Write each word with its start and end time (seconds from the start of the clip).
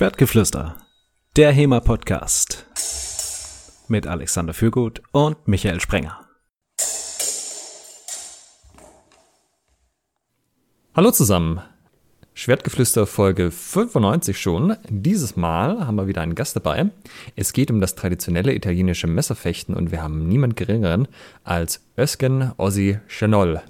Schwertgeflüster, 0.00 0.76
der 1.36 1.52
HEMA-Podcast 1.52 2.64
mit 3.88 4.06
Alexander 4.06 4.54
Fürgut 4.54 5.02
und 5.12 5.46
Michael 5.46 5.78
Sprenger. 5.78 6.26
Hallo 10.94 11.10
zusammen, 11.10 11.60
Schwertgeflüster 12.32 13.06
Folge 13.06 13.50
95 13.50 14.40
schon. 14.40 14.74
Dieses 14.88 15.36
Mal 15.36 15.86
haben 15.86 15.96
wir 15.96 16.06
wieder 16.06 16.22
einen 16.22 16.34
Gast 16.34 16.56
dabei. 16.56 16.90
Es 17.36 17.52
geht 17.52 17.70
um 17.70 17.82
das 17.82 17.94
traditionelle 17.94 18.54
italienische 18.54 19.06
Messerfechten 19.06 19.74
und 19.74 19.92
wir 19.92 20.02
haben 20.02 20.26
niemand 20.26 20.56
geringeren 20.56 21.08
als 21.44 21.84
Özgen 21.98 22.52
Ossi 22.56 22.98
Chanol. 23.06 23.60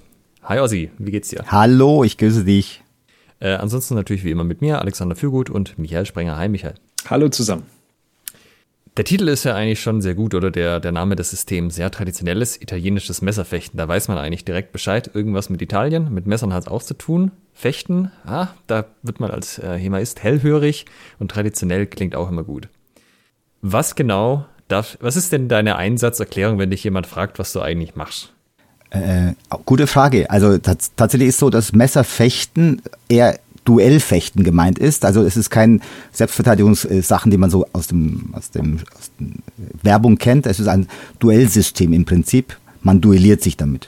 Hi 0.43 0.59
Ossi, 0.59 0.91
wie 0.97 1.11
geht's 1.11 1.27
dir? 1.27 1.43
Hallo, 1.47 2.05
ich 2.05 2.17
grüße 2.17 2.45
dich. 2.45 2.85
Äh, 3.41 3.55
ansonsten 3.55 3.95
natürlich 3.95 4.23
wie 4.23 4.31
immer 4.31 4.43
mit 4.43 4.61
mir, 4.61 4.79
Alexander 4.79 5.15
Fürgut 5.15 5.49
und 5.49 5.77
Michael 5.77 6.05
Sprenger. 6.05 6.37
Hi 6.37 6.47
Michael. 6.47 6.75
Hallo 7.09 7.27
zusammen. 7.27 7.63
Der 8.97 9.05
Titel 9.05 9.29
ist 9.29 9.45
ja 9.45 9.55
eigentlich 9.55 9.81
schon 9.81 10.01
sehr 10.01 10.15
gut, 10.15 10.35
oder 10.35 10.51
der, 10.51 10.79
der 10.79 10.91
Name 10.91 11.15
des 11.15 11.31
Systems. 11.31 11.75
Sehr 11.75 11.89
traditionelles 11.91 12.61
italienisches 12.61 13.21
Messerfechten. 13.21 13.77
Da 13.77 13.87
weiß 13.87 14.09
man 14.09 14.17
eigentlich 14.17 14.45
direkt 14.45 14.73
Bescheid. 14.73 15.09
Irgendwas 15.13 15.49
mit 15.49 15.61
Italien, 15.61 16.13
mit 16.13 16.27
Messern 16.27 16.53
hat 16.53 16.63
es 16.63 16.67
auch 16.69 16.83
zu 16.83 16.93
tun. 16.93 17.31
Fechten, 17.53 18.11
ah, 18.25 18.49
da 18.67 18.85
wird 19.01 19.19
man 19.19 19.31
als 19.31 19.57
äh, 19.59 19.77
Hemaist 19.77 20.21
hellhörig 20.21 20.85
und 21.19 21.31
traditionell 21.31 21.87
klingt 21.87 22.15
auch 22.15 22.29
immer 22.29 22.43
gut. 22.43 22.67
Was 23.61 23.95
genau 23.95 24.45
darf, 24.67 24.97
was 25.01 25.15
ist 25.15 25.31
denn 25.31 25.47
deine 25.47 25.77
Einsatzerklärung, 25.77 26.59
wenn 26.59 26.71
dich 26.71 26.83
jemand 26.83 27.07
fragt, 27.07 27.39
was 27.39 27.53
du 27.53 27.61
eigentlich 27.61 27.95
machst? 27.95 28.33
Äh, 28.91 29.33
gute 29.65 29.87
Frage. 29.87 30.29
Also 30.29 30.57
tatsächlich 30.57 31.29
ist 31.29 31.39
so, 31.39 31.49
dass 31.49 31.71
Messerfechten 31.71 32.81
eher 33.07 33.39
Duellfechten 33.63 34.43
gemeint 34.43 34.79
ist. 34.79 35.05
Also 35.05 35.23
es 35.23 35.37
ist 35.37 35.49
kein 35.49 35.81
Selbstverteidigungssachen, 36.11 37.31
die 37.31 37.37
man 37.37 37.49
so 37.49 37.65
aus 37.73 37.87
dem, 37.87 38.29
aus 38.33 38.51
dem, 38.51 38.79
aus 38.97 39.11
dem 39.19 39.35
Werbung 39.81 40.17
kennt. 40.17 40.45
Es 40.45 40.59
ist 40.59 40.67
ein 40.67 40.87
Duellsystem 41.19 41.93
im 41.93 42.05
Prinzip. 42.05 42.57
Man 42.81 42.99
duelliert 42.99 43.41
sich 43.41 43.57
damit. 43.57 43.87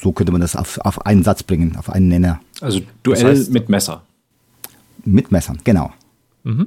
So 0.00 0.12
könnte 0.12 0.32
man 0.32 0.40
das 0.42 0.54
auf, 0.54 0.78
auf 0.78 1.06
einen 1.06 1.22
Satz 1.22 1.42
bringen, 1.42 1.76
auf 1.76 1.88
einen 1.88 2.08
Nenner. 2.08 2.40
Also 2.60 2.80
Duell 3.02 3.22
das 3.22 3.38
heißt, 3.38 3.50
mit 3.52 3.68
Messer. 3.68 4.02
Mit 5.04 5.32
Messern, 5.32 5.60
genau. 5.64 5.92
Mhm. 6.44 6.66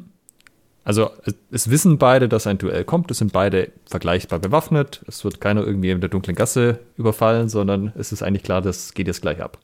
Also 0.84 1.12
es 1.52 1.70
wissen 1.70 1.98
beide, 1.98 2.28
dass 2.30 2.48
ein 2.48 2.58
Duell 2.58 2.84
kommt. 2.84 3.12
Es 3.12 3.20
sind 3.20 3.32
beide 3.32 3.70
vergleichbar 3.86 4.40
bewaffnet. 4.40 5.02
Es 5.08 5.24
wird 5.24 5.40
keiner 5.40 5.66
irgendwie 5.66 5.92
in 5.92 6.02
der 6.02 6.10
dunklen 6.10 6.36
Gasse 6.36 6.80
überfallen, 6.98 7.50
sondern 7.50 7.94
es 7.98 8.12
ist 8.12 8.24
eigentlich 8.24 8.44
klar, 8.44 8.62
das 8.62 8.94
geht 8.94 9.08
jetzt 9.08 9.22
gleich 9.22 9.42
ab. 9.42 9.60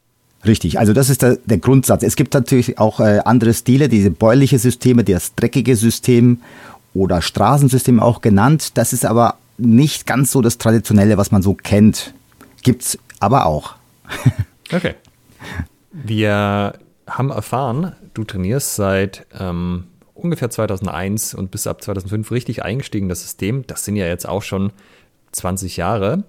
Richtig, 0.45 0.77
also 0.77 0.93
das 0.93 1.09
ist 1.09 1.23
der, 1.23 1.37
der 1.45 1.57
Grundsatz. 1.57 2.03
Es 2.03 2.15
gibt 2.15 2.33
natürlich 2.33 2.77
auch 2.77 2.99
äh, 2.99 3.19
andere 3.25 3.53
Stile, 3.53 3.89
diese 3.89 4.11
bäuliche 4.11 4.59
Systeme, 4.59 5.03
das 5.03 5.33
dreckige 5.33 5.75
System 5.75 6.41
oder 6.93 7.21
Straßensystem 7.21 7.99
auch 7.99 8.21
genannt. 8.21 8.77
Das 8.77 8.93
ist 8.93 9.05
aber 9.05 9.35
nicht 9.57 10.05
ganz 10.05 10.31
so 10.31 10.41
das 10.41 10.57
Traditionelle, 10.57 11.17
was 11.17 11.31
man 11.31 11.41
so 11.41 11.55
kennt. 11.55 12.13
Gibt's 12.61 12.99
aber 13.19 13.45
auch. 13.45 13.75
okay. 14.71 14.93
Wir 15.91 16.73
haben 17.07 17.29
erfahren, 17.29 17.93
du 18.13 18.23
trainierst 18.23 18.75
seit 18.75 19.25
ähm, 19.39 19.85
ungefähr 20.15 20.49
2001 20.49 21.35
und 21.35 21.51
bis 21.51 21.67
ab 21.67 21.83
2005 21.83 22.31
richtig 22.31 22.63
eingestiegen, 22.63 23.09
das 23.09 23.21
System. 23.21 23.67
Das 23.67 23.85
sind 23.85 23.95
ja 23.95 24.07
jetzt 24.07 24.27
auch 24.27 24.41
schon 24.41 24.71
20 25.33 25.77
Jahre. 25.77 26.23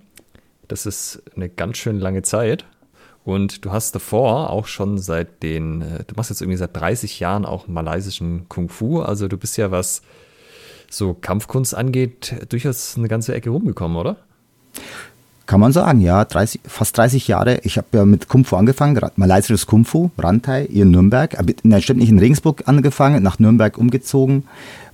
Das 0.68 0.84
ist 0.84 1.22
eine 1.34 1.48
ganz 1.48 1.78
schön 1.78 1.98
lange 1.98 2.22
Zeit. 2.22 2.66
Und 3.24 3.64
du 3.64 3.72
hast 3.72 3.94
davor 3.94 4.50
auch 4.50 4.66
schon 4.66 4.98
seit 4.98 5.42
den, 5.42 5.82
äh, 5.82 6.04
du 6.06 6.14
machst 6.16 6.30
jetzt 6.30 6.42
irgendwie 6.42 6.58
seit 6.58 6.76
30 6.76 7.18
Jahren 7.18 7.44
auch 7.44 7.66
malaysischen 7.66 8.48
Kung 8.48 8.68
Fu. 8.68 9.00
Also 9.00 9.26
du 9.26 9.36
bist 9.36 9.56
ja, 9.56 9.70
was 9.70 10.02
so 10.88 11.14
Kampfkunst 11.14 11.74
angeht, 11.74 12.36
durchaus 12.48 12.96
eine 12.96 13.08
ganze 13.08 13.34
Ecke 13.34 13.50
rumgekommen, 13.50 13.96
oder? 13.96 14.16
Kann 15.46 15.60
man 15.60 15.70
sagen, 15.72 16.00
ja, 16.00 16.24
30, 16.24 16.60
fast 16.64 16.98
30 16.98 17.28
Jahre. 17.28 17.60
Ich 17.62 17.78
habe 17.78 17.86
ja 17.92 18.04
mit 18.04 18.26
Kung 18.26 18.44
Fu 18.44 18.56
angefangen, 18.56 19.00
malaysisches 19.14 19.66
Kung 19.66 19.84
Fu, 19.84 20.10
Rantai, 20.18 20.64
in 20.64 20.90
Nürnberg. 20.90 21.36
Nein, 21.62 21.82
stimmt 21.82 22.00
nicht, 22.00 22.08
in 22.08 22.18
Regensburg 22.18 22.64
angefangen, 22.66 23.22
nach 23.22 23.38
Nürnberg 23.38 23.78
umgezogen. 23.78 24.44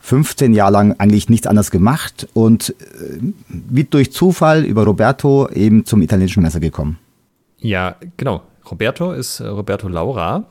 15 0.00 0.52
Jahre 0.52 0.72
lang 0.72 0.94
eigentlich 0.98 1.30
nichts 1.30 1.46
anderes 1.46 1.70
gemacht 1.70 2.28
und 2.34 2.70
äh, 2.70 3.18
wie 3.48 3.84
durch 3.84 4.12
Zufall 4.12 4.64
über 4.64 4.84
Roberto 4.84 5.48
eben 5.48 5.86
zum 5.86 6.02
italienischen 6.02 6.42
Messer 6.42 6.60
gekommen. 6.60 6.98
Ja, 7.58 7.96
genau. 8.16 8.42
Roberto 8.70 9.12
ist 9.12 9.40
äh, 9.40 9.46
Roberto 9.46 9.88
Laura. 9.88 10.44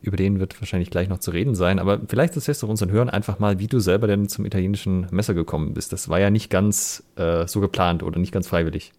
Über 0.00 0.16
den 0.16 0.40
wird 0.40 0.60
wahrscheinlich 0.60 0.90
gleich 0.90 1.08
noch 1.08 1.18
zu 1.18 1.30
reden 1.30 1.54
sein. 1.54 1.78
Aber 1.78 2.00
vielleicht 2.08 2.34
erzählst 2.36 2.62
du 2.62 2.66
uns 2.66 2.80
und 2.80 2.90
hören 2.90 3.10
einfach 3.10 3.38
mal, 3.38 3.58
wie 3.58 3.66
du 3.66 3.80
selber 3.80 4.06
denn 4.06 4.28
zum 4.28 4.46
italienischen 4.46 5.06
Messer 5.10 5.34
gekommen 5.34 5.74
bist. 5.74 5.92
Das 5.92 6.08
war 6.08 6.18
ja 6.18 6.30
nicht 6.30 6.48
ganz 6.48 7.02
äh, 7.16 7.46
so 7.46 7.60
geplant 7.60 8.02
oder 8.02 8.18
nicht 8.18 8.32
ganz 8.32 8.48
freiwillig. 8.48 8.92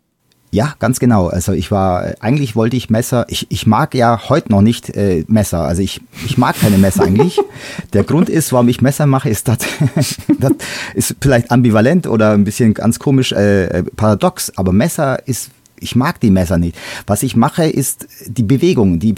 Ja, 0.53 0.75
ganz 0.77 0.99
genau. 0.99 1.29
Also 1.29 1.51
ich 1.51 1.71
war, 1.71 2.13
eigentlich 2.19 2.55
wollte 2.55 2.77
ich 2.77 2.91
Messer, 2.91 3.25
ich, 3.27 3.47
ich 3.49 3.65
mag 3.65 3.95
ja 3.95 4.29
heute 4.29 4.51
noch 4.51 4.61
nicht 4.61 4.95
äh, 4.95 5.25
Messer. 5.27 5.61
Also 5.61 5.81
ich, 5.81 5.99
ich 6.27 6.37
mag 6.37 6.55
keine 6.55 6.77
Messer 6.77 7.05
eigentlich. 7.05 7.39
Der 7.93 8.03
Grund 8.03 8.29
ist, 8.29 8.53
warum 8.53 8.69
ich 8.69 8.79
Messer 8.79 9.07
mache, 9.07 9.29
ist 9.29 9.47
das, 9.47 9.57
das 10.39 10.51
ist 10.93 11.15
vielleicht 11.19 11.49
ambivalent 11.49 12.05
oder 12.05 12.33
ein 12.33 12.43
bisschen 12.43 12.75
ganz 12.75 12.99
komisch 12.99 13.31
äh, 13.31 13.63
äh, 13.65 13.83
paradox, 13.95 14.55
aber 14.55 14.73
Messer 14.73 15.27
ist, 15.27 15.49
ich 15.79 15.95
mag 15.95 16.19
die 16.19 16.29
Messer 16.29 16.59
nicht. 16.59 16.77
Was 17.07 17.23
ich 17.23 17.35
mache, 17.35 17.65
ist 17.65 18.07
die 18.27 18.43
Bewegung, 18.43 18.99
die, 18.99 19.15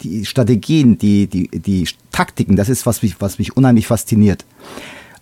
die 0.00 0.24
Strategien, 0.24 0.96
die, 0.96 1.26
die, 1.26 1.48
die 1.48 1.86
Taktiken, 2.12 2.56
das 2.56 2.70
ist, 2.70 2.86
was 2.86 3.02
mich, 3.02 3.20
was 3.20 3.38
mich 3.38 3.54
unheimlich 3.58 3.86
fasziniert. 3.86 4.46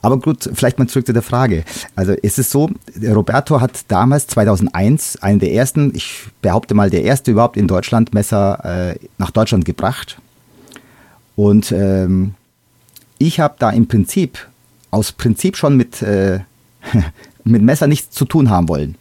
Aber 0.02 0.18
gut, 0.18 0.48
vielleicht 0.54 0.78
mal 0.78 0.86
zurück 0.86 1.06
zu 1.06 1.12
der 1.12 1.22
Frage. 1.22 1.64
Also 1.94 2.14
es 2.22 2.38
ist 2.38 2.50
so, 2.50 2.70
Roberto 3.02 3.60
hat 3.60 3.84
damals 3.88 4.26
2001 4.28 5.22
einen 5.22 5.40
der 5.40 5.52
ersten, 5.52 5.94
ich 5.94 6.24
behaupte 6.42 6.74
mal 6.74 6.90
der 6.90 7.02
erste 7.02 7.30
überhaupt 7.30 7.56
in 7.56 7.66
Deutschland 7.66 8.14
Messer 8.14 8.92
äh, 8.92 8.98
nach 9.18 9.30
Deutschland 9.30 9.64
gebracht. 9.64 10.18
Und 11.34 11.72
ähm, 11.72 12.34
ich 13.18 13.40
habe 13.40 13.56
da 13.58 13.70
im 13.70 13.86
Prinzip, 13.86 14.38
aus 14.90 15.12
Prinzip 15.12 15.56
schon 15.56 15.76
mit, 15.76 16.02
äh, 16.02 16.40
mit 17.44 17.62
Messer 17.62 17.86
nichts 17.86 18.10
zu 18.10 18.24
tun 18.24 18.50
haben 18.50 18.68
wollen. 18.68 18.96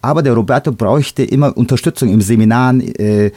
Aber 0.00 0.22
der 0.22 0.34
Roberto 0.34 0.70
bräuchte 0.70 1.24
immer 1.24 1.56
Unterstützung 1.56 2.08
im 2.08 2.20
Seminar, 2.20 2.74
äh, 2.74 3.32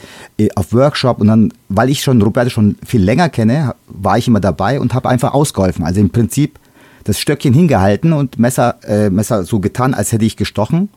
auf 0.54 0.72
Workshop 0.72 1.20
und 1.20 1.26
dann, 1.26 1.52
weil 1.68 1.90
ich 1.90 2.02
schon 2.02 2.22
Roberto 2.22 2.50
schon 2.50 2.76
viel 2.86 3.02
länger 3.02 3.28
kenne, 3.28 3.74
war 3.88 4.16
ich 4.16 4.28
immer 4.28 4.40
dabei 4.40 4.78
und 4.78 4.94
habe 4.94 5.08
einfach 5.08 5.34
ausgeholfen. 5.34 5.84
Also 5.84 6.00
im 6.00 6.10
Prinzip 6.10 6.58
das 7.04 7.18
Stöckchen 7.18 7.54
hingehalten 7.54 8.12
und 8.12 8.38
Messer, 8.38 8.76
äh, 8.86 9.10
Messer 9.10 9.44
so 9.44 9.60
getan, 9.60 9.94
als 9.94 10.12
hätte 10.12 10.24
ich 10.24 10.36
gestochen. 10.36 10.88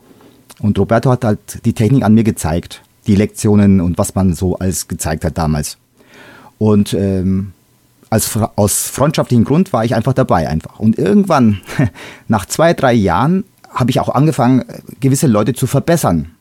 Und 0.59 0.79
Roberto 0.79 1.09
hat 1.11 1.25
halt 1.25 1.66
die 1.66 1.73
Technik 1.73 2.03
an 2.03 2.13
mir 2.13 2.23
gezeigt, 2.23 2.81
die 3.07 3.16
Lektionen 3.16 3.81
und 3.81 3.97
was 3.97 4.15
man 4.15 4.33
so 4.33 4.57
alles 4.57 4.88
gezeigt 4.88 5.25
hat 5.25 5.38
damals. 5.38 5.77
Und 6.57 6.94
ähm, 6.94 7.51
als, 8.09 8.38
aus 8.55 8.88
freundschaftlichem 8.88 9.44
Grund 9.44 9.73
war 9.73 9.83
ich 9.83 9.95
einfach 9.95 10.13
dabei 10.13 10.47
einfach. 10.47 10.79
Und 10.79 10.97
irgendwann, 10.97 11.61
nach 12.27 12.45
zwei, 12.45 12.73
drei 12.73 12.94
Jahren, 12.94 13.44
habe 13.69 13.91
ich 13.91 13.99
auch 13.99 14.09
angefangen, 14.09 14.63
gewisse 15.01 15.27
Leute 15.27 15.53
zu 15.53 15.67
verbessern. 15.67 16.31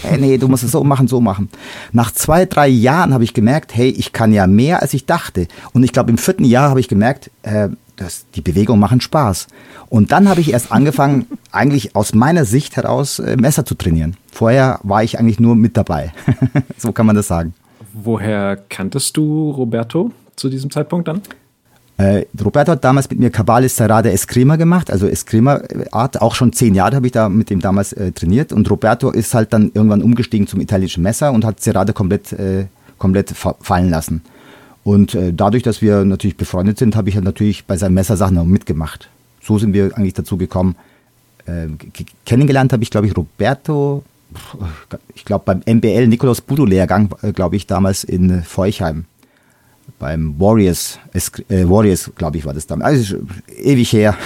Hey, 0.00 0.18
nee, 0.18 0.38
du 0.38 0.48
musst 0.48 0.64
es 0.64 0.72
so 0.72 0.82
machen, 0.84 1.06
so 1.06 1.20
machen. 1.20 1.50
Nach 1.92 2.10
zwei, 2.10 2.46
drei 2.46 2.66
Jahren 2.66 3.12
habe 3.12 3.24
ich 3.24 3.34
gemerkt, 3.34 3.74
hey, 3.74 3.90
ich 3.90 4.12
kann 4.12 4.32
ja 4.32 4.46
mehr, 4.46 4.80
als 4.80 4.94
ich 4.94 5.04
dachte. 5.04 5.48
Und 5.74 5.84
ich 5.84 5.92
glaube, 5.92 6.10
im 6.10 6.16
vierten 6.16 6.44
Jahr 6.44 6.70
habe 6.70 6.80
ich 6.80 6.88
gemerkt, 6.88 7.30
äh, 7.42 7.68
das, 8.02 8.26
die 8.34 8.40
Bewegungen 8.40 8.80
machen 8.80 9.00
Spaß. 9.00 9.48
Und 9.88 10.12
dann 10.12 10.28
habe 10.28 10.40
ich 10.40 10.52
erst 10.52 10.72
angefangen, 10.72 11.26
eigentlich 11.52 11.96
aus 11.96 12.14
meiner 12.14 12.44
Sicht 12.44 12.76
heraus 12.76 13.18
äh, 13.18 13.36
Messer 13.36 13.64
zu 13.64 13.74
trainieren. 13.74 14.16
Vorher 14.30 14.80
war 14.82 15.02
ich 15.02 15.18
eigentlich 15.18 15.40
nur 15.40 15.56
mit 15.56 15.76
dabei. 15.76 16.12
so 16.78 16.92
kann 16.92 17.06
man 17.06 17.16
das 17.16 17.28
sagen. 17.28 17.54
Woher 17.92 18.56
kanntest 18.68 19.16
du 19.16 19.50
Roberto 19.50 20.12
zu 20.36 20.48
diesem 20.48 20.70
Zeitpunkt 20.70 21.08
dann? 21.08 21.22
Äh, 21.98 22.24
Roberto 22.42 22.72
hat 22.72 22.84
damals 22.84 23.08
mit 23.10 23.20
mir 23.20 23.30
Cabalis 23.30 23.76
Serrade 23.76 24.10
Eskrima 24.10 24.56
gemacht, 24.56 24.90
also 24.90 25.06
Eskrima-Art. 25.06 26.20
Auch 26.20 26.34
schon 26.34 26.52
zehn 26.52 26.74
Jahre 26.74 26.96
habe 26.96 27.06
ich 27.06 27.12
da 27.12 27.28
mit 27.28 27.50
ihm 27.50 27.60
damals 27.60 27.92
äh, 27.92 28.12
trainiert. 28.12 28.52
Und 28.52 28.68
Roberto 28.70 29.10
ist 29.10 29.34
halt 29.34 29.52
dann 29.52 29.70
irgendwann 29.74 30.02
umgestiegen 30.02 30.46
zum 30.46 30.60
italienischen 30.60 31.02
Messer 31.02 31.32
und 31.32 31.44
hat 31.44 31.60
Serrade 31.60 31.92
komplett, 31.92 32.32
äh, 32.32 32.66
komplett 32.98 33.32
fallen 33.60 33.90
lassen. 33.90 34.22
Und 34.84 35.14
äh, 35.14 35.32
dadurch, 35.32 35.62
dass 35.62 35.80
wir 35.80 36.04
natürlich 36.04 36.36
befreundet 36.36 36.78
sind, 36.78 36.96
habe 36.96 37.08
ich 37.08 37.14
halt 37.14 37.24
natürlich 37.24 37.64
bei 37.66 37.76
seinen 37.76 37.94
Messersachen 37.94 38.36
auch 38.38 38.44
mitgemacht. 38.44 39.08
So 39.40 39.58
sind 39.58 39.72
wir 39.74 39.96
eigentlich 39.96 40.14
dazu 40.14 40.36
gekommen. 40.36 40.76
Äh, 41.46 41.68
kennengelernt 42.24 42.72
habe 42.72 42.82
ich, 42.82 42.90
glaube 42.90 43.06
ich, 43.06 43.16
Roberto, 43.16 44.04
ich 45.14 45.24
glaube 45.24 45.44
beim 45.44 45.62
MBL 45.66 46.06
Nikolaus 46.06 46.40
Budo 46.40 46.64
Lehrgang, 46.64 47.10
äh, 47.22 47.32
glaube 47.32 47.56
ich, 47.56 47.66
damals 47.66 48.04
in 48.04 48.42
Feuchheim. 48.42 49.04
Beim 49.98 50.38
Warriors, 50.38 50.98
äh, 51.12 51.68
Warriors, 51.68 52.10
glaube 52.16 52.38
ich, 52.38 52.44
war 52.44 52.54
das 52.54 52.66
damals. 52.66 52.88
Also 52.88 53.16
ewig 53.56 53.92
her. 53.92 54.16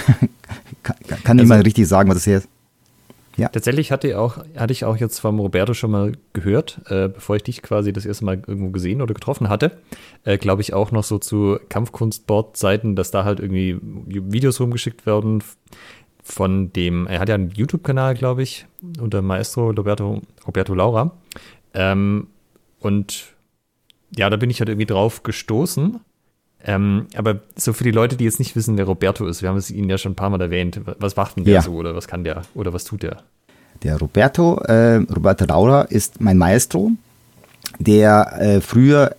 kann, 0.83 0.95
kann 1.07 1.19
also, 1.25 1.33
nicht 1.35 1.49
mal 1.49 1.61
richtig 1.61 1.87
sagen, 1.87 2.09
was 2.09 2.17
das 2.17 2.27
her 2.27 2.37
ist. 2.39 2.47
Ja. 3.37 3.49
Tatsächlich 3.49 3.91
hatte, 3.91 4.19
auch, 4.19 4.39
hatte 4.55 4.73
ich 4.73 4.83
auch 4.83 4.97
jetzt 4.97 5.19
vom 5.19 5.39
Roberto 5.39 5.75
schon 5.75 5.91
mal 5.91 6.13
gehört, 6.33 6.81
äh, 6.89 7.07
bevor 7.07 7.35
ich 7.35 7.43
dich 7.43 7.61
quasi 7.61 7.93
das 7.93 8.05
erste 8.05 8.25
Mal 8.25 8.41
irgendwo 8.47 8.71
gesehen 8.71 9.01
oder 9.01 9.13
getroffen 9.13 9.47
hatte, 9.47 9.77
äh, 10.23 10.39
glaube 10.39 10.63
ich 10.63 10.73
auch 10.73 10.91
noch 10.91 11.03
so 11.03 11.19
zu 11.19 11.59
Kampfkunstbord-Seiten, 11.69 12.95
dass 12.95 13.11
da 13.11 13.23
halt 13.23 13.39
irgendwie 13.39 13.77
Videos 13.81 14.59
rumgeschickt 14.59 15.05
werden 15.05 15.43
von 16.23 16.73
dem, 16.73 17.07
er 17.07 17.19
hat 17.19 17.29
ja 17.29 17.35
einen 17.35 17.51
YouTube-Kanal, 17.51 18.15
glaube 18.15 18.43
ich, 18.43 18.65
unter 18.99 19.21
Maestro 19.21 19.69
Roberto, 19.69 20.21
Roberto 20.45 20.73
Laura. 20.73 21.15
Ähm, 21.73 22.27
und 22.79 23.35
ja, 24.15 24.29
da 24.29 24.37
bin 24.37 24.49
ich 24.49 24.59
halt 24.59 24.69
irgendwie 24.69 24.87
drauf 24.87 25.23
gestoßen. 25.23 25.99
Ähm, 26.63 27.07
aber 27.15 27.39
so 27.55 27.73
für 27.73 27.83
die 27.83 27.91
Leute, 27.91 28.17
die 28.17 28.25
jetzt 28.25 28.39
nicht 28.39 28.55
wissen, 28.55 28.77
wer 28.77 28.85
Roberto 28.85 29.25
ist, 29.25 29.41
wir 29.41 29.49
haben 29.49 29.57
es 29.57 29.71
ihn 29.71 29.89
ja 29.89 29.97
schon 29.97 30.13
ein 30.13 30.15
paar 30.15 30.29
Mal 30.29 30.41
erwähnt. 30.41 30.81
Was 30.99 31.15
macht 31.15 31.37
denn 31.37 31.45
der 31.45 31.55
ja. 31.55 31.61
so 31.61 31.73
oder 31.73 31.95
was 31.95 32.07
kann 32.07 32.23
der 32.23 32.41
oder 32.55 32.73
was 32.73 32.83
tut 32.83 33.03
der? 33.03 33.17
Der 33.83 33.97
Roberto, 33.97 34.57
äh, 34.61 34.95
Roberto 34.95 35.45
Laura 35.45 35.83
ist 35.83 36.19
mein 36.19 36.37
Maestro, 36.37 36.91
der 37.79 38.33
äh, 38.39 38.61
früher 38.61 39.15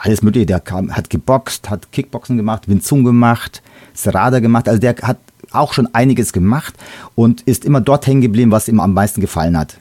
alles 0.00 0.22
Mögliche, 0.22 0.46
der 0.46 0.60
kam, 0.60 0.96
hat 0.96 1.10
geboxt, 1.10 1.70
hat 1.70 1.92
Kickboxen 1.92 2.36
gemacht, 2.36 2.68
Wing 2.68 3.04
gemacht, 3.04 3.62
Serada 3.94 4.40
gemacht, 4.40 4.68
also 4.68 4.80
der 4.80 4.96
hat 5.02 5.18
auch 5.52 5.74
schon 5.74 5.94
einiges 5.94 6.32
gemacht 6.32 6.74
und 7.14 7.42
ist 7.42 7.64
immer 7.64 7.80
dort 7.80 8.06
hängen 8.06 8.22
geblieben, 8.22 8.50
was 8.50 8.68
ihm 8.68 8.80
am 8.80 8.94
meisten 8.94 9.20
gefallen 9.20 9.56
hat. 9.56 9.76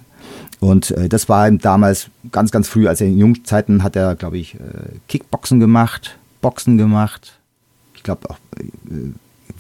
Und 0.59 0.91
äh, 0.91 1.09
das 1.09 1.27
war 1.27 1.47
ihm 1.47 1.57
damals 1.57 2.09
ganz, 2.31 2.51
ganz 2.51 2.67
früh, 2.67 2.88
als 2.88 3.01
er 3.01 3.07
in 3.07 3.17
jungen 3.17 3.43
Zeiten 3.45 3.81
hat 3.81 3.95
er, 3.95 4.15
glaube 4.15 4.38
ich, 4.38 4.55
äh, 4.55 4.59
Kickboxen 5.07 5.59
gemacht, 5.59 6.17
Boxen 6.41 6.77
gemacht. 6.77 7.39
Ich 7.95 8.03
glaube 8.03 8.29
auch, 8.29 8.38
äh, 8.59 9.11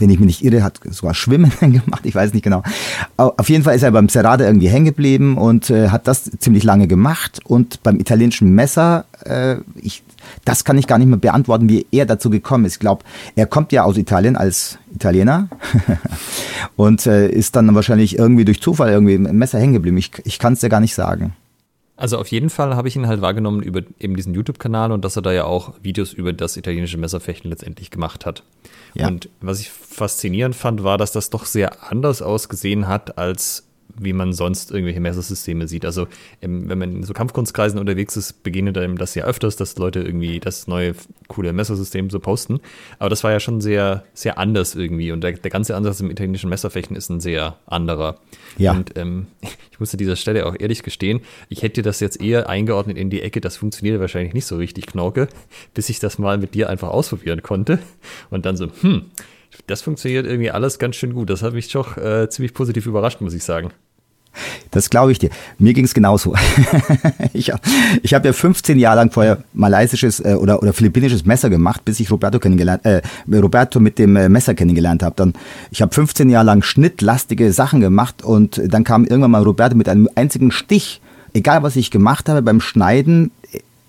wenn 0.01 0.09
ich 0.09 0.19
mich 0.19 0.41
nicht 0.41 0.43
irre, 0.43 0.63
hat 0.63 0.79
sogar 0.89 1.13
Schwimmen 1.13 1.51
gemacht, 1.59 2.01
ich 2.03 2.15
weiß 2.15 2.33
nicht 2.33 2.43
genau. 2.43 2.63
Auf 3.17 3.49
jeden 3.49 3.63
Fall 3.63 3.75
ist 3.75 3.83
er 3.83 3.91
beim 3.91 4.09
Serrade 4.09 4.45
irgendwie 4.45 4.67
hängen 4.67 4.85
geblieben 4.85 5.37
und 5.37 5.69
äh, 5.69 5.89
hat 5.89 6.07
das 6.07 6.29
ziemlich 6.39 6.63
lange 6.63 6.87
gemacht. 6.87 7.39
Und 7.45 7.83
beim 7.83 7.99
italienischen 7.99 8.53
Messer, 8.53 9.05
äh, 9.23 9.57
ich, 9.75 10.03
das 10.43 10.65
kann 10.65 10.77
ich 10.77 10.87
gar 10.87 10.97
nicht 10.97 11.07
mehr 11.07 11.17
beantworten, 11.17 11.69
wie 11.69 11.85
er 11.91 12.05
dazu 12.05 12.29
gekommen 12.29 12.65
ist. 12.65 12.73
Ich 12.73 12.79
glaube, 12.79 13.03
er 13.35 13.45
kommt 13.45 13.71
ja 13.71 13.83
aus 13.83 13.97
Italien 13.97 14.35
als 14.35 14.77
Italiener 14.93 15.49
und 16.75 17.05
äh, 17.05 17.29
ist 17.29 17.55
dann 17.55 17.73
wahrscheinlich 17.75 18.17
irgendwie 18.17 18.45
durch 18.45 18.61
Zufall 18.61 18.89
irgendwie 18.89 19.13
im 19.13 19.23
Messer 19.37 19.59
hängen 19.59 19.73
geblieben. 19.73 19.97
Ich, 19.97 20.11
ich 20.23 20.39
kann 20.39 20.53
es 20.53 20.59
dir 20.59 20.69
gar 20.69 20.79
nicht 20.81 20.95
sagen. 20.95 21.33
Also 22.01 22.17
auf 22.17 22.29
jeden 22.29 22.49
Fall 22.49 22.75
habe 22.75 22.87
ich 22.87 22.95
ihn 22.95 23.05
halt 23.05 23.21
wahrgenommen 23.21 23.61
über 23.61 23.83
eben 23.99 24.15
diesen 24.15 24.33
YouTube-Kanal 24.33 24.91
und 24.91 25.05
dass 25.05 25.17
er 25.17 25.21
da 25.21 25.31
ja 25.31 25.43
auch 25.43 25.75
Videos 25.83 26.13
über 26.13 26.33
das 26.33 26.57
italienische 26.57 26.97
Messerfechten 26.97 27.47
letztendlich 27.51 27.91
gemacht 27.91 28.25
hat. 28.25 28.41
Ja. 28.95 29.07
Und 29.07 29.29
was 29.39 29.59
ich 29.59 29.69
faszinierend 29.69 30.55
fand, 30.55 30.83
war, 30.83 30.97
dass 30.97 31.11
das 31.11 31.29
doch 31.29 31.45
sehr 31.45 31.91
anders 31.91 32.23
ausgesehen 32.23 32.87
hat 32.87 33.19
als 33.19 33.67
wie 33.99 34.13
man 34.13 34.33
sonst 34.33 34.71
irgendwelche 34.71 34.99
Messersysteme 34.99 35.67
sieht. 35.67 35.85
Also 35.85 36.07
im, 36.39 36.69
wenn 36.69 36.77
man 36.77 36.95
in 36.97 37.03
so 37.03 37.13
Kampfkunstkreisen 37.13 37.79
unterwegs 37.79 38.17
ist, 38.17 38.43
begegnet 38.43 38.77
einem 38.77 38.97
das 38.97 39.15
ja 39.15 39.25
öfters, 39.25 39.55
dass 39.55 39.77
Leute 39.77 40.01
irgendwie 40.01 40.39
das 40.39 40.67
neue 40.67 40.95
coole 41.27 41.53
Messersystem 41.53 42.09
so 42.09 42.19
posten. 42.19 42.59
Aber 42.99 43.09
das 43.09 43.23
war 43.23 43.31
ja 43.31 43.39
schon 43.39 43.61
sehr, 43.61 44.03
sehr 44.13 44.37
anders 44.37 44.75
irgendwie. 44.75 45.11
Und 45.11 45.21
der, 45.23 45.33
der 45.33 45.51
ganze 45.51 45.75
Ansatz 45.75 45.99
im 45.99 46.11
italienischen 46.11 46.49
Messerfechten 46.49 46.95
ist 46.95 47.09
ein 47.09 47.19
sehr 47.19 47.57
anderer. 47.65 48.17
Ja. 48.57 48.73
Und 48.73 48.97
ähm, 48.97 49.27
ich 49.71 49.79
muss 49.79 49.93
an 49.93 49.97
dieser 49.97 50.15
Stelle 50.15 50.45
auch 50.45 50.55
ehrlich 50.57 50.83
gestehen, 50.83 51.21
ich 51.49 51.63
hätte 51.63 51.81
das 51.81 51.99
jetzt 51.99 52.21
eher 52.21 52.49
eingeordnet 52.49 52.97
in 52.97 53.09
die 53.09 53.21
Ecke, 53.21 53.41
das 53.41 53.57
funktioniert 53.57 53.99
wahrscheinlich 53.99 54.33
nicht 54.33 54.45
so 54.45 54.57
richtig, 54.57 54.87
Knorke, 54.87 55.27
bis 55.73 55.89
ich 55.89 55.99
das 55.99 56.17
mal 56.17 56.37
mit 56.37 56.53
dir 56.53 56.69
einfach 56.69 56.89
ausprobieren 56.89 57.41
konnte. 57.41 57.79
Und 58.29 58.45
dann 58.45 58.57
so, 58.57 58.67
hm, 58.81 59.05
das 59.67 59.81
funktioniert 59.81 60.25
irgendwie 60.25 60.51
alles 60.51 60.79
ganz 60.79 60.95
schön 60.95 61.13
gut. 61.13 61.29
Das 61.29 61.43
hat 61.43 61.53
mich 61.53 61.71
doch 61.71 61.97
äh, 61.97 62.29
ziemlich 62.29 62.53
positiv 62.53 62.85
überrascht, 62.85 63.21
muss 63.21 63.33
ich 63.33 63.43
sagen. 63.43 63.71
Das 64.71 64.89
glaube 64.89 65.11
ich 65.11 65.19
dir. 65.19 65.29
Mir 65.59 65.73
ging 65.73 65.83
es 65.83 65.93
genauso. 65.93 66.35
ich 67.33 67.51
ich 68.01 68.13
habe 68.13 68.27
ja 68.27 68.33
15 68.33 68.79
Jahre 68.79 68.95
lang 68.95 69.11
vorher 69.11 69.43
malaysisches 69.53 70.21
äh, 70.21 70.35
oder, 70.35 70.61
oder 70.61 70.71
philippinisches 70.71 71.25
Messer 71.25 71.49
gemacht, 71.49 71.83
bis 71.83 71.99
ich 71.99 72.09
Roberto 72.09 72.39
kennengelernt, 72.39 72.85
äh, 72.85 73.01
Roberto 73.29 73.81
mit 73.81 73.99
dem 73.99 74.15
äh, 74.15 74.29
Messer 74.29 74.53
kennengelernt 74.53 75.03
habe. 75.03 75.15
Dann, 75.17 75.33
ich 75.69 75.81
habe 75.81 75.93
15 75.93 76.29
Jahre 76.29 76.45
lang 76.45 76.63
schnittlastige 76.63 77.51
Sachen 77.51 77.81
gemacht 77.81 78.23
und 78.23 78.61
dann 78.65 78.85
kam 78.85 79.03
irgendwann 79.03 79.31
mal 79.31 79.43
Roberto 79.43 79.75
mit 79.75 79.89
einem 79.89 80.07
einzigen 80.15 80.51
Stich. 80.51 81.01
Egal 81.33 81.63
was 81.63 81.75
ich 81.75 81.91
gemacht 81.91 82.29
habe 82.29 82.41
beim 82.41 82.61
Schneiden, 82.61 83.31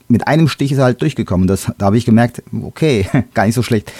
mit 0.09 0.26
einem 0.26 0.49
Stich 0.49 0.73
ist 0.73 0.79
er 0.79 0.85
halt 0.85 1.03
durchgekommen. 1.03 1.47
Das, 1.47 1.73
da 1.79 1.87
habe 1.87 1.97
ich 1.97 2.05
gemerkt, 2.05 2.43
okay, 2.62 3.06
gar 3.35 3.47
nicht 3.47 3.55
so 3.55 3.62
schlecht. 3.62 3.93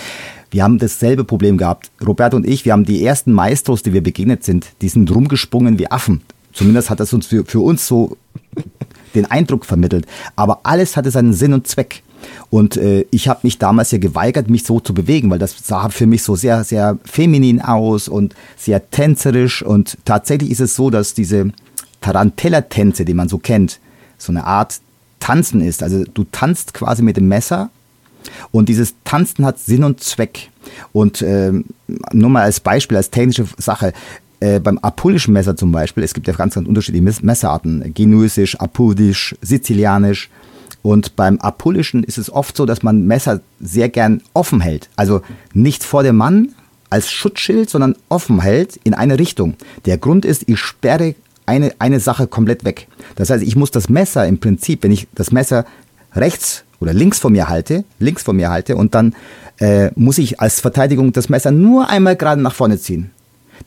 Wir 0.53 0.65
haben 0.65 0.79
dasselbe 0.79 1.25
Problem 1.25 1.57
gehabt. 1.57 1.91
Roberto 2.07 2.37
und 2.37 2.47
ich, 2.47 2.67
wir 2.67 2.75
haben 2.75 2.85
die 2.85 3.03
ersten 3.05 3.33
Maestros, 3.33 3.83
die 3.83 3.95
wir 3.95 4.03
begegnet 4.03 4.45
sind, 4.45 4.69
die 4.83 4.91
sind 4.91 5.11
rumgesprungen 5.11 5.79
wie 5.79 5.91
Affen. 5.91 6.21
Zumindest 6.53 6.91
hat 6.91 7.01
das 7.01 7.15
uns 7.15 7.27
für, 7.27 7.47
für 7.47 7.61
uns 7.61 7.87
so 7.87 8.19
den 9.15 9.25
Eindruck 9.31 9.65
vermittelt. 9.65 10.07
Aber 10.37 10.61
alles 10.65 10.95
hatte 10.95 11.11
seinen 11.11 11.33
Sinn 11.33 11.55
und 11.55 11.67
Zweck. 11.67 12.03
Und 12.51 12.77
äh, 12.77 13.07
ich 13.11 13.29
habe 13.29 13.41
mich 13.45 13.59
damals 13.59 13.93
ja 13.93 13.99
geweigert, 13.99 14.51
mich 14.51 14.65
so 14.65 14.79
zu 14.79 14.93
bewegen, 14.93 15.31
weil 15.31 15.39
das 15.39 15.57
sah 15.65 15.89
für 15.89 16.07
mich 16.07 16.23
so 16.23 16.37
sehr, 16.37 16.65
sehr 16.65 16.99
feminin 17.03 17.63
aus 17.63 18.07
und 18.07 18.35
sehr 18.59 18.91
tänzerisch. 18.91 19.63
Und 19.63 19.97
tatsächlich 20.05 20.51
ist 20.51 20.61
es 20.61 20.77
so, 20.77 20.91
dass 20.91 21.15
diese 21.15 21.51
Tarantella-Tänze, 22.03 23.07
die 23.07 23.15
man 23.15 23.31
so 23.31 23.39
kennt, 23.39 23.81
so 24.19 24.31
eine 24.31 24.45
Art 24.45 24.81
Tanzen 25.19 25.63
ist. 25.63 25.83
Also 25.83 26.05
du 26.05 26.25
tanzt 26.31 26.75
quasi 26.75 27.03
mit 27.03 27.17
dem 27.17 27.29
Messer 27.29 27.71
und 28.51 28.69
dieses 28.69 28.95
Tanzen 29.05 29.45
hat 29.45 29.59
Sinn 29.59 29.85
und 29.85 30.01
Zweck. 30.01 30.51
Und 30.93 31.23
äh, 31.23 31.53
nur 32.13 32.31
mal 32.31 32.43
als 32.43 32.61
Beispiel, 32.61 32.97
als 32.97 33.11
technische 33.11 33.47
Sache, 33.59 33.93
äh, 34.41 34.61
beim 34.61 34.79
apulischen 34.79 35.33
Messer 35.33 35.57
zum 35.57 35.73
Beispiel, 35.73 36.03
es 36.03 36.15
gibt 36.15 36.27
ja 36.27 36.35
ganz, 36.35 36.55
ganz 36.55 36.67
unterschiedliche 36.67 37.25
Messerarten, 37.25 37.95
genuesisch, 37.95 38.57
apulisch, 38.57 39.37
sizilianisch. 39.41 40.31
Und 40.83 41.15
beim 41.15 41.39
apulischen 41.39 42.03
ist 42.03 42.19
es 42.19 42.29
oft 42.29 42.57
so, 42.57 42.67
dass 42.67 42.83
man 42.83 43.07
Messer 43.07 43.41
sehr 43.61 43.89
gern 43.89 44.21
offen 44.35 44.61
hält. 44.61 44.89
Also 44.97 45.23
nicht 45.55 45.85
vor 45.85 46.03
dem 46.03 46.17
Mann 46.17 46.49
als 46.91 47.11
Schutzschild, 47.11 47.71
sondern 47.71 47.95
offen 48.09 48.41
hält 48.41 48.81
in 48.83 48.95
eine 48.95 49.19
Richtung. 49.19 49.55
Der 49.87 49.97
Grund 49.97 50.25
ist, 50.25 50.49
ich 50.49 50.59
sperre 50.59 51.15
eine, 51.47 51.73
eine 51.79 52.01
Sache 52.01 52.27
komplett 52.27 52.65
weg. 52.65 52.89
Das 53.15 53.31
heißt, 53.31 53.45
ich 53.45 53.57
muss 53.57 53.71
das 53.71 53.89
Messer 53.89 54.27
im 54.27 54.39
Prinzip, 54.39 54.83
wenn 54.83 54.93
ich 54.93 55.07
das 55.15 55.31
Messer 55.31 55.65
rechts 56.15 56.65
oder 56.83 56.93
links 56.93 57.19
von 57.19 57.33
mir 57.33 57.49
halte, 57.49 57.85
links 57.99 58.23
von 58.23 58.37
mir 58.37 58.51
halte 58.51 58.77
und 58.77 58.95
dann 58.95 59.15
äh, 59.59 59.91
muss 59.95 60.19
ich 60.19 60.41
als 60.41 60.61
Verteidigung 60.61 61.13
das 61.13 61.29
Messer 61.29 61.51
nur 61.51 61.89
einmal 61.89 62.17
gerade 62.17 62.43
nach 62.43 62.55
vorne 62.55 62.79
ziehen. 62.79 63.11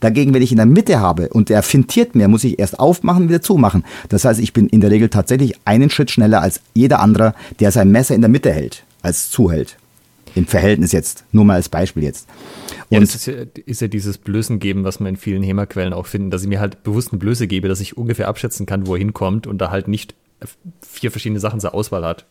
Dagegen, 0.00 0.34
wenn 0.34 0.42
ich 0.42 0.50
in 0.50 0.58
der 0.58 0.66
Mitte 0.66 1.00
habe 1.00 1.28
und 1.28 1.48
der 1.48 1.62
fintiert 1.62 2.14
mir, 2.14 2.28
muss 2.28 2.44
ich 2.44 2.58
erst 2.58 2.78
aufmachen 2.78 3.24
und 3.24 3.28
wieder 3.28 3.40
zumachen. 3.40 3.84
Das 4.08 4.24
heißt, 4.24 4.40
ich 4.40 4.52
bin 4.52 4.68
in 4.68 4.80
der 4.80 4.90
Regel 4.90 5.08
tatsächlich 5.08 5.54
einen 5.64 5.88
Schritt 5.90 6.10
schneller 6.10 6.42
als 6.42 6.60
jeder 6.74 7.00
andere, 7.00 7.34
der 7.60 7.72
sein 7.72 7.90
Messer 7.90 8.14
in 8.14 8.20
der 8.20 8.28
Mitte 8.28 8.52
hält, 8.52 8.84
als 9.02 9.30
zuhält. 9.30 9.78
Im 10.34 10.46
Verhältnis 10.46 10.92
jetzt, 10.92 11.24
nur 11.32 11.46
mal 11.46 11.54
als 11.54 11.70
Beispiel 11.70 12.02
jetzt. 12.02 12.28
Und 12.90 12.94
ja, 12.96 13.00
das 13.00 13.14
ist 13.14 13.26
ja, 13.26 13.34
ist 13.64 13.80
ja 13.80 13.88
dieses 13.88 14.18
Blößen 14.18 14.58
geben, 14.58 14.84
was 14.84 15.00
man 15.00 15.10
in 15.10 15.16
vielen 15.16 15.42
HEMA-Quellen 15.42 15.94
auch 15.94 16.06
finden, 16.06 16.30
dass 16.30 16.42
ich 16.42 16.48
mir 16.48 16.60
halt 16.60 16.82
bewusst 16.82 17.12
eine 17.12 17.18
Blöße 17.18 17.46
gebe, 17.46 17.68
dass 17.68 17.80
ich 17.80 17.96
ungefähr 17.96 18.28
abschätzen 18.28 18.66
kann, 18.66 18.86
wo 18.86 18.94
er 18.94 18.98
hinkommt 18.98 19.46
und 19.46 19.58
da 19.58 19.70
halt 19.70 19.88
nicht 19.88 20.14
vier 20.82 21.10
verschiedene 21.10 21.40
Sachen 21.40 21.58
zur 21.58 21.72
Auswahl 21.72 22.04
hat. 22.04 22.26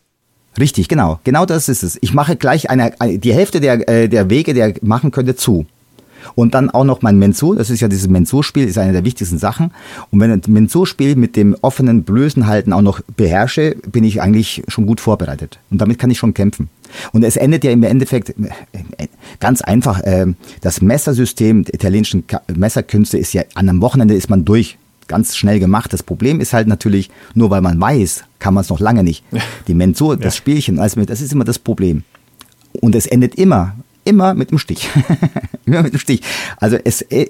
Richtig, 0.60 0.88
genau. 0.88 1.20
Genau 1.24 1.46
das 1.46 1.70
ist 1.70 1.84
es. 1.84 1.98
Ich 2.02 2.14
mache 2.14 2.36
gleich 2.36 2.70
eine, 2.70 2.94
die 3.18 3.34
Hälfte 3.34 3.60
der, 3.60 3.88
äh, 3.90 4.08
der 4.08 4.30
Wege, 4.30 4.54
der 4.54 4.74
machen 4.82 5.12
könnte, 5.12 5.36
zu. 5.36 5.66
Und 6.34 6.56
dann 6.56 6.72
auch 6.72 6.86
noch 6.86 7.04
mein 7.04 7.20
Mensur, 7.20 7.56
das 7.56 7.70
ist 7.70 7.82
ja 7.82 7.88
dieses 7.88 8.08
Mensur-Spiel, 8.08 8.68
ist 8.68 8.80
eine 8.80 8.94
der 8.94 9.06
wichtigsten 9.06 9.38
Sachen. 9.38 9.72
Und 10.10 10.20
wenn 10.20 10.34
ich 10.34 10.42
das 10.42 10.48
Mensur-Spiel 10.48 11.16
mit 11.16 11.36
dem 11.36 11.56
offenen 11.62 12.04
Blösenhalten 12.04 12.74
auch 12.74 12.82
noch 12.82 13.02
beherrsche, 13.16 13.76
bin 13.92 14.04
ich 14.04 14.22
eigentlich 14.22 14.64
schon 14.68 14.88
gut 14.88 15.00
vorbereitet. 15.00 15.60
Und 15.70 15.82
damit 15.82 16.00
kann 16.00 16.10
ich 16.10 16.18
schon 16.18 16.34
kämpfen. 16.34 16.70
Und 17.12 17.24
es 17.24 17.38
endet 17.38 17.64
ja 17.64 17.72
im 17.72 17.84
Endeffekt 17.84 18.30
äh, 18.30 18.34
äh, 18.98 19.08
ganz 19.40 19.62
einfach. 19.62 20.02
Das 20.62 20.82
Messersystem 20.82 21.66
der 21.66 21.76
italienischen 21.76 22.24
Messerkünste 22.56 23.18
ist 23.18 23.34
ja, 23.34 23.44
an 23.54 23.70
einem 23.70 23.82
Wochenende 23.82 24.16
ist 24.16 24.30
man 24.30 24.46
durch 24.46 24.78
ganz 25.08 25.36
schnell 25.36 25.60
gemacht. 25.60 25.94
Das 25.94 26.04
Problem 26.04 26.40
ist 26.40 26.54
halt 26.54 26.68
natürlich, 26.68 27.10
nur 27.34 27.50
weil 27.50 27.62
man 27.62 27.80
weiß, 27.80 28.24
kann 28.40 28.54
man 28.54 28.62
es 28.62 28.70
noch 28.70 28.80
lange 28.80 29.04
nicht. 29.04 29.24
Die 29.68 29.74
Mensur, 29.74 30.18
das 30.18 30.36
ja. 30.36 30.38
Spielchen, 30.38 30.80
also 30.80 31.04
das 31.04 31.22
ist 31.22 31.32
immer 31.32 31.46
das 31.46 31.60
Problem. 31.60 32.04
Und 32.82 32.96
es 32.96 33.06
endet 33.06 33.36
immer, 33.36 33.76
immer 34.04 34.34
mit 34.34 34.52
dem 34.52 34.60
Stich. 34.60 34.90
immer 35.66 35.84
mit 35.84 35.94
dem 35.94 36.00
Stich. 36.00 36.22
Also 36.58 36.78
es, 36.84 37.02
äh, 37.04 37.30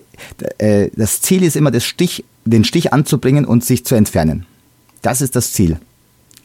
äh, 0.58 0.90
das 0.96 1.22
Ziel 1.22 1.44
ist 1.44 1.56
immer, 1.56 1.72
das 1.72 1.86
Stich, 1.86 2.26
den 2.46 2.64
Stich 2.64 2.94
anzubringen 2.94 3.46
und 3.46 3.64
sich 3.64 3.86
zu 3.86 3.96
entfernen. 3.96 4.46
Das 5.02 5.22
ist 5.22 5.36
das 5.36 5.54
Ziel. 5.54 5.80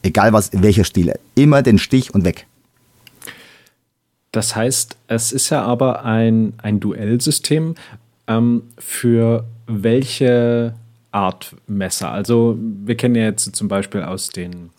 Egal 0.03 0.33
was, 0.33 0.51
welcher 0.53 0.85
Stil. 0.85 1.15
Immer 1.35 1.63
den 1.63 1.79
Stich 1.79 2.15
und 2.15 2.25
weg. 2.25 2.47
Das 4.33 4.55
heißt, 4.55 4.97
es 5.09 5.33
ist 5.33 5.51
ja 5.51 5.63
aber 5.63 6.05
ein, 6.05 6.55
ein 6.59 6.81
Duellsystem. 6.81 7.75
Ähm, 8.27 8.63
für 8.79 9.45
welche 9.67 10.75
Art 11.13 11.57
Messer. 11.67 12.11
Also 12.11 12.57
wir 12.59 12.97
kennen 12.97 13.15
ja 13.15 13.25
jetzt 13.25 13.55
zum 13.57 13.69
Beispiel 13.69 14.03
aus 14.03 14.29
den 14.29 14.71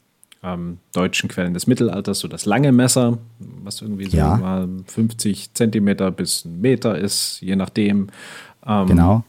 ähm, 0.43 0.79
deutschen 0.93 1.29
Quellen 1.29 1.53
des 1.53 1.67
Mittelalters 1.67 2.19
so 2.19 2.27
das 2.27 2.45
lange 2.45 2.71
Messer, 2.71 3.17
was 3.63 3.81
irgendwie 3.81 4.09
so 4.09 4.17
ja. 4.17 4.37
mal 4.37 4.67
50 4.87 5.53
Zentimeter 5.53 6.11
bis 6.11 6.45
ein 6.45 6.61
Meter 6.61 6.97
ist, 6.97 7.39
je 7.41 7.55
nachdem. 7.55 8.07
Ähm, 8.65 8.87
genau. 8.87 9.23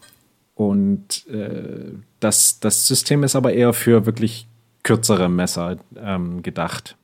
Und 0.55 1.27
äh, 1.29 1.93
das, 2.21 2.61
das 2.61 2.87
System 2.87 3.25
ist 3.25 3.37
aber 3.37 3.53
eher 3.53 3.73
für 3.73 4.07
wirklich 4.07 4.47
kürzere 4.83 5.29
Messer 5.29 5.77
ähm, 5.97 6.43
gedacht. 6.43 6.97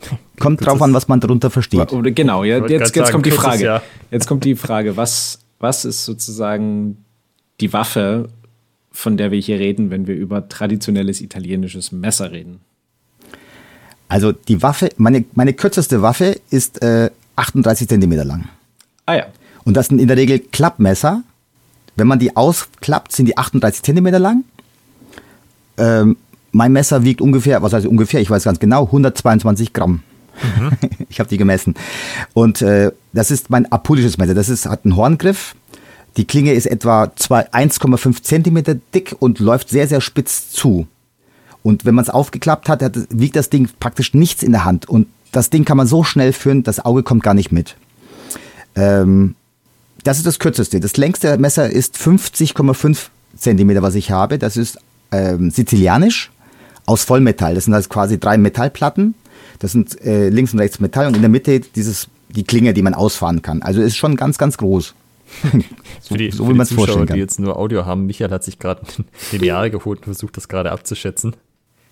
Kommt 0.38 0.64
drauf 0.64 0.82
an, 0.82 0.92
was 0.92 1.08
man 1.08 1.20
darunter 1.20 1.50
versteht. 1.50 1.92
Oder 1.92 2.10
genau, 2.10 2.44
ja, 2.44 2.58
jetzt, 2.58 2.70
jetzt 2.70 2.94
sagen, 2.94 3.12
kommt 3.12 3.26
die 3.26 3.30
Frage. 3.30 3.64
Ja. 3.64 3.82
Jetzt 4.10 4.26
kommt 4.26 4.44
die 4.44 4.54
Frage, 4.54 4.96
was, 4.96 5.38
was 5.58 5.86
ist 5.86 6.04
sozusagen 6.04 7.04
die 7.60 7.72
Waffe, 7.72 8.28
von 8.96 9.18
der 9.18 9.30
wir 9.30 9.38
hier 9.38 9.58
reden, 9.58 9.90
wenn 9.90 10.06
wir 10.06 10.14
über 10.14 10.48
traditionelles 10.48 11.20
italienisches 11.20 11.92
Messer 11.92 12.32
reden? 12.32 12.60
Also 14.08 14.32
die 14.32 14.62
Waffe, 14.62 14.88
meine, 14.96 15.24
meine 15.34 15.52
kürzeste 15.52 16.00
Waffe 16.00 16.40
ist 16.50 16.82
äh, 16.82 17.10
38 17.36 17.88
Zentimeter 17.88 18.24
lang. 18.24 18.48
Ah 19.04 19.16
ja. 19.16 19.26
Und 19.64 19.76
das 19.76 19.88
sind 19.88 19.98
in 19.98 20.08
der 20.08 20.16
Regel 20.16 20.38
Klappmesser. 20.38 21.22
Wenn 21.96 22.06
man 22.06 22.18
die 22.18 22.36
ausklappt, 22.36 23.12
sind 23.12 23.26
die 23.26 23.36
38 23.36 23.82
Zentimeter 23.82 24.18
lang. 24.18 24.44
Ähm, 25.76 26.16
mein 26.52 26.72
Messer 26.72 27.04
wiegt 27.04 27.20
ungefähr, 27.20 27.60
was 27.62 27.74
heißt 27.74 27.86
ungefähr, 27.86 28.20
ich 28.20 28.30
weiß 28.30 28.44
ganz 28.44 28.58
genau, 28.58 28.84
122 28.84 29.74
Gramm. 29.74 30.02
Mhm. 30.42 30.70
ich 31.10 31.20
habe 31.20 31.28
die 31.28 31.36
gemessen. 31.36 31.74
Und 32.32 32.62
äh, 32.62 32.92
das 33.12 33.30
ist 33.30 33.50
mein 33.50 33.70
apulisches 33.70 34.16
Messer. 34.16 34.34
Das 34.34 34.48
ist, 34.48 34.64
hat 34.64 34.84
einen 34.84 34.96
Horngriff. 34.96 35.54
Die 36.16 36.26
Klinge 36.26 36.52
ist 36.52 36.66
etwa 36.66 37.04
1,5 37.04 38.22
Zentimeter 38.22 38.74
dick 38.94 39.14
und 39.18 39.38
läuft 39.38 39.68
sehr, 39.68 39.86
sehr 39.86 40.00
spitz 40.00 40.50
zu. 40.50 40.86
Und 41.62 41.84
wenn 41.84 41.94
man 41.94 42.04
es 42.04 42.10
aufgeklappt 42.10 42.68
hat, 42.68 42.82
hat, 42.82 42.96
wiegt 43.10 43.36
das 43.36 43.50
Ding 43.50 43.68
praktisch 43.80 44.14
nichts 44.14 44.42
in 44.42 44.52
der 44.52 44.64
Hand. 44.64 44.88
Und 44.88 45.08
das 45.32 45.50
Ding 45.50 45.64
kann 45.64 45.76
man 45.76 45.86
so 45.86 46.04
schnell 46.04 46.32
führen, 46.32 46.62
das 46.62 46.84
Auge 46.84 47.02
kommt 47.02 47.22
gar 47.22 47.34
nicht 47.34 47.52
mit. 47.52 47.76
Ähm, 48.76 49.34
das 50.04 50.18
ist 50.18 50.26
das 50.26 50.38
kürzeste. 50.38 50.80
Das 50.80 50.96
längste 50.96 51.36
Messer 51.38 51.68
ist 51.68 51.96
50,5 51.96 53.08
Zentimeter, 53.36 53.82
was 53.82 53.96
ich 53.96 54.10
habe. 54.10 54.38
Das 54.38 54.56
ist 54.56 54.78
ähm, 55.10 55.50
sizilianisch 55.50 56.30
aus 56.86 57.04
Vollmetall. 57.04 57.54
Das 57.54 57.64
sind 57.64 57.74
also 57.74 57.88
quasi 57.88 58.18
drei 58.18 58.38
Metallplatten. 58.38 59.14
Das 59.58 59.72
sind 59.72 60.00
äh, 60.02 60.28
links 60.28 60.52
und 60.52 60.60
rechts 60.60 60.80
Metall 60.80 61.08
und 61.08 61.16
in 61.16 61.22
der 61.22 61.30
Mitte 61.30 61.60
dieses, 61.60 62.06
die 62.28 62.44
Klinge, 62.44 62.72
die 62.72 62.82
man 62.82 62.94
ausfahren 62.94 63.42
kann. 63.42 63.62
Also 63.62 63.82
ist 63.82 63.96
schon 63.96 64.16
ganz, 64.16 64.38
ganz 64.38 64.56
groß. 64.56 64.94
so, 66.00 66.14
für 66.14 66.18
die, 66.18 66.30
so 66.30 66.48
wie 66.48 66.52
man 66.52 66.60
es 66.60 66.72
vorstellen 66.72 67.06
kann. 67.06 67.14
die 67.14 67.20
jetzt 67.20 67.38
nur 67.38 67.56
Audio 67.56 67.84
haben, 67.84 68.06
Michael 68.06 68.30
hat 68.30 68.44
sich 68.44 68.58
gerade 68.58 68.82
ein 68.98 69.04
Lineal 69.32 69.70
geholt 69.70 70.00
und 70.00 70.04
versucht 70.04 70.36
das 70.36 70.48
gerade 70.48 70.72
abzuschätzen. 70.72 71.34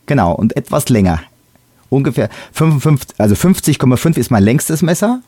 Genau, 0.07 0.33
und 0.33 0.57
etwas 0.57 0.89
länger. 0.89 1.21
Ungefähr 1.91 2.29
55, 2.53 3.19
also 3.19 3.35
50,5 3.35 4.19
ist 4.19 4.31
mein 4.31 4.43
längstes 4.43 4.83
Messer. 4.83 5.21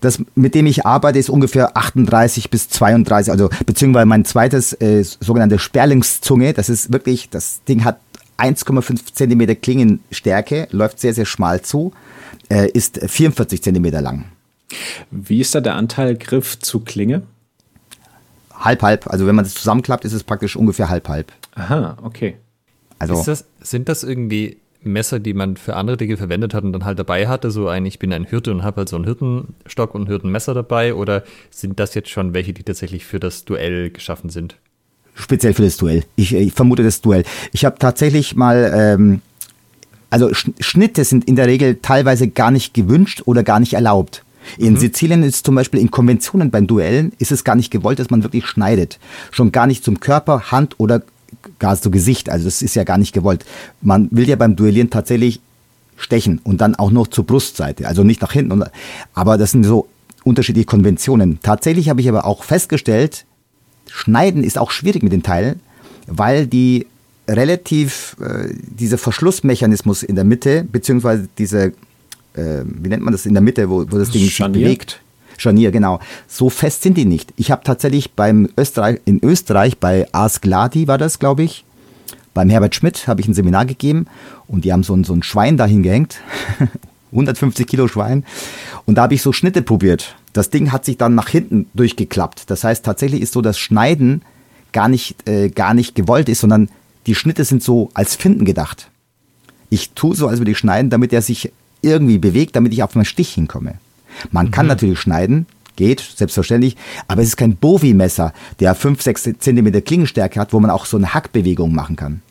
Das, 0.00 0.22
mit 0.34 0.54
dem 0.54 0.66
ich 0.66 0.86
arbeite, 0.86 1.18
ist 1.18 1.28
ungefähr 1.28 1.76
38 1.76 2.50
bis 2.50 2.68
32, 2.68 3.32
also 3.32 3.50
beziehungsweise 3.66 4.06
mein 4.06 4.24
zweites 4.24 4.72
äh, 4.74 5.02
sogenannte 5.02 5.58
Sperlingszunge. 5.58 6.52
Das 6.52 6.68
ist 6.68 6.92
wirklich, 6.92 7.30
das 7.30 7.64
Ding 7.64 7.84
hat 7.84 7.98
1,5 8.38 9.12
Zentimeter 9.12 9.54
Klingenstärke, 9.54 10.68
läuft 10.70 11.00
sehr, 11.00 11.14
sehr 11.14 11.26
schmal 11.26 11.62
zu, 11.62 11.92
äh, 12.48 12.68
ist 12.70 13.00
44 13.04 13.62
Zentimeter 13.62 14.00
lang. 14.00 14.26
Wie 15.10 15.40
ist 15.40 15.54
da 15.54 15.60
der 15.60 15.74
Anteil 15.74 16.16
Griff 16.16 16.58
zu 16.58 16.80
Klinge? 16.80 17.22
Halb, 18.64 18.82
halb. 18.82 19.06
Also 19.08 19.26
wenn 19.26 19.34
man 19.34 19.44
das 19.44 19.54
zusammenklappt, 19.54 20.04
ist 20.04 20.12
es 20.12 20.24
praktisch 20.24 20.56
ungefähr 20.56 20.88
halb, 20.88 21.08
halb. 21.08 21.32
Aha, 21.54 21.98
okay. 22.02 22.36
Also 22.98 23.22
das, 23.24 23.44
sind 23.60 23.88
das 23.88 24.04
irgendwie 24.04 24.58
Messer, 24.82 25.18
die 25.18 25.34
man 25.34 25.56
für 25.56 25.76
andere 25.76 25.96
Dinge 25.96 26.16
verwendet 26.16 26.54
hat 26.54 26.64
und 26.64 26.72
dann 26.72 26.84
halt 26.84 26.98
dabei 26.98 27.28
hatte? 27.28 27.50
So 27.50 27.68
ein, 27.68 27.84
ich 27.86 27.98
bin 27.98 28.12
ein 28.12 28.24
Hirte 28.24 28.52
und 28.52 28.62
habe 28.62 28.78
halt 28.78 28.88
so 28.88 28.96
einen 28.96 29.04
Hirtenstock 29.04 29.94
und 29.94 30.02
ein 30.02 30.06
Hirtenmesser 30.06 30.54
dabei? 30.54 30.94
Oder 30.94 31.24
sind 31.50 31.78
das 31.80 31.94
jetzt 31.94 32.10
schon 32.10 32.34
welche, 32.34 32.52
die 32.52 32.62
tatsächlich 32.62 33.04
für 33.04 33.20
das 33.20 33.44
Duell 33.44 33.90
geschaffen 33.90 34.30
sind? 34.30 34.56
speziell 35.14 35.54
für 35.54 35.62
das 35.62 35.76
Duell. 35.76 36.04
Ich, 36.16 36.34
ich 36.34 36.52
vermute 36.52 36.82
das 36.82 37.00
Duell. 37.00 37.24
Ich 37.52 37.64
habe 37.64 37.78
tatsächlich 37.78 38.36
mal, 38.36 38.72
ähm, 38.74 39.20
also 40.10 40.30
Schnitte 40.32 41.04
sind 41.04 41.24
in 41.24 41.36
der 41.36 41.46
Regel 41.46 41.78
teilweise 41.80 42.28
gar 42.28 42.50
nicht 42.50 42.74
gewünscht 42.74 43.22
oder 43.24 43.42
gar 43.42 43.60
nicht 43.60 43.74
erlaubt. 43.74 44.24
In 44.58 44.74
mhm. 44.74 44.78
Sizilien 44.78 45.22
ist 45.22 45.46
zum 45.46 45.54
Beispiel 45.54 45.80
in 45.80 45.90
Konventionen 45.90 46.50
beim 46.50 46.66
Duellen 46.66 47.12
ist 47.18 47.32
es 47.32 47.44
gar 47.44 47.54
nicht 47.54 47.70
gewollt, 47.70 47.98
dass 47.98 48.10
man 48.10 48.22
wirklich 48.22 48.46
schneidet. 48.46 48.98
Schon 49.30 49.52
gar 49.52 49.66
nicht 49.66 49.84
zum 49.84 50.00
Körper, 50.00 50.50
Hand 50.50 50.78
oder 50.78 51.02
gar 51.58 51.80
zu 51.80 51.90
Gesicht. 51.90 52.30
Also 52.30 52.44
das 52.44 52.62
ist 52.62 52.74
ja 52.74 52.84
gar 52.84 52.98
nicht 52.98 53.12
gewollt. 53.12 53.44
Man 53.80 54.08
will 54.10 54.28
ja 54.28 54.36
beim 54.36 54.56
Duellieren 54.56 54.90
tatsächlich 54.90 55.40
stechen 55.96 56.40
und 56.42 56.60
dann 56.60 56.74
auch 56.74 56.90
noch 56.90 57.06
zur 57.06 57.24
Brustseite, 57.24 57.86
also 57.86 58.02
nicht 58.02 58.20
nach 58.22 58.32
hinten. 58.32 58.64
Aber 59.14 59.38
das 59.38 59.52
sind 59.52 59.64
so 59.64 59.88
unterschiedliche 60.24 60.66
Konventionen. 60.66 61.38
Tatsächlich 61.42 61.88
habe 61.88 62.00
ich 62.00 62.08
aber 62.08 62.24
auch 62.24 62.44
festgestellt, 62.44 63.24
Schneiden 63.90 64.44
ist 64.44 64.58
auch 64.58 64.70
schwierig 64.70 65.02
mit 65.02 65.12
den 65.12 65.22
Teilen, 65.22 65.60
weil 66.06 66.46
die 66.46 66.86
relativ, 67.28 68.16
äh, 68.20 68.52
dieser 68.52 68.98
Verschlussmechanismus 68.98 70.02
in 70.02 70.14
der 70.14 70.24
Mitte, 70.24 70.64
beziehungsweise 70.70 71.28
diese, 71.38 71.72
äh, 72.34 72.62
wie 72.64 72.88
nennt 72.88 73.02
man 73.02 73.12
das 73.12 73.26
in 73.26 73.34
der 73.34 73.42
Mitte, 73.42 73.68
wo, 73.68 73.80
wo 73.90 73.98
das 73.98 74.10
Ding 74.10 74.22
sich 74.22 74.38
bewegt. 74.38 75.00
Scharnier, 75.38 75.70
genau. 75.72 75.98
So 76.28 76.50
fest 76.50 76.82
sind 76.82 76.96
die 76.96 77.04
nicht. 77.04 77.32
Ich 77.36 77.50
habe 77.50 77.64
tatsächlich 77.64 78.12
beim 78.12 78.48
Österreich, 78.56 79.00
in 79.04 79.20
Österreich 79.22 79.78
bei 79.78 80.06
Ars 80.12 80.40
Gladi 80.40 80.86
war 80.86 80.98
das, 80.98 81.18
glaube 81.18 81.42
ich, 81.42 81.64
beim 82.34 82.48
Herbert 82.48 82.74
Schmidt 82.74 83.06
habe 83.08 83.20
ich 83.20 83.28
ein 83.28 83.34
Seminar 83.34 83.66
gegeben 83.66 84.06
und 84.46 84.64
die 84.64 84.72
haben 84.72 84.82
so 84.82 84.94
ein, 84.94 85.04
so 85.04 85.12
ein 85.12 85.22
Schwein 85.22 85.56
dahin 85.56 85.82
gehängt. 85.82 86.20
150 87.12 87.66
Kilo 87.66 87.88
Schwein. 87.88 88.24
Und 88.86 88.96
da 88.96 89.02
habe 89.02 89.14
ich 89.14 89.22
so 89.22 89.32
Schnitte 89.32 89.60
probiert. 89.60 90.16
Das 90.32 90.48
Ding 90.48 90.72
hat 90.72 90.86
sich 90.86 90.96
dann 90.96 91.14
nach 91.14 91.28
hinten 91.28 91.66
durchgeklappt. 91.74 92.50
Das 92.50 92.64
heißt, 92.64 92.84
tatsächlich 92.84 93.20
ist 93.20 93.34
so, 93.34 93.42
dass 93.42 93.58
Schneiden 93.58 94.22
gar 94.72 94.88
nicht, 94.88 95.28
äh, 95.28 95.50
gar 95.50 95.74
nicht 95.74 95.94
gewollt 95.94 96.30
ist, 96.30 96.40
sondern 96.40 96.70
die 97.06 97.14
Schnitte 97.14 97.44
sind 97.44 97.62
so 97.62 97.90
als 97.92 98.16
Finden 98.16 98.46
gedacht. 98.46 98.90
Ich 99.68 99.90
tue 99.90 100.16
so, 100.16 100.26
als 100.28 100.38
würde 100.38 100.52
ich 100.52 100.58
schneiden, 100.58 100.88
damit 100.88 101.12
er 101.12 101.20
sich 101.20 101.52
irgendwie 101.82 102.18
bewegt, 102.18 102.56
damit 102.56 102.72
ich 102.72 102.82
auf 102.82 102.94
meinen 102.94 103.04
Stich 103.04 103.34
hinkomme. 103.34 103.74
Man 104.30 104.50
kann 104.50 104.66
mhm. 104.66 104.70
natürlich 104.70 105.00
schneiden, 105.00 105.46
geht, 105.76 106.00
selbstverständlich, 106.00 106.76
aber 107.08 107.22
es 107.22 107.28
ist 107.28 107.36
kein 107.36 107.56
Bovi-Messer, 107.56 108.32
der 108.60 108.74
5, 108.74 109.02
6 109.02 109.30
Zentimeter 109.38 109.80
Klingenstärke 109.80 110.40
hat, 110.40 110.52
wo 110.52 110.60
man 110.60 110.70
auch 110.70 110.86
so 110.86 110.96
eine 110.96 111.14
Hackbewegung 111.14 111.74
machen 111.74 111.96
kann. 111.96 112.22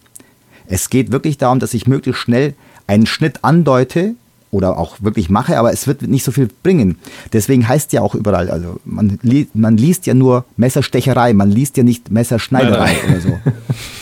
Es 0.67 0.89
geht 0.89 1.11
wirklich 1.11 1.37
darum, 1.37 1.59
dass 1.59 1.73
ich 1.73 1.87
möglichst 1.87 2.21
schnell 2.21 2.53
einen 2.87 3.05
Schnitt 3.05 3.43
andeute, 3.43 4.15
oder 4.51 4.77
auch 4.77 5.01
wirklich 5.01 5.29
mache, 5.29 5.57
aber 5.57 5.71
es 5.71 5.87
wird 5.87 6.03
nicht 6.03 6.23
so 6.23 6.31
viel 6.31 6.49
bringen. 6.61 6.97
Deswegen 7.33 7.67
heißt 7.67 7.93
ja 7.93 8.01
auch 8.01 8.15
überall, 8.15 8.49
also 8.49 8.79
man, 8.85 9.17
li 9.21 9.47
man 9.53 9.77
liest 9.77 10.05
ja 10.05 10.13
nur 10.13 10.45
Messerstecherei, 10.57 11.33
man 11.33 11.49
liest 11.49 11.77
ja 11.77 11.83
nicht 11.83 12.11
Messerschneiderei 12.11 12.95
oder 13.07 13.21
so. 13.21 13.39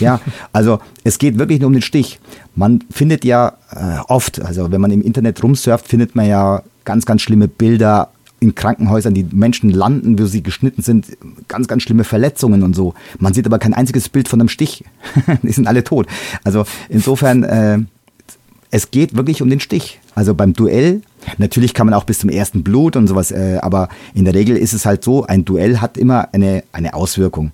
Ja, 0.00 0.20
also 0.52 0.80
es 1.04 1.18
geht 1.18 1.38
wirklich 1.38 1.60
nur 1.60 1.68
um 1.68 1.72
den 1.72 1.82
Stich. 1.82 2.20
Man 2.56 2.82
findet 2.90 3.24
ja 3.24 3.54
äh, 3.70 4.00
oft, 4.08 4.40
also 4.40 4.72
wenn 4.72 4.80
man 4.80 4.90
im 4.90 5.02
Internet 5.02 5.42
rumsurft, 5.42 5.86
findet 5.86 6.14
man 6.16 6.26
ja 6.26 6.62
ganz, 6.84 7.06
ganz 7.06 7.22
schlimme 7.22 7.48
Bilder 7.48 8.10
in 8.40 8.54
Krankenhäusern, 8.54 9.14
die 9.14 9.26
Menschen 9.30 9.70
landen, 9.70 10.18
wo 10.18 10.24
sie 10.24 10.42
geschnitten 10.42 10.82
sind, 10.82 11.06
ganz, 11.46 11.68
ganz 11.68 11.82
schlimme 11.82 12.04
Verletzungen 12.04 12.62
und 12.62 12.74
so. 12.74 12.94
Man 13.18 13.34
sieht 13.34 13.46
aber 13.46 13.58
kein 13.58 13.74
einziges 13.74 14.08
Bild 14.08 14.28
von 14.28 14.40
einem 14.40 14.48
Stich. 14.48 14.84
die 15.42 15.52
sind 15.52 15.66
alle 15.66 15.84
tot. 15.84 16.06
Also 16.42 16.64
insofern, 16.88 17.44
äh, 17.44 17.78
es 18.70 18.90
geht 18.90 19.16
wirklich 19.16 19.42
um 19.42 19.50
den 19.50 19.60
Stich. 19.60 20.00
Also 20.14 20.34
beim 20.34 20.52
Duell, 20.52 21.02
natürlich 21.38 21.74
kann 21.74 21.86
man 21.86 21.94
auch 21.94 22.04
bis 22.04 22.20
zum 22.20 22.30
ersten 22.30 22.62
Blut 22.62 22.96
und 22.96 23.06
sowas, 23.06 23.30
äh, 23.30 23.58
aber 23.60 23.88
in 24.14 24.24
der 24.24 24.34
Regel 24.34 24.56
ist 24.56 24.72
es 24.72 24.86
halt 24.86 25.04
so, 25.04 25.24
ein 25.24 25.44
Duell 25.44 25.78
hat 25.78 25.98
immer 25.98 26.28
eine, 26.32 26.64
eine 26.72 26.94
Auswirkung. 26.94 27.52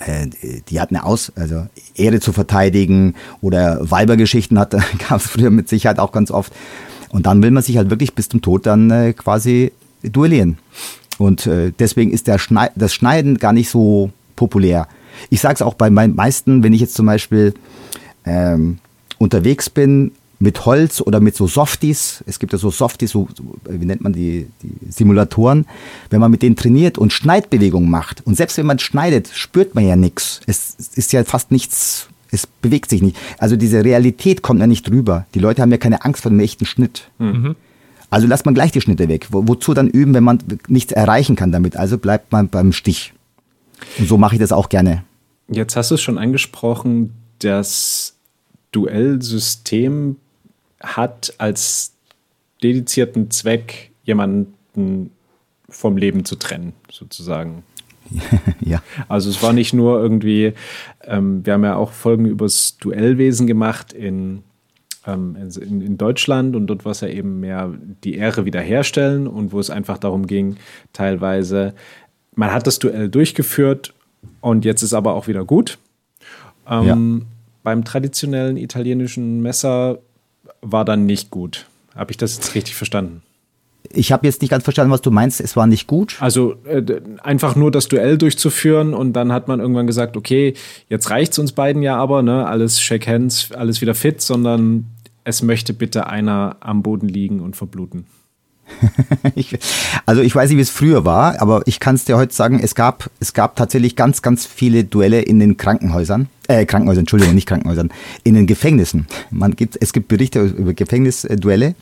Äh, 0.00 0.28
die 0.68 0.80
hat 0.80 0.90
eine 0.90 1.04
Aus, 1.04 1.32
also 1.36 1.66
Ehre 1.94 2.20
zu 2.20 2.32
verteidigen 2.32 3.14
oder 3.40 3.78
Weibergeschichten 3.90 4.58
hat, 4.58 4.70
gab 5.08 5.20
es 5.20 5.26
früher 5.26 5.50
mit 5.50 5.68
Sicherheit 5.68 5.98
auch 5.98 6.12
ganz 6.12 6.30
oft. 6.30 6.52
Und 7.10 7.26
dann 7.26 7.42
will 7.42 7.50
man 7.50 7.62
sich 7.62 7.76
halt 7.76 7.90
wirklich 7.90 8.14
bis 8.14 8.28
zum 8.28 8.42
Tod 8.42 8.66
dann 8.66 8.90
äh, 8.90 9.12
quasi 9.12 9.72
duellieren. 10.02 10.58
Und 11.18 11.46
äh, 11.46 11.72
deswegen 11.78 12.10
ist 12.10 12.26
der 12.26 12.38
Schneid, 12.38 12.72
das 12.74 12.92
Schneiden 12.92 13.38
gar 13.38 13.52
nicht 13.52 13.70
so 13.70 14.10
populär. 14.34 14.88
Ich 15.30 15.40
sage 15.40 15.54
es 15.54 15.62
auch 15.62 15.74
bei 15.74 15.90
meinen 15.90 16.16
meisten, 16.16 16.64
wenn 16.64 16.72
ich 16.72 16.80
jetzt 16.80 16.94
zum 16.94 17.06
Beispiel 17.06 17.54
ähm, 18.24 18.78
unterwegs 19.18 19.70
bin 19.70 20.12
mit 20.38 20.66
Holz 20.66 21.00
oder 21.00 21.20
mit 21.20 21.36
so 21.36 21.46
Softies. 21.46 22.22
Es 22.26 22.38
gibt 22.38 22.52
ja 22.52 22.58
so 22.58 22.70
Softies, 22.70 23.10
so, 23.10 23.28
wie 23.68 23.84
nennt 23.84 24.02
man 24.02 24.12
die, 24.12 24.46
die 24.62 24.90
Simulatoren. 24.90 25.66
Wenn 26.10 26.20
man 26.20 26.30
mit 26.30 26.42
denen 26.42 26.56
trainiert 26.56 26.98
und 26.98 27.12
Schneidbewegungen 27.12 27.90
macht 27.90 28.26
und 28.26 28.36
selbst 28.36 28.58
wenn 28.58 28.66
man 28.66 28.78
schneidet, 28.78 29.30
spürt 29.32 29.74
man 29.74 29.86
ja 29.86 29.96
nichts. 29.96 30.40
Es 30.46 30.76
ist 30.94 31.12
ja 31.12 31.24
fast 31.24 31.50
nichts, 31.50 32.08
es 32.30 32.46
bewegt 32.46 32.90
sich 32.90 33.02
nicht. 33.02 33.16
Also 33.38 33.56
diese 33.56 33.84
Realität 33.84 34.42
kommt 34.42 34.60
ja 34.60 34.66
nicht 34.66 34.88
drüber. 34.88 35.26
Die 35.34 35.38
Leute 35.38 35.62
haben 35.62 35.70
ja 35.70 35.78
keine 35.78 36.04
Angst 36.04 36.22
vor 36.22 36.30
dem 36.30 36.40
echten 36.40 36.66
Schnitt. 36.66 37.08
Mhm. 37.18 37.56
Also 38.10 38.26
lässt 38.26 38.44
man 38.44 38.54
gleich 38.54 38.70
die 38.70 38.80
Schnitte 38.80 39.08
weg. 39.08 39.28
Wo, 39.30 39.48
wozu 39.48 39.74
dann 39.74 39.88
üben, 39.88 40.14
wenn 40.14 40.24
man 40.24 40.38
nichts 40.68 40.92
erreichen 40.92 41.36
kann 41.36 41.52
damit? 41.52 41.76
Also 41.76 41.98
bleibt 41.98 42.32
man 42.32 42.48
beim 42.48 42.72
Stich. 42.72 43.12
Und 43.98 44.08
so 44.08 44.18
mache 44.18 44.34
ich 44.36 44.40
das 44.40 44.52
auch 44.52 44.68
gerne. 44.68 45.04
Jetzt 45.48 45.76
hast 45.76 45.90
du 45.90 45.96
es 45.96 46.02
schon 46.02 46.18
angesprochen, 46.18 47.12
das 47.40 48.13
Duellsystem 48.74 50.16
hat 50.80 51.34
als 51.38 51.92
dedizierten 52.62 53.30
Zweck, 53.30 53.90
jemanden 54.04 55.10
vom 55.68 55.96
Leben 55.96 56.24
zu 56.24 56.36
trennen, 56.36 56.72
sozusagen. 56.90 57.62
ja. 58.60 58.82
Also 59.08 59.30
es 59.30 59.42
war 59.42 59.52
nicht 59.52 59.72
nur 59.72 60.00
irgendwie, 60.00 60.52
ähm, 61.02 61.44
wir 61.44 61.54
haben 61.54 61.64
ja 61.64 61.76
auch 61.76 61.92
Folgen 61.92 62.26
übers 62.26 62.76
Duellwesen 62.78 63.46
gemacht 63.46 63.92
in, 63.92 64.42
ähm, 65.06 65.36
in, 65.36 65.80
in, 65.80 65.96
Deutschland 65.96 66.54
und 66.54 66.66
dort 66.66 66.84
war 66.84 66.92
es 66.92 67.00
ja 67.00 67.08
eben 67.08 67.40
mehr 67.40 67.72
die 68.04 68.14
Ehre 68.14 68.44
wiederherstellen 68.44 69.26
und 69.26 69.52
wo 69.52 69.60
es 69.60 69.70
einfach 69.70 69.98
darum 69.98 70.26
ging, 70.26 70.56
teilweise, 70.92 71.74
man 72.34 72.52
hat 72.52 72.66
das 72.66 72.78
Duell 72.78 73.08
durchgeführt 73.08 73.94
und 74.40 74.64
jetzt 74.64 74.82
ist 74.82 74.94
aber 74.94 75.14
auch 75.14 75.26
wieder 75.26 75.44
gut. 75.44 75.78
Ähm. 76.68 77.26
Beim 77.64 77.82
traditionellen 77.82 78.56
italienischen 78.56 79.40
Messer 79.40 79.98
war 80.60 80.84
dann 80.84 81.06
nicht 81.06 81.30
gut. 81.30 81.66
Habe 81.96 82.12
ich 82.12 82.16
das 82.16 82.36
jetzt 82.36 82.54
richtig 82.54 82.76
verstanden? 82.76 83.22
Ich 83.90 84.12
habe 84.12 84.26
jetzt 84.26 84.42
nicht 84.42 84.50
ganz 84.50 84.64
verstanden, 84.64 84.92
was 84.92 85.02
du 85.02 85.10
meinst. 85.10 85.40
Es 85.40 85.56
war 85.56 85.66
nicht 85.66 85.86
gut. 85.86 86.16
Also 86.20 86.56
äh, 86.64 87.00
einfach 87.22 87.56
nur 87.56 87.70
das 87.70 87.88
Duell 87.88 88.18
durchzuführen 88.18 88.94
und 88.94 89.14
dann 89.14 89.32
hat 89.32 89.48
man 89.48 89.60
irgendwann 89.60 89.86
gesagt, 89.86 90.16
okay, 90.16 90.54
jetzt 90.88 91.10
reicht 91.10 91.32
es 91.32 91.38
uns 91.38 91.52
beiden 91.52 91.82
ja 91.82 91.96
aber, 91.96 92.22
ne, 92.22 92.46
alles 92.46 92.80
Shake 92.80 93.06
Hands, 93.06 93.50
alles 93.52 93.80
wieder 93.80 93.94
fit, 93.94 94.20
sondern 94.20 94.86
es 95.24 95.42
möchte 95.42 95.72
bitte 95.72 96.06
einer 96.06 96.56
am 96.60 96.82
Boden 96.82 97.08
liegen 97.08 97.40
und 97.40 97.56
verbluten. 97.56 98.06
ich, 99.34 99.58
also 100.06 100.22
ich 100.22 100.34
weiß 100.34 100.50
nicht, 100.50 100.58
wie 100.58 100.62
es 100.62 100.70
früher 100.70 101.04
war, 101.04 101.40
aber 101.40 101.62
ich 101.66 101.80
kann 101.80 101.94
es 101.94 102.04
dir 102.04 102.16
heute 102.16 102.34
sagen, 102.34 102.60
es 102.62 102.74
gab, 102.74 103.10
es 103.20 103.32
gab 103.32 103.56
tatsächlich 103.56 103.96
ganz, 103.96 104.22
ganz 104.22 104.46
viele 104.46 104.84
Duelle 104.84 105.20
in 105.22 105.40
den 105.40 105.56
Krankenhäusern, 105.56 106.28
äh, 106.48 106.66
Krankenhäusern, 106.66 107.02
Entschuldigung, 107.02 107.34
nicht 107.34 107.48
Krankenhäusern, 107.48 107.90
in 108.22 108.34
den 108.34 108.46
Gefängnissen. 108.46 109.06
Man 109.30 109.56
gibt, 109.56 109.78
es 109.80 109.92
gibt 109.92 110.08
Berichte 110.08 110.40
über 110.40 110.74
Gefängnisduelle 110.74 111.74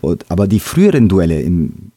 und, 0.00 0.24
aber 0.28 0.48
die 0.48 0.60
früheren 0.60 1.08
Duelle 1.08 1.40
im 1.40 1.92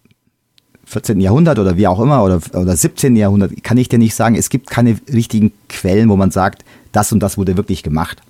14. 0.86 1.20
Jahrhundert 1.20 1.60
oder 1.60 1.78
wie 1.78 1.88
auch 1.88 2.00
immer 2.00 2.24
oder, 2.24 2.40
oder 2.54 2.76
17. 2.76 3.16
Jahrhundert 3.16 3.64
kann 3.64 3.78
ich 3.78 3.90
dir 3.90 4.00
nicht 4.00 4.16
sagen. 4.16 4.36
Es 4.36 4.50
gibt 4.50 4.70
keine 4.70 4.98
richtigen 5.12 5.52
Quellen, 5.68 6.10
wo 6.10 6.16
man 6.16 6.32
sagt, 6.32 6.64
das 6.92 7.12
und 7.12 7.20
das 7.22 7.38
wurde 7.38 7.58
wirklich 7.58 7.84
gemacht. 7.84 8.22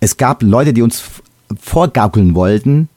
Es 0.00 0.16
gab 0.16 0.42
Leute, 0.42 0.72
die 0.72 0.82
uns 0.82 1.02
vorgaukeln 1.60 2.34
wollten, 2.34 2.88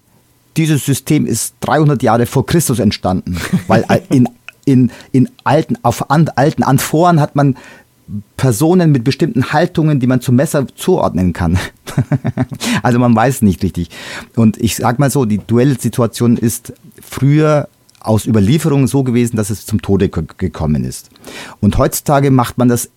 dieses 0.58 0.86
System 0.86 1.26
ist 1.26 1.56
300 1.62 2.02
Jahre 2.04 2.26
vor 2.26 2.46
Christus 2.46 2.80
entstanden, 2.80 3.38
weil 3.68 3.86
in, 4.10 4.30
in, 4.66 4.92
in 5.12 5.30
alten, 5.44 5.78
auf 5.84 6.10
an, 6.10 6.30
alten 6.36 6.64
Amphoren 6.64 7.20
hat 7.20 7.36
man 7.36 7.56
Personen 8.38 8.92
mit 8.92 9.04
bestimmten 9.04 9.52
Haltungen, 9.52 10.00
die 10.00 10.08
man 10.08 10.22
zum 10.22 10.36
Messer 10.36 10.68
zuordnen 10.76 11.34
kann. 11.34 11.58
also 12.84 13.00
man 13.00 13.16
weiß 13.16 13.42
nicht 13.42 13.64
richtig. 13.64 13.90
Und 14.36 14.58
ich 14.58 14.76
sag 14.76 15.00
mal 15.00 15.10
so, 15.10 15.26
die 15.26 15.40
Duellsituation 15.40 16.38
ist 16.38 16.74
früher 17.02 17.68
aus 18.00 18.28
Überlieferungen 18.28 18.88
so 18.88 19.04
gewesen, 19.04 19.36
dass 19.38 19.50
es 19.50 19.66
zum 19.66 19.82
Tode 19.82 20.10
gekommen 20.10 20.84
ist. 20.84 21.10
Und 21.62 21.78
heutzutage 21.80 22.30
macht 22.30 22.60
man 22.60 22.70
das 22.70 22.90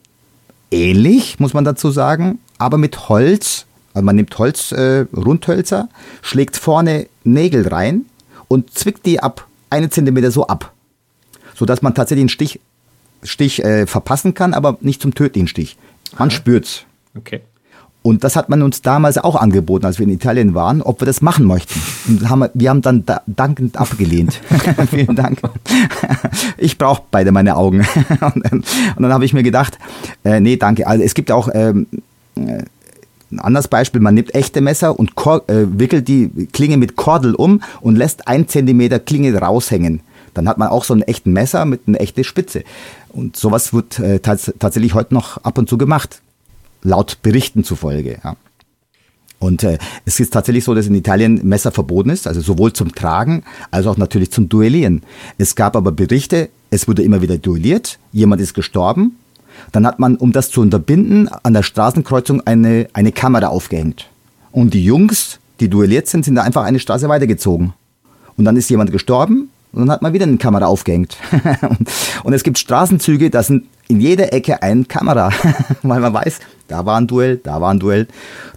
ähnlich, 0.70 1.40
muss 1.40 1.54
man 1.54 1.64
dazu 1.64 1.90
sagen, 1.90 2.38
aber 2.58 2.76
mit 2.76 3.08
Holz. 3.08 3.64
Also 3.99 4.07
man 4.07 4.14
nimmt 4.14 4.38
Holz, 4.38 4.71
äh, 4.71 5.07
Rundhölzer, 5.12 5.88
schlägt 6.23 6.57
vorne 6.57 7.09
Nägel 7.25 7.67
rein 7.67 8.05
und 8.47 8.73
zwickt 8.73 9.05
die 9.07 9.19
ab 9.19 9.49
einen 9.71 9.90
Zentimeter 9.90 10.31
so 10.31 10.47
ab, 10.47 10.73
sodass 11.57 11.83
man 11.83 11.95
tatsächlich 11.95 12.23
einen 12.23 12.28
Stich 12.28 12.61
Stich 13.25 13.64
äh, 13.64 13.88
verpassen 13.88 14.35
kann, 14.35 14.55
aber 14.55 14.78
nicht 14.83 15.02
zum 15.02 15.14
tödlichen 15.14 15.49
Stich. 15.49 15.76
Man 16.17 16.28
Aha. 16.28 16.31
spürt's. 16.31 16.85
Okay. 17.17 17.40
Und 18.02 18.23
das 18.23 18.37
hat 18.37 18.49
man 18.49 18.62
uns 18.62 18.83
damals 18.83 19.19
auch 19.19 19.35
angeboten, 19.35 19.85
als 19.85 19.99
wir 19.99 20.07
in 20.07 20.12
Italien 20.12 20.55
waren, 20.55 20.81
ob 20.81 21.00
wir 21.00 21.07
das 21.07 21.21
machen 21.21 21.45
möchten. 21.45 21.83
Und 22.07 22.31
haben, 22.31 22.49
wir 22.55 22.71
haben 22.71 22.83
dann 22.83 23.05
da, 23.05 23.23
dankend 23.26 23.76
abgelehnt. 23.76 24.40
Vielen 24.90 25.17
Dank. 25.17 25.40
ich 26.57 26.78
brauche 26.78 27.02
beide 27.11 27.33
meine 27.33 27.57
Augen. 27.57 27.85
und, 28.21 28.52
und, 28.52 29.02
dann 29.02 29.12
habe 29.12 29.25
ich 29.25 29.33
mir 29.33 29.43
gedacht, 29.43 29.76
äh, 30.25 30.38
nee, 30.38 30.57
danke. 30.57 30.87
Also 30.87 31.02
es 31.02 31.14
gibt 31.14 31.33
auch 31.33 31.49
ähm, 31.52 31.88
äh, 32.37 32.62
ein 33.30 33.40
anderes 33.40 33.68
Beispiel, 33.68 34.00
man 34.00 34.14
nimmt 34.14 34.35
echte 34.35 34.61
Messer 34.61 34.99
und 34.99 35.12
äh, 35.16 35.66
wickelt 35.78 36.08
die 36.08 36.49
Klinge 36.52 36.76
mit 36.76 36.97
Kordel 36.97 37.35
um 37.35 37.62
und 37.80 37.97
lässt 37.97 38.26
ein 38.26 38.49
Zentimeter 38.49 38.99
Klinge 38.99 39.35
raushängen. 39.35 40.00
Dann 40.35 40.49
hat 40.49 40.58
man 40.58 40.68
auch 40.68 40.85
so 40.85 40.94
ein 40.94 41.02
echtes 41.02 41.32
Messer 41.32 41.64
mit 41.64 41.82
einer 41.87 42.00
echten 42.00 42.25
Spitze. 42.25 42.64
Und 43.08 43.37
sowas 43.37 43.73
wird 43.73 43.99
äh, 43.99 44.21
tats 44.21 44.52
tatsächlich 44.58 44.95
heute 44.95 45.14
noch 45.14 45.38
ab 45.38 45.58
und 45.58 45.69
zu 45.69 45.78
gemacht, 45.78 46.21
laut 46.82 47.19
Berichten 47.23 47.64
zufolge. 47.64 48.19
Ja. 48.23 48.36
Und 49.41 49.62
äh, 49.62 49.78
es 50.04 50.19
ist 50.21 50.32
tatsächlich 50.32 50.64
so, 50.64 50.75
dass 50.75 50.86
in 50.86 50.95
Italien 50.95 51.47
Messer 51.47 51.71
verboten 51.71 52.10
ist, 52.10 52.26
also 52.26 52.41
sowohl 52.41 52.73
zum 52.73 52.95
Tragen 52.95 53.45
als 53.71 53.86
auch 53.86 53.97
natürlich 53.97 54.30
zum 54.32 54.49
Duellieren. 54.49 55.02
Es 55.38 55.54
gab 55.54 55.76
aber 55.76 55.93
Berichte, 55.93 56.49
es 56.71 56.88
wurde 56.88 57.02
immer 57.02 57.23
wieder 57.23 57.38
duelliert, 57.38 57.99
jemand 58.12 58.41
ist 58.41 58.54
gestorben. 58.54 59.17
Dann 59.73 59.87
hat 59.87 59.99
man, 59.99 60.17
um 60.17 60.33
das 60.33 60.50
zu 60.50 60.61
unterbinden, 60.61 61.28
an 61.28 61.52
der 61.52 61.63
Straßenkreuzung 61.63 62.47
eine, 62.47 62.89
eine 62.93 63.13
Kamera 63.13 63.49
aufgehängt. 63.49 64.09
Und 64.50 64.75
die 64.75 64.85
Jungs, 64.85 65.39
die 65.61 65.69
duelliert 65.69 66.09
sind, 66.09 66.25
sind 66.25 66.37
da 66.37 66.43
einfach 66.43 66.65
eine 66.65 66.78
Straße 66.78 67.09
weitergezogen. 67.09 67.75
Und 68.37 68.45
dann 68.45 68.57
ist 68.57 68.71
jemand 68.71 68.93
gestorben, 68.93 69.50
und 69.73 69.81
dann 69.81 69.91
hat 69.91 70.02
man 70.02 70.13
wieder 70.13 70.25
eine 70.25 70.39
Kamera 70.39 70.67
aufgehängt. 70.67 71.17
und 72.25 72.33
es 72.33 72.43
gibt 72.43 72.59
Straßenzüge, 72.59 73.31
da 73.31 73.43
sind 73.43 73.67
in 73.87 74.00
jeder 74.00 74.33
Ecke 74.33 74.63
eine 74.63 74.85
Kamera, 74.85 75.31
weil 75.83 76.00
man 76.00 76.13
weiß, 76.13 76.41
da 76.69 76.85
war 76.87 76.99
ein 76.99 77.07
Duell, 77.07 77.37
da 77.37 77.61
war 77.61 77.73
ein 77.73 77.78
Duell. 77.78 78.09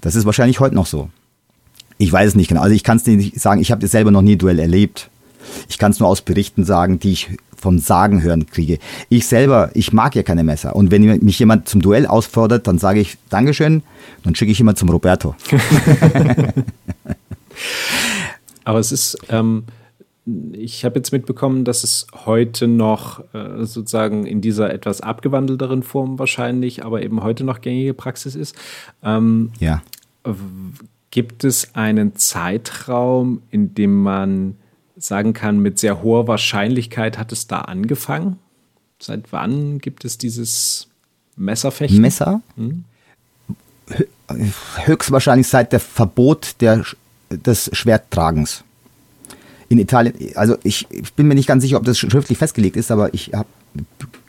Das 0.02 0.15
ist 0.15 0.26
wahrscheinlich 0.26 0.60
heute 0.60 0.76
noch 0.76 0.86
so. 0.86 1.10
Ich 1.97 2.12
weiß 2.12 2.30
es 2.30 2.36
nicht 2.36 2.47
genau. 2.47 2.62
Also 2.62 2.74
ich 2.74 2.84
kann 2.84 2.97
es 2.97 3.06
nicht 3.06 3.39
sagen, 3.39 3.62
ich 3.62 3.71
habe 3.71 3.86
selber 3.88 4.10
noch 4.12 4.24
nie 4.24 4.36
Duell 4.36 4.58
erlebt. 4.58 5.11
Ich 5.69 5.77
kann 5.77 5.91
es 5.91 5.99
nur 5.99 6.10
aus 6.10 6.21
Berichten 6.21 6.63
sagen, 6.63 6.99
die 6.99 7.12
ich 7.12 7.30
vom 7.62 7.80
Sagen 7.80 8.23
hören 8.23 8.47
kriege. 8.47 8.80
Ich 9.10 9.27
selber, 9.27 9.69
ich 9.75 9.93
mag 9.93 10.15
ja 10.15 10.23
keine 10.23 10.43
Messer. 10.43 10.75
Und 10.75 10.89
wenn 10.91 11.04
mich 11.23 11.39
jemand 11.39 11.69
zum 11.69 11.82
Duell 11.82 12.08
ausfordert, 12.08 12.67
dann 12.67 12.80
sage 12.80 12.99
ich 12.99 13.17
Dankeschön, 13.30 13.84
dann 14.23 14.36
schicke 14.36 14.51
ich 14.51 14.58
jemand 14.58 14.80
zum 14.80 14.89
Roberto. 14.89 15.36
Aber 18.63 18.80
es 18.80 18.91
ist, 18.91 19.17
ähm, 19.30 19.63
ich 20.54 20.86
habe 20.86 20.99
jetzt 20.99 21.12
mitbekommen, 21.12 21.63
dass 21.63 21.84
es 21.84 22.08
heute 22.25 22.67
noch 22.67 23.23
äh, 23.34 23.65
sozusagen 23.65 24.25
in 24.25 24.41
dieser 24.41 24.73
etwas 24.73 25.01
abgewandelteren 25.01 25.84
Form 25.84 26.19
wahrscheinlich, 26.19 26.86
aber 26.86 27.01
eben 27.01 27.23
heute 27.23 27.43
noch 27.43 27.62
gängige 27.62 27.93
Praxis 27.93 28.36
ist. 28.36 28.56
Ähm, 29.04 29.51
ja. 29.60 29.82
Gibt 31.10 31.43
es 31.43 31.75
einen 31.75 32.15
Zeitraum, 32.15 33.41
in 33.49 33.73
dem 33.73 34.01
man 34.01 34.56
sagen 35.03 35.33
kann, 35.33 35.59
mit 35.59 35.79
sehr 35.79 36.01
hoher 36.01 36.27
Wahrscheinlichkeit 36.27 37.17
hat 37.17 37.31
es 37.31 37.47
da 37.47 37.61
angefangen? 37.61 38.39
Seit 38.99 39.31
wann 39.31 39.79
gibt 39.79 40.05
es 40.05 40.17
dieses 40.17 40.87
Messerfechten? 41.35 42.01
Messer? 42.01 42.41
Hm? 42.55 42.85
Höchstwahrscheinlich 44.85 45.47
seit 45.47 45.73
der 45.73 45.79
Verbot 45.79 46.55
der, 46.61 46.85
des 47.29 47.69
Schwerttragens 47.73 48.63
in 49.71 49.77
Italien, 49.77 50.13
also 50.35 50.57
ich, 50.63 50.85
ich, 50.91 51.13
bin 51.13 51.27
mir 51.27 51.35
nicht 51.35 51.47
ganz 51.47 51.63
sicher, 51.63 51.77
ob 51.77 51.85
das 51.85 51.97
schriftlich 51.97 52.37
festgelegt 52.37 52.75
ist, 52.75 52.91
aber 52.91 53.13
ich 53.13 53.31
hab, 53.33 53.47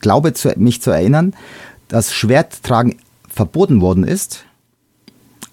glaube 0.00 0.32
zu, 0.35 0.52
mich 0.56 0.80
zu 0.80 0.92
erinnern, 0.92 1.35
dass 1.88 2.14
Schwerttragen 2.14 2.96
verboten 3.28 3.80
worden 3.80 4.04
ist. 4.04 4.44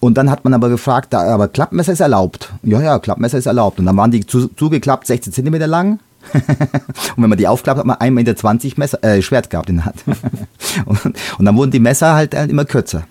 Und 0.00 0.16
dann 0.16 0.30
hat 0.30 0.44
man 0.44 0.54
aber 0.54 0.70
gefragt, 0.70 1.12
da, 1.12 1.32
aber 1.32 1.48
Klappmesser 1.48 1.92
ist 1.92 2.00
erlaubt. 2.00 2.52
Ja, 2.62 2.80
ja, 2.80 2.98
Klappmesser 2.98 3.36
ist 3.36 3.46
erlaubt. 3.46 3.78
Und 3.78 3.86
dann 3.86 3.96
waren 3.98 4.10
die 4.10 4.26
zu, 4.26 4.48
zugeklappt 4.48 5.06
16 5.06 5.32
Zentimeter 5.32 5.66
lang. 5.66 6.00
und 6.32 7.22
wenn 7.22 7.28
man 7.28 7.38
die 7.38 7.46
aufklappt, 7.46 7.78
hat 7.78 7.86
man 7.86 7.96
1,20 7.96 8.10
Meter 8.10 8.78
Messer, 8.78 9.04
äh, 9.04 9.22
Schwert 9.22 9.50
gehabt 9.50 9.68
in 9.68 9.76
der 9.76 9.84
Hand. 9.86 10.04
und, 10.86 11.04
und, 11.04 11.44
dann 11.44 11.56
wurden 11.56 11.70
die 11.70 11.80
Messer 11.80 12.14
halt, 12.14 12.34
halt 12.34 12.50
immer 12.50 12.64
kürzer. 12.64 13.04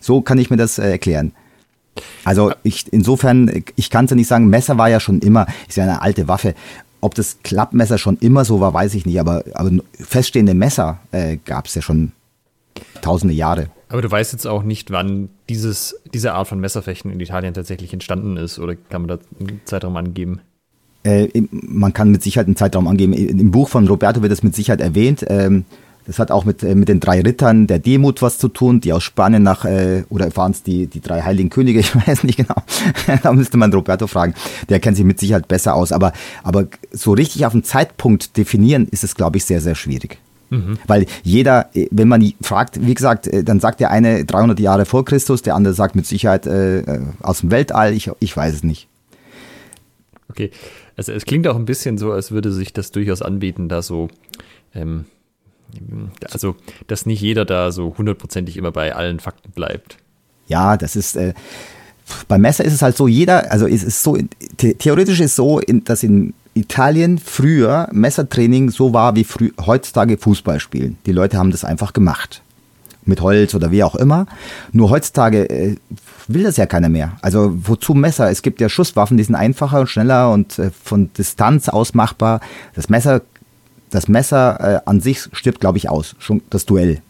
So 0.00 0.20
kann 0.20 0.38
ich 0.38 0.50
mir 0.50 0.58
das 0.58 0.78
äh, 0.78 0.90
erklären. 0.90 1.32
Also 2.24 2.52
ich, 2.62 2.92
insofern, 2.92 3.64
ich 3.76 3.88
kann 3.88 4.04
es 4.04 4.10
ja 4.10 4.16
nicht 4.16 4.28
sagen, 4.28 4.48
Messer 4.48 4.76
war 4.76 4.90
ja 4.90 5.00
schon 5.00 5.20
immer, 5.20 5.46
ist 5.68 5.76
ja 5.76 5.84
eine 5.84 6.02
alte 6.02 6.28
Waffe. 6.28 6.54
Ob 7.00 7.14
das 7.14 7.38
Klappmesser 7.42 7.98
schon 7.98 8.18
immer 8.18 8.44
so 8.44 8.60
war, 8.60 8.74
weiß 8.74 8.94
ich 8.94 9.06
nicht, 9.06 9.20
aber, 9.20 9.44
aber 9.54 9.70
feststehende 9.98 10.54
Messer 10.54 10.98
äh, 11.12 11.38
gab 11.44 11.66
es 11.66 11.74
ja 11.74 11.82
schon 11.82 12.12
tausende 13.00 13.34
Jahre. 13.34 13.68
Aber 13.88 14.02
du 14.02 14.10
weißt 14.10 14.32
jetzt 14.32 14.46
auch 14.46 14.62
nicht, 14.62 14.90
wann 14.90 15.28
dieses, 15.48 16.00
diese 16.12 16.32
Art 16.32 16.48
von 16.48 16.60
Messerfechten 16.60 17.10
in 17.12 17.20
Italien 17.20 17.54
tatsächlich 17.54 17.92
entstanden 17.92 18.36
ist, 18.36 18.58
oder 18.58 18.74
kann 18.74 19.02
man 19.02 19.08
da 19.08 19.18
einen 19.38 19.60
Zeitraum 19.64 19.96
angeben? 19.96 20.40
Äh, 21.04 21.28
man 21.50 21.92
kann 21.92 22.10
mit 22.10 22.22
Sicherheit 22.22 22.46
einen 22.46 22.56
Zeitraum 22.56 22.88
angeben. 22.88 23.12
Im 23.12 23.50
Buch 23.50 23.68
von 23.68 23.86
Roberto 23.86 24.22
wird 24.22 24.32
das 24.32 24.42
mit 24.42 24.56
Sicherheit 24.56 24.80
erwähnt. 24.80 25.24
Ähm, 25.28 25.64
das 26.06 26.18
hat 26.18 26.30
auch 26.30 26.44
mit, 26.44 26.62
äh, 26.62 26.74
mit 26.74 26.88
den 26.88 27.00
drei 27.00 27.20
Rittern 27.20 27.66
der 27.66 27.78
Demut 27.78 28.20
was 28.20 28.38
zu 28.38 28.48
tun, 28.48 28.80
die 28.80 28.92
aus 28.92 29.02
Spanien 29.02 29.42
nach, 29.42 29.64
äh, 29.64 30.04
oder 30.10 30.34
waren 30.36 30.52
es 30.52 30.62
die, 30.62 30.86
die 30.86 31.00
drei 31.00 31.22
heiligen 31.22 31.50
Könige, 31.50 31.80
ich 31.80 31.94
weiß 31.94 32.24
nicht 32.24 32.36
genau. 32.36 32.56
da 33.22 33.32
müsste 33.32 33.56
man 33.56 33.72
Roberto 33.72 34.06
fragen. 34.06 34.34
Der 34.68 34.80
kennt 34.80 34.96
sich 34.96 35.06
mit 35.06 35.20
Sicherheit 35.20 35.48
besser 35.48 35.74
aus. 35.74 35.92
Aber, 35.92 36.12
aber 36.42 36.66
so 36.90 37.12
richtig 37.12 37.46
auf 37.46 37.52
einen 37.52 37.64
Zeitpunkt 37.64 38.36
definieren, 38.36 38.88
ist 38.90 39.04
es, 39.04 39.14
glaube 39.14 39.36
ich, 39.36 39.44
sehr, 39.44 39.60
sehr 39.60 39.74
schwierig. 39.74 40.18
Mhm. 40.50 40.78
Weil 40.86 41.06
jeder, 41.22 41.70
äh, 41.74 41.88
wenn 41.90 42.08
man 42.08 42.32
fragt, 42.40 42.84
wie 42.84 42.94
gesagt, 42.94 43.26
äh, 43.26 43.44
dann 43.44 43.60
sagt 43.60 43.80
der 43.80 43.90
eine 43.90 44.24
300 44.24 44.60
Jahre 44.60 44.84
vor 44.84 45.04
Christus, 45.04 45.42
der 45.42 45.54
andere 45.54 45.74
sagt 45.74 45.96
mit 45.96 46.06
Sicherheit 46.06 46.46
äh, 46.46 47.00
aus 47.20 47.40
dem 47.40 47.50
Weltall, 47.50 47.92
ich, 47.92 48.10
ich 48.20 48.36
weiß 48.36 48.54
es 48.54 48.62
nicht. 48.62 48.88
Okay, 50.30 50.50
also 50.96 51.12
es 51.12 51.24
klingt 51.24 51.46
auch 51.46 51.56
ein 51.56 51.64
bisschen 51.64 51.98
so, 51.98 52.12
als 52.12 52.30
würde 52.30 52.52
sich 52.52 52.72
das 52.72 52.90
durchaus 52.90 53.22
anbieten, 53.22 53.68
da 53.68 53.82
so 53.82 54.08
ähm, 54.74 55.04
Also, 56.30 56.56
dass 56.86 57.06
nicht 57.06 57.20
jeder 57.20 57.44
da 57.44 57.72
so 57.72 57.94
hundertprozentig 57.96 58.56
immer 58.56 58.72
bei 58.72 58.94
allen 58.94 59.20
Fakten 59.20 59.50
bleibt. 59.52 59.96
Ja, 60.46 60.76
das 60.76 60.96
ist, 60.96 61.16
äh, 61.16 61.34
beim 62.28 62.42
Messer 62.42 62.64
ist 62.64 62.74
es 62.74 62.82
halt 62.82 62.96
so, 62.96 63.08
jeder, 63.08 63.50
also 63.50 63.66
es 63.66 63.82
ist 63.82 64.02
so, 64.02 64.16
the 64.60 64.74
theoretisch 64.74 65.20
ist 65.20 65.30
es 65.30 65.36
so, 65.36 65.58
in, 65.58 65.84
dass 65.84 66.02
in 66.02 66.34
Italien 66.54 67.18
früher 67.18 67.88
Messertraining 67.92 68.70
so 68.70 68.92
war 68.92 69.16
wie 69.16 69.24
früh, 69.24 69.50
heutzutage 69.64 70.16
Fußball 70.16 70.60
spielen. 70.60 70.96
Die 71.06 71.12
Leute 71.12 71.36
haben 71.36 71.50
das 71.50 71.64
einfach 71.64 71.92
gemacht. 71.92 72.42
Mit 73.04 73.20
Holz 73.20 73.54
oder 73.54 73.70
wie 73.70 73.82
auch 73.82 73.96
immer. 73.96 74.26
Nur 74.72 74.88
heutzutage 74.88 75.50
äh, 75.50 75.76
will 76.26 76.44
das 76.44 76.56
ja 76.56 76.66
keiner 76.66 76.88
mehr. 76.88 77.12
Also 77.20 77.52
wozu 77.54 77.92
Messer? 77.92 78.30
Es 78.30 78.40
gibt 78.40 78.60
ja 78.60 78.68
Schusswaffen, 78.68 79.16
die 79.16 79.24
sind 79.24 79.34
einfacher 79.34 79.80
und 79.80 79.88
schneller 79.88 80.32
und 80.32 80.58
äh, 80.58 80.70
von 80.70 81.12
Distanz 81.12 81.68
aus 81.68 81.92
machbar. 81.92 82.40
Das 82.74 82.88
Messer, 82.88 83.20
das 83.90 84.08
Messer 84.08 84.60
äh, 84.60 84.80
an 84.86 85.00
sich 85.00 85.28
stirbt, 85.32 85.60
glaube 85.60 85.78
ich, 85.78 85.90
aus. 85.90 86.14
Schon 86.18 86.40
das 86.48 86.64
Duell. 86.64 87.02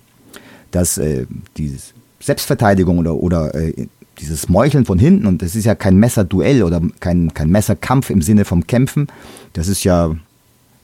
Das, 0.72 0.98
äh, 0.98 1.26
dieses 1.56 1.94
Selbstverteidigung 2.18 2.98
oder, 2.98 3.14
oder 3.14 3.54
äh, 3.54 3.86
dieses 4.20 4.48
Meucheln 4.48 4.84
von 4.84 4.98
hinten, 4.98 5.26
und 5.26 5.42
das 5.42 5.56
ist 5.56 5.64
ja 5.64 5.74
kein 5.74 5.96
Messerduell 5.96 6.62
oder 6.62 6.80
kein, 7.00 7.34
kein 7.34 7.50
Messerkampf 7.50 8.10
im 8.10 8.22
Sinne 8.22 8.44
vom 8.44 8.66
Kämpfen, 8.66 9.08
das 9.52 9.68
ist 9.68 9.84
ja, 9.84 10.14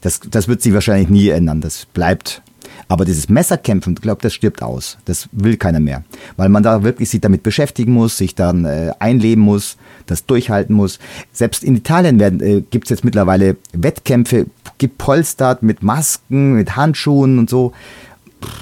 das, 0.01 0.21
das 0.31 0.49
wird 0.49 0.63
sich 0.63 0.73
wahrscheinlich 0.73 1.09
nie 1.09 1.29
ändern, 1.29 1.61
das 1.61 1.87
bleibt. 1.87 2.43
Aber 2.89 3.05
dieses 3.05 3.29
Messerkämpfen, 3.29 3.95
ich 3.95 4.03
glaube, 4.03 4.21
das 4.23 4.35
stirbt 4.35 4.63
aus. 4.63 4.99
Das 5.05 5.29
will 5.33 5.57
keiner 5.57 5.81
mehr. 5.81 6.03
Weil 6.37 6.49
man 6.49 6.63
da 6.63 6.83
wirklich 6.83 7.09
sich 7.09 7.21
damit 7.21 7.43
beschäftigen 7.43 7.93
muss, 7.93 8.17
sich 8.17 8.35
dann 8.35 8.65
äh, 8.65 8.93
einleben 8.99 9.45
muss, 9.45 9.77
das 10.07 10.27
durchhalten 10.27 10.75
muss. 10.75 10.99
Selbst 11.33 11.63
in 11.63 11.77
Italien 11.77 12.21
äh, 12.21 12.63
gibt 12.69 12.87
es 12.87 12.91
jetzt 12.91 13.05
mittlerweile 13.05 13.57
Wettkämpfe, 13.73 14.47
gepolstert 14.79 15.63
mit 15.63 15.83
Masken, 15.83 16.55
mit 16.55 16.75
Handschuhen 16.77 17.39
und 17.39 17.49
so. 17.49 17.73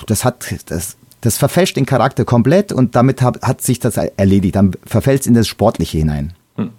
Das 0.06 0.24
hat, 0.24 0.54
das, 0.66 0.96
das 1.20 1.36
verfälscht 1.36 1.76
den 1.76 1.86
Charakter 1.86 2.24
komplett 2.24 2.72
und 2.72 2.94
damit 2.94 3.22
hat, 3.22 3.42
hat 3.42 3.60
sich 3.60 3.80
das 3.80 3.96
erledigt. 3.96 4.56
Dann 4.56 4.72
verfällt 4.84 5.22
es 5.22 5.26
in 5.26 5.34
das 5.34 5.48
Sportliche 5.48 5.98
hinein. 5.98 6.32
Hm. 6.56 6.70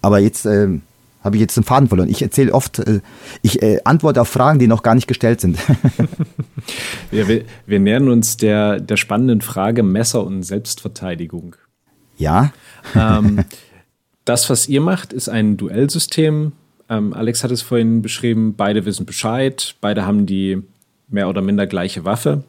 Aber 0.00 0.18
jetzt 0.18 0.46
äh, 0.46 0.80
habe 1.22 1.36
ich 1.36 1.40
jetzt 1.40 1.56
den 1.56 1.62
Faden 1.62 1.88
verloren. 1.88 2.08
Ich 2.08 2.22
erzähle 2.22 2.52
oft, 2.52 2.80
äh, 2.80 3.00
ich 3.42 3.62
äh, 3.62 3.80
antworte 3.84 4.20
auf 4.20 4.28
Fragen, 4.28 4.58
die 4.58 4.66
noch 4.66 4.82
gar 4.82 4.94
nicht 4.94 5.06
gestellt 5.06 5.40
sind. 5.40 5.58
ja, 7.12 7.28
wir, 7.28 7.44
wir 7.66 7.78
nähern 7.78 8.08
uns 8.08 8.36
der, 8.36 8.80
der 8.80 8.96
spannenden 8.96 9.40
Frage 9.40 9.82
Messer 9.82 10.24
und 10.24 10.42
Selbstverteidigung. 10.42 11.54
Ja. 12.16 12.52
Ähm, 12.96 13.44
das, 14.24 14.50
was 14.50 14.68
ihr 14.68 14.80
macht, 14.80 15.12
ist 15.12 15.28
ein 15.28 15.56
Duellsystem. 15.56 16.52
Ähm, 16.88 17.12
Alex 17.12 17.44
hat 17.44 17.52
es 17.52 17.62
vorhin 17.62 18.02
beschrieben, 18.02 18.54
beide 18.56 18.84
wissen 18.84 19.06
Bescheid, 19.06 19.76
beide 19.80 20.04
haben 20.04 20.26
die 20.26 20.62
mehr 21.08 21.28
oder 21.28 21.42
minder 21.42 21.66
gleiche 21.68 22.04
Waffe 22.04 22.42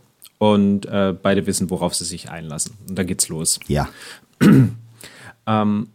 und 0.44 0.86
äh, 0.88 1.14
beide 1.14 1.46
wissen, 1.48 1.70
worauf 1.70 1.96
sie 1.96 2.04
sich 2.04 2.30
einlassen. 2.30 2.76
Und 2.90 3.00
dann 3.00 3.08
geht's 3.08 3.30
los. 3.30 3.62
Ja. 3.68 3.88
ähm, 5.48 5.88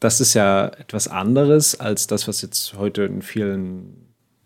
das 0.00 0.20
ist 0.20 0.34
ja 0.34 0.66
etwas 0.66 1.06
anderes 1.06 1.78
als 1.78 2.08
das, 2.08 2.26
was 2.26 2.42
jetzt 2.42 2.74
heute 2.74 3.04
in 3.04 3.22
vielen, 3.22 3.94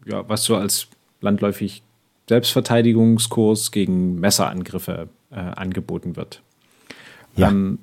ja, 0.04 0.28
was 0.28 0.44
so 0.44 0.54
als 0.54 0.88
landläufig 1.22 1.82
Selbstverteidigungskurs 2.28 3.70
gegen 3.72 4.20
Messerangriffe 4.20 5.08
äh, 5.30 5.36
angeboten 5.36 6.16
wird. 6.16 6.42
Ja. 7.34 7.48
Ähm, 7.48 7.78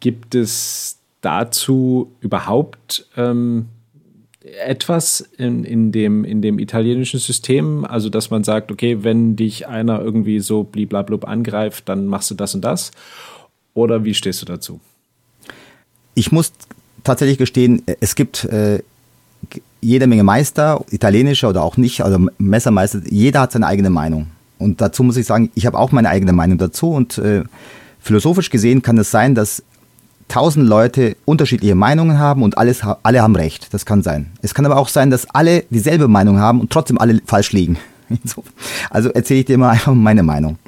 gibt 0.00 0.34
es 0.34 0.98
dazu 1.20 2.10
überhaupt 2.18 3.06
ähm, 3.16 3.68
etwas 4.42 5.20
in, 5.36 5.64
in, 5.64 5.92
dem, 5.92 6.24
in 6.24 6.40
dem 6.40 6.58
italienischen 6.58 7.20
System, 7.20 7.84
also 7.84 8.08
dass 8.08 8.30
man 8.30 8.42
sagt, 8.42 8.72
okay, 8.72 9.02
wenn 9.02 9.36
dich 9.36 9.68
einer 9.68 10.00
irgendwie 10.00 10.40
so 10.40 10.64
bliblablub 10.64 11.28
angreift, 11.28 11.88
dann 11.88 12.06
machst 12.06 12.30
du 12.30 12.34
das 12.34 12.54
und 12.54 12.62
das? 12.62 12.90
Oder 13.74 14.04
wie 14.04 14.14
stehst 14.14 14.40
du 14.42 14.46
dazu? 14.46 14.80
Ich 16.14 16.32
muss 16.32 16.52
tatsächlich 17.04 17.38
gestehen, 17.38 17.82
es 18.00 18.14
gibt 18.14 18.44
äh, 18.44 18.82
jede 19.80 20.06
Menge 20.06 20.24
Meister, 20.24 20.84
italienische 20.90 21.46
oder 21.46 21.62
auch 21.62 21.76
nicht, 21.76 22.02
also 22.02 22.26
Messermeister, 22.38 23.02
jeder 23.08 23.40
hat 23.40 23.52
seine 23.52 23.66
eigene 23.66 23.90
Meinung. 23.90 24.28
Und 24.58 24.80
dazu 24.80 25.02
muss 25.02 25.16
ich 25.16 25.26
sagen, 25.26 25.50
ich 25.54 25.66
habe 25.66 25.78
auch 25.78 25.92
meine 25.92 26.08
eigene 26.08 26.32
Meinung 26.32 26.58
dazu 26.58 26.90
und 26.90 27.18
äh, 27.18 27.44
philosophisch 27.98 28.50
gesehen 28.50 28.82
kann 28.82 28.98
es 28.98 29.10
sein, 29.10 29.34
dass 29.34 29.62
tausend 30.30 30.66
Leute 30.66 31.16
unterschiedliche 31.24 31.74
Meinungen 31.74 32.18
haben 32.18 32.42
und 32.42 32.56
alles, 32.56 32.82
alle 33.02 33.20
haben 33.20 33.36
recht. 33.36 33.74
Das 33.74 33.84
kann 33.84 34.02
sein. 34.02 34.30
Es 34.40 34.54
kann 34.54 34.64
aber 34.64 34.76
auch 34.76 34.88
sein, 34.88 35.10
dass 35.10 35.28
alle 35.30 35.64
dieselbe 35.70 36.08
Meinung 36.08 36.38
haben 36.38 36.60
und 36.60 36.70
trotzdem 36.70 36.98
alle 36.98 37.20
falsch 37.26 37.52
liegen. 37.52 37.76
Also 38.90 39.10
erzähle 39.10 39.40
ich 39.40 39.46
dir 39.46 39.56
mal 39.56 39.70
einfach 39.70 39.94
meine 39.94 40.24
Meinung. 40.24 40.58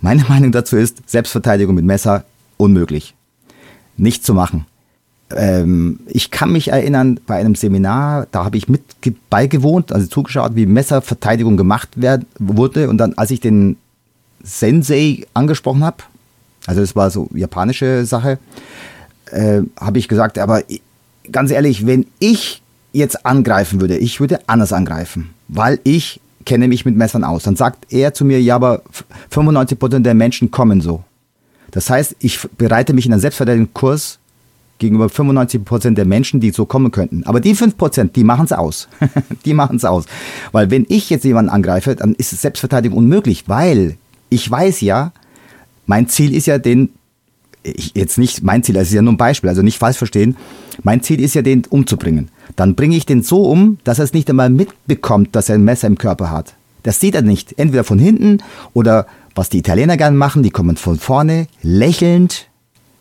Meine 0.00 0.24
Meinung 0.28 0.52
dazu 0.52 0.76
ist, 0.76 0.98
Selbstverteidigung 1.06 1.74
mit 1.74 1.84
Messer 1.84 2.24
unmöglich. 2.58 3.14
Nicht 3.96 4.24
zu 4.24 4.34
machen. 4.34 4.66
Ähm, 5.34 6.00
ich 6.06 6.30
kann 6.30 6.52
mich 6.52 6.68
erinnern, 6.68 7.18
bei 7.26 7.36
einem 7.36 7.56
Seminar, 7.56 8.28
da 8.30 8.44
habe 8.44 8.56
ich 8.56 8.68
mit 8.68 8.82
beigewohnt, 9.30 9.90
also 9.90 10.06
zugeschaut, 10.06 10.54
wie 10.54 10.66
Messerverteidigung 10.66 11.56
gemacht 11.56 11.88
werd, 11.96 12.24
wurde. 12.38 12.88
Und 12.88 12.98
dann, 12.98 13.14
als 13.14 13.32
ich 13.32 13.40
den 13.40 13.76
Sensei 14.44 15.26
angesprochen 15.34 15.82
habe, 15.82 16.04
also 16.66 16.80
das 16.80 16.94
war 16.94 17.10
so 17.10 17.28
japanische 17.34 18.04
Sache, 18.06 18.38
äh, 19.30 19.62
habe 19.78 19.98
ich 19.98 20.08
gesagt, 20.08 20.38
aber 20.38 20.62
ganz 21.30 21.50
ehrlich, 21.50 21.86
wenn 21.86 22.06
ich 22.18 22.62
jetzt 22.92 23.26
angreifen 23.26 23.80
würde, 23.80 23.98
ich 23.98 24.20
würde 24.20 24.40
anders 24.48 24.72
angreifen, 24.72 25.30
weil 25.48 25.80
ich 25.84 26.20
kenne 26.44 26.68
mich 26.68 26.84
mit 26.84 26.96
Messern 26.96 27.24
aus. 27.24 27.42
Dann 27.42 27.56
sagt 27.56 27.92
er 27.92 28.14
zu 28.14 28.24
mir, 28.24 28.40
ja, 28.40 28.54
aber 28.54 28.82
95% 29.32 30.00
der 30.00 30.14
Menschen 30.14 30.50
kommen 30.50 30.80
so. 30.80 31.04
Das 31.72 31.90
heißt, 31.90 32.16
ich 32.20 32.40
bereite 32.56 32.94
mich 32.94 33.06
in 33.06 33.12
einen 33.12 33.20
Selbstverteidigungskurs 33.20 34.18
gegenüber 34.78 35.06
95% 35.06 35.94
der 35.94 36.04
Menschen, 36.04 36.40
die 36.40 36.50
so 36.50 36.64
kommen 36.64 36.90
könnten. 36.90 37.24
Aber 37.24 37.40
die 37.40 37.54
5%, 37.54 38.12
die 38.12 38.24
machen 38.24 38.44
es 38.44 38.52
aus. 38.52 38.88
die 39.44 39.54
machen 39.54 39.76
es 39.76 39.84
aus. 39.84 40.04
Weil 40.52 40.70
wenn 40.70 40.86
ich 40.88 41.10
jetzt 41.10 41.24
jemanden 41.24 41.50
angreife, 41.50 41.96
dann 41.96 42.14
ist 42.14 42.30
Selbstverteidigung 42.30 42.98
unmöglich, 42.98 43.44
weil 43.48 43.96
ich 44.30 44.50
weiß 44.50 44.80
ja, 44.80 45.12
mein 45.86 46.08
Ziel 46.08 46.34
ist 46.34 46.46
ja, 46.46 46.58
den 46.58 46.90
ich, 47.74 47.92
jetzt 47.94 48.18
nicht 48.18 48.42
mein 48.42 48.62
Ziel, 48.62 48.74
das 48.74 48.88
ist 48.88 48.94
ja 48.94 49.02
nur 49.02 49.12
ein 49.12 49.18
Beispiel, 49.18 49.48
also 49.48 49.62
nicht 49.62 49.78
falsch 49.78 49.98
verstehen. 49.98 50.36
Mein 50.82 51.02
Ziel 51.02 51.20
ist 51.20 51.34
ja, 51.34 51.42
den 51.42 51.64
umzubringen. 51.68 52.30
Dann 52.54 52.74
bringe 52.74 52.96
ich 52.96 53.06
den 53.06 53.22
so 53.22 53.42
um, 53.42 53.78
dass 53.84 53.98
er 53.98 54.04
es 54.04 54.12
nicht 54.12 54.28
einmal 54.30 54.50
mitbekommt, 54.50 55.34
dass 55.34 55.48
er 55.48 55.56
ein 55.56 55.64
Messer 55.64 55.86
im 55.86 55.98
Körper 55.98 56.30
hat. 56.30 56.54
Das 56.82 57.00
sieht 57.00 57.14
er 57.14 57.22
nicht. 57.22 57.58
Entweder 57.58 57.84
von 57.84 57.98
hinten 57.98 58.38
oder 58.72 59.06
was 59.34 59.48
die 59.48 59.58
Italiener 59.58 59.96
gerne 59.96 60.16
machen, 60.16 60.42
die 60.42 60.50
kommen 60.50 60.76
von 60.76 60.98
vorne, 60.98 61.48
lächelnd, 61.62 62.48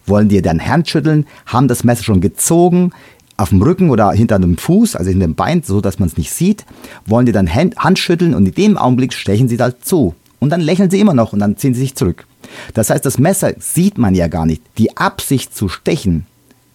wollen 0.08 0.30
dir 0.30 0.42
dann 0.42 0.66
Hand 0.66 0.90
schütteln, 0.90 1.26
haben 1.46 1.68
das 1.68 1.84
Messer 1.84 2.04
schon 2.04 2.22
gezogen, 2.22 2.92
auf 3.38 3.50
dem 3.50 3.62
Rücken 3.62 3.90
oder 3.90 4.12
hinter 4.12 4.40
dem 4.40 4.58
Fuß, 4.58 4.96
also 4.96 5.10
hinter 5.10 5.28
dem 5.28 5.36
Bein, 5.36 5.62
so 5.64 5.82
dass 5.82 6.00
man 6.00 6.08
es 6.08 6.18
nicht 6.18 6.32
sieht, 6.32 6.66
wollen 7.06 7.26
dir 7.26 7.34
dann 7.34 7.54
Hand, 7.54 8.00
schütteln 8.00 8.34
und 8.34 8.46
in 8.48 8.54
dem 8.54 8.78
Augenblick 8.78 9.14
stechen 9.14 9.50
sie 9.50 9.58
da 9.58 9.80
zu. 9.80 10.16
Und 10.40 10.50
dann 10.50 10.62
lächeln 10.62 10.90
sie 10.90 11.00
immer 11.00 11.14
noch 11.14 11.34
und 11.34 11.40
dann 11.40 11.58
ziehen 11.58 11.74
sie 11.74 11.82
sich 11.82 11.96
zurück. 11.96 12.26
Das 12.74 12.90
heißt, 12.90 13.06
das 13.06 13.18
Messer 13.18 13.54
sieht 13.60 13.98
man 13.98 14.16
ja 14.16 14.28
gar 14.28 14.46
nicht. 14.46 14.62
Die 14.78 14.98
Absicht 14.98 15.56
zu 15.56 15.70
stechen 15.70 16.26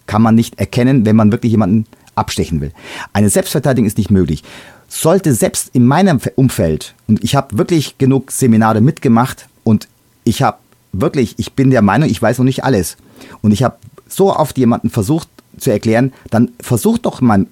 kann 0.07 0.21
man 0.21 0.35
nicht 0.35 0.59
erkennen, 0.59 1.05
wenn 1.05 1.15
man 1.15 1.31
wirklich 1.31 1.51
jemanden 1.51 1.85
abstechen 2.15 2.61
will. 2.61 2.71
Eine 3.13 3.29
Selbstverteidigung 3.29 3.87
ist 3.87 3.97
nicht 3.97 4.11
möglich. 4.11 4.43
Sollte 4.87 5.33
selbst 5.33 5.69
in 5.73 5.85
meinem 5.85 6.19
Umfeld, 6.35 6.95
und 7.07 7.23
ich 7.23 7.35
habe 7.35 7.57
wirklich 7.57 7.97
genug 7.97 8.31
Seminare 8.31 8.81
mitgemacht 8.81 9.47
und 9.63 9.87
ich 10.23 10.41
habe 10.41 10.57
wirklich, 10.91 11.35
ich 11.37 11.53
bin 11.53 11.71
der 11.71 11.81
Meinung, 11.81 12.09
ich 12.09 12.21
weiß 12.21 12.37
noch 12.39 12.45
nicht 12.45 12.63
alles. 12.63 12.97
Und 13.41 13.51
ich 13.51 13.63
habe 13.63 13.77
so 14.07 14.35
oft 14.35 14.57
jemanden 14.57 14.89
versucht 14.89 15.29
zu 15.57 15.71
erklären, 15.71 16.11
dann 16.29 16.51
versucht 16.59 17.05
doch 17.05 17.21
mal 17.21 17.47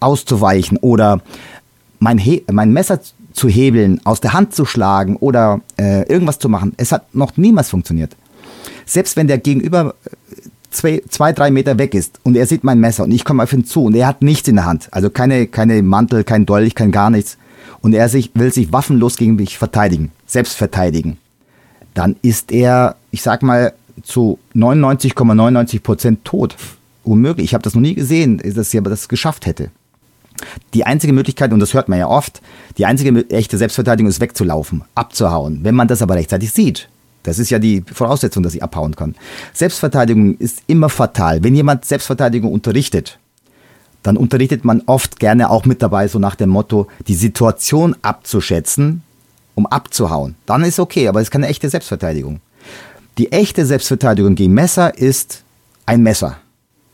auszuweichen 0.00 0.78
oder 0.78 1.20
mein, 1.98 2.18
He 2.18 2.44
mein 2.50 2.72
Messer 2.72 3.00
zu 3.34 3.48
hebeln, 3.48 4.00
aus 4.04 4.20
der 4.20 4.32
Hand 4.32 4.54
zu 4.54 4.64
schlagen 4.64 5.16
oder 5.16 5.60
äh, 5.78 6.08
irgendwas 6.08 6.38
zu 6.38 6.48
machen. 6.48 6.72
Es 6.76 6.92
hat 6.92 7.14
noch 7.14 7.36
niemals 7.36 7.68
funktioniert. 7.68 8.16
Selbst 8.86 9.16
wenn 9.16 9.26
der 9.26 9.38
Gegenüber 9.38 9.94
äh, 10.06 10.10
zwei, 10.70 11.02
zwei, 11.08 11.32
drei 11.32 11.50
Meter 11.50 11.78
weg 11.78 11.94
ist 11.94 12.20
und 12.22 12.36
er 12.36 12.46
sieht 12.46 12.64
mein 12.64 12.80
Messer 12.80 13.04
und 13.04 13.10
ich 13.10 13.24
komme 13.24 13.42
auf 13.42 13.52
ihn 13.52 13.66
zu 13.66 13.84
und 13.84 13.94
er 13.94 14.06
hat 14.06 14.22
nichts 14.22 14.48
in 14.48 14.56
der 14.56 14.64
Hand, 14.64 14.88
also 14.92 15.10
keine, 15.10 15.46
keine 15.46 15.82
Mantel, 15.82 16.24
kein 16.24 16.46
Dolch, 16.46 16.74
kein 16.74 16.92
gar 16.92 17.10
nichts 17.10 17.36
und 17.82 17.92
er 17.92 18.08
sich, 18.08 18.30
will 18.34 18.52
sich 18.52 18.72
waffenlos 18.72 19.16
gegen 19.16 19.36
mich 19.36 19.58
verteidigen, 19.58 20.12
selbst 20.26 20.54
verteidigen, 20.54 21.18
dann 21.92 22.16
ist 22.22 22.52
er, 22.52 22.96
ich 23.10 23.22
sag 23.22 23.42
mal, 23.42 23.72
zu 24.02 24.38
99,99 24.54 25.80
Prozent 25.80 26.24
tot. 26.24 26.56
Unmöglich. 27.04 27.44
Ich 27.44 27.54
habe 27.54 27.62
das 27.62 27.74
noch 27.74 27.82
nie 27.82 27.94
gesehen, 27.94 28.38
dass 28.38 28.72
er 28.74 28.82
das 28.82 29.08
geschafft 29.08 29.46
hätte. 29.46 29.70
Die 30.74 30.84
einzige 30.84 31.12
Möglichkeit, 31.12 31.52
und 31.52 31.60
das 31.60 31.74
hört 31.74 31.88
man 31.88 31.98
ja 31.98 32.08
oft, 32.08 32.40
die 32.78 32.86
einzige 32.86 33.28
echte 33.30 33.58
Selbstverteidigung 33.58 34.10
ist 34.10 34.20
wegzulaufen, 34.20 34.84
abzuhauen. 34.94 35.60
Wenn 35.62 35.74
man 35.74 35.88
das 35.88 36.02
aber 36.02 36.14
rechtzeitig 36.14 36.52
sieht, 36.52 36.88
das 37.22 37.38
ist 37.38 37.50
ja 37.50 37.58
die 37.58 37.82
Voraussetzung, 37.92 38.42
dass 38.42 38.54
ich 38.54 38.62
abhauen 38.62 38.96
kann. 38.96 39.14
Selbstverteidigung 39.54 40.36
ist 40.36 40.62
immer 40.66 40.88
fatal. 40.88 41.42
Wenn 41.42 41.54
jemand 41.54 41.84
Selbstverteidigung 41.84 42.52
unterrichtet, 42.52 43.18
dann 44.02 44.18
unterrichtet 44.18 44.64
man 44.64 44.82
oft 44.86 45.18
gerne 45.18 45.48
auch 45.48 45.64
mit 45.64 45.80
dabei, 45.80 46.08
so 46.08 46.18
nach 46.18 46.34
dem 46.34 46.50
Motto, 46.50 46.88
die 47.08 47.14
Situation 47.14 47.96
abzuschätzen 48.02 49.02
um 49.54 49.66
abzuhauen, 49.66 50.34
dann 50.46 50.64
ist 50.64 50.78
okay, 50.78 51.08
aber 51.08 51.20
es 51.20 51.28
ist 51.28 51.30
keine 51.30 51.48
echte 51.48 51.68
Selbstverteidigung. 51.68 52.40
Die 53.18 53.30
echte 53.30 53.64
Selbstverteidigung 53.64 54.34
gegen 54.34 54.54
Messer 54.54 54.96
ist 54.96 55.44
ein 55.86 56.02
Messer. 56.02 56.38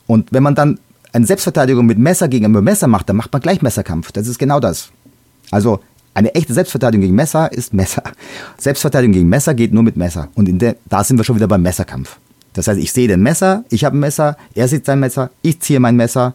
Und 0.06 0.32
wenn 0.32 0.42
man 0.42 0.54
dann 0.54 0.78
eine 1.12 1.26
Selbstverteidigung 1.26 1.86
mit 1.86 1.98
Messer 1.98 2.28
gegen 2.28 2.50
Messer 2.50 2.86
macht, 2.86 3.08
dann 3.08 3.16
macht 3.16 3.32
man 3.32 3.42
gleich 3.42 3.62
Messerkampf. 3.62 4.12
Das 4.12 4.28
ist 4.28 4.38
genau 4.38 4.60
das. 4.60 4.90
Also 5.50 5.80
eine 6.14 6.34
echte 6.34 6.54
Selbstverteidigung 6.54 7.02
gegen 7.02 7.14
Messer 7.14 7.52
ist 7.52 7.72
Messer. 7.72 8.02
Selbstverteidigung 8.58 9.12
gegen 9.12 9.28
Messer 9.28 9.54
geht 9.54 9.72
nur 9.72 9.82
mit 9.82 9.96
Messer. 9.96 10.28
Und 10.34 10.46
der, 10.60 10.76
da 10.88 11.04
sind 11.04 11.16
wir 11.16 11.24
schon 11.24 11.36
wieder 11.36 11.48
beim 11.48 11.62
Messerkampf. 11.62 12.18
Das 12.52 12.66
heißt, 12.66 12.80
ich 12.80 12.92
sehe 12.92 13.08
den 13.08 13.22
Messer, 13.22 13.64
ich 13.70 13.84
habe 13.84 13.96
ein 13.96 14.00
Messer, 14.00 14.36
er 14.54 14.66
sieht 14.66 14.84
sein 14.84 14.98
Messer, 14.98 15.30
ich 15.42 15.60
ziehe 15.60 15.78
mein 15.78 15.96
Messer 15.96 16.34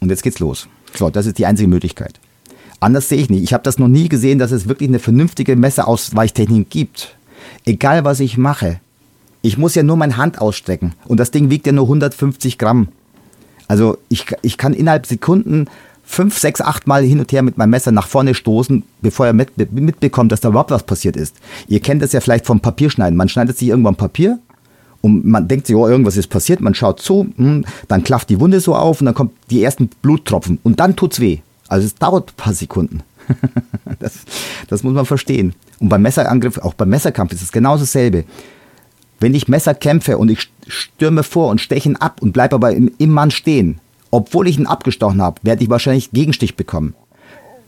und 0.00 0.10
jetzt 0.10 0.22
geht's 0.22 0.40
los. 0.40 0.68
So, 0.96 1.10
das 1.10 1.26
ist 1.26 1.38
die 1.38 1.46
einzige 1.46 1.68
Möglichkeit. 1.68 2.18
Anders 2.80 3.08
sehe 3.08 3.18
ich 3.18 3.30
nicht. 3.30 3.42
Ich 3.42 3.52
habe 3.52 3.62
das 3.62 3.78
noch 3.78 3.88
nie 3.88 4.08
gesehen, 4.08 4.38
dass 4.38 4.50
es 4.50 4.68
wirklich 4.68 4.88
eine 4.88 4.98
vernünftige 4.98 5.56
Messerausweichtechnik 5.56 6.70
gibt. 6.70 7.16
Egal 7.64 8.04
was 8.04 8.20
ich 8.20 8.36
mache, 8.36 8.80
ich 9.42 9.58
muss 9.58 9.74
ja 9.74 9.82
nur 9.82 9.96
meine 9.96 10.16
Hand 10.16 10.40
ausstrecken 10.40 10.94
und 11.06 11.20
das 11.20 11.30
Ding 11.30 11.50
wiegt 11.50 11.66
ja 11.66 11.72
nur 11.72 11.84
150 11.84 12.58
Gramm. 12.58 12.88
Also 13.68 13.98
ich, 14.08 14.26
ich 14.42 14.58
kann 14.58 14.74
innerhalb 14.74 15.06
Sekunden 15.06 15.66
fünf, 16.04 16.38
sechs, 16.38 16.60
acht 16.60 16.86
Mal 16.86 17.02
hin 17.02 17.18
und 17.18 17.32
her 17.32 17.42
mit 17.42 17.56
meinem 17.56 17.70
Messer 17.70 17.92
nach 17.92 18.06
vorne 18.06 18.34
stoßen, 18.34 18.82
bevor 19.00 19.26
er 19.26 19.32
mit, 19.32 19.56
mitbekommt, 19.72 20.32
dass 20.32 20.40
da 20.40 20.50
überhaupt 20.50 20.70
was 20.70 20.82
passiert 20.82 21.16
ist. 21.16 21.36
Ihr 21.66 21.80
kennt 21.80 22.02
das 22.02 22.12
ja 22.12 22.20
vielleicht 22.20 22.46
vom 22.46 22.60
Papierschneiden. 22.60 23.16
Man 23.16 23.28
schneidet 23.28 23.58
sich 23.58 23.68
irgendwann 23.68 23.96
Papier 23.96 24.38
und 25.00 25.24
man 25.24 25.48
denkt 25.48 25.66
sich, 25.66 25.76
oh, 25.76 25.88
irgendwas 25.88 26.16
ist 26.16 26.28
passiert, 26.28 26.60
man 26.60 26.74
schaut 26.74 27.00
zu, 27.00 27.26
hm, 27.36 27.64
dann 27.88 28.04
klafft 28.04 28.30
die 28.30 28.40
Wunde 28.40 28.60
so 28.60 28.74
auf 28.74 29.00
und 29.00 29.06
dann 29.06 29.14
kommen 29.14 29.30
die 29.50 29.62
ersten 29.62 29.88
Bluttropfen 30.02 30.58
und 30.62 30.80
dann 30.80 30.96
tut's 30.96 31.20
weh. 31.20 31.38
Also 31.68 31.86
es 31.86 31.94
dauert 31.94 32.30
ein 32.30 32.36
paar 32.36 32.54
Sekunden. 32.54 33.02
das, 33.98 34.20
das 34.68 34.82
muss 34.82 34.92
man 34.92 35.06
verstehen. 35.06 35.54
Und 35.80 35.88
beim 35.88 36.02
Messerangriff, 36.02 36.58
auch 36.58 36.74
beim 36.74 36.90
Messerkampf 36.90 37.32
ist 37.32 37.42
es 37.42 37.52
genau 37.52 37.76
dasselbe. 37.76 38.24
Wenn 39.20 39.34
ich 39.34 39.48
Messer 39.48 39.74
kämpfe 39.74 40.18
und 40.18 40.30
ich 40.30 40.50
stürme 40.66 41.22
vor 41.22 41.48
und 41.50 41.60
steche 41.60 41.88
ihn 41.88 41.96
ab 41.96 42.20
und 42.20 42.32
bleibe 42.32 42.56
aber 42.56 42.72
im, 42.72 42.92
im 42.98 43.10
Mann 43.10 43.30
stehen, 43.30 43.80
obwohl 44.10 44.48
ich 44.48 44.58
ihn 44.58 44.66
abgestochen 44.66 45.22
habe, 45.22 45.40
werde 45.42 45.62
ich 45.62 45.70
wahrscheinlich 45.70 46.10
Gegenstich 46.12 46.56
bekommen. 46.56 46.94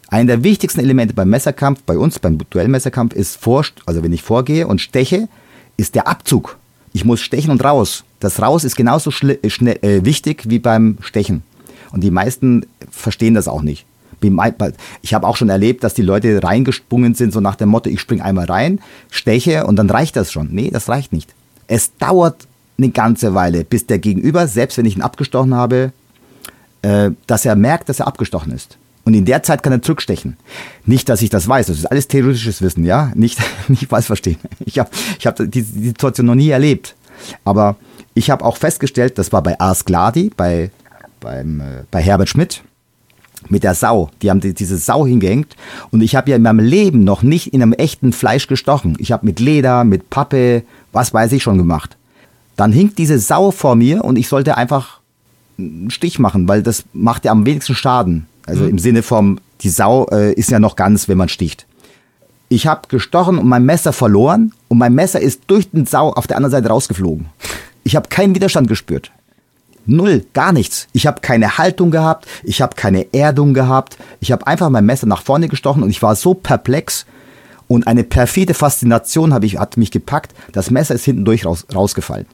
Ein 0.09 0.29
der 0.29 0.45
wichtigsten 0.45 0.81
Elemente 0.81 1.15
beim 1.15 1.31
Messerkampf, 1.31 1.83
bei 1.83 1.99
uns 1.99 2.19
beim 2.19 2.39
Duellmesserkampf, 2.51 3.15
ist 3.15 3.37
vor, 3.37 3.65
also 3.87 4.03
wenn 4.03 4.13
ich 4.13 4.23
vorgehe 4.23 4.67
und 4.67 4.81
steche, 4.81 5.29
ist 5.77 5.95
der 5.95 6.07
Abzug. 6.07 6.57
Ich 6.93 7.05
muss 7.05 7.21
stechen 7.21 7.51
und 7.51 7.65
raus. 7.65 8.05
Das 8.21 8.41
Raus 8.41 8.65
ist 8.65 8.77
genauso 8.77 9.11
äh, 9.27 9.35
äh, 9.35 10.05
wichtig 10.05 10.45
wie 10.49 10.59
beim 10.59 10.99
Stechen. 11.01 11.43
Und 11.93 12.03
die 12.03 12.11
meisten 12.11 12.67
verstehen 12.91 13.35
das 13.35 13.49
auch 13.49 13.63
nicht. 13.63 13.85
Ich 15.03 15.15
habe 15.15 15.27
auch 15.27 15.37
schon 15.37 15.51
erlebt, 15.51 15.85
dass 15.85 15.95
die 15.95 16.03
Leute 16.03 16.43
reingesprungen 16.43 17.15
sind, 17.15 17.33
so 17.33 17.41
nach 17.41 17.57
dem 17.57 17.69
Motto, 17.69 17.91
ich 17.91 18.01
springe 18.01 18.25
einmal 18.25 18.47
rein, 18.47 18.81
steche 19.11 19.67
und 19.67 19.77
dann 19.77 19.91
reicht 19.91 20.17
das 20.17 20.33
schon. 20.33 20.49
Nee, 20.53 20.71
das 20.71 20.89
reicht 20.89 21.13
nicht. 21.13 21.35
Es 21.67 21.97
dauert 21.97 22.47
eine 22.79 22.91
ganze 22.91 23.35
Weile, 23.35 23.65
bis 23.65 23.87
der 23.87 23.99
Gegenüber, 23.99 24.47
selbst 24.47 24.79
wenn 24.79 24.85
ich 24.85 24.97
ihn 24.97 25.03
abgestochen 25.03 25.55
habe, 25.55 25.93
äh, 26.83 27.11
dass 27.27 27.45
er 27.45 27.57
merkt, 27.57 27.89
dass 27.89 28.01
er 28.01 28.07
abgestochen 28.07 28.53
ist. 28.53 28.79
Und 29.05 29.15
in 29.15 29.25
der 29.25 29.43
Zeit 29.45 29.63
kann 29.63 29.73
er 29.73 29.83
zurückstechen. 29.83 30.37
Nicht, 30.85 31.09
dass 31.09 31.23
ich 31.23 31.31
das 31.31 31.49
weiß, 31.49 31.67
das 31.69 31.79
ist 31.79 31.87
alles 31.87 32.09
theoretisches 32.09 32.61
Wissen, 32.61 32.85
ja? 32.85 33.13
Nicht, 33.15 33.39
nicht 33.69 33.87
falsch 33.89 34.07
verstehen. 34.07 34.39
Ich 34.65 34.79
habe 34.79 34.91
ich 35.19 35.27
hab 35.27 35.37
die, 35.37 35.49
die 35.49 35.63
Situation 35.63 36.27
noch 36.27 36.35
nie 36.35 36.51
erlebt. 36.51 36.97
Aber 37.45 37.77
ich 38.15 38.31
habe 38.31 38.45
auch 38.45 38.57
festgestellt, 38.57 39.17
das 39.19 39.33
war 39.33 39.43
bei 39.43 39.59
Ars 39.61 39.85
Gladi, 39.85 40.31
bei, 40.37 40.71
beim, 41.21 41.61
äh, 41.61 41.85
bei 41.91 42.03
Herbert 42.03 42.29
Schmidt, 42.29 42.63
mit 43.49 43.63
der 43.63 43.75
Sau. 43.75 44.11
Die 44.23 44.31
haben 44.31 44.41
die, 44.41 44.55
diese 44.55 44.77
Sau 44.77 45.07
hingehängt. 45.07 45.55
Und 45.91 46.01
ich 46.01 46.17
habe 46.17 46.31
ja 46.31 46.37
in 46.37 46.43
meinem 46.43 46.65
Leben 46.65 47.05
noch 47.05 47.23
nicht 47.23 47.53
in 47.53 47.63
einem 47.63 47.75
echten 47.75 48.13
Fleisch 48.13 48.49
gestochen. 48.49 48.97
Ich 48.99 49.13
habe 49.13 49.25
mit 49.25 49.41
Leder, 49.41 49.85
mit 49.85 50.11
Pappe, 50.11 50.65
was 50.97 51.15
weiß 51.15 51.31
ich 51.33 51.45
schon 51.45 51.59
gemacht. 51.59 51.97
Dann 52.57 52.73
hinkt 52.73 52.99
diese 52.99 53.19
Sau 53.19 53.53
vor 53.53 53.77
mir 53.77 54.03
und 54.05 54.17
ich 54.17 54.29
sollte 54.29 54.57
einfach 54.57 55.01
einen 55.59 55.91
Stich 55.91 56.19
machen, 56.19 56.49
weil 56.49 56.63
das 56.63 56.85
macht 56.93 57.25
ja 57.25 57.33
am 57.33 57.47
wenigsten 57.47 57.75
Schaden. 57.75 58.27
Also 58.47 58.65
mhm. 58.65 58.71
im 58.71 58.79
Sinne 58.79 59.03
vom, 59.03 59.39
die 59.61 59.69
Sau 59.69 60.07
äh, 60.11 60.33
ist 60.33 60.51
ja 60.51 60.59
noch 60.59 60.75
ganz, 60.75 61.07
wenn 61.07 61.19
man 61.19 61.29
sticht. 61.29 61.67
Ich 62.49 62.67
habe 62.67 62.89
gestochen 62.89 63.39
und 63.39 63.47
mein 63.47 63.65
Messer 63.65 63.93
verloren 63.93 64.53
und 64.69 64.79
mein 64.79 64.95
Messer 64.95 65.21
ist 65.21 65.43
durch 65.49 65.71
den 65.71 65.85
Sau 65.85 66.13
auf 66.13 66.27
der 66.27 66.37
anderen 66.37 66.53
Seite 66.53 66.69
rausgeflogen. 66.69 67.27
Ich 67.85 67.95
habe 67.95 68.09
keinen 68.09 68.35
Widerstand 68.35 68.69
gespürt. 68.69 69.13
Null, 69.85 70.25
gar 70.33 70.53
nichts. 70.53 70.89
Ich 70.93 71.07
habe 71.07 71.21
keine 71.21 71.59
Haltung 71.59 71.91
gehabt, 71.91 72.27
ich 72.43 72.63
habe 72.63 72.75
keine 72.75 73.13
Erdung 73.15 73.53
gehabt. 73.53 73.99
Ich 74.21 74.33
habe 74.33 74.47
einfach 74.47 74.71
mein 74.71 74.87
Messer 74.87 75.07
nach 75.07 75.23
vorne 75.23 75.49
gestochen 75.49 75.83
und 75.83 75.91
ich 75.91 76.03
war 76.03 76.17
so 76.17 76.35
perplex 76.35 77.07
und 77.69 77.87
eine 77.87 78.05
perfide 78.05 78.55
Faszination 78.55 79.35
hab 79.35 79.45
ich, 79.45 79.59
hat 79.59 79.77
mich 79.77 79.91
gepackt. 79.91 80.35
Das 80.53 80.71
Messer 80.71 80.95
ist 80.95 81.05
hinten 81.05 81.25
durch 81.25 81.45
raus, 81.45 81.67
rausgefallen. 81.75 82.27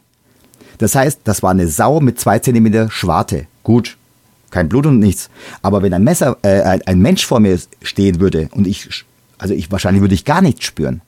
Das 0.78 0.94
heißt, 0.94 1.20
das 1.24 1.42
war 1.42 1.50
eine 1.50 1.68
Sau 1.68 2.00
mit 2.00 2.18
zwei 2.18 2.38
Zentimeter 2.38 2.90
Schwarte. 2.90 3.46
Gut, 3.62 3.96
kein 4.50 4.68
Blut 4.68 4.86
und 4.86 4.98
nichts. 4.98 5.30
Aber 5.62 5.82
wenn 5.82 5.94
ein 5.94 6.04
Messer, 6.04 6.36
äh, 6.42 6.80
ein 6.84 7.00
Mensch 7.00 7.26
vor 7.26 7.40
mir 7.40 7.58
stehen 7.82 8.20
würde 8.20 8.48
und 8.52 8.66
ich, 8.66 9.04
also 9.38 9.54
ich 9.54 9.70
wahrscheinlich 9.70 10.02
würde 10.02 10.14
ich 10.14 10.24
gar 10.24 10.42
nichts 10.42 10.64
spüren. 10.64 11.00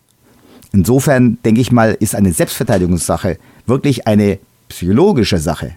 Insofern 0.72 1.38
denke 1.44 1.60
ich 1.60 1.70
mal, 1.70 1.96
ist 1.98 2.14
eine 2.14 2.32
Selbstverteidigungssache 2.32 3.38
wirklich 3.66 4.06
eine 4.06 4.38
psychologische 4.68 5.38
Sache. 5.38 5.76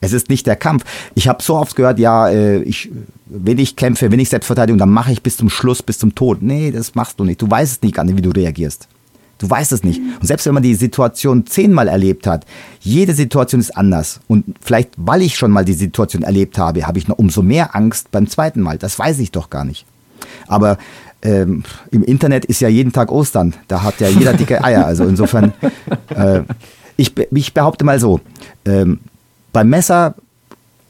Es 0.00 0.12
ist 0.12 0.28
nicht 0.28 0.46
der 0.46 0.56
Kampf. 0.56 0.84
Ich 1.14 1.28
habe 1.28 1.42
so 1.42 1.56
oft 1.56 1.76
gehört, 1.76 1.98
ja, 1.98 2.28
äh, 2.28 2.62
ich, 2.62 2.90
wenn 3.26 3.58
ich 3.58 3.76
kämpfe, 3.76 4.10
wenn 4.10 4.20
ich 4.20 4.28
Selbstverteidigung, 4.28 4.78
dann 4.78 4.90
mache 4.90 5.12
ich 5.12 5.22
bis 5.22 5.36
zum 5.36 5.50
Schluss, 5.50 5.82
bis 5.82 5.98
zum 5.98 6.14
Tod. 6.14 6.42
Nee, 6.42 6.70
das 6.70 6.94
machst 6.94 7.18
du 7.18 7.24
nicht. 7.24 7.40
Du 7.40 7.50
weißt 7.50 7.82
nicht 7.82 7.94
gar 7.94 8.04
nicht, 8.04 8.16
wie 8.16 8.22
du 8.22 8.30
reagierst. 8.30 8.88
Du 9.38 9.50
weißt 9.50 9.72
es 9.72 9.84
nicht. 9.84 10.00
Und 10.20 10.26
selbst 10.26 10.46
wenn 10.46 10.54
man 10.54 10.62
die 10.62 10.74
Situation 10.74 11.46
zehnmal 11.46 11.88
erlebt 11.88 12.26
hat, 12.26 12.46
jede 12.80 13.12
Situation 13.12 13.60
ist 13.60 13.76
anders. 13.76 14.20
Und 14.28 14.44
vielleicht, 14.62 14.90
weil 14.96 15.22
ich 15.22 15.36
schon 15.36 15.50
mal 15.50 15.64
die 15.64 15.74
Situation 15.74 16.22
erlebt 16.22 16.56
habe, 16.56 16.86
habe 16.86 16.98
ich 16.98 17.06
noch 17.06 17.18
umso 17.18 17.42
mehr 17.42 17.76
Angst 17.76 18.10
beim 18.10 18.28
zweiten 18.28 18.60
Mal. 18.60 18.78
Das 18.78 18.98
weiß 18.98 19.18
ich 19.18 19.32
doch 19.32 19.50
gar 19.50 19.64
nicht. 19.64 19.84
Aber 20.46 20.78
ähm, 21.22 21.64
im 21.90 22.02
Internet 22.02 22.46
ist 22.46 22.60
ja 22.60 22.68
jeden 22.68 22.92
Tag 22.92 23.12
Ostern. 23.12 23.54
Da 23.68 23.82
hat 23.82 24.00
ja 24.00 24.08
jeder 24.08 24.32
dicke 24.32 24.64
Eier. 24.64 24.86
Also 24.86 25.04
insofern, 25.04 25.52
äh, 26.14 26.42
ich, 26.96 27.12
ich 27.32 27.52
behaupte 27.52 27.84
mal 27.84 28.00
so, 28.00 28.20
ähm, 28.64 29.00
beim 29.56 29.70
Messer, 29.70 30.14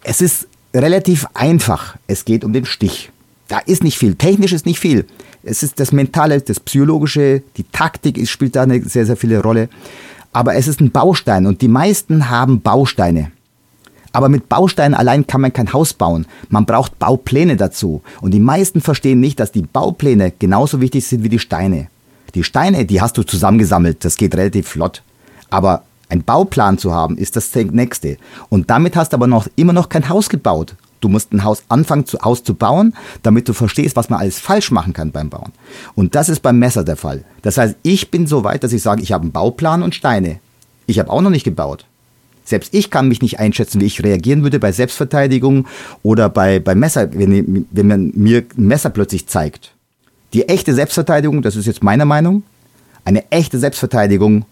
es 0.02 0.20
ist 0.20 0.48
relativ 0.74 1.24
einfach. 1.34 1.96
Es 2.08 2.24
geht 2.24 2.42
um 2.42 2.52
den 2.52 2.64
Stich. 2.64 3.12
Da 3.46 3.58
ist 3.60 3.84
nicht 3.84 3.96
viel. 3.96 4.16
Technisch 4.16 4.52
ist 4.52 4.66
nicht 4.66 4.80
viel. 4.80 5.06
Es 5.44 5.62
ist 5.62 5.78
das 5.78 5.92
Mentale, 5.92 6.40
das 6.40 6.58
Psychologische, 6.58 7.44
die 7.56 7.62
Taktik 7.62 8.28
spielt 8.28 8.56
da 8.56 8.64
eine 8.64 8.82
sehr, 8.82 9.06
sehr 9.06 9.16
viele 9.16 9.40
Rolle. 9.40 9.68
Aber 10.32 10.56
es 10.56 10.66
ist 10.66 10.80
ein 10.80 10.90
Baustein 10.90 11.46
und 11.46 11.62
die 11.62 11.68
meisten 11.68 12.28
haben 12.28 12.60
Bausteine. 12.60 13.30
Aber 14.10 14.28
mit 14.28 14.48
Bausteinen 14.48 14.94
allein 14.94 15.28
kann 15.28 15.42
man 15.42 15.52
kein 15.52 15.72
Haus 15.72 15.94
bauen. 15.94 16.26
Man 16.48 16.66
braucht 16.66 16.98
Baupläne 16.98 17.54
dazu. 17.56 18.02
Und 18.20 18.32
die 18.32 18.40
meisten 18.40 18.80
verstehen 18.80 19.20
nicht, 19.20 19.38
dass 19.38 19.52
die 19.52 19.62
Baupläne 19.62 20.32
genauso 20.36 20.80
wichtig 20.80 21.06
sind 21.06 21.22
wie 21.22 21.28
die 21.28 21.38
Steine. 21.38 21.86
Die 22.34 22.42
Steine, 22.42 22.84
die 22.84 23.00
hast 23.00 23.16
du 23.16 23.22
zusammengesammelt, 23.22 24.04
das 24.04 24.16
geht 24.16 24.34
relativ 24.34 24.66
flott. 24.66 25.04
Aber 25.50 25.84
ein 26.08 26.22
Bauplan 26.22 26.78
zu 26.78 26.92
haben, 26.92 27.16
ist 27.18 27.36
das 27.36 27.54
nächste. 27.54 28.16
Und 28.48 28.70
damit 28.70 28.96
hast 28.96 29.12
du 29.12 29.16
aber 29.16 29.26
noch 29.26 29.48
immer 29.56 29.72
noch 29.72 29.88
kein 29.88 30.08
Haus 30.08 30.28
gebaut. 30.28 30.74
Du 31.00 31.08
musst 31.08 31.32
ein 31.32 31.44
Haus 31.44 31.62
anfangen, 31.68 32.06
zu, 32.06 32.18
Haus 32.20 32.42
zu 32.42 32.54
bauen, 32.54 32.94
damit 33.22 33.48
du 33.48 33.52
verstehst, 33.52 33.96
was 33.96 34.08
man 34.08 34.20
alles 34.20 34.38
falsch 34.38 34.70
machen 34.70 34.92
kann 34.92 35.12
beim 35.12 35.28
Bauen. 35.28 35.52
Und 35.94 36.14
das 36.14 36.28
ist 36.28 36.40
beim 36.40 36.58
Messer 36.58 36.84
der 36.84 36.96
Fall. 36.96 37.24
Das 37.42 37.58
heißt, 37.58 37.76
ich 37.82 38.10
bin 38.10 38.26
so 38.26 38.44
weit, 38.44 38.64
dass 38.64 38.72
ich 38.72 38.82
sage, 38.82 39.02
ich 39.02 39.12
habe 39.12 39.22
einen 39.22 39.32
Bauplan 39.32 39.82
und 39.82 39.94
Steine. 39.94 40.40
Ich 40.86 40.98
habe 40.98 41.10
auch 41.10 41.20
noch 41.20 41.30
nicht 41.30 41.44
gebaut. 41.44 41.86
Selbst 42.44 42.72
ich 42.72 42.90
kann 42.90 43.08
mich 43.08 43.22
nicht 43.22 43.40
einschätzen, 43.40 43.80
wie 43.80 43.86
ich 43.86 44.02
reagieren 44.02 44.42
würde 44.42 44.60
bei 44.60 44.70
Selbstverteidigung 44.70 45.66
oder 46.02 46.28
bei, 46.28 46.60
bei 46.60 46.76
Messer, 46.76 47.12
wenn, 47.12 47.66
wenn 47.70 47.86
man 47.86 48.12
mir 48.14 48.44
ein 48.56 48.66
Messer 48.66 48.90
plötzlich 48.90 49.26
zeigt. 49.26 49.74
Die 50.32 50.48
echte 50.48 50.72
Selbstverteidigung, 50.72 51.42
das 51.42 51.56
ist 51.56 51.66
jetzt 51.66 51.82
meine 51.82 52.04
Meinung, 52.04 52.44
eine 53.04 53.30
echte 53.30 53.58
Selbstverteidigung 53.58 54.44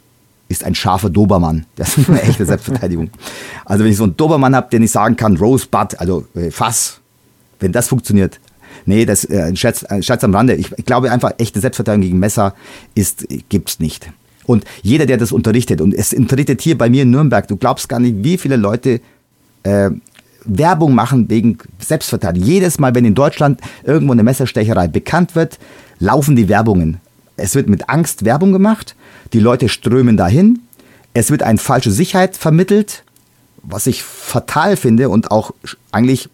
ist 0.54 0.64
ein 0.64 0.74
scharfer 0.74 1.10
Dobermann. 1.10 1.66
Das 1.76 1.98
ist 1.98 2.08
eine 2.08 2.22
echte 2.22 2.46
Selbstverteidigung. 2.52 3.10
Also 3.64 3.84
wenn 3.84 3.90
ich 3.90 3.96
so 3.96 4.04
einen 4.04 4.16
Dobermann 4.16 4.54
habe, 4.54 4.70
den 4.70 4.82
ich 4.82 4.90
sagen 4.90 5.16
kann, 5.16 5.36
Rosebud, 5.36 5.98
also 5.98 6.26
äh, 6.34 6.50
Fass, 6.50 7.00
wenn 7.60 7.72
das 7.72 7.88
funktioniert. 7.88 8.40
Nee, 8.86 9.04
das 9.04 9.24
äh, 9.24 9.42
ein 9.42 9.56
Scherz, 9.56 9.84
ein 9.84 10.02
Scherz 10.02 10.24
am 10.24 10.34
Rande. 10.34 10.54
Ich, 10.54 10.70
ich 10.76 10.84
glaube 10.84 11.10
einfach, 11.10 11.32
echte 11.38 11.60
Selbstverteidigung 11.60 12.02
gegen 12.02 12.18
Messer 12.18 12.54
ist, 12.94 13.26
gibt's 13.48 13.80
nicht. 13.80 14.10
Und 14.46 14.64
jeder, 14.82 15.06
der 15.06 15.16
das 15.16 15.32
unterrichtet, 15.32 15.80
und 15.80 15.94
es 15.94 16.12
unterrichtet 16.12 16.60
hier 16.60 16.76
bei 16.76 16.90
mir 16.90 17.02
in 17.02 17.10
Nürnberg, 17.10 17.48
du 17.48 17.56
glaubst 17.56 17.88
gar 17.88 17.98
nicht, 17.98 18.22
wie 18.22 18.36
viele 18.36 18.56
Leute 18.56 19.00
äh, 19.62 19.90
Werbung 20.44 20.94
machen 20.94 21.30
wegen 21.30 21.58
Selbstverteidigung. 21.78 22.46
Jedes 22.46 22.78
Mal, 22.78 22.94
wenn 22.94 23.04
in 23.04 23.14
Deutschland 23.14 23.60
irgendwo 23.84 24.12
eine 24.12 24.22
Messerstecherei 24.22 24.88
bekannt 24.88 25.34
wird, 25.34 25.58
laufen 25.98 26.36
die 26.36 26.48
Werbungen. 26.48 27.00
Es 27.36 27.54
wird 27.54 27.68
mit 27.68 27.88
Angst 27.88 28.24
Werbung 28.24 28.52
gemacht 28.52 28.94
die 29.34 29.40
Leute 29.40 29.68
strömen 29.68 30.16
dahin. 30.16 30.60
Es 31.12 31.30
wird 31.30 31.42
eine 31.42 31.58
falsche 31.58 31.90
Sicherheit 31.90 32.36
vermittelt, 32.36 33.04
was 33.62 33.86
ich 33.86 34.02
fatal 34.02 34.76
finde 34.76 35.08
und 35.08 35.30
auch 35.30 35.52
eigentlich 35.92 36.30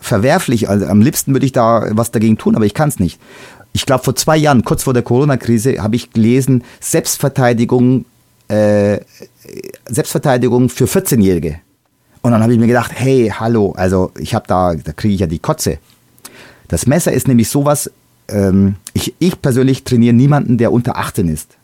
verwerflich. 0.00 0.68
Also 0.68 0.86
am 0.86 1.00
liebsten 1.00 1.32
würde 1.32 1.46
ich 1.46 1.52
da 1.52 1.86
was 1.92 2.10
dagegen 2.10 2.36
tun, 2.36 2.56
aber 2.56 2.66
ich 2.66 2.74
kann 2.74 2.88
es 2.88 2.98
nicht. 2.98 3.20
Ich 3.72 3.86
glaube, 3.86 4.04
vor 4.04 4.14
zwei 4.14 4.36
Jahren, 4.36 4.64
kurz 4.64 4.82
vor 4.82 4.94
der 4.94 5.02
Corona-Krise, 5.02 5.82
habe 5.82 5.96
ich 5.96 6.12
gelesen, 6.12 6.62
Selbstverteidigung, 6.80 8.04
äh, 8.48 9.00
Selbstverteidigung 9.88 10.68
für 10.68 10.84
14-Jährige. 10.84 11.60
Und 12.22 12.32
dann 12.32 12.42
habe 12.42 12.52
ich 12.52 12.58
mir 12.58 12.66
gedacht, 12.66 12.92
hey, 12.94 13.32
hallo, 13.36 13.74
also 13.76 14.12
ich 14.18 14.34
habe 14.34 14.46
da, 14.46 14.74
da 14.74 14.92
kriege 14.92 15.14
ich 15.14 15.20
ja 15.20 15.26
die 15.26 15.40
Kotze. 15.40 15.78
Das 16.68 16.86
Messer 16.86 17.12
ist 17.12 17.28
nämlich 17.28 17.48
sowas, 17.48 17.90
ähm, 18.28 18.76
ich, 18.92 19.14
ich 19.18 19.40
persönlich 19.40 19.84
trainiere 19.84 20.14
niemanden, 20.14 20.58
der 20.58 20.72
unter 20.72 20.96
18 20.96 21.28
ist. 21.28 21.56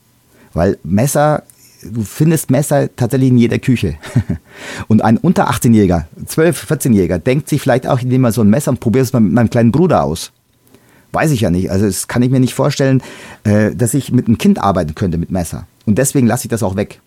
Weil 0.52 0.78
Messer, 0.82 1.44
du 1.82 2.02
findest 2.02 2.50
Messer 2.50 2.94
tatsächlich 2.94 3.30
in 3.30 3.38
jeder 3.38 3.58
Küche. 3.58 3.96
und 4.88 5.02
ein 5.02 5.16
unter 5.16 5.50
18-Jähriger, 5.50 6.04
12-, 6.26 6.66
14-Jähriger, 6.66 7.18
denkt 7.18 7.48
sich 7.48 7.62
vielleicht 7.62 7.86
auch, 7.86 7.98
ich 7.98 8.04
nehme 8.04 8.22
mal 8.22 8.32
so 8.32 8.42
ein 8.42 8.50
Messer 8.50 8.72
und 8.72 8.80
probiere 8.80 9.04
es 9.04 9.12
mal 9.12 9.20
mit 9.20 9.32
meinem 9.32 9.50
kleinen 9.50 9.72
Bruder 9.72 10.02
aus. 10.02 10.32
Weiß 11.12 11.30
ich 11.32 11.40
ja 11.40 11.50
nicht. 11.50 11.70
Also 11.70 11.86
das 11.86 12.06
kann 12.06 12.22
ich 12.22 12.30
mir 12.30 12.40
nicht 12.40 12.54
vorstellen, 12.54 13.02
äh, 13.44 13.74
dass 13.74 13.94
ich 13.94 14.12
mit 14.12 14.26
einem 14.26 14.38
Kind 14.38 14.60
arbeiten 14.60 14.94
könnte 14.94 15.18
mit 15.18 15.30
Messer. 15.30 15.66
Und 15.86 15.98
deswegen 15.98 16.26
lasse 16.26 16.44
ich 16.44 16.50
das 16.50 16.62
auch 16.62 16.76
weg. 16.76 17.00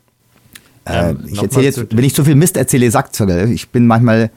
Äh, 0.86 1.12
ähm, 1.12 1.20
ich 1.28 1.42
erzähle 1.42 1.66
jetzt, 1.66 1.86
wenn 1.90 2.04
ich 2.04 2.14
zu 2.14 2.26
viel 2.26 2.36
Mist 2.36 2.58
erzähle, 2.58 2.90
sagt 2.92 3.18
Ich 3.20 3.70
bin 3.70 3.88
manchmal, 3.88 4.30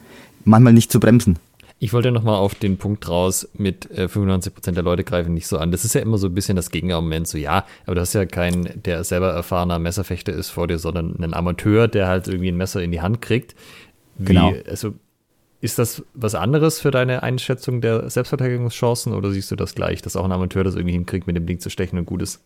manchmal 0.45 0.73
nicht 0.73 0.91
zu 0.91 0.99
bremsen. 0.99 1.37
Ich 1.79 1.93
wollte 1.93 2.11
nochmal 2.11 2.35
auf 2.35 2.55
den 2.55 2.77
Punkt 2.77 3.07
raus 3.07 3.47
mit 3.53 3.89
äh, 3.91 4.05
95% 4.05 4.71
der 4.71 4.83
Leute 4.83 5.03
greifen 5.03 5.33
nicht 5.33 5.47
so 5.47 5.57
an. 5.57 5.71
Das 5.71 5.85
ist 5.85 5.93
ja 5.93 6.01
immer 6.01 6.17
so 6.17 6.27
ein 6.27 6.33
bisschen 6.33 6.55
das 6.55 6.71
Gegenargument, 6.71 7.27
so 7.27 7.37
ja, 7.37 7.65
aber 7.85 7.95
du 7.95 8.01
hast 8.01 8.13
ja 8.13 8.25
keinen, 8.25 8.81
der 8.83 9.03
selber 9.03 9.31
erfahrener 9.31 9.77
Messerfechter 9.77 10.33
ist 10.33 10.49
vor 10.49 10.67
dir, 10.67 10.79
sondern 10.79 11.15
einen 11.15 11.33
Amateur, 11.35 11.87
der 11.87 12.07
halt 12.07 12.27
irgendwie 12.27 12.49
ein 12.49 12.57
Messer 12.57 12.81
in 12.81 12.91
die 12.91 13.01
Hand 13.01 13.21
kriegt. 13.21 13.55
Wie, 14.17 14.33
genau. 14.33 14.53
Also 14.67 14.95
ist 15.61 15.79
das 15.79 16.03
was 16.13 16.35
anderes 16.35 16.79
für 16.79 16.91
deine 16.91 17.23
Einschätzung 17.23 17.81
der 17.81 18.09
Selbstverteidigungschancen 18.09 19.13
oder 19.13 19.31
siehst 19.31 19.51
du 19.51 19.55
das 19.55 19.75
gleich, 19.75 20.01
dass 20.01 20.15
auch 20.15 20.25
ein 20.25 20.31
Amateur 20.31 20.63
das 20.63 20.75
irgendwie 20.75 20.93
hinkriegt, 20.93 21.27
mit 21.27 21.35
dem 21.35 21.45
Ding 21.45 21.59
zu 21.59 21.69
stechen 21.69 21.99
und 21.99 22.05
gut 22.05 22.21
ist? 22.21 22.43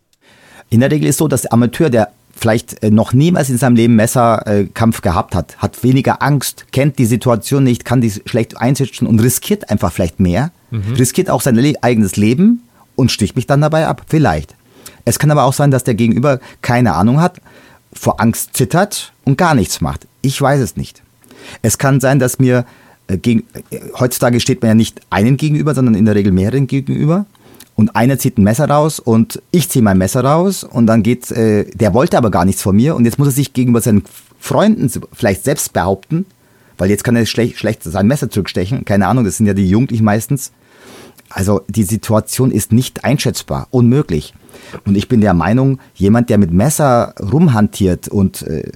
In 0.71 0.79
der 0.79 0.89
Regel 0.89 1.07
ist 1.07 1.17
so, 1.17 1.27
dass 1.27 1.43
der 1.43 1.53
Amateur, 1.53 1.89
der 1.89 2.11
vielleicht 2.35 2.81
äh, 2.81 2.89
noch 2.89 3.13
niemals 3.13 3.49
in 3.49 3.57
seinem 3.57 3.75
Leben 3.75 3.95
Messerkampf 3.95 5.01
gehabt 5.01 5.35
hat, 5.35 5.57
hat 5.57 5.83
weniger 5.83 6.23
Angst, 6.23 6.65
kennt 6.71 6.97
die 6.97 7.05
Situation 7.05 7.63
nicht, 7.63 7.85
kann 7.85 8.01
die 8.01 8.09
schlecht 8.25 8.57
einschätzen 8.57 9.05
und 9.05 9.19
riskiert 9.19 9.69
einfach 9.69 9.91
vielleicht 9.91 10.19
mehr, 10.19 10.51
mhm. 10.71 10.93
riskiert 10.97 11.29
auch 11.29 11.41
sein 11.41 11.59
eigenes 11.81 12.15
Leben 12.15 12.63
und 12.95 13.11
sticht 13.11 13.35
mich 13.35 13.47
dann 13.47 13.61
dabei 13.61 13.85
ab. 13.85 14.03
Vielleicht. 14.07 14.55
Es 15.03 15.19
kann 15.19 15.29
aber 15.29 15.43
auch 15.43 15.53
sein, 15.53 15.71
dass 15.71 15.83
der 15.83 15.93
Gegenüber 15.93 16.39
keine 16.61 16.93
Ahnung 16.93 17.19
hat, 17.19 17.41
vor 17.91 18.21
Angst 18.21 18.55
zittert 18.55 19.11
und 19.25 19.37
gar 19.37 19.53
nichts 19.53 19.81
macht. 19.81 20.07
Ich 20.21 20.41
weiß 20.41 20.61
es 20.61 20.77
nicht. 20.77 21.03
Es 21.61 21.77
kann 21.77 21.99
sein, 21.99 22.19
dass 22.19 22.39
mir 22.39 22.65
äh, 23.07 23.17
gegen, 23.17 23.43
äh, 23.71 23.79
heutzutage 23.99 24.39
steht 24.39 24.61
man 24.61 24.69
ja 24.69 24.75
nicht 24.75 25.01
einen 25.09 25.35
gegenüber, 25.35 25.75
sondern 25.75 25.95
in 25.95 26.05
der 26.05 26.15
Regel 26.15 26.31
mehreren 26.31 26.67
gegenüber 26.67 27.25
und 27.75 27.95
einer 27.95 28.19
zieht 28.19 28.37
ein 28.37 28.43
Messer 28.43 28.69
raus 28.69 28.99
und 28.99 29.41
ich 29.51 29.69
ziehe 29.69 29.83
mein 29.83 29.97
Messer 29.97 30.23
raus 30.23 30.63
und 30.63 30.87
dann 30.87 31.03
geht, 31.03 31.31
äh, 31.31 31.65
der 31.65 31.93
wollte 31.93 32.17
aber 32.17 32.31
gar 32.31 32.45
nichts 32.45 32.61
von 32.61 32.75
mir 32.75 32.95
und 32.95 33.05
jetzt 33.05 33.17
muss 33.17 33.29
er 33.29 33.33
sich 33.33 33.53
gegenüber 33.53 33.81
seinen 33.81 34.03
Freunden 34.39 34.91
vielleicht 35.13 35.43
selbst 35.43 35.73
behaupten, 35.73 36.25
weil 36.77 36.89
jetzt 36.89 37.03
kann 37.03 37.15
er 37.15 37.25
schlecht, 37.25 37.57
schlecht 37.57 37.83
sein 37.83 38.07
Messer 38.07 38.29
zurückstechen, 38.29 38.85
keine 38.85 39.07
Ahnung, 39.07 39.23
das 39.23 39.37
sind 39.37 39.45
ja 39.45 39.53
die 39.53 39.69
Jugendlichen 39.69 40.03
meistens. 40.03 40.51
Also 41.29 41.61
die 41.69 41.83
Situation 41.83 42.51
ist 42.51 42.73
nicht 42.73 43.05
einschätzbar, 43.05 43.67
unmöglich. 43.71 44.33
Und 44.85 44.95
ich 44.95 45.07
bin 45.07 45.21
der 45.21 45.33
Meinung, 45.33 45.79
jemand, 45.95 46.29
der 46.29 46.37
mit 46.37 46.51
Messer 46.51 47.15
rumhantiert 47.21 48.09
und 48.09 48.41
äh, 48.43 48.69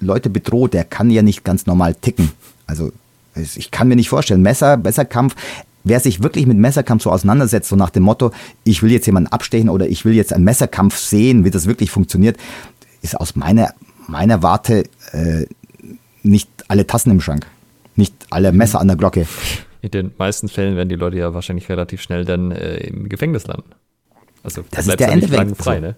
Leute 0.00 0.28
bedroht, 0.28 0.74
der 0.74 0.84
kann 0.84 1.10
ja 1.10 1.22
nicht 1.22 1.44
ganz 1.44 1.66
normal 1.66 1.94
ticken. 1.94 2.32
Also 2.66 2.90
ich 3.34 3.70
kann 3.70 3.88
mir 3.88 3.96
nicht 3.96 4.08
vorstellen, 4.08 4.42
Messer, 4.42 4.76
Messerkampf, 4.76 5.36
wer 5.84 6.00
sich 6.00 6.22
wirklich 6.22 6.46
mit 6.46 6.58
Messerkampf 6.58 7.02
so 7.02 7.10
auseinandersetzt, 7.10 7.68
so 7.68 7.76
nach 7.76 7.90
dem 7.90 8.02
Motto, 8.02 8.30
ich 8.64 8.82
will 8.82 8.90
jetzt 8.90 9.06
jemanden 9.06 9.32
abstechen 9.32 9.68
oder 9.68 9.88
ich 9.88 10.04
will 10.04 10.14
jetzt 10.14 10.32
einen 10.32 10.44
Messerkampf 10.44 10.96
sehen, 10.96 11.44
wie 11.44 11.50
das 11.50 11.66
wirklich 11.66 11.90
funktioniert, 11.90 12.36
ist 13.02 13.18
aus 13.18 13.36
meiner, 13.36 13.74
meiner 14.06 14.42
Warte 14.42 14.84
äh, 15.12 15.46
nicht 16.22 16.48
alle 16.68 16.86
Tassen 16.86 17.10
im 17.10 17.20
Schrank, 17.20 17.46
nicht 17.96 18.14
alle 18.30 18.52
Messer 18.52 18.80
an 18.80 18.88
der 18.88 18.96
Glocke. 18.96 19.26
In 19.80 19.90
den 19.90 20.12
meisten 20.16 20.48
Fällen 20.48 20.76
werden 20.76 20.88
die 20.88 20.94
Leute 20.94 21.16
ja 21.16 21.34
wahrscheinlich 21.34 21.68
relativ 21.68 22.00
schnell 22.02 22.24
dann 22.24 22.52
äh, 22.52 22.76
im 22.76 23.08
Gefängnis 23.08 23.46
landen. 23.46 23.70
Also 24.44 24.62
das 24.70 24.86
ist 24.86 25.00
der 25.00 25.10
Endeffekt. 25.10 25.56
Frei, 25.56 25.80
ne? 25.80 25.96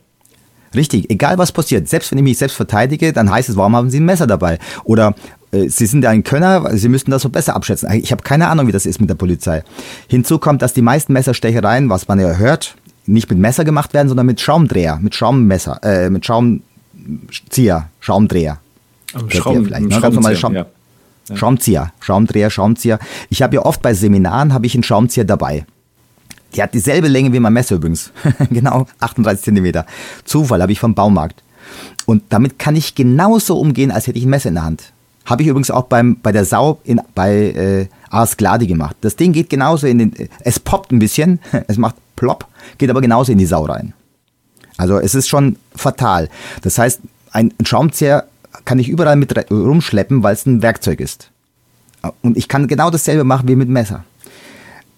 Richtig, 0.75 1.09
egal 1.11 1.39
was 1.39 1.53
passiert, 1.53 1.89
selbst 1.89 2.11
wenn 2.11 2.19
ich 2.19 2.25
mich 2.25 2.39
selbst 2.39 2.57
verteidige, 2.57 3.13
dann 3.13 3.31
heißt 3.31 3.49
es, 3.49 3.57
warum 3.57 3.77
haben 3.77 3.91
Sie 3.91 4.01
ein 4.01 4.05
Messer 4.05 4.27
dabei? 4.27 4.59
Oder 4.83 5.15
Sie 5.69 5.87
sind 5.87 6.03
ja 6.03 6.11
ein 6.11 6.25
Könner, 6.25 6.77
Sie 6.77 6.89
müssten 6.89 7.11
das 7.11 7.23
so 7.23 7.29
besser 7.29 7.55
abschätzen. 7.55 7.91
Ich 7.93 8.13
habe 8.13 8.23
keine 8.23 8.49
Ahnung, 8.49 8.67
wie 8.67 8.73
das 8.73 8.87
ist 8.87 9.01
mit 9.01 9.11
der 9.11 9.15
Polizei. 9.15 9.63
Hinzu 10.09 10.39
kommt, 10.39 10.63
dass 10.63 10.73
die 10.73 10.83
meisten 10.83 11.13
Messerstechereien, 11.13 11.91
was 11.91 12.09
man 12.09 12.19
ja 12.21 12.35
hört, 12.37 12.77
nicht 13.07 13.29
mit 13.29 13.39
Messer 13.39 13.65
gemacht 13.65 13.95
werden, 13.95 14.09
sondern 14.09 14.27
mit 14.27 14.41
Schaumdreher, 14.41 14.99
mit 15.01 15.15
Schaummesser, 15.15 15.81
äh, 15.83 16.11
mit 16.11 16.25
Schaumzieher, 16.25 17.89
Schaumdreher. 18.01 18.59
Schaum, 19.29 19.67
vielleicht, 19.67 19.87
ne? 19.87 20.01
Normal 20.01 20.37
Schaum, 20.37 20.55
ja. 20.55 20.67
Ja. 21.29 21.37
Schaumzieher, 21.37 21.93
Schaumdreher, 22.01 22.51
Schaumzieher. 22.51 22.99
Ich 23.31 23.43
habe 23.43 23.55
ja 23.57 23.63
oft 23.63 23.81
bei 23.83 23.95
Seminaren 23.95 24.53
habe 24.53 24.67
ich 24.67 24.75
einen 24.75 24.83
Schaumzieher 24.83 25.25
dabei. 25.25 25.65
Die 26.55 26.63
hat 26.63 26.75
dieselbe 26.75 27.09
Länge 27.09 27.33
wie 27.33 27.41
mein 27.41 27.53
Messer 27.53 27.77
übrigens. 27.77 28.13
genau, 28.51 28.87
38 29.01 29.45
Zentimeter. 29.45 29.87
Zufall 30.25 30.63
habe 30.63 30.73
ich 30.73 30.81
vom 30.81 30.95
Baumarkt. 30.95 31.43
Und 32.07 32.23
damit 32.29 32.59
kann 32.59 32.77
ich 32.77 32.95
genauso 32.95 33.59
umgehen, 33.59 33.91
als 33.91 34.07
hätte 34.07 34.19
ich 34.19 34.25
ein 34.25 34.31
Messer 34.31 34.51
in 34.51 34.57
der 34.57 34.65
Hand. 34.65 34.93
Habe 35.25 35.43
ich 35.43 35.49
übrigens 35.49 35.71
auch 35.71 35.85
beim, 35.85 36.19
bei 36.23 36.33
der 36.33 36.45
Sau 36.45 36.81
in, 36.85 37.01
bei 37.15 37.35
äh, 37.35 37.87
Ars 38.11 38.37
Gladi 38.37 38.67
gemacht. 38.67 38.97
Das 39.01 39.17
Ding 39.17 39.33
geht 39.33 39.49
genauso 39.49 39.87
in 39.87 39.99
den. 39.99 40.15
Es 40.41 40.61
poppt 40.61 40.93
ein 40.93 40.99
bisschen, 40.99 41.41
es 41.69 41.79
macht 41.79 41.97
plopp, 42.17 42.47
geht 42.79 42.91
aber 42.91 43.01
genauso 43.01 43.33
in 43.33 43.39
die 43.39 43.47
Sau 43.47 43.65
rein. 43.65 43.95
Also 44.77 44.99
es 44.99 45.15
ist 45.15 45.29
schon 45.29 45.57
fatal. 45.75 46.29
Das 46.63 46.79
heißt, 46.79 47.01
ein 47.31 47.53
Schraubenzieher 47.65 48.25
kann 48.65 48.79
ich 48.79 48.89
überall 48.89 49.17
mit 49.17 49.51
rumschleppen, 49.51 50.23
weil 50.23 50.35
es 50.35 50.47
ein 50.47 50.63
Werkzeug 50.63 51.01
ist. 51.01 51.31
Und 52.23 52.37
ich 52.37 52.49
kann 52.49 52.69
genau 52.69 52.91
dasselbe 52.91 53.25
machen 53.25 53.49
wie 53.49 53.57
mit 53.57 53.69
Messer. 53.69 54.05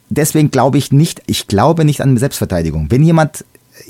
Deswegen 0.09 0.51
glaube 0.51 0.79
ich 0.79 0.93
nicht, 0.93 1.23
ich 1.27 1.47
glaube 1.47 1.85
nicht 1.85 2.01
an 2.01 2.17
Selbstverteidigung. 2.17 2.91
Wenn 2.91 3.03
jemand 3.03 3.45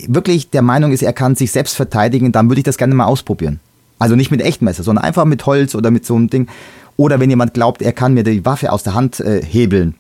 wirklich 0.06 0.50
der 0.50 0.62
Meinung 0.62 0.92
ist, 0.92 1.02
er 1.02 1.12
kann 1.12 1.36
sich 1.36 1.52
selbst 1.52 1.76
verteidigen, 1.76 2.32
dann 2.32 2.48
würde 2.48 2.60
ich 2.60 2.64
das 2.64 2.78
gerne 2.78 2.94
mal 2.94 3.04
ausprobieren. 3.04 3.60
Also 3.98 4.14
nicht 4.16 4.30
mit 4.30 4.42
Echtmesser, 4.42 4.82
sondern 4.82 5.04
einfach 5.04 5.24
mit 5.24 5.46
Holz 5.46 5.74
oder 5.74 5.90
mit 5.90 6.04
so 6.04 6.14
einem 6.14 6.28
Ding. 6.28 6.48
Oder 6.96 7.20
wenn 7.20 7.30
jemand 7.30 7.54
glaubt, 7.54 7.82
er 7.82 7.92
kann 7.92 8.14
mir 8.14 8.24
die 8.24 8.44
Waffe 8.44 8.72
aus 8.72 8.82
der 8.82 8.94
Hand 8.94 9.20
äh, 9.20 9.42
hebeln. 9.42 9.94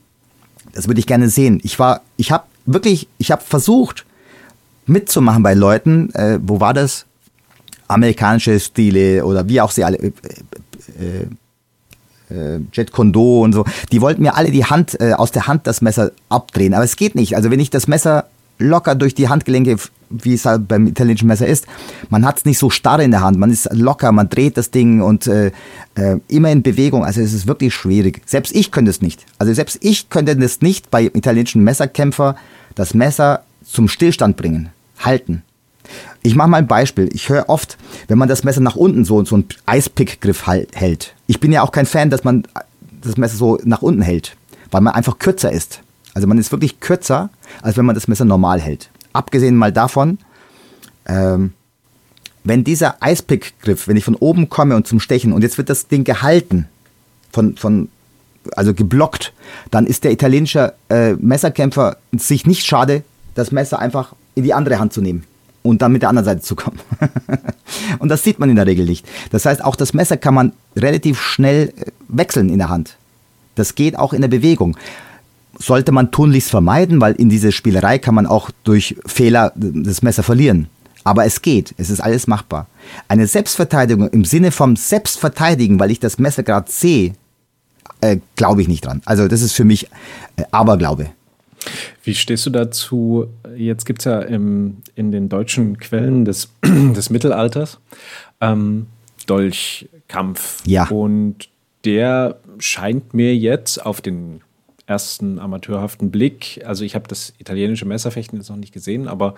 Das 0.72 0.88
würde 0.88 1.00
ich 1.00 1.06
gerne 1.06 1.28
sehen. 1.28 1.60
Ich 1.62 1.78
war, 1.78 2.02
ich 2.16 2.32
habe 2.32 2.44
wirklich, 2.66 3.08
ich 3.18 3.30
habe 3.30 3.42
versucht 3.42 4.04
mitzumachen 4.86 5.42
bei 5.42 5.54
Leuten. 5.54 6.12
Äh, 6.14 6.38
wo 6.42 6.60
war 6.60 6.74
das? 6.74 7.06
Amerikanische 7.88 8.58
Stile 8.58 9.24
oder 9.24 9.48
wie 9.48 9.60
auch 9.60 9.70
sie 9.70 9.84
alle. 9.84 9.98
Äh, 9.98 10.12
äh, 10.98 11.26
äh, 12.28 12.60
Jet 12.72 12.92
Kondo 12.92 13.42
und 13.42 13.52
so. 13.52 13.64
Die 13.92 14.00
wollten 14.00 14.22
mir 14.22 14.34
alle 14.34 14.50
die 14.50 14.64
Hand 14.64 15.00
äh, 15.00 15.12
aus 15.12 15.30
der 15.30 15.46
Hand 15.46 15.66
das 15.66 15.80
Messer 15.80 16.12
abdrehen, 16.28 16.74
aber 16.74 16.84
es 16.84 16.96
geht 16.96 17.14
nicht. 17.14 17.36
Also 17.36 17.50
wenn 17.50 17.60
ich 17.60 17.70
das 17.70 17.86
Messer 17.86 18.26
locker 18.58 18.94
durch 18.94 19.14
die 19.14 19.28
Handgelenke, 19.28 19.76
wie 20.10 20.34
es 20.34 20.44
halt 20.44 20.68
beim 20.68 20.86
italienischen 20.86 21.28
Messer 21.28 21.46
ist. 21.46 21.66
Man 22.10 22.24
hat 22.24 22.38
es 22.38 22.44
nicht 22.44 22.58
so 22.58 22.70
starr 22.70 23.00
in 23.00 23.10
der 23.10 23.22
Hand, 23.22 23.38
man 23.38 23.50
ist 23.50 23.68
locker, 23.72 24.12
man 24.12 24.28
dreht 24.28 24.56
das 24.56 24.70
Ding 24.70 25.00
und 25.00 25.26
äh, 25.26 25.52
äh, 25.94 26.18
immer 26.28 26.50
in 26.50 26.62
Bewegung. 26.62 27.04
Also 27.04 27.20
es 27.20 27.32
ist 27.32 27.46
wirklich 27.46 27.74
schwierig. 27.74 28.22
Selbst 28.26 28.54
ich 28.54 28.70
könnte 28.70 28.90
es 28.90 29.02
nicht. 29.02 29.26
Also 29.38 29.52
selbst 29.52 29.78
ich 29.80 30.08
könnte 30.10 30.32
es 30.32 30.60
nicht 30.60 30.90
bei 30.90 31.04
italienischen 31.04 31.64
Messerkämpfer 31.64 32.36
das 32.74 32.94
Messer 32.94 33.42
zum 33.64 33.88
Stillstand 33.88 34.36
bringen, 34.36 34.70
halten. 34.98 35.42
Ich 36.22 36.34
mache 36.34 36.48
mal 36.48 36.58
ein 36.58 36.66
Beispiel. 36.66 37.08
Ich 37.12 37.28
höre 37.28 37.48
oft, 37.48 37.78
wenn 38.08 38.18
man 38.18 38.28
das 38.28 38.44
Messer 38.44 38.60
nach 38.60 38.76
unten 38.76 39.04
so, 39.04 39.24
so 39.24 39.36
einen 39.36 39.46
Eispickgriff 39.66 40.46
halt, 40.46 40.74
hält. 40.74 41.14
Ich 41.26 41.40
bin 41.40 41.52
ja 41.52 41.62
auch 41.62 41.72
kein 41.72 41.86
Fan, 41.86 42.10
dass 42.10 42.24
man 42.24 42.44
das 43.00 43.16
Messer 43.16 43.36
so 43.36 43.58
nach 43.64 43.82
unten 43.82 44.02
hält, 44.02 44.36
weil 44.70 44.80
man 44.80 44.94
einfach 44.94 45.18
kürzer 45.18 45.52
ist. 45.52 45.80
Also 46.16 46.26
man 46.26 46.38
ist 46.38 46.50
wirklich 46.50 46.80
kürzer, 46.80 47.28
als 47.60 47.76
wenn 47.76 47.84
man 47.84 47.94
das 47.94 48.08
Messer 48.08 48.24
normal 48.24 48.58
hält. 48.58 48.88
Abgesehen 49.12 49.54
mal 49.54 49.70
davon, 49.70 50.16
ähm, 51.04 51.52
wenn 52.42 52.64
dieser 52.64 53.02
Eispickgriff, 53.02 53.86
wenn 53.86 53.98
ich 53.98 54.04
von 54.04 54.14
oben 54.14 54.48
komme 54.48 54.76
und 54.76 54.86
zum 54.86 54.98
Stechen 54.98 55.34
und 55.34 55.42
jetzt 55.42 55.58
wird 55.58 55.68
das 55.68 55.88
Ding 55.88 56.04
gehalten, 56.04 56.68
von, 57.32 57.58
von, 57.58 57.90
also 58.52 58.72
geblockt, 58.72 59.34
dann 59.70 59.86
ist 59.86 60.04
der 60.04 60.10
italienische 60.10 60.72
äh, 60.88 61.12
Messerkämpfer 61.16 61.98
sich 62.16 62.46
nicht 62.46 62.64
schade, 62.64 63.02
das 63.34 63.52
Messer 63.52 63.78
einfach 63.78 64.14
in 64.34 64.44
die 64.44 64.54
andere 64.54 64.78
Hand 64.78 64.94
zu 64.94 65.02
nehmen 65.02 65.24
und 65.62 65.82
dann 65.82 65.92
mit 65.92 66.00
der 66.00 66.08
anderen 66.08 66.24
Seite 66.24 66.40
zu 66.40 66.56
kommen. 66.56 66.80
und 67.98 68.08
das 68.08 68.24
sieht 68.24 68.38
man 68.38 68.48
in 68.48 68.56
der 68.56 68.66
Regel 68.66 68.86
nicht. 68.86 69.06
Das 69.32 69.44
heißt, 69.44 69.62
auch 69.62 69.76
das 69.76 69.92
Messer 69.92 70.16
kann 70.16 70.32
man 70.32 70.54
relativ 70.76 71.20
schnell 71.20 71.74
äh, 71.76 71.90
wechseln 72.08 72.48
in 72.48 72.56
der 72.56 72.70
Hand. 72.70 72.96
Das 73.54 73.74
geht 73.74 73.98
auch 73.98 74.14
in 74.14 74.22
der 74.22 74.28
Bewegung 74.28 74.78
sollte 75.58 75.92
man 75.92 76.10
tunlichst 76.10 76.50
vermeiden, 76.50 77.00
weil 77.00 77.14
in 77.14 77.28
dieser 77.28 77.52
Spielerei 77.52 77.98
kann 77.98 78.14
man 78.14 78.26
auch 78.26 78.50
durch 78.64 78.96
Fehler 79.06 79.52
das 79.54 80.02
Messer 80.02 80.22
verlieren. 80.22 80.68
Aber 81.04 81.24
es 81.24 81.40
geht, 81.40 81.72
es 81.78 81.88
ist 81.88 82.00
alles 82.00 82.26
machbar. 82.26 82.66
Eine 83.06 83.26
Selbstverteidigung 83.26 84.08
im 84.08 84.24
Sinne 84.24 84.50
vom 84.50 84.74
Selbstverteidigen, 84.74 85.78
weil 85.78 85.90
ich 85.90 86.00
das 86.00 86.18
Messer 86.18 86.42
gerade 86.42 86.70
sehe, 86.70 87.14
äh, 88.00 88.18
glaube 88.34 88.62
ich 88.62 88.68
nicht 88.68 88.84
dran. 88.84 89.02
Also 89.04 89.28
das 89.28 89.40
ist 89.40 89.52
für 89.52 89.64
mich 89.64 89.88
äh, 90.36 90.42
Aberglaube. 90.50 91.10
Wie 92.02 92.14
stehst 92.14 92.46
du 92.46 92.50
dazu? 92.50 93.26
Jetzt 93.56 93.86
gibt 93.86 94.00
es 94.00 94.04
ja 94.04 94.20
im, 94.20 94.78
in 94.94 95.12
den 95.12 95.28
deutschen 95.28 95.78
Quellen 95.78 96.24
des, 96.24 96.50
des 96.64 97.10
Mittelalters 97.10 97.78
ähm, 98.40 98.86
Dolchkampf. 99.26 100.62
Ja. 100.66 100.88
Und 100.88 101.48
der 101.84 102.38
scheint 102.58 103.14
mir 103.14 103.36
jetzt 103.36 103.84
auf 103.84 104.00
den 104.00 104.40
ersten 104.86 105.38
amateurhaften 105.38 106.10
Blick, 106.10 106.62
also 106.64 106.84
ich 106.84 106.94
habe 106.94 107.08
das 107.08 107.32
italienische 107.38 107.84
Messerfechten 107.86 108.38
jetzt 108.38 108.48
noch 108.48 108.56
nicht 108.56 108.72
gesehen, 108.72 109.08
aber 109.08 109.34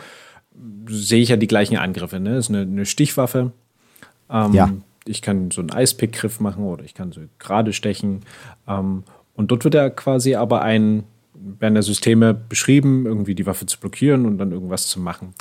sehe 0.88 1.22
ich 1.22 1.30
ja 1.30 1.36
die 1.36 1.46
gleichen 1.46 1.76
Angriffe. 1.76 2.20
Ne? 2.20 2.36
Ist 2.36 2.49
eine, 2.51 2.62
eine 2.62 2.86
Stichwaffe. 2.86 3.53
Ähm, 4.30 4.53
Ja. 4.53 4.70
Ich 5.07 5.22
kann 5.22 5.51
so 5.51 5.62
einen 5.62 5.70
Eispick-Griff 5.70 6.38
machen 6.38 6.64
oder 6.64 6.84
ich 6.84 6.92
kann 6.92 7.12
so 7.12 7.22
gerade 7.38 7.72
stechen. 7.72 8.20
Ähm, 8.66 9.05
und 9.34 9.51
dort 9.51 9.64
wird 9.64 9.74
ja 9.74 9.88
quasi 9.88 10.34
aber 10.34 10.61
ein, 10.62 11.05
werden 11.34 11.76
ja 11.76 11.82
Systeme 11.82 12.34
beschrieben, 12.34 13.07
irgendwie 13.07 13.34
die 13.34 13.46
Waffe 13.46 13.64
zu 13.64 13.78
blockieren 13.80 14.26
und 14.26 14.36
dann 14.36 14.53
irgendwas 14.53 14.86
zu 14.88 15.01
machen. 15.01 15.34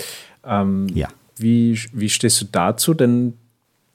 Ähm, 0.45 0.87
Ja. 0.93 1.09
Wie, 1.35 1.77
wie 1.91 2.09
stehst 2.09 2.41
du 2.41 2.45
dazu? 2.45 2.93
Denn 2.93 3.33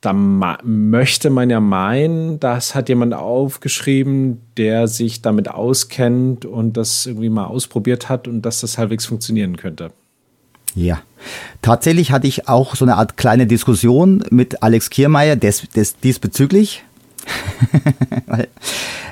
da 0.03 0.13
möchte 0.13 1.31
man 1.31 1.49
ja 1.49 1.61
meinen, 1.61 2.41
das 2.41 2.75
hat 2.75 2.89
jemand 2.89 3.15
aufgeschrieben, 3.15 4.41
der 4.57 4.89
sich 4.89 5.23
damit 5.23 5.49
auskennt 5.49 6.45
und 6.45 6.77
das 6.77 7.07
irgendwie 7.07 7.31
mal 7.31 7.47
ausprobiert 7.47 8.09
hat 8.09 8.27
und 8.27 8.43
dass 8.43 8.61
das 8.61 8.79
halbwegs 8.79 9.07
funktionieren 9.07 9.57
könnte. 9.57 9.93
Ja. 10.75 11.03
Tatsächlich 11.63 12.11
hatte 12.11 12.27
ich 12.27 12.49
auch 12.49 12.75
so 12.75 12.85
eine 12.85 12.97
Art 12.97 13.17
kleine 13.17 13.47
Diskussion 13.47 14.25
mit 14.31 14.63
Alex 14.63 14.91
Kiermeier 14.91 15.37
des, 15.37 15.69
des, 15.69 15.97
diesbezüglich. 15.99 16.85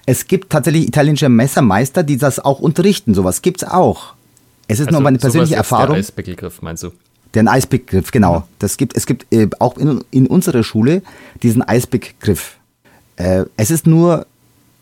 Es 0.06 0.26
gibt 0.26 0.50
tatsächlich 0.50 0.88
italienische 0.88 1.28
Messermeister, 1.28 2.02
die 2.02 2.16
das 2.16 2.40
auch 2.40 2.58
unterrichten. 2.58 3.14
Sowas 3.14 3.42
gibt's 3.42 3.62
auch. 3.62 4.14
Es 4.66 4.80
ist 4.80 4.90
nur 4.90 5.00
meine 5.00 5.18
persönliche 5.18 5.56
Also 5.56 5.74
Erfahrung. 5.74 5.94
Der 5.94 6.00
Eisbegriff, 6.00 6.62
meinst 6.62 6.82
du? 6.82 6.90
Den 7.34 7.48
Eisbegriff, 7.48 8.10
genau. 8.10 8.44
Das 8.58 8.76
gibt, 8.76 8.96
es 8.96 9.06
gibt 9.06 9.32
äh, 9.32 9.48
auch 9.58 9.76
in, 9.76 10.02
in 10.10 10.26
unserer 10.26 10.64
Schule 10.64 11.02
diesen 11.42 11.62
Eisbegriff. 11.62 12.56
Äh, 13.16 13.44
es 13.56 13.70
ist 13.70 13.86
nur 13.86 14.26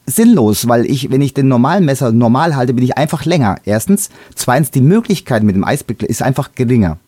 sinnlos, 0.07 0.67
weil 0.67 0.87
ich, 0.87 1.11
wenn 1.11 1.21
ich 1.21 1.35
den 1.35 1.49
normalen 1.49 1.85
Messer 1.85 2.13
normal 2.13 2.57
halte, 2.57 2.73
bin 2.73 2.85
ich 2.85 2.97
einfach 2.97 3.25
länger. 3.25 3.57
Erstens. 3.65 4.09
Zweitens, 4.35 4.71
die 4.71 4.81
Möglichkeit 4.81 5.43
mit 5.43 5.57
dem 5.57 5.65
Eisbegriff 5.65 6.09
ist 6.09 6.23
einfach 6.23 6.53
geringer. 6.55 6.99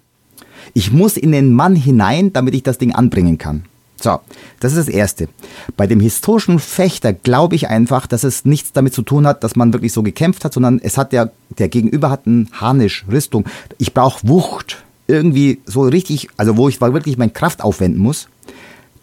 Ich 0.74 0.92
muss 0.92 1.16
in 1.16 1.32
den 1.32 1.52
Mann 1.52 1.74
hinein, 1.74 2.32
damit 2.32 2.54
ich 2.54 2.62
das 2.62 2.78
Ding 2.78 2.94
anbringen 2.94 3.38
kann. 3.38 3.64
So, 4.00 4.20
das 4.60 4.72
ist 4.72 4.88
das 4.88 4.94
Erste. 4.94 5.28
Bei 5.76 5.86
dem 5.86 6.00
historischen 6.00 6.58
Fechter 6.58 7.12
glaube 7.12 7.54
ich 7.54 7.68
einfach, 7.68 8.06
dass 8.06 8.24
es 8.24 8.44
nichts 8.44 8.72
damit 8.72 8.94
zu 8.94 9.02
tun 9.02 9.26
hat, 9.26 9.44
dass 9.44 9.56
man 9.56 9.72
wirklich 9.72 9.92
so 9.92 10.02
gekämpft 10.02 10.44
hat, 10.44 10.54
sondern 10.54 10.80
es 10.82 10.96
hat 10.96 11.12
der, 11.12 11.32
der 11.58 11.68
Gegenüber 11.68 12.08
hat 12.08 12.26
einen 12.26 12.48
Harnisch, 12.52 13.04
Rüstung. 13.10 13.44
Ich 13.76 13.92
brauche 13.92 14.26
Wucht. 14.26 14.82
Irgendwie 15.10 15.60
so 15.66 15.82
richtig, 15.82 16.28
also 16.36 16.56
wo 16.56 16.68
ich 16.68 16.80
wirklich 16.80 17.18
meine 17.18 17.32
Kraft 17.32 17.62
aufwenden 17.62 18.00
muss. 18.00 18.28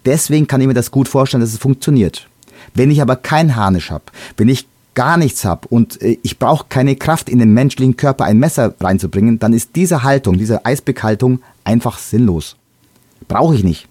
Deswegen 0.06 0.48
kann 0.48 0.62
ich 0.62 0.68
mir 0.68 0.74
das 0.74 0.92
gut 0.92 1.08
vorstellen, 1.08 1.42
dass 1.42 1.52
es 1.52 1.60
funktioniert. 1.60 2.28
Wenn 2.74 2.92
ich 2.92 3.02
aber 3.02 3.16
kein 3.16 3.56
Harnisch 3.56 3.92
habe, 3.92 4.06
wenn 4.38 4.48
ich 4.48 4.68
gar 4.96 5.18
nichts 5.18 5.46
habe 5.46 5.68
und 5.68 6.02
äh, 6.02 6.18
ich 6.24 6.40
brauche 6.40 6.66
keine 6.70 6.96
Kraft 6.96 7.30
in 7.30 7.40
den 7.40 7.54
menschlichen 7.54 7.98
Körper, 7.98 8.26
ein 8.26 8.40
Messer 8.40 8.74
reinzubringen, 8.80 9.38
dann 9.38 9.54
ist 9.54 9.76
diese 9.76 10.04
Haltung, 10.04 10.38
diese 10.38 10.66
Eisbeckhaltung 10.66 11.42
einfach 11.64 12.00
sinnlos. 12.00 12.56
Brauche 13.28 13.54
ich 13.54 13.64
nicht. 13.64 13.88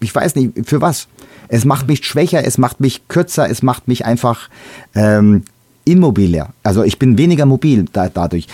Ich 0.00 0.14
weiß 0.14 0.34
nicht, 0.34 0.68
für 0.68 0.80
was. 0.80 1.08
Es 1.48 1.64
macht 1.64 1.88
mich 1.88 2.04
schwächer, 2.04 2.44
es 2.44 2.58
macht 2.58 2.80
mich 2.80 3.08
kürzer, 3.08 3.48
es 3.48 3.62
macht 3.62 3.88
mich 3.88 4.04
einfach 4.04 4.48
ähm, 4.94 5.44
immobiler. 5.84 6.50
Also 6.62 6.82
ich 6.82 6.98
bin 6.98 7.18
weniger 7.18 7.46
mobil 7.46 7.86
da, 7.92 8.08
dadurch. 8.08 8.46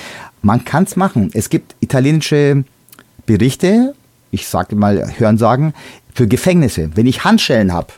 Man 0.43 0.65
kann 0.65 0.85
es 0.85 0.95
machen. 0.95 1.31
Es 1.33 1.51
gibt 1.51 1.75
italienische 1.81 2.65
Berichte, 3.29 3.95
ich 4.31 4.49
sage 4.49 4.75
mal 4.75 5.13
Hörensagen, 5.19 5.75
für 6.15 6.27
Gefängnisse. 6.27 6.91
Wenn 6.95 7.07
ich 7.07 7.25
Handschellen 7.25 7.75
habe, 7.75 7.93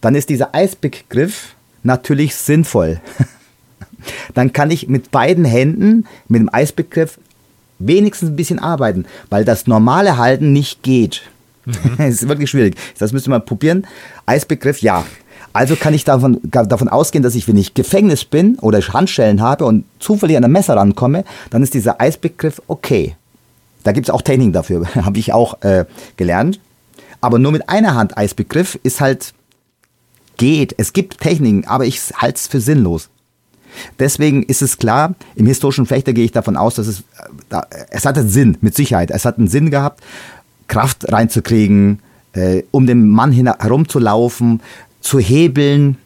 dann 0.00 0.14
ist 0.14 0.30
dieser 0.30 0.54
Eisbegriff 0.54 1.54
natürlich 1.82 2.34
sinnvoll. 2.34 2.98
dann 4.34 4.54
kann 4.54 4.70
ich 4.70 4.88
mit 4.88 5.10
beiden 5.10 5.44
Händen 5.44 6.06
mit 6.28 6.40
dem 6.40 6.48
Eisbegriff 6.52 7.18
wenigstens 7.78 8.30
ein 8.30 8.36
bisschen 8.36 8.58
arbeiten, 8.58 9.04
weil 9.28 9.44
das 9.44 9.66
normale 9.66 10.16
Halten 10.16 10.52
nicht 10.52 10.82
geht. 10.82 11.22
Es 11.98 12.22
ist 12.22 12.28
wirklich 12.28 12.48
schwierig. 12.48 12.76
Das 12.98 13.12
müsste 13.12 13.28
man 13.28 13.44
probieren. 13.44 13.86
Eisbegriff, 14.24 14.80
ja. 14.80 15.04
Also 15.52 15.76
kann 15.76 15.92
ich 15.92 16.04
davon, 16.04 16.40
davon 16.42 16.88
ausgehen, 16.88 17.22
dass 17.22 17.34
ich, 17.34 17.46
wenn 17.48 17.58
ich 17.58 17.74
Gefängnis 17.74 18.24
bin 18.24 18.58
oder 18.60 18.80
Handschellen 18.80 19.42
habe 19.42 19.66
und 19.66 19.84
zufällig 19.98 20.38
an 20.38 20.44
ein 20.44 20.52
Messer 20.52 20.74
rankomme, 20.76 21.24
dann 21.50 21.62
ist 21.62 21.74
dieser 21.74 22.00
Eisbegriff 22.00 22.62
okay. 22.66 23.14
Da 23.84 23.92
gibt 23.92 24.08
es 24.08 24.10
auch 24.12 24.22
Techniken 24.22 24.52
dafür, 24.52 24.86
habe 24.96 25.18
ich 25.18 25.32
auch 25.32 25.62
äh, 25.62 25.84
gelernt. 26.16 26.58
Aber 27.20 27.38
nur 27.38 27.52
mit 27.52 27.68
einer 27.68 27.94
Hand 27.94 28.18
Eisbegriff 28.18 28.78
ist 28.82 29.00
halt, 29.00 29.32
geht. 30.36 30.74
Es 30.78 30.92
gibt 30.92 31.20
Techniken, 31.20 31.66
aber 31.66 31.86
ich 31.86 32.00
halte 32.16 32.36
es 32.36 32.46
für 32.46 32.60
sinnlos. 32.60 33.08
Deswegen 33.98 34.42
ist 34.42 34.62
es 34.62 34.78
klar, 34.78 35.14
im 35.34 35.46
historischen 35.46 35.86
Fechter 35.86 36.12
gehe 36.12 36.24
ich 36.24 36.32
davon 36.32 36.56
aus, 36.56 36.74
dass 36.74 36.86
es, 36.86 37.00
äh, 37.00 37.02
da, 37.48 37.66
es 37.90 38.04
hatte 38.04 38.26
Sinn, 38.28 38.56
mit 38.60 38.74
Sicherheit. 38.74 39.10
Es 39.10 39.24
hat 39.24 39.38
einen 39.38 39.48
Sinn 39.48 39.70
gehabt, 39.70 40.02
Kraft 40.68 41.12
reinzukriegen, 41.12 42.00
äh, 42.32 42.62
um 42.70 42.86
den 42.86 43.08
Mann 43.08 43.32
herumzulaufen, 43.32 44.60
zu 45.00 45.18
hebeln, 45.18 45.98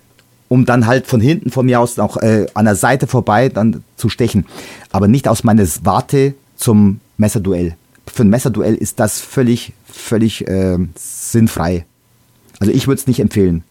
um 0.49 0.65
dann 0.65 0.87
halt 0.87 1.07
von 1.07 1.21
hinten 1.21 1.51
von 1.51 1.67
mir 1.67 1.79
aus 1.79 1.99
auch 1.99 2.17
äh, 2.17 2.47
an 2.55 2.65
der 2.65 2.75
Seite 2.75 3.07
vorbei 3.07 3.49
dann 3.49 3.85
zu 3.97 4.09
stechen. 4.09 4.47
Aber 4.91 5.09
nicht 5.09 5.29
aus 5.29 5.45
meiner 5.45 5.67
Warte 5.83 6.35
zum 6.57 7.01
Messerduell. 7.19 7.77
Für 8.07 8.23
ein 8.23 8.31
Messerduell 8.31 8.75
ist 8.75 8.99
das 8.99 9.21
völlig, 9.21 9.75
völlig 9.85 10.49
äh, 10.49 10.79
sinnfrei. 10.95 11.85
Also 12.59 12.73
ich 12.73 12.87
würde 12.87 12.99
es 12.99 13.07
nicht 13.07 13.21
empfehlen. 13.21 13.65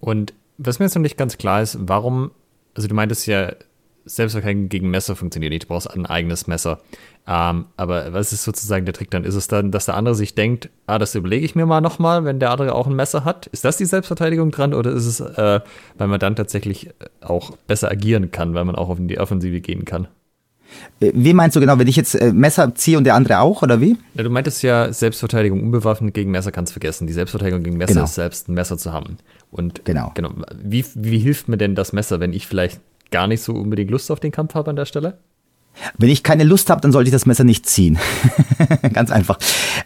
Und 0.00 0.32
was 0.56 0.78
mir 0.78 0.86
jetzt 0.86 0.94
noch 0.94 1.02
nicht 1.02 1.18
ganz 1.18 1.38
klar 1.38 1.62
ist, 1.62 1.76
warum, 1.80 2.30
also 2.74 2.88
du 2.88 2.94
meintest 2.94 3.26
ja, 3.26 3.52
Selbstverteidigung 4.04 4.68
gegen 4.70 4.90
Messer 4.90 5.16
funktioniert 5.16 5.52
nicht, 5.52 5.64
du 5.64 5.68
brauchst 5.68 5.90
ein 5.90 6.06
eigenes 6.06 6.46
Messer. 6.46 6.80
Ähm, 7.26 7.66
aber 7.76 8.12
was 8.14 8.32
ist 8.32 8.44
sozusagen 8.44 8.86
der 8.86 8.94
Trick 8.94 9.10
dann? 9.10 9.24
Ist 9.24 9.34
es 9.34 9.48
dann, 9.48 9.70
dass 9.70 9.84
der 9.84 9.96
andere 9.96 10.14
sich 10.14 10.34
denkt, 10.34 10.70
ah, 10.86 10.98
das 10.98 11.14
überlege 11.14 11.44
ich 11.44 11.54
mir 11.54 11.66
mal 11.66 11.82
nochmal, 11.82 12.24
wenn 12.24 12.40
der 12.40 12.50
andere 12.50 12.74
auch 12.74 12.86
ein 12.86 12.96
Messer 12.96 13.24
hat? 13.24 13.48
Ist 13.48 13.64
das 13.64 13.76
die 13.76 13.84
Selbstverteidigung 13.84 14.50
dran 14.50 14.72
oder 14.72 14.92
ist 14.92 15.04
es, 15.04 15.20
äh, 15.20 15.60
weil 15.98 16.08
man 16.08 16.20
dann 16.20 16.36
tatsächlich 16.36 16.88
auch 17.20 17.56
besser 17.66 17.90
agieren 17.90 18.30
kann, 18.30 18.54
weil 18.54 18.64
man 18.64 18.76
auch 18.76 18.88
auf 18.88 18.98
die 18.98 19.18
Offensive 19.18 19.60
gehen 19.60 19.84
kann? 19.84 20.08
Äh, 21.00 21.12
Wie 21.14 21.32
meinst 21.32 21.56
du 21.56 21.60
genau, 21.60 21.78
wenn 21.78 21.88
ich 21.88 21.96
jetzt 21.96 22.14
äh, 22.14 22.32
Messer 22.32 22.74
ziehe 22.74 22.98
und 22.98 23.04
der 23.04 23.14
andere 23.14 23.40
auch, 23.40 23.62
oder 23.62 23.80
wie? 23.80 23.96
Ja, 24.14 24.22
du 24.22 24.30
meintest 24.30 24.62
ja, 24.62 24.92
Selbstverteidigung 24.92 25.62
unbewaffnet 25.62 26.14
gegen 26.14 26.30
Messer 26.30 26.52
kannst 26.52 26.72
vergessen. 26.72 27.06
Die 27.06 27.12
Selbstverteidigung 27.12 27.62
gegen 27.62 27.76
Messer 27.76 27.94
Genau. 27.94 28.04
ist 28.04 28.14
selbst 28.14 28.48
ein 28.48 28.54
Messer 28.54 28.78
zu 28.78 28.92
haben. 28.92 29.18
Und 29.50 29.84
Genau. 29.84 30.12
genau. 30.14 30.30
Wie, 30.62 30.84
wie 30.94 31.18
hilft 31.18 31.48
mir 31.48 31.56
denn 31.56 31.74
das 31.74 31.92
Messer, 31.92 32.20
wenn 32.20 32.32
ich 32.32 32.46
vielleicht 32.46 32.80
gar 33.10 33.26
nicht 33.26 33.42
so 33.42 33.54
unbedingt 33.54 33.90
Lust 33.90 34.10
auf 34.10 34.20
den 34.20 34.32
Kampf 34.32 34.54
habe 34.54 34.70
an 34.70 34.76
der 34.76 34.84
Stelle? 34.84 35.18
Wenn 35.96 36.08
ich 36.08 36.22
keine 36.22 36.44
Lust 36.44 36.70
habe, 36.70 36.80
dann 36.80 36.92
sollte 36.92 37.08
ich 37.08 37.12
das 37.12 37.26
Messer 37.26 37.44
nicht 37.44 37.66
ziehen. 37.66 37.98
Ganz 38.92 39.10
einfach. 39.10 39.38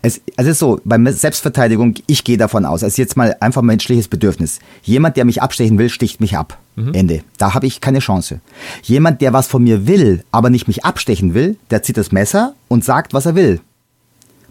Es, 0.03 0.21
also 0.37 0.51
es 0.51 0.55
ist 0.55 0.59
so, 0.59 0.81
bei 0.85 0.99
Selbstverteidigung, 1.13 1.95
ich 2.07 2.25
gehe 2.25 2.39
davon 2.39 2.65
aus, 2.65 2.83
es 2.83 2.95
ist 2.95 2.99
jetzt 2.99 3.17
mal 3.17 3.37
einfach 3.41 3.63
menschliches 3.63 4.09
Bedürfnis. 4.09 4.59
Jemand, 4.83 5.17
der 5.17 5.25
mich 5.25 5.43
abstechen 5.43 5.79
will, 5.79 5.91
sticht 5.91 6.21
mich 6.21 6.37
ab. 6.37 6.59
Ende. 6.95 7.23
Da 7.37 7.53
habe 7.53 7.67
ich 7.67 7.83
keine 7.83 7.99
Chance. 7.99 8.41
Jemand, 8.83 9.21
der 9.21 9.35
was 9.35 9.47
von 9.47 9.63
mir 9.63 9.87
will, 9.87 10.25
aber 10.33 10.49
nicht 10.49 10.69
mich 10.69 10.85
abstechen 10.85 11.35
will, 11.35 11.57
der 11.71 11.83
zieht 11.83 11.99
das 11.99 12.13
Messer 12.13 12.55
und 12.69 12.85
sagt, 12.85 13.13
was 13.13 13.27
er 13.27 13.35
will. 13.35 13.61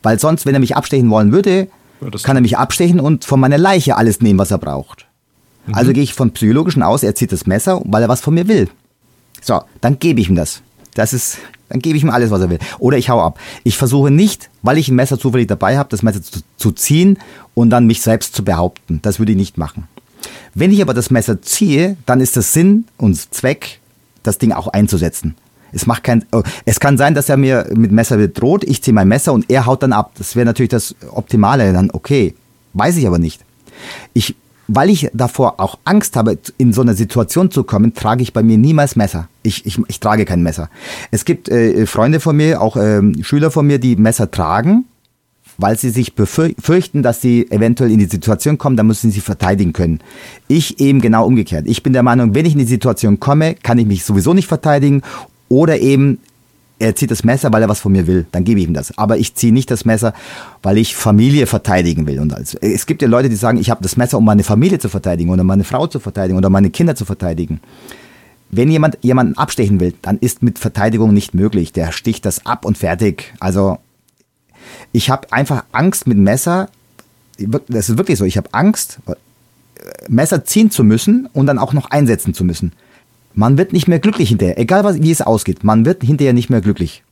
Weil 0.04 0.20
sonst, 0.20 0.46
wenn 0.46 0.54
er 0.54 0.60
mich 0.60 0.76
abstechen 0.76 1.10
wollen 1.10 1.32
würde, 1.32 1.68
Würdest 2.00 2.26
kann 2.26 2.36
er 2.36 2.42
mich 2.42 2.58
abstechen 2.58 3.00
und 3.00 3.26
von 3.26 3.39
meiner 3.39 3.58
Leiche 3.58 3.96
alles 3.96 4.22
nehmen, 4.22 4.39
was 4.39 4.52
er 4.52 4.58
braucht. 4.58 5.08
Also 5.74 5.94
gehe 5.94 6.04
ich 6.04 6.14
von 6.14 6.32
psychologischen 6.32 6.84
aus, 6.84 7.04
er 7.04 7.16
zieht 7.16 7.32
das 7.32 7.46
Messer, 7.46 7.82
weil 7.86 8.02
er 8.02 8.10
was 8.10 8.22
von 8.22 8.34
mir 8.34 8.48
will. 8.48 8.70
So, 9.42 9.62
dann 9.80 10.00
gebe 10.00 10.20
ich 10.20 10.30
ihm 10.30 10.36
das. 10.36 10.62
Das 10.94 11.14
ist, 11.14 11.38
dann 11.70 11.80
gebe 11.80 11.98
ich 11.98 12.04
ihm 12.04 12.10
alles, 12.10 12.32
was 12.32 12.42
er 12.42 12.50
will. 12.50 12.60
Oder 12.80 12.98
ich 12.98 13.10
hau 13.10 13.22
ab. 13.22 13.39
Ich 13.64 13.78
versuche 13.78 14.12
nicht, 14.12 14.50
weil 14.62 14.78
ich 14.78 14.89
ein 14.89 14.96
Messer 14.96 15.20
zufällig 15.20 15.48
dabei 15.48 15.78
habe, 15.78 15.89
das 15.89 16.04
Messer 16.04 16.22
zu, 16.22 16.42
zu 16.58 16.72
ziehen 16.72 17.18
und 17.54 17.70
dann 17.70 17.88
mich 17.88 18.02
selbst 18.02 18.36
zu 18.36 18.44
behaupten. 18.44 19.00
Das 19.02 19.20
würde 19.20 19.32
ich 19.32 19.38
nicht 19.38 19.58
machen. 19.58 19.88
Wenn 20.54 20.72
ich 20.72 20.82
aber 20.82 20.94
das 20.94 21.12
Messer 21.12 21.42
ziehe, 21.42 21.98
dann 22.06 22.20
ist 22.20 22.36
das 22.38 22.54
Sinn 22.54 22.86
und 22.98 23.34
Zweck, 23.34 23.80
das 24.24 24.38
Ding 24.38 24.52
auch 24.52 24.68
einzusetzen. 24.68 25.36
Es 25.72 25.88
macht 25.88 26.04
kein, 26.04 26.26
oh, 26.34 26.44
es 26.66 26.80
kann 26.80 26.98
sein, 26.98 27.16
dass 27.16 27.30
er 27.30 27.38
mir 27.38 27.68
mit 27.74 27.92
Messer 27.92 28.18
bedroht, 28.18 28.64
ich 28.66 28.84
ziehe 28.84 28.94
mein 28.94 29.08
Messer 29.08 29.32
und 29.32 29.50
er 29.50 29.66
haut 29.66 29.84
dann 29.84 29.94
ab. 29.94 30.12
Das 30.18 30.36
wäre 30.36 30.46
natürlich 30.46 30.70
das 30.70 30.96
Optimale, 31.12 31.72
dann 31.72 31.92
okay. 31.92 32.36
Weiß 32.74 32.98
ich 32.98 33.08
aber 33.08 33.20
nicht. 33.20 33.42
Ich, 34.14 34.36
weil 34.68 34.89
ich 34.89 35.09
davor 35.14 35.59
auch 35.59 35.80
Angst 35.86 36.16
habe, 36.16 36.38
in 36.57 36.74
so 36.74 36.82
eine 36.82 36.93
Situation 36.93 37.51
zu 37.51 37.64
kommen, 37.64 37.93
trage 37.93 38.24
ich 38.24 38.34
bei 38.34 38.43
mir 38.43 38.57
niemals 38.57 38.95
Messer. 38.95 39.28
Ich, 39.43 39.66
ich, 39.66 39.80
ich 39.88 39.99
trage 39.99 40.26
kein 40.26 40.43
Messer. 40.43 40.70
Es 41.12 41.26
gibt 41.26 41.49
äh, 41.49 41.86
Freunde 41.86 42.20
von 42.20 42.36
mir, 42.38 42.62
auch 42.62 42.78
ähm, 42.78 43.24
Schüler 43.24 43.51
von 43.51 43.68
mir, 43.68 43.80
die 43.80 43.95
Messer 43.95 44.32
tragen, 44.32 44.86
weil 45.57 45.78
sie 45.78 45.89
sich 45.89 46.16
befürchten, 46.16 47.03
dass 47.03 47.22
sie 47.22 47.49
eventuell 47.51 47.91
in 47.91 47.99
die 47.99 48.05
Situation 48.05 48.57
kommen, 48.57 48.78
dann 48.78 48.88
müssen 48.88 49.12
sie 49.12 49.22
verteidigen 49.22 49.74
können. 49.74 49.99
Ich 50.47 50.80
eben 50.80 51.01
genau 51.01 51.26
umgekehrt. 51.26 51.66
Ich 51.68 51.84
bin 51.84 51.93
der 51.93 52.03
Meinung, 52.03 52.34
wenn 52.34 52.45
ich 52.45 52.53
in 52.53 52.59
die 52.59 52.66
Situation 52.66 53.20
komme, 53.20 53.55
kann 53.55 53.78
ich 53.78 53.86
mich 53.86 54.03
sowieso 54.03 54.34
nicht 54.34 54.47
verteidigen 54.47 55.01
oder 55.49 55.80
eben 55.80 56.20
er 56.82 56.96
zieht 56.96 57.12
das 57.12 57.24
Messer, 57.24 57.54
weil 57.54 57.62
er 57.62 57.70
was 57.70 57.80
von 57.80 57.92
mir 57.92 58.08
will, 58.08 58.26
dann 58.32 58.44
gebe 58.44 58.60
ich 58.60 58.68
ihm 58.68 58.74
das. 58.74 58.98
Aber 58.98 59.18
ich 59.18 59.36
ziehe 59.36 59.54
nicht 59.54 59.70
das 59.70 59.86
Messer, 59.86 60.14
weil 60.64 60.80
ich 60.80 60.96
Familie 60.96 61.46
verteidigen 61.46 62.08
will. 62.08 62.20
Und 62.20 62.34
also, 62.34 62.58
es 62.60 62.88
gibt 62.88 63.04
ja 63.04 63.08
Leute, 63.08 63.30
die 63.30 63.36
sagen, 63.36 63.60
ich 63.60 63.70
habe 63.70 63.84
das 63.84 63.98
Messer, 63.98 64.18
um 64.18 64.26
meine 64.26 64.44
Familie 64.44 64.80
zu 64.80 64.90
verteidigen 64.90 65.30
oder 65.30 65.44
meine 65.44 65.64
Frau 65.64 65.86
zu 65.86 66.00
verteidigen 66.00 66.38
oder 66.38 66.50
meine 66.50 66.72
Kinder 66.72 66.96
zu 66.96 67.06
verteidigen. 67.06 67.60
Wenn 68.50 68.70
jemand 68.70 68.98
jemanden 69.02 69.38
abstechen 69.38 69.80
will, 69.80 69.94
dann 70.02 70.18
ist 70.18 70.42
mit 70.42 70.58
Verteidigung 70.58 71.14
nicht 71.14 71.36
möglich. 71.36 71.72
Der 71.72 71.92
sticht 71.92 72.26
das 72.26 72.46
ab 72.48 72.66
und 72.66 72.80
fertig. 72.80 73.32
Also 73.40 73.78
ich 74.92 75.12
habe 75.12 75.32
einfach 75.32 75.64
Angst 75.72 76.08
mit 76.08 76.18
Messer. 76.18 76.68
Das 77.68 77.90
ist 77.90 77.98
wirklich 77.98 78.18
so. 78.18 78.26
Ich 78.26 78.38
habe 78.38 78.50
Angst, 78.54 79.00
Messer 80.10 80.44
ziehen 80.46 80.72
zu 80.72 80.84
müssen 80.84 81.30
und 81.32 81.46
dann 81.46 81.60
auch 81.60 81.74
noch 81.74 81.92
einsetzen 81.92 82.34
zu 82.34 82.44
müssen. 82.44 82.74
Man 83.34 83.58
wird 83.58 83.74
nicht 83.74 83.88
mehr 83.88 84.00
glücklich 84.00 84.30
hinterher, 84.30 84.60
egal 84.60 84.84
was, 84.84 85.02
wie 85.02 85.12
es 85.12 85.22
ausgeht. 85.22 85.64
Man 85.64 85.86
wird 85.86 86.04
hinterher 86.04 86.34
nicht 86.34 86.50
mehr 86.50 86.62
glücklich. 86.62 87.04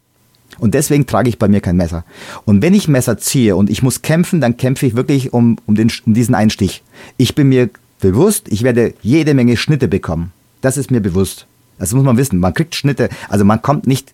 Und 0.57 0.74
deswegen 0.74 1.05
trage 1.05 1.30
ich 1.30 1.39
bei 1.39 1.47
mir 1.47 1.61
kein 1.61 1.78
Messer. 1.78 2.03
Und 2.45 2.61
wenn 2.61 2.74
ich 2.74 2.88
Messer 2.88 3.17
ziehe 3.17 3.55
und 3.55 3.70
ich 3.70 3.84
muss 3.84 4.01
kämpfen, 4.01 4.41
dann 4.41 4.57
kämpfe 4.57 4.86
ich 4.86 4.95
wirklich 4.95 5.32
um, 5.32 5.57
um, 5.65 5.76
den, 5.76 5.91
um 6.05 6.13
diesen 6.13 6.36
Einstich. 6.36 6.84
Ich 7.17 7.36
bin 7.36 7.49
mir 7.49 7.70
bewusst, 8.01 8.47
ich 8.49 8.63
werde 8.63 8.93
jede 9.01 9.34
Menge 9.34 9.57
Schnitte 9.57 9.88
bekommen. 9.88 10.32
Das 10.61 10.78
ist 10.78 10.91
mir 10.91 11.01
bewusst. 11.01 11.45
Das 11.78 11.93
muss 11.93 12.03
man 12.03 12.17
wissen. 12.17 12.39
Man 12.39 12.53
kriegt 12.53 12.76
Schnitte, 12.76 13.09
also 13.30 13.45
man 13.45 13.61
kommt 13.61 13.88
nicht 13.88 14.13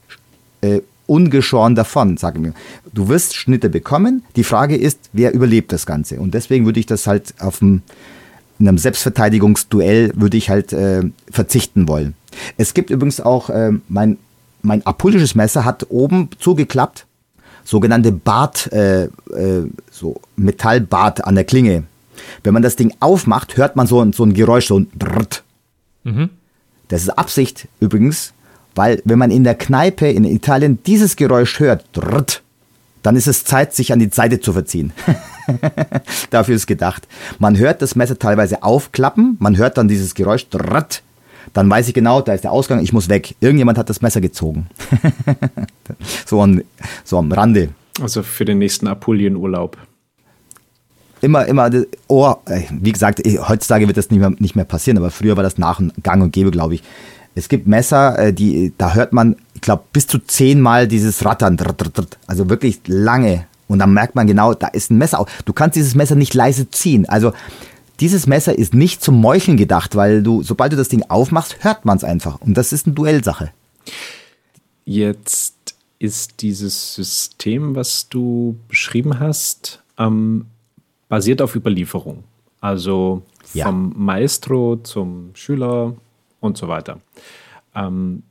äh, 0.61 0.81
ungeschoren 1.07 1.75
davon, 1.75 2.17
sage 2.17 2.39
mir. 2.39 2.53
Du 2.93 3.07
wirst 3.07 3.35
Schnitte 3.35 3.69
bekommen. 3.69 4.23
Die 4.35 4.43
Frage 4.43 4.75
ist, 4.75 4.99
wer 5.13 5.33
überlebt 5.33 5.71
das 5.71 5.85
Ganze? 5.85 6.19
Und 6.19 6.33
deswegen 6.33 6.65
würde 6.65 6.79
ich 6.79 6.85
das 6.85 7.07
halt 7.07 7.33
auf 7.39 7.59
dem, 7.59 7.81
in 8.59 8.67
einem 8.67 8.77
Selbstverteidigungsduell 8.77 10.11
würde 10.15 10.37
ich 10.37 10.49
halt 10.49 10.73
äh, 10.73 11.03
verzichten 11.29 11.87
wollen. 11.87 12.15
Es 12.57 12.73
gibt 12.73 12.89
übrigens 12.89 13.19
auch 13.21 13.49
äh, 13.49 13.71
mein 13.87 14.17
mein 14.65 14.85
apulisches 14.85 15.35
Messer 15.35 15.63
hat 15.63 15.85
oben 15.89 16.29
zugeklappt, 16.39 17.05
sogenannte 17.63 18.11
Bart, 18.11 18.71
äh, 18.73 19.05
äh, 19.05 19.09
so 19.91 20.19
Metallbart 20.35 21.23
an 21.23 21.35
der 21.35 21.43
Klinge. 21.43 21.83
Wenn 22.43 22.53
man 22.53 22.63
das 22.63 22.75
Ding 22.75 22.93
aufmacht, 22.99 23.57
hört 23.57 23.75
man 23.75 23.87
so, 23.87 24.11
so 24.11 24.23
ein 24.23 24.33
Geräusch, 24.33 24.67
so 24.67 24.79
ein 24.79 24.87
Drrrt. 24.97 25.43
Mhm. 26.03 26.29
Das 26.87 27.01
ist 27.01 27.09
Absicht 27.09 27.67
übrigens, 27.79 28.33
weil 28.75 29.01
wenn 29.05 29.19
man 29.19 29.31
in 29.31 29.43
der 29.43 29.55
Kneipe 29.55 30.07
in 30.07 30.23
Italien 30.23 30.79
dieses 30.85 31.15
Geräusch 31.15 31.59
hört, 31.59 31.85
drrrt, 31.93 32.41
dann 33.03 33.15
ist 33.15 33.27
es 33.27 33.43
Zeit, 33.43 33.73
sich 33.73 33.93
an 33.93 33.99
die 33.99 34.09
Seite 34.09 34.39
zu 34.39 34.53
verziehen. 34.53 34.91
Dafür 36.29 36.55
ist 36.55 36.67
gedacht. 36.67 37.07
Man 37.39 37.57
hört 37.57 37.81
das 37.81 37.95
Messer 37.95 38.17
teilweise 38.17 38.63
aufklappen, 38.63 39.37
man 39.39 39.57
hört 39.57 39.77
dann 39.77 39.87
dieses 39.87 40.15
Geräusch, 40.15 40.47
drrrt, 40.49 41.03
dann 41.53 41.69
weiß 41.69 41.87
ich 41.87 41.93
genau, 41.93 42.21
da 42.21 42.33
ist 42.33 42.43
der 42.43 42.51
Ausgang, 42.51 42.81
ich 42.81 42.93
muss 42.93 43.09
weg. 43.09 43.35
Irgendjemand 43.39 43.77
hat 43.77 43.89
das 43.89 44.01
Messer 44.01 44.21
gezogen. 44.21 44.67
so, 46.25 46.41
am, 46.41 46.61
so 47.03 47.17
am 47.17 47.31
Rande. 47.31 47.69
Also 48.01 48.23
für 48.23 48.45
den 48.45 48.57
nächsten 48.57 48.87
Apulien-Urlaub 48.87 49.77
immer, 51.25 51.45
immer, 51.47 51.69
oh, 52.07 52.35
wie 52.71 52.91
gesagt, 52.91 53.21
heutzutage 53.25 53.87
wird 53.87 53.97
das 53.97 54.11
nicht 54.11 54.19
mehr, 54.19 54.31
nicht 54.37 54.55
mehr 54.55 54.65
passieren, 54.65 54.97
aber 54.97 55.11
früher 55.11 55.35
war 55.35 55.43
das 55.43 55.57
nach 55.57 55.81
Gang 56.03 56.21
und 56.21 56.31
Gäbe, 56.31 56.51
glaube 56.51 56.75
ich. 56.75 56.83
Es 57.33 57.49
gibt 57.49 57.67
Messer, 57.67 58.17
äh, 58.17 58.33
die, 58.33 58.73
da 58.77 58.93
hört 58.93 59.11
man, 59.11 59.35
ich 59.55 59.61
glaube, 59.61 59.83
bis 59.91 60.07
zu 60.07 60.19
zehnmal 60.19 60.87
dieses 60.87 61.25
Rattern, 61.25 61.57
also 62.27 62.49
wirklich 62.49 62.79
lange. 62.87 63.47
Und 63.67 63.79
dann 63.79 63.93
merkt 63.93 64.15
man 64.15 64.27
genau, 64.27 64.53
da 64.53 64.67
ist 64.67 64.91
ein 64.91 64.97
Messer. 64.97 65.25
Du 65.45 65.53
kannst 65.53 65.75
dieses 65.75 65.95
Messer 65.95 66.15
nicht 66.15 66.33
leise 66.33 66.69
ziehen. 66.69 67.07
Also 67.09 67.33
dieses 67.99 68.27
Messer 68.27 68.57
ist 68.57 68.73
nicht 68.73 69.01
zum 69.01 69.19
Meucheln 69.19 69.57
gedacht, 69.57 69.95
weil 69.95 70.21
du, 70.21 70.43
sobald 70.43 70.73
du 70.73 70.77
das 70.77 70.89
Ding 70.89 71.03
aufmachst, 71.07 71.63
hört 71.63 71.85
man 71.85 71.97
es 71.97 72.03
einfach. 72.03 72.41
Und 72.41 72.55
das 72.55 72.73
ist 72.73 72.85
eine 72.85 72.95
Duellsache. 72.95 73.51
Jetzt 74.85 75.75
ist 75.97 76.41
dieses 76.41 76.93
System, 76.93 77.75
was 77.75 78.09
du 78.09 78.57
beschrieben 78.67 79.19
hast, 79.19 79.81
ähm, 79.97 80.45
basiert 81.07 81.41
auf 81.41 81.55
Überlieferung. 81.55 82.23
Also 82.59 83.23
ja. 83.53 83.65
vom 83.65 83.93
Maestro 83.95 84.77
zum 84.77 85.31
Schüler 85.33 85.93
und 86.39 86.57
so 86.57 86.67
weiter. 86.67 86.99
Ähm, 87.73 88.23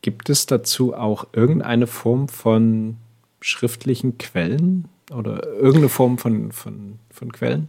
gibt 0.00 0.30
es 0.30 0.46
dazu 0.46 0.94
auch 0.94 1.26
irgendeine 1.32 1.86
Form 1.86 2.28
von 2.28 2.96
schriftlichen 3.42 4.18
Quellen 4.18 4.86
oder 5.10 5.46
irgendeine 5.46 5.88
Form 5.88 6.18
von, 6.18 6.52
von, 6.52 6.98
von 7.10 7.32
Quellen? 7.32 7.68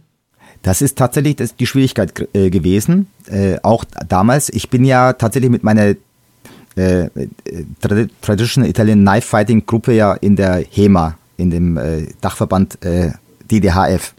Das 0.62 0.80
ist 0.80 0.96
tatsächlich 0.96 1.36
die 1.36 1.66
Schwierigkeit 1.66 2.28
äh, 2.32 2.48
gewesen. 2.48 3.08
Äh, 3.26 3.58
auch 3.62 3.84
damals. 4.08 4.48
Ich 4.48 4.70
bin 4.70 4.84
ja 4.84 5.12
tatsächlich 5.12 5.50
mit 5.50 5.62
meiner 5.62 5.94
äh, 6.76 7.08
Traditional 8.22 8.68
Italian 8.68 9.00
Knife 9.00 9.28
Fighting 9.28 9.66
Gruppe 9.66 9.92
ja 9.92 10.14
in 10.14 10.36
der 10.36 10.64
HEMA, 10.70 11.18
in 11.36 11.50
dem 11.50 11.76
äh, 11.76 12.06
Dachverband 12.20 12.82
äh, 12.84 13.12
DDHF. 13.50 14.14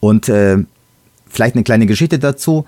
Und 0.00 0.28
äh, 0.28 0.58
vielleicht 1.28 1.54
eine 1.54 1.64
kleine 1.64 1.86
Geschichte 1.86 2.18
dazu. 2.18 2.66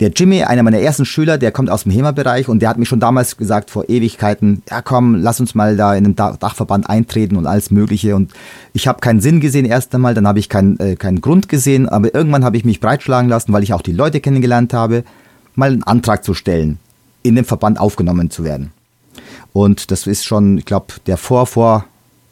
Der 0.00 0.08
Jimmy, 0.08 0.42
einer 0.44 0.62
meiner 0.62 0.78
ersten 0.78 1.04
Schüler, 1.04 1.36
der 1.36 1.52
kommt 1.52 1.68
aus 1.68 1.82
dem 1.82 1.92
HEMA-Bereich 1.92 2.48
und 2.48 2.60
der 2.60 2.70
hat 2.70 2.78
mich 2.78 2.88
schon 2.88 3.00
damals 3.00 3.36
gesagt, 3.36 3.68
vor 3.68 3.90
Ewigkeiten, 3.90 4.62
ja 4.70 4.80
komm, 4.80 5.14
lass 5.16 5.40
uns 5.40 5.54
mal 5.54 5.76
da 5.76 5.94
in 5.94 6.04
den 6.04 6.16
Dachverband 6.16 6.88
eintreten 6.88 7.36
und 7.36 7.46
alles 7.46 7.70
Mögliche. 7.70 8.16
Und 8.16 8.32
ich 8.72 8.88
habe 8.88 9.00
keinen 9.00 9.20
Sinn 9.20 9.40
gesehen 9.40 9.66
erst 9.66 9.94
einmal, 9.94 10.14
dann 10.14 10.26
habe 10.26 10.38
ich 10.38 10.48
keinen 10.48 10.80
äh, 10.80 10.96
keinen 10.96 11.20
Grund 11.20 11.50
gesehen, 11.50 11.86
aber 11.86 12.14
irgendwann 12.14 12.46
habe 12.46 12.56
ich 12.56 12.64
mich 12.64 12.80
breitschlagen 12.80 13.28
lassen, 13.28 13.52
weil 13.52 13.62
ich 13.62 13.74
auch 13.74 13.82
die 13.82 13.92
Leute 13.92 14.20
kennengelernt 14.20 14.72
habe, 14.72 15.04
mal 15.54 15.70
einen 15.70 15.82
Antrag 15.82 16.24
zu 16.24 16.32
stellen, 16.32 16.78
in 17.22 17.34
den 17.34 17.44
Verband 17.44 17.78
aufgenommen 17.78 18.30
zu 18.30 18.42
werden. 18.42 18.72
Und 19.52 19.90
das 19.90 20.06
ist 20.06 20.24
schon, 20.24 20.56
ich 20.56 20.64
glaube, 20.64 20.94
der 21.06 21.18
Vor, 21.18 21.46
Vor, 21.46 21.84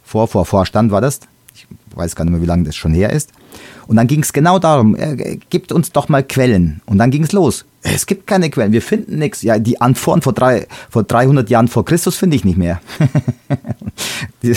Vor, 0.05 0.27
Vor, 0.27 0.47
Vorstand 0.47 0.91
war 0.91 1.03
das. 1.03 1.21
Ich 1.55 1.67
weiß 1.95 2.17
gar 2.17 2.25
nicht 2.25 2.33
mehr, 2.33 2.41
wie 2.41 2.47
lange 2.47 2.65
das 2.65 2.77
schon 2.77 2.95
her 2.95 3.13
ist. 3.13 3.31
Und 3.89 3.97
dann 3.97 4.07
ging 4.07 4.21
es 4.21 4.35
genau 4.35 4.59
darum, 4.59 4.95
äh, 4.95 5.39
gibt 5.49 5.73
uns 5.73 5.93
doch 5.93 6.11
mal 6.11 6.23
Quellen. 6.23 6.83
Und 6.85 6.99
dann 6.99 7.11
ging 7.11 7.25
es 7.25 7.33
los. 7.33 7.65
Es 7.81 8.05
gibt 8.07 8.27
keine 8.27 8.51
Quellen, 8.51 8.73
wir 8.73 8.83
finden 8.83 9.19
nichts. 9.19 9.41
Ja, 9.41 9.59
die 9.59 9.81
Antworten 9.81 10.21
vor, 10.21 10.35
drei, 10.35 10.67
vor 10.91 11.05
300 11.05 11.49
Jahren 11.49 11.69
vor 11.69 11.87
Christus 11.87 12.15
finde 12.15 12.37
ich 12.37 12.45
nicht 12.45 12.59
mehr. 12.59 12.83
die, 14.43 14.55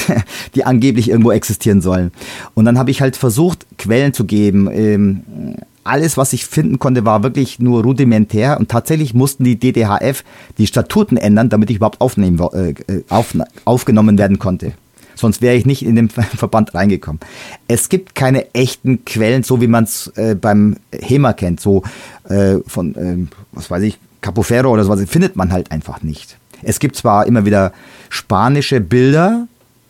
die, 0.54 0.66
angeblich 0.66 1.10
irgendwo 1.10 1.32
existieren 1.32 1.82
sollen. 1.82 2.12
Und 2.56 2.66
dann 2.66 2.78
habe 2.78 2.92
ich 2.92 3.02
halt 3.02 3.16
versucht, 3.16 3.66
Quellen 3.78 4.14
zu 4.14 4.26
geben. 4.26 4.70
Ähm, 4.70 5.56
alles, 5.86 6.18
was 6.18 6.34
ich 6.34 6.46
finden 6.46 6.78
konnte, 6.78 7.06
war 7.06 7.24
wirklich 7.24 7.60
nur 7.60 7.84
rudimentär 7.84 8.60
und 8.60 8.70
tatsächlich 8.70 9.14
mussten 9.14 9.46
die 9.46 9.58
DDHF 9.58 10.26
die 10.58 10.68
Statuten 10.68 11.16
ändern, 11.16 11.48
damit 11.48 11.70
ich 11.70 11.78
überhaupt 11.78 12.02
aufnehmen, 12.02 12.40
äh, 12.54 12.74
auf, 13.08 13.34
aufgenommen 13.64 14.18
werden 14.18 14.40
konnte. 14.40 14.74
Sonst 15.22 15.42
wäre 15.42 15.56
ich 15.56 15.66
nicht 15.66 15.86
in 15.86 15.96
den 15.96 16.10
Verband 16.10 16.74
reingekommen. 16.74 17.20
Es 17.68 17.90
gibt 17.90 18.16
keine 18.16 18.54
echten 18.56 19.06
Quellen, 19.06 19.44
so 19.44 19.62
wie 19.62 19.68
man 19.68 19.84
es 19.86 20.08
äh, 20.16 20.36
beim 20.36 20.78
HEMA 20.92 21.34
kennt, 21.34 21.60
so 21.60 21.84
äh, 22.28 22.56
von, 22.66 22.96
äh, 22.96 23.28
was 23.52 23.70
weiß 23.70 23.84
ich, 23.84 24.00
Capofero 24.22 24.72
oder 24.72 24.84
sowas, 24.84 25.02
findet 25.08 25.36
man 25.36 25.52
halt 25.52 25.72
einfach 25.72 26.02
nicht. 26.02 26.38
Es 26.64 26.80
gibt 26.80 26.96
zwar 26.96 27.28
immer 27.28 27.46
wieder 27.46 27.72
spanische 28.10 28.82
Bilder 28.82 29.48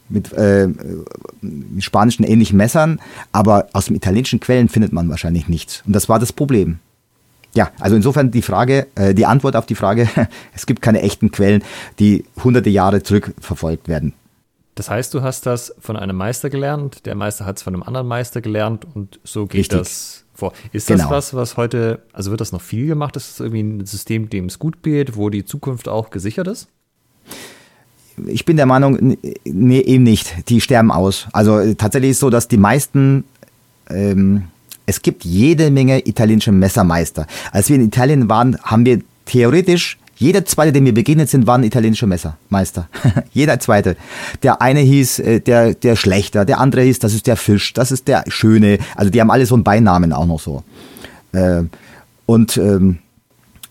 mit, 0.09 0.33
äh, 0.33 0.67
mit 1.41 1.83
spanischen 1.83 2.23
ähnlichen 2.23 2.57
Messern, 2.57 2.99
aber 3.31 3.67
aus 3.71 3.85
den 3.85 3.95
italienischen 3.95 4.41
Quellen 4.41 4.67
findet 4.67 4.91
man 4.91 5.09
wahrscheinlich 5.09 5.47
nichts. 5.47 5.81
Und 5.85 5.93
das 5.93 6.09
war 6.09 6.19
das 6.19 6.33
Problem. 6.33 6.79
Ja, 7.53 7.71
also 7.79 7.95
insofern 7.95 8.31
die 8.31 8.41
Frage, 8.41 8.87
äh, 8.95 9.13
die 9.13 9.25
Antwort 9.25 9.55
auf 9.55 9.65
die 9.65 9.75
Frage, 9.75 10.09
es 10.53 10.65
gibt 10.65 10.81
keine 10.81 11.01
echten 11.01 11.31
Quellen, 11.31 11.63
die 11.99 12.25
hunderte 12.43 12.69
Jahre 12.69 13.03
zurückverfolgt 13.03 13.87
werden. 13.87 14.13
Das 14.75 14.89
heißt, 14.89 15.13
du 15.13 15.21
hast 15.21 15.45
das 15.45 15.73
von 15.79 15.97
einem 15.97 16.15
Meister 16.15 16.49
gelernt, 16.49 17.05
der 17.05 17.15
Meister 17.15 17.45
hat 17.45 17.57
es 17.57 17.63
von 17.63 17.73
einem 17.73 17.83
anderen 17.83 18.07
Meister 18.07 18.41
gelernt 18.41 18.85
und 18.93 19.19
so 19.23 19.45
geht 19.45 19.59
Richtig. 19.59 19.79
das 19.79 20.23
vor. 20.33 20.53
Ist 20.71 20.89
das 20.89 21.01
genau. 21.01 21.11
was, 21.11 21.33
was 21.33 21.57
heute, 21.57 22.01
also 22.13 22.31
wird 22.31 22.41
das 22.41 22.51
noch 22.51 22.61
viel 22.61 22.87
gemacht? 22.87 23.15
Ist 23.15 23.31
das 23.31 23.39
irgendwie 23.41 23.61
ein 23.61 23.85
System, 23.85 24.29
dem 24.29 24.45
es 24.45 24.59
gut 24.59 24.81
geht, 24.81 25.17
wo 25.17 25.29
die 25.29 25.45
Zukunft 25.45 25.89
auch 25.89 26.09
gesichert 26.09 26.47
ist? 26.47 26.67
Ich 28.27 28.45
bin 28.45 28.57
der 28.57 28.65
Meinung, 28.65 29.17
nee, 29.43 29.79
eben 29.79 30.03
nicht. 30.03 30.49
Die 30.49 30.61
sterben 30.61 30.91
aus. 30.91 31.27
Also 31.33 31.59
äh, 31.59 31.75
tatsächlich 31.75 32.11
ist 32.11 32.17
es 32.17 32.21
so, 32.21 32.29
dass 32.29 32.47
die 32.47 32.57
meisten 32.57 33.23
ähm, 33.89 34.45
es 34.85 35.01
gibt 35.01 35.23
jede 35.23 35.71
Menge 35.71 36.05
italienische 36.07 36.51
Messermeister. 36.51 37.27
Als 37.51 37.69
wir 37.69 37.77
in 37.77 37.85
Italien 37.85 38.29
waren, 38.29 38.57
haben 38.63 38.85
wir 38.85 39.01
theoretisch 39.25 39.97
jeder 40.21 40.45
zweite, 40.45 40.71
dem 40.71 40.85
wir 40.85 40.93
begegnet 40.93 41.31
sind, 41.31 41.47
war 41.47 41.57
ein 41.57 41.63
italienischer 41.63 42.05
Messermeister. 42.05 42.87
Jeder 43.33 43.59
zweite. 43.59 43.97
Der 44.43 44.61
eine 44.61 44.79
hieß 44.79 45.17
äh, 45.17 45.39
der, 45.39 45.73
der 45.73 45.95
Schlechter, 45.95 46.45
der 46.45 46.59
andere 46.59 46.83
hieß, 46.83 46.99
das 46.99 47.15
ist 47.15 47.25
der 47.25 47.37
Fisch, 47.37 47.73
das 47.73 47.91
ist 47.91 48.07
der 48.07 48.23
Schöne. 48.27 48.77
Also 48.95 49.09
die 49.09 49.19
haben 49.19 49.31
alle 49.31 49.47
so 49.47 49.55
einen 49.55 49.63
Beinamen 49.63 50.13
auch 50.13 50.27
noch 50.27 50.39
so. 50.39 50.63
Äh, 51.31 51.63
und 52.27 52.55
ähm, 52.57 52.99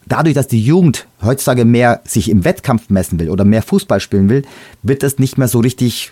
dadurch, 0.07 0.35
dass 0.35 0.49
die 0.49 0.61
Jugend 0.61 1.07
heutzutage 1.23 1.65
mehr 1.65 2.01
sich 2.05 2.29
im 2.29 2.45
Wettkampf 2.45 2.91
messen 2.91 3.21
will 3.21 3.31
oder 3.31 3.45
mehr 3.45 3.63
Fußball 3.63 4.01
spielen 4.01 4.29
will, 4.29 4.43
wird 4.83 5.05
das 5.05 5.21
nicht 5.21 5.39
mehr 5.39 5.47
so 5.47 5.61
richtig 5.61 6.11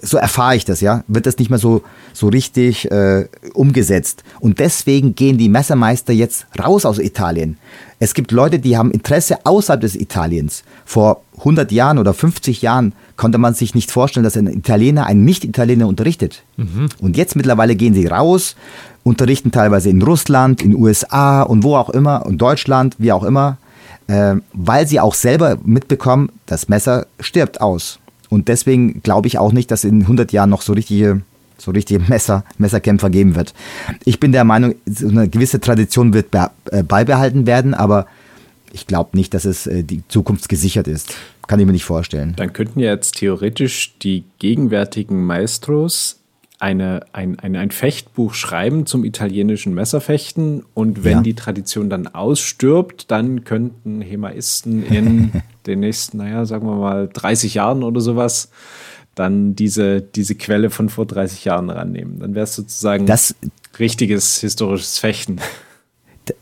so 0.00 0.16
erfahre 0.16 0.56
ich 0.56 0.64
das, 0.64 0.80
ja, 0.80 1.04
wird 1.06 1.26
das 1.26 1.38
nicht 1.38 1.50
mehr 1.50 1.58
so, 1.58 1.82
so 2.12 2.28
richtig 2.28 2.90
äh, 2.90 3.28
umgesetzt. 3.52 4.24
Und 4.40 4.58
deswegen 4.58 5.14
gehen 5.14 5.36
die 5.36 5.48
Messermeister 5.48 6.12
jetzt 6.12 6.46
raus 6.58 6.86
aus 6.86 6.98
Italien. 6.98 7.58
Es 7.98 8.14
gibt 8.14 8.32
Leute, 8.32 8.58
die 8.58 8.76
haben 8.76 8.90
Interesse 8.90 9.44
außerhalb 9.44 9.80
des 9.80 9.96
Italiens. 9.96 10.64
Vor 10.84 11.22
100 11.38 11.72
Jahren 11.72 11.98
oder 11.98 12.14
50 12.14 12.62
Jahren 12.62 12.92
konnte 13.16 13.38
man 13.38 13.54
sich 13.54 13.74
nicht 13.74 13.90
vorstellen, 13.90 14.24
dass 14.24 14.36
ein 14.36 14.46
Italiener 14.46 15.06
einen 15.06 15.24
Nicht-Italiener 15.24 15.86
unterrichtet. 15.86 16.42
Mhm. 16.56 16.88
Und 17.00 17.16
jetzt 17.16 17.36
mittlerweile 17.36 17.76
gehen 17.76 17.94
sie 17.94 18.06
raus, 18.06 18.56
unterrichten 19.02 19.52
teilweise 19.52 19.90
in 19.90 20.02
Russland, 20.02 20.62
in 20.62 20.74
USA 20.74 21.42
und 21.42 21.62
wo 21.62 21.76
auch 21.76 21.90
immer, 21.90 22.24
in 22.26 22.38
Deutschland, 22.38 22.96
wie 22.98 23.12
auch 23.12 23.24
immer, 23.24 23.58
äh, 24.06 24.36
weil 24.52 24.86
sie 24.86 25.00
auch 25.00 25.14
selber 25.14 25.58
mitbekommen, 25.64 26.30
das 26.46 26.68
Messer 26.68 27.06
stirbt 27.20 27.60
aus. 27.60 27.98
Und 28.34 28.48
deswegen 28.48 29.00
glaube 29.02 29.28
ich 29.28 29.38
auch 29.38 29.52
nicht, 29.52 29.70
dass 29.70 29.84
in 29.84 30.02
100 30.02 30.32
Jahren 30.32 30.50
noch 30.50 30.62
so 30.62 30.72
richtige, 30.72 31.22
so 31.56 31.70
richtige 31.70 32.00
Messer, 32.08 32.44
Messerkämpfer 32.58 33.08
geben 33.08 33.36
wird. 33.36 33.54
Ich 34.04 34.18
bin 34.18 34.32
der 34.32 34.42
Meinung, 34.42 34.74
eine 35.00 35.28
gewisse 35.28 35.60
Tradition 35.60 36.12
wird 36.12 36.34
äh, 36.34 36.82
beibehalten 36.82 37.46
werden, 37.46 37.74
aber 37.74 38.08
ich 38.72 38.88
glaube 38.88 39.16
nicht, 39.16 39.34
dass 39.34 39.44
es 39.44 39.68
äh, 39.68 39.84
die 39.84 40.02
Zukunft 40.08 40.48
gesichert 40.48 40.88
ist. 40.88 41.14
Kann 41.46 41.60
ich 41.60 41.66
mir 41.66 41.70
nicht 41.70 41.84
vorstellen. 41.84 42.34
Dann 42.36 42.52
könnten 42.52 42.80
ja 42.80 42.90
jetzt 42.90 43.18
theoretisch 43.18 43.94
die 44.02 44.24
gegenwärtigen 44.40 45.24
Maestros 45.24 46.18
eine, 46.58 47.00
ein, 47.12 47.38
ein, 47.38 47.56
ein 47.56 47.70
Fechtbuch 47.70 48.34
schreiben 48.34 48.86
zum 48.86 49.04
italienischen 49.04 49.74
Messerfechten 49.74 50.64
und 50.74 51.04
wenn 51.04 51.18
ja. 51.18 51.22
die 51.22 51.34
Tradition 51.34 51.90
dann 51.90 52.06
ausstirbt, 52.06 53.10
dann 53.10 53.44
könnten 53.44 54.00
Hemaisten 54.00 54.84
in 54.84 55.32
den 55.66 55.80
nächsten, 55.80 56.18
naja, 56.18 56.44
sagen 56.46 56.66
wir 56.66 56.76
mal 56.76 57.08
30 57.12 57.54
Jahren 57.54 57.82
oder 57.82 58.00
sowas 58.00 58.50
dann 59.14 59.54
diese, 59.54 60.00
diese 60.00 60.34
Quelle 60.34 60.70
von 60.70 60.88
vor 60.88 61.06
30 61.06 61.44
Jahren 61.44 61.70
rannehmen. 61.70 62.18
Dann 62.18 62.34
wäre 62.34 62.44
es 62.44 62.54
sozusagen 62.54 63.06
das, 63.06 63.34
richtiges 63.78 64.38
historisches 64.38 64.98
Fechten. 64.98 65.38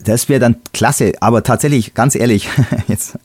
Das 0.05 0.29
wäre 0.29 0.41
dann 0.41 0.57
klasse, 0.73 1.13
aber 1.21 1.43
tatsächlich, 1.43 1.95
ganz 1.95 2.15
ehrlich, 2.15 2.49
jetzt 2.89 3.19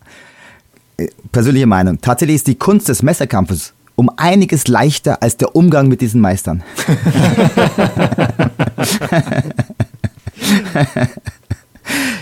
äh, 0.98 1.08
persönliche 1.32 1.68
Meinung, 1.68 2.02
tatsächlich 2.02 2.38
ist 2.38 2.48
die 2.48 2.56
Kunst 2.56 2.90
des 2.90 3.04
Messerkampfes 3.04 3.74
um 3.98 4.10
einiges 4.16 4.68
leichter 4.68 5.22
als 5.24 5.36
der 5.38 5.56
Umgang 5.56 5.88
mit 5.88 6.02
diesen 6.02 6.22
Meistern. 6.22 6.64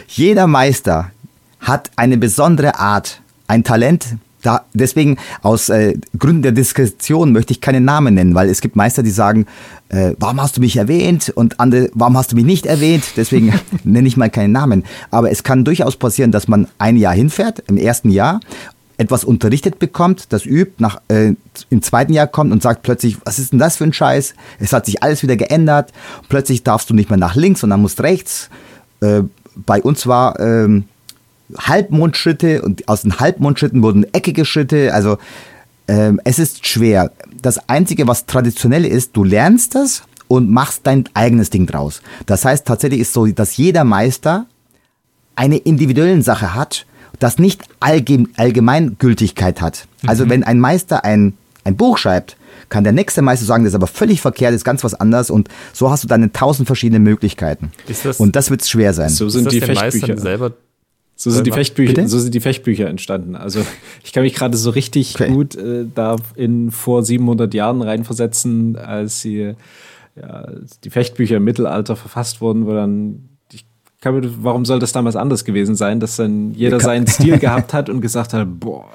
Jeder 0.07 0.47
Meister 0.47 1.11
hat 1.59 1.91
eine 1.97 2.17
besondere 2.17 2.79
Art, 2.79 3.19
ein 3.47 3.65
Talent. 3.65 4.15
Da, 4.41 4.63
deswegen 4.73 5.17
aus 5.41 5.69
äh, 5.69 5.95
Gründen 6.17 6.43
der 6.43 6.51
Diskretion 6.53 7.31
möchte 7.33 7.51
ich 7.51 7.61
keinen 7.61 7.83
Namen 7.83 8.13
nennen, 8.13 8.35
weil 8.35 8.47
es 8.47 8.61
gibt 8.61 8.75
Meister, 8.75 9.01
die 9.03 9.09
sagen, 9.09 9.47
äh, 9.89 10.13
warum 10.19 10.39
hast 10.39 10.55
du 10.55 10.61
mich 10.61 10.77
erwähnt? 10.77 11.33
Und 11.35 11.59
andere, 11.59 11.89
warum 11.93 12.15
hast 12.15 12.31
du 12.31 12.35
mich 12.35 12.45
nicht 12.45 12.67
erwähnt? 12.67 13.03
Deswegen 13.17 13.53
nenne 13.83 14.07
ich 14.07 14.15
mal 14.17 14.29
keinen 14.29 14.51
Namen. 14.51 14.85
Aber 15.11 15.31
es 15.31 15.43
kann 15.43 15.65
durchaus 15.65 15.97
passieren, 15.97 16.31
dass 16.31 16.47
man 16.47 16.67
ein 16.77 16.95
Jahr 16.95 17.15
hinfährt, 17.15 17.63
im 17.67 17.77
ersten 17.77 18.09
Jahr, 18.09 18.39
etwas 18.97 19.23
unterrichtet 19.23 19.79
bekommt, 19.79 20.31
das 20.31 20.45
übt, 20.45 20.75
nach, 20.77 21.01
äh, 21.09 21.33
im 21.69 21.81
zweiten 21.81 22.13
Jahr 22.13 22.27
kommt 22.27 22.51
und 22.51 22.61
sagt 22.61 22.83
plötzlich, 22.83 23.17
was 23.25 23.39
ist 23.39 23.51
denn 23.51 23.59
das 23.59 23.77
für 23.77 23.83
ein 23.83 23.93
Scheiß? 23.93 24.35
Es 24.59 24.73
hat 24.73 24.85
sich 24.85 25.03
alles 25.03 25.23
wieder 25.23 25.35
geändert. 25.35 25.91
Plötzlich 26.29 26.63
darfst 26.63 26.89
du 26.89 26.93
nicht 26.93 27.09
mehr 27.09 27.17
nach 27.17 27.35
links, 27.35 27.61
sondern 27.61 27.81
musst 27.81 28.01
rechts. 28.01 28.49
Äh, 29.01 29.23
bei 29.55 29.81
uns 29.81 30.07
war 30.07 30.39
ähm, 30.39 30.85
Halbmondschritte 31.57 32.61
und 32.61 32.87
aus 32.87 33.01
den 33.01 33.19
Halbmondschritten 33.19 33.83
wurden 33.83 34.05
eckige 34.13 34.45
Schritte. 34.45 34.93
Also 34.93 35.17
ähm, 35.87 36.19
es 36.23 36.39
ist 36.39 36.65
schwer. 36.65 37.11
Das 37.41 37.69
Einzige, 37.69 38.07
was 38.07 38.25
traditionell 38.25 38.85
ist, 38.85 39.15
du 39.15 39.23
lernst 39.23 39.75
das 39.75 40.03
und 40.27 40.49
machst 40.49 40.81
dein 40.83 41.07
eigenes 41.13 41.49
Ding 41.49 41.67
draus. 41.67 42.01
Das 42.25 42.45
heißt, 42.45 42.65
tatsächlich 42.65 43.01
ist 43.01 43.13
so, 43.13 43.27
dass 43.27 43.57
jeder 43.57 43.83
Meister 43.83 44.47
eine 45.35 45.57
individuelle 45.57 46.21
Sache 46.21 46.55
hat 46.55 46.85
das 47.19 47.39
nicht 47.39 47.63
Allgemeingültigkeit 47.79 49.61
hat. 49.61 49.87
Also 50.05 50.25
mhm. 50.25 50.29
wenn 50.29 50.43
ein 50.43 50.59
Meister 50.59 51.03
ein, 51.03 51.33
ein 51.63 51.75
Buch 51.75 51.97
schreibt, 51.97 52.37
kann 52.69 52.83
der 52.83 52.93
nächste 52.93 53.21
Meister 53.21 53.45
sagen, 53.45 53.63
das 53.63 53.71
ist 53.71 53.75
aber 53.75 53.87
völlig 53.87 54.21
verkehrt, 54.21 54.49
das 54.49 54.57
ist 54.57 54.65
ganz 54.65 54.83
was 54.83 54.93
anderes 54.95 55.29
und 55.29 55.49
so 55.73 55.91
hast 55.91 56.03
du 56.03 56.07
dann 56.07 56.31
tausend 56.33 56.67
verschiedene 56.67 56.99
Möglichkeiten. 56.99 57.71
Das, 57.87 58.19
und 58.19 58.35
das 58.35 58.49
wird 58.49 58.65
schwer 58.65 58.93
sein. 58.93 59.09
So 59.09 59.29
sind 59.29 59.51
die 59.51 59.61
Fechtbücher 59.61 60.17
selber 60.17 60.53
so 61.17 61.31
sind, 61.31 61.47
die 61.47 61.51
Fechtbücher, 61.51 62.07
so 62.09 62.19
sind 62.19 62.35
die 62.35 62.41
Fechtbücher 62.41 62.87
entstanden. 62.87 63.35
Also 63.35 63.61
ich 64.03 64.11
kann 64.11 64.23
mich 64.23 64.33
gerade 64.33 64.57
so 64.57 64.69
richtig 64.69 65.15
okay. 65.15 65.31
gut 65.31 65.55
äh, 65.55 65.85
da 65.93 66.17
in 66.35 66.71
vor 66.71 67.03
700 67.03 67.53
Jahren 67.53 67.81
reinversetzen, 67.81 68.75
als 68.75 69.21
sie, 69.21 69.55
ja, 70.17 70.47
die 70.83 70.89
Fechtbücher 70.89 71.37
im 71.37 71.45
Mittelalter 71.45 71.95
verfasst 71.95 72.41
wurden, 72.41 72.65
wo 72.65 72.73
dann 72.73 73.29
warum 74.05 74.65
soll 74.65 74.79
das 74.79 74.91
damals 74.91 75.15
anders 75.15 75.45
gewesen 75.45 75.75
sein, 75.75 75.99
dass 75.99 76.15
dann 76.15 76.53
jeder 76.53 76.79
seinen 76.79 77.07
Stil 77.07 77.37
gehabt 77.39 77.73
hat 77.73 77.89
und 77.89 78.01
gesagt 78.01 78.33
hat, 78.33 78.47
boah, 78.59 78.85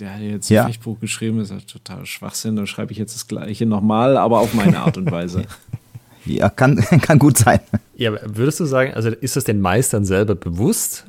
der 0.00 0.14
hat 0.14 0.20
jetzt 0.20 0.50
ein 0.50 0.54
ja. 0.54 0.66
Fechtbuch 0.66 0.98
geschrieben, 1.00 1.38
das 1.38 1.50
ist 1.50 1.70
total 1.70 2.04
Schwachsinn, 2.06 2.56
dann 2.56 2.66
schreibe 2.66 2.92
ich 2.92 2.98
jetzt 2.98 3.14
das 3.14 3.26
Gleiche 3.28 3.66
nochmal, 3.66 4.16
aber 4.16 4.40
auf 4.40 4.54
meine 4.54 4.78
Art 4.78 4.96
und 4.96 5.10
Weise. 5.10 5.44
ja, 6.24 6.48
kann, 6.48 6.76
kann 6.76 7.18
gut 7.18 7.38
sein. 7.38 7.60
Ja, 7.96 8.12
würdest 8.24 8.60
du 8.60 8.64
sagen, 8.64 8.94
also 8.94 9.10
ist 9.10 9.36
das 9.36 9.44
den 9.44 9.60
Meistern 9.60 10.04
selber 10.04 10.34
bewusst? 10.34 11.06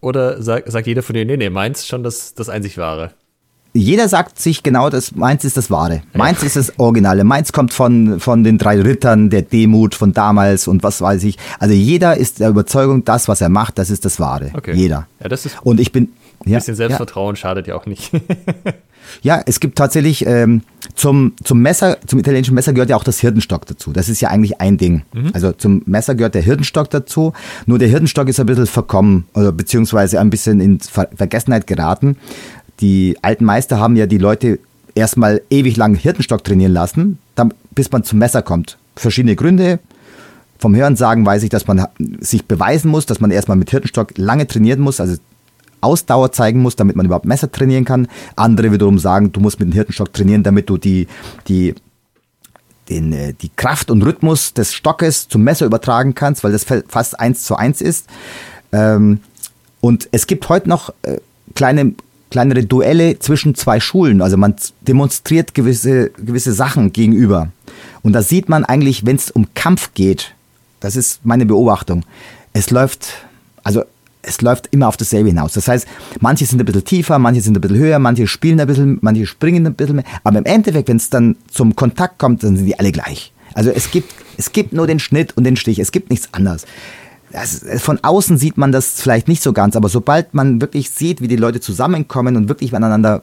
Oder 0.00 0.42
sagt, 0.42 0.70
sagt 0.70 0.86
jeder 0.86 1.02
von 1.02 1.14
denen, 1.14 1.30
nee, 1.30 1.36
nee, 1.36 1.50
meins 1.50 1.86
schon 1.86 2.02
das, 2.02 2.34
das 2.34 2.48
einzig 2.48 2.76
wahre? 2.78 3.12
Jeder 3.76 4.08
sagt 4.08 4.40
sich 4.40 4.62
genau, 4.62 4.90
das 4.90 5.14
meins 5.14 5.44
ist 5.44 5.56
das 5.56 5.70
Wahre. 5.70 6.02
Meins 6.14 6.42
ist 6.42 6.56
das 6.56 6.78
Originale. 6.78 7.24
Meins 7.24 7.52
kommt 7.52 7.72
von, 7.72 8.20
von 8.20 8.44
den 8.44 8.58
drei 8.58 8.80
Rittern 8.80 9.30
der 9.30 9.42
Demut 9.42 9.94
von 9.94 10.12
damals 10.12 10.66
und 10.66 10.82
was 10.82 11.00
weiß 11.00 11.24
ich. 11.24 11.38
Also 11.58 11.74
jeder 11.74 12.16
ist 12.16 12.40
der 12.40 12.48
Überzeugung, 12.48 13.04
das, 13.04 13.28
was 13.28 13.40
er 13.40 13.48
macht, 13.48 13.78
das 13.78 13.90
ist 13.90 14.04
das 14.04 14.18
Wahre. 14.18 14.50
Okay. 14.54 14.74
Jeder. 14.74 15.06
Ja, 15.20 15.28
das 15.28 15.46
ist 15.46 15.56
und 15.62 15.80
ich 15.80 15.92
bin. 15.92 16.12
Ein 16.44 16.50
ja, 16.50 16.58
bisschen 16.58 16.74
Selbstvertrauen 16.74 17.34
ja. 17.34 17.40
schadet 17.40 17.66
ja 17.66 17.74
auch 17.74 17.86
nicht. 17.86 18.12
ja, 19.22 19.42
es 19.46 19.58
gibt 19.58 19.78
tatsächlich 19.78 20.26
ähm, 20.26 20.62
zum, 20.94 21.34
zum 21.42 21.60
Messer, 21.60 21.98
zum 22.06 22.18
italienischen 22.18 22.54
Messer 22.54 22.72
gehört 22.72 22.90
ja 22.90 22.96
auch 22.96 23.04
das 23.04 23.18
Hirtenstock 23.20 23.66
dazu. 23.66 23.92
Das 23.92 24.08
ist 24.08 24.20
ja 24.20 24.28
eigentlich 24.28 24.60
ein 24.60 24.76
Ding. 24.76 25.02
Mhm. 25.12 25.30
Also 25.32 25.52
zum 25.52 25.82
Messer 25.86 26.14
gehört 26.14 26.34
der 26.34 26.42
Hirtenstock 26.42 26.90
dazu. 26.90 27.32
Nur 27.66 27.78
der 27.78 27.88
Hirtenstock 27.88 28.28
ist 28.28 28.38
ein 28.38 28.46
bisschen 28.46 28.66
verkommen 28.66 29.26
oder 29.34 29.52
beziehungsweise 29.52 30.20
ein 30.20 30.30
bisschen 30.30 30.60
in 30.60 30.80
Ver 30.80 31.08
Vergessenheit 31.14 31.66
geraten 31.66 32.16
die 32.80 33.16
alten 33.22 33.44
Meister 33.44 33.78
haben 33.78 33.96
ja 33.96 34.06
die 34.06 34.18
Leute 34.18 34.58
erstmal 34.94 35.42
ewig 35.50 35.76
lang 35.76 35.94
Hirtenstock 35.94 36.42
trainieren 36.42 36.72
lassen, 36.72 37.18
dann, 37.34 37.52
bis 37.74 37.90
man 37.92 38.04
zum 38.04 38.18
Messer 38.18 38.42
kommt. 38.42 38.78
Verschiedene 38.96 39.36
Gründe. 39.36 39.78
Vom 40.58 40.74
Hörensagen 40.74 41.26
weiß 41.26 41.42
ich, 41.42 41.50
dass 41.50 41.66
man 41.66 41.86
sich 42.18 42.46
beweisen 42.46 42.90
muss, 42.90 43.04
dass 43.04 43.20
man 43.20 43.30
erstmal 43.30 43.58
mit 43.58 43.70
Hirtenstock 43.70 44.16
lange 44.16 44.46
trainieren 44.46 44.80
muss, 44.80 45.00
also 45.00 45.16
Ausdauer 45.82 46.32
zeigen 46.32 46.62
muss, 46.62 46.76
damit 46.76 46.96
man 46.96 47.06
überhaupt 47.06 47.26
Messer 47.26 47.52
trainieren 47.52 47.84
kann. 47.84 48.08
Andere 48.34 48.72
wiederum 48.72 48.98
sagen, 48.98 49.32
du 49.32 49.40
musst 49.40 49.60
mit 49.60 49.68
dem 49.68 49.72
Hirtenstock 49.72 50.12
trainieren, 50.14 50.42
damit 50.42 50.70
du 50.70 50.78
die, 50.78 51.06
die, 51.46 51.74
den, 52.88 53.12
äh, 53.12 53.34
die 53.34 53.50
Kraft 53.54 53.90
und 53.90 54.02
Rhythmus 54.02 54.54
des 54.54 54.72
Stockes 54.72 55.28
zum 55.28 55.44
Messer 55.44 55.66
übertragen 55.66 56.14
kannst, 56.14 56.42
weil 56.42 56.52
das 56.52 56.64
fast 56.64 57.20
eins 57.20 57.44
zu 57.44 57.56
eins 57.56 57.82
ist. 57.82 58.06
Ähm, 58.72 59.20
und 59.82 60.08
es 60.12 60.26
gibt 60.26 60.48
heute 60.48 60.68
noch 60.70 60.92
äh, 61.02 61.18
kleine 61.54 61.94
kleinere 62.30 62.64
Duelle 62.64 63.18
zwischen 63.18 63.54
zwei 63.54 63.80
Schulen. 63.80 64.22
Also 64.22 64.36
man 64.36 64.54
demonstriert 64.80 65.54
gewisse, 65.54 66.10
gewisse 66.10 66.52
Sachen 66.52 66.92
gegenüber. 66.92 67.48
Und 68.02 68.12
da 68.12 68.22
sieht 68.22 68.48
man 68.48 68.64
eigentlich, 68.64 69.06
wenn 69.06 69.16
es 69.16 69.30
um 69.30 69.48
Kampf 69.54 69.94
geht, 69.94 70.34
das 70.80 70.96
ist 70.96 71.24
meine 71.24 71.46
Beobachtung, 71.46 72.04
es 72.52 72.70
läuft, 72.70 73.08
also 73.62 73.82
es 74.22 74.40
läuft 74.40 74.68
immer 74.72 74.88
auf 74.88 74.96
dasselbe 74.96 75.28
hinaus. 75.28 75.52
Das 75.52 75.68
heißt, 75.68 75.86
manche 76.20 76.46
sind 76.46 76.60
ein 76.60 76.66
bisschen 76.66 76.84
tiefer, 76.84 77.18
manche 77.18 77.40
sind 77.40 77.56
ein 77.56 77.60
bisschen 77.60 77.78
höher, 77.78 77.98
manche 77.98 78.26
spielen 78.26 78.60
ein 78.60 78.66
bisschen, 78.66 78.98
manche 79.00 79.26
springen 79.26 79.66
ein 79.66 79.74
bisschen 79.74 79.96
mehr. 79.96 80.04
Aber 80.24 80.38
im 80.38 80.44
Endeffekt, 80.44 80.88
wenn 80.88 80.96
es 80.96 81.10
dann 81.10 81.36
zum 81.48 81.76
Kontakt 81.76 82.18
kommt, 82.18 82.42
dann 82.42 82.56
sind 82.56 82.66
die 82.66 82.78
alle 82.78 82.92
gleich. 82.92 83.32
Also 83.54 83.70
es 83.70 83.90
gibt, 83.90 84.12
es 84.36 84.52
gibt 84.52 84.72
nur 84.72 84.86
den 84.86 84.98
Schnitt 84.98 85.36
und 85.36 85.44
den 85.44 85.56
Stich. 85.56 85.78
Es 85.78 85.92
gibt 85.92 86.10
nichts 86.10 86.28
anderes 86.32 86.66
das, 87.32 87.64
von 87.78 87.98
außen 88.02 88.38
sieht 88.38 88.56
man 88.56 88.72
das 88.72 89.00
vielleicht 89.00 89.28
nicht 89.28 89.42
so 89.42 89.52
ganz, 89.52 89.76
aber 89.76 89.88
sobald 89.88 90.34
man 90.34 90.60
wirklich 90.60 90.90
sieht, 90.90 91.20
wie 91.20 91.28
die 91.28 91.36
Leute 91.36 91.60
zusammenkommen 91.60 92.36
und 92.36 92.48
wirklich 92.48 92.72
miteinander 92.72 93.22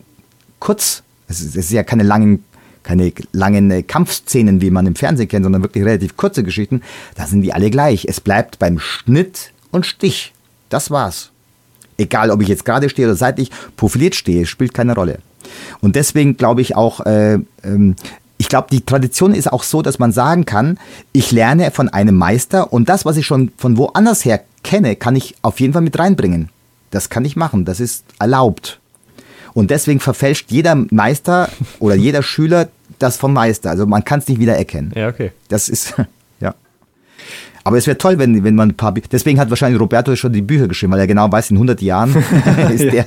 kurz, 0.60 1.04
es 1.28 1.42
ist, 1.42 1.56
es 1.56 1.66
ist 1.66 1.72
ja 1.72 1.84
keine 1.84 2.04
langen, 2.04 2.44
keine 2.84 3.14
langen 3.32 3.72
äh, 3.72 3.84
Kampfszenen, 3.84 4.62
wie 4.62 4.72
man 4.72 4.86
im 4.86 4.96
Fernsehen 4.96 5.28
kennt, 5.28 5.44
sondern 5.46 5.64
wirklich 5.64 5.84
relativ 5.86 6.18
kurze 6.18 6.44
Geschichten, 6.44 6.82
da 7.16 7.28
sind 7.28 7.42
die 7.42 7.54
alle 7.54 7.70
gleich. 7.70 8.06
Es 8.06 8.20
bleibt 8.20 8.60
beim 8.60 8.80
Schnitt 8.80 9.52
und 9.72 9.86
Stich. 9.86 10.34
Das 10.70 10.92
war's. 10.92 11.32
Egal, 11.98 12.32
ob 12.32 12.42
ich 12.42 12.48
jetzt 12.48 12.66
gerade 12.66 12.90
stehe 12.90 13.08
oder 13.08 13.16
seitlich 13.16 13.52
profiliert 13.78 14.16
stehe, 14.16 14.46
spielt 14.46 14.74
keine 14.74 14.96
Rolle. 14.96 15.20
Und 15.82 15.96
deswegen 15.96 16.38
glaube 16.38 16.62
ich 16.62 16.76
auch, 16.76 17.02
äh, 17.06 17.40
ähm, 17.64 17.96
ich 18.44 18.50
glaube, 18.50 18.68
die 18.70 18.82
Tradition 18.82 19.34
ist 19.34 19.50
auch 19.50 19.64
so, 19.64 19.82
dass 19.82 20.00
man 20.00 20.12
sagen 20.12 20.44
kann, 20.44 20.78
ich 21.14 21.32
lerne 21.32 21.72
von 21.72 21.88
einem 21.88 22.18
Meister 22.18 22.74
und 22.74 22.90
das, 22.90 23.06
was 23.06 23.16
ich 23.16 23.26
schon 23.26 23.54
von 23.58 23.78
woanders 23.78 24.26
her 24.26 24.44
kenne, 24.66 24.98
kann 24.98 25.16
ich 25.16 25.36
auf 25.44 25.62
jeden 25.62 25.72
Fall 25.72 25.82
mit 25.82 25.98
reinbringen. 25.98 26.50
Das 26.92 27.10
kann 27.10 27.24
ich 27.24 27.38
machen, 27.38 27.64
das 27.64 27.80
ist 27.80 28.04
erlaubt. 28.20 28.82
Und 29.54 29.72
deswegen 29.72 30.02
verfälscht 30.02 30.52
jeder 30.52 30.76
Meister 30.76 31.48
oder 31.80 31.96
jeder 31.96 32.22
Schüler 32.22 32.68
das 33.00 33.16
vom 33.16 33.32
Meister. 33.32 33.70
Also 33.70 33.88
man 33.88 34.04
kann 34.04 34.20
es 34.20 34.28
nicht 34.28 34.42
wieder 34.42 34.58
erkennen. 34.58 34.92
Ja, 34.94 35.08
okay. 35.08 35.32
Das 35.48 35.70
ist, 35.70 35.94
ja. 36.42 36.54
Aber 37.64 37.78
es 37.78 37.88
wäre 37.88 37.98
toll, 37.98 38.20
wenn, 38.20 38.44
wenn 38.44 38.56
man 38.56 38.72
ein 38.72 38.76
paar, 38.76 38.92
Bü 38.92 39.04
deswegen 39.10 39.40
hat 39.40 39.52
wahrscheinlich 39.52 39.80
Roberto 39.80 40.14
schon 40.18 40.34
die 40.34 40.42
Bücher 40.42 40.68
geschrieben, 40.68 40.92
weil 40.92 41.00
er 41.00 41.08
genau 41.08 41.32
weiß, 41.32 41.50
in 41.52 41.56
100 41.56 41.82
Jahren 41.82 42.14
ist 42.74 42.92
der. 42.92 43.06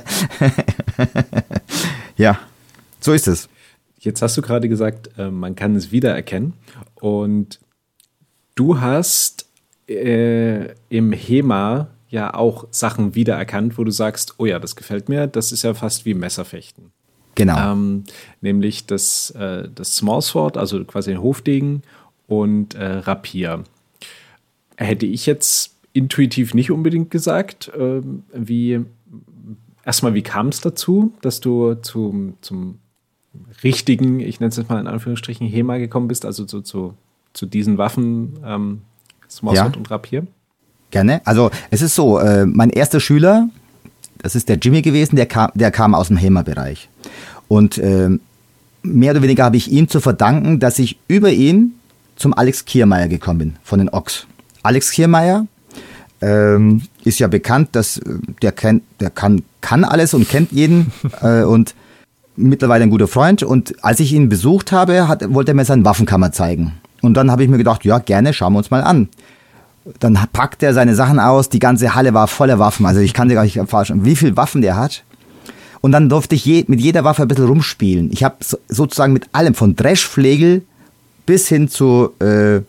ja, 2.17 2.39
so 2.99 3.13
ist 3.13 3.27
es. 3.27 3.47
Jetzt 4.07 4.21
hast 4.21 4.37
du 4.37 4.41
gerade 4.41 4.69
gesagt, 4.69 5.09
äh, 5.17 5.29
man 5.29 5.57
kann 5.57 5.75
es 5.75 5.91
wiedererkennen. 5.91 6.53
Und 7.01 7.59
du 8.55 8.79
hast 8.79 9.49
äh, 9.89 10.69
im 10.87 11.11
HEMA 11.11 11.89
ja 12.07 12.33
auch 12.33 12.67
Sachen 12.71 13.15
wiedererkannt, 13.15 13.77
wo 13.77 13.83
du 13.83 13.91
sagst, 13.91 14.35
oh 14.37 14.45
ja, 14.45 14.59
das 14.59 14.77
gefällt 14.77 15.09
mir, 15.09 15.27
das 15.27 15.51
ist 15.51 15.63
ja 15.63 15.73
fast 15.73 16.05
wie 16.05 16.13
Messerfechten. 16.13 16.91
Genau. 17.35 17.73
Ähm, 17.73 18.05
nämlich 18.39 18.85
das, 18.85 19.31
äh, 19.31 19.67
das 19.75 19.97
Small 19.97 20.21
Sword, 20.21 20.55
also 20.55 20.85
quasi 20.85 21.11
den 21.11 21.21
Hofdegen 21.21 21.83
und 22.27 22.75
äh, 22.75 22.99
Rapier. 22.99 23.65
Hätte 24.77 25.05
ich 25.05 25.25
jetzt 25.25 25.75
intuitiv 25.91 26.53
nicht 26.53 26.71
unbedingt 26.71 27.11
gesagt, 27.11 27.73
ähm, 27.77 28.23
wie 28.31 28.85
erstmal, 29.83 30.13
wie 30.13 30.23
kam 30.23 30.47
es 30.47 30.61
dazu, 30.61 31.13
dass 31.21 31.41
du 31.41 31.73
zum, 31.73 32.37
zum 32.39 32.79
richtigen, 33.63 34.19
ich 34.19 34.39
nenne 34.39 34.49
es 34.49 34.57
jetzt 34.57 34.69
mal 34.69 34.79
in 34.79 34.87
Anführungsstrichen, 34.87 35.47
HEMA 35.47 35.77
gekommen 35.77 36.07
bist, 36.07 36.25
also 36.25 36.45
zu, 36.45 36.61
zu, 36.61 36.93
zu 37.33 37.45
diesen 37.45 37.77
Waffen, 37.77 38.39
ähm, 38.45 38.81
Small 39.29 39.55
Ja. 39.55 39.65
Und 39.65 39.89
Rapier? 39.91 40.25
Gerne. 40.91 41.21
Also 41.25 41.51
es 41.69 41.81
ist 41.81 41.95
so, 41.95 42.19
äh, 42.19 42.45
mein 42.45 42.69
erster 42.69 42.99
Schüler, 42.99 43.49
das 44.19 44.35
ist 44.35 44.49
der 44.49 44.57
Jimmy 44.57 44.81
gewesen, 44.81 45.15
der 45.15 45.25
kam, 45.25 45.51
der 45.53 45.71
kam 45.71 45.93
aus 45.93 46.07
dem 46.07 46.17
HEMA-Bereich. 46.17 46.89
Und 47.47 47.77
ähm, 47.77 48.21
mehr 48.83 49.11
oder 49.11 49.21
weniger 49.21 49.43
habe 49.43 49.57
ich 49.57 49.71
ihm 49.71 49.87
zu 49.87 49.99
verdanken, 49.99 50.59
dass 50.59 50.79
ich 50.79 50.97
über 51.07 51.31
ihn 51.31 51.73
zum 52.15 52.33
Alex 52.33 52.65
Kiermeier 52.65 53.07
gekommen 53.07 53.39
bin, 53.39 53.55
von 53.63 53.79
den 53.79 53.89
Ochs. 53.89 54.27
Alex 54.63 54.91
Kiermeier 54.91 55.45
ähm, 56.21 56.81
ist 57.03 57.19
ja 57.19 57.27
bekannt, 57.27 57.69
dass 57.73 57.97
äh, 57.97 58.15
der, 58.41 58.51
kennt, 58.51 58.83
der 58.99 59.09
kann, 59.09 59.43
kann 59.61 59.83
alles 59.83 60.13
und 60.13 60.27
kennt 60.27 60.51
jeden 60.51 60.91
äh, 61.21 61.43
und 61.43 61.75
mittlerweile 62.37 62.83
ein 62.83 62.89
guter 62.89 63.07
Freund. 63.07 63.43
Und 63.43 63.83
als 63.83 63.99
ich 63.99 64.13
ihn 64.13 64.29
besucht 64.29 64.71
habe, 64.71 65.07
hat, 65.07 65.33
wollte 65.33 65.51
er 65.51 65.55
mir 65.55 65.65
seine 65.65 65.83
Waffenkammer 65.83 66.31
zeigen. 66.31 66.73
Und 67.01 67.15
dann 67.15 67.31
habe 67.31 67.43
ich 67.43 67.49
mir 67.49 67.57
gedacht, 67.57 67.83
ja, 67.85 67.99
gerne, 67.99 68.33
schauen 68.33 68.53
wir 68.53 68.59
uns 68.59 68.71
mal 68.71 68.83
an. 68.83 69.09
Dann 69.99 70.17
packt 70.33 70.63
er 70.63 70.73
seine 70.73 70.95
Sachen 70.95 71.19
aus, 71.19 71.49
die 71.49 71.59
ganze 71.59 71.95
Halle 71.95 72.13
war 72.13 72.27
voller 72.27 72.59
Waffen. 72.59 72.85
Also 72.85 72.99
ich 72.99 73.13
kann 73.13 73.29
dir 73.29 73.35
gar 73.35 73.43
nicht 73.43 73.59
vorstellen, 73.67 74.05
wie 74.05 74.15
viele 74.15 74.35
Waffen 74.37 74.61
der 74.61 74.75
hat. 74.75 75.03
Und 75.81 75.91
dann 75.91 76.09
durfte 76.09 76.35
ich 76.35 76.43
je, 76.45 76.65
mit 76.67 76.81
jeder 76.81 77.03
Waffe 77.03 77.21
ein 77.21 77.27
bisschen 77.27 77.45
rumspielen. 77.45 78.11
Ich 78.11 78.23
habe 78.23 78.35
so, 78.41 78.57
sozusagen 78.67 79.13
mit 79.13 79.29
allem, 79.31 79.53
von 79.53 79.75
Dreschflegel 79.75 80.63
bis 81.25 81.47
hin 81.47 81.69
zu 81.69 82.09
äh, 82.19 82.61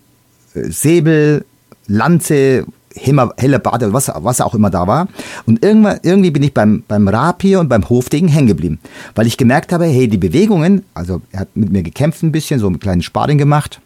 Säbel, 0.54 1.44
Lanze, 1.86 2.66
Himmer, 2.98 3.32
Hellebarde, 3.36 3.92
was, 3.92 4.10
was 4.14 4.40
auch 4.40 4.54
immer 4.54 4.70
da 4.70 4.86
war. 4.86 5.08
Und 5.46 5.64
irgendwann, 5.64 6.00
irgendwie 6.02 6.30
bin 6.30 6.42
ich 6.42 6.52
beim, 6.52 6.84
beim 6.86 7.08
Rapier 7.08 7.60
und 7.60 7.68
beim 7.68 7.88
Hofdegen 7.88 8.28
hängen 8.28 8.48
geblieben. 8.48 8.78
Weil 9.14 9.26
ich 9.26 9.36
gemerkt 9.36 9.72
habe, 9.72 9.86
hey, 9.86 10.08
die 10.08 10.18
Bewegungen, 10.18 10.84
also 10.94 11.22
er 11.32 11.40
hat 11.40 11.56
mit 11.56 11.70
mir 11.70 11.82
gekämpft 11.82 12.22
ein 12.22 12.32
bisschen, 12.32 12.60
so 12.60 12.66
einen 12.66 12.80
kleinen 12.80 13.02
Sparring 13.02 13.38
gemacht. 13.38 13.80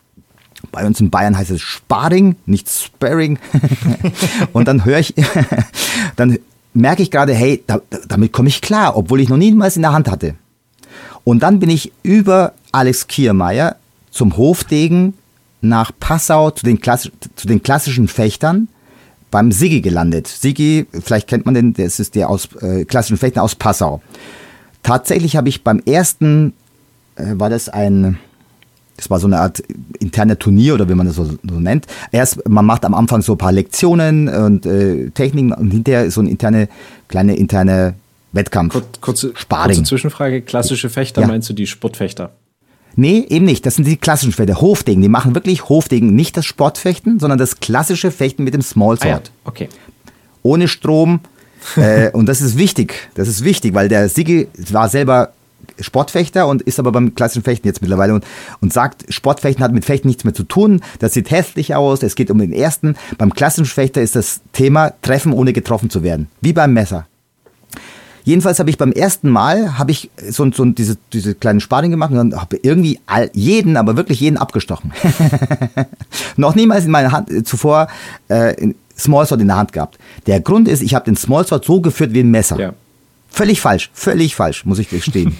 Bei 0.71 0.87
uns 0.87 1.01
in 1.01 1.11
Bayern 1.11 1.37
heißt 1.37 1.51
es 1.51 1.61
Sparring, 1.61 2.37
nicht 2.47 2.69
Sparring. 2.71 3.39
und 4.53 4.69
dann 4.69 4.85
höre 4.85 4.99
ich, 4.99 5.15
dann 6.17 6.39
merke 6.75 7.03
ich 7.03 7.11
gerade, 7.11 7.35
hey, 7.35 7.63
da, 7.67 7.81
damit 8.09 8.33
komme 8.33 8.49
ich 8.49 8.61
klar, 8.61 8.97
obwohl 8.97 9.21
ich 9.21 9.29
noch 9.29 9.37
niemals 9.37 9.77
in 9.77 9.83
der 9.83 9.93
Hand 9.93 10.11
hatte. 10.11 10.35
Und 11.25 11.43
dann 11.43 11.61
bin 11.61 11.71
ich 11.71 11.93
über 12.03 12.53
Alex 12.73 13.07
Kiermeier 13.07 13.77
zum 14.11 14.37
Hofdegen 14.37 15.15
nach 15.61 15.93
Passau 15.99 16.51
zu 16.51 16.65
den, 16.65 16.81
Klass 16.81 17.11
zu 17.37 17.47
den 17.47 17.63
klassischen 17.63 18.09
Fechtern 18.09 18.69
beim 19.33 19.51
Sigi 19.51 19.81
gelandet. 19.81 20.29
Sigi, 20.29 20.87
vielleicht 20.93 21.27
kennt 21.27 21.45
man 21.47 21.55
den, 21.55 21.73
das 21.75 21.99
ist 21.99 22.15
der 22.15 22.31
aus 22.31 22.49
äh, 22.61 22.85
klassischen 22.85 23.17
Fechtern 23.17 23.43
aus 23.43 23.57
Passau. 23.57 24.01
Tatsächlich 24.85 25.35
habe 25.35 25.49
ich 25.49 25.65
beim 25.65 25.81
ersten, 25.81 26.53
äh, 27.17 27.33
war 27.35 27.51
das 27.51 27.69
ein, 27.69 28.19
das 28.97 29.11
war 29.11 29.19
so 29.19 29.27
eine 29.27 29.41
Art 29.41 29.61
interne 29.99 30.39
Turnier 30.39 30.75
oder 30.75 30.89
wie 30.89 30.95
man 30.95 31.07
das 31.07 31.17
so, 31.17 31.25
so 31.25 31.59
nennt. 31.59 31.87
Erst, 32.13 32.49
man 32.49 32.65
macht 32.67 32.85
am 32.85 32.95
Anfang 32.95 33.23
so 33.23 33.33
ein 33.33 33.39
paar 33.39 33.53
Lektionen 33.53 34.29
und 34.29 34.67
äh, 34.67 35.11
Techniken 35.11 35.53
und 35.53 35.71
hinterher 35.73 36.09
so 36.11 36.21
eine 36.21 36.31
interne, 36.31 36.69
kleine 37.09 37.35
interne 37.35 37.95
Wettkampf. 38.33 38.73
Kur 38.75 38.83
kurze, 39.01 39.33
kurze 39.33 39.83
Zwischenfrage: 39.83 40.43
Klassische 40.43 40.91
Fechter, 40.91 41.23
Ja. 41.23 41.27
meinst 41.27 41.49
du 41.49 41.55
die 41.55 41.67
Sportfechter? 41.67 42.31
Nee, 42.97 43.27
eben 43.29 43.45
nicht. 43.45 43.65
Das 43.67 43.77
sind 43.77 43.87
die 43.87 43.97
klassischen 43.97 44.33
Fechter. 44.33 44.61
Hofdegen. 44.61 45.03
Die 45.03 45.09
machen 45.09 45.35
wirklich 45.35 45.69
Hofdegen. 45.69 46.15
Nicht 46.15 46.37
das 46.37 46.45
Sportfechten, 46.45 47.19
sondern 47.19 47.39
das 47.39 47.61
klassische 47.61 48.11
Fechten 48.11 48.45
mit 48.45 48.55
dem 48.55 48.63
Smallsword. 48.63 49.31
okay. 49.45 49.69
Ohne 50.43 50.69
Strom. 50.69 51.21
äh, 51.77 52.11
und 52.11 52.27
das 52.27 52.41
ist 52.41 52.59
wichtig. 52.59 53.09
Das 53.15 53.29
ist 53.29 53.45
wichtig, 53.45 53.75
weil 53.75 53.89
der 53.89 54.09
Sigi 54.09 54.49
war 54.71 54.89
selber 54.89 55.33
Sportfechter 55.81 56.47
und 56.47 56.63
ist 56.63 56.79
aber 56.79 56.93
beim 56.93 57.15
klassischen 57.15 57.43
Fechten 57.43 57.67
jetzt 57.67 57.83
mittlerweile 57.83 58.15
und, 58.15 58.25
und 58.61 58.73
sagt, 58.73 59.05
Sportfechten 59.13 59.65
hat 59.65 59.73
mit 59.73 59.85
Fechten 59.85 60.09
nichts 60.09 60.25
mehr 60.25 60.35
zu 60.35 60.45
tun. 60.45 60.83
Das 60.99 61.15
sieht 61.15 61.31
hässlich 61.31 61.75
aus. 61.75 62.03
Es 62.03 62.15
geht 62.15 62.31
um 62.31 62.39
den 62.39 62.53
ersten. 62.53 62.97
Beim 63.19 63.33
klassischen 63.33 63.67
Fechter 63.67 64.03
ist 64.03 64.17
das 64.17 64.41
Thema 64.53 64.93
Treffen, 65.03 65.33
ohne 65.33 65.53
getroffen 65.53 65.91
zu 65.91 66.03
werden. 66.03 66.29
Wie 66.41 66.53
beim 66.53 66.73
Messer. 66.73 67.07
Jedenfalls 68.25 68.59
habe 68.59 68.71
ich 68.71 68.79
beim 68.79 68.93
ersten 68.93 69.29
Mal 69.29 69.79
habe 69.79 69.91
ich 69.91 70.11
so, 70.31 70.51
so 70.53 70.65
diese, 70.65 70.97
diese 71.13 71.35
kleinen 71.35 71.61
Sparring 71.61 71.91
gemacht 71.91 72.13
und 72.13 72.17
dann 72.17 72.41
habe 72.41 72.57
irgendwie 72.63 73.01
all, 73.07 73.31
jeden, 73.33 73.77
aber 73.77 73.97
wirklich 73.97 74.21
jeden 74.21 74.37
abgestochen. 74.37 74.93
Noch 76.37 76.55
niemals 76.55 76.85
in 76.85 76.93
meiner 76.93 77.11
Hand 77.11 77.31
äh, 77.31 77.43
zuvor 77.43 77.89
äh, 78.29 78.63
ein 78.63 78.75
Smallsword 78.97 79.41
in 79.41 79.49
der 79.49 79.57
Hand 79.57 79.73
gehabt. 79.73 79.99
Der 80.27 80.41
Grund 80.41 80.69
ist, 80.69 80.83
ich 80.83 80.95
habe 80.95 81.05
den 81.05 81.17
Smallsword 81.17 81.65
so 81.65 81.81
geführt 81.81 82.13
wie 82.13 82.21
ein 82.21 82.31
Messer. 82.31 82.59
Ja. 82.61 82.73
Völlig 83.29 83.61
falsch, 83.61 83.91
völlig 83.93 84.37
falsch, 84.37 84.65
muss 84.65 84.79
ich 84.79 84.89
gestehen. 84.89 85.37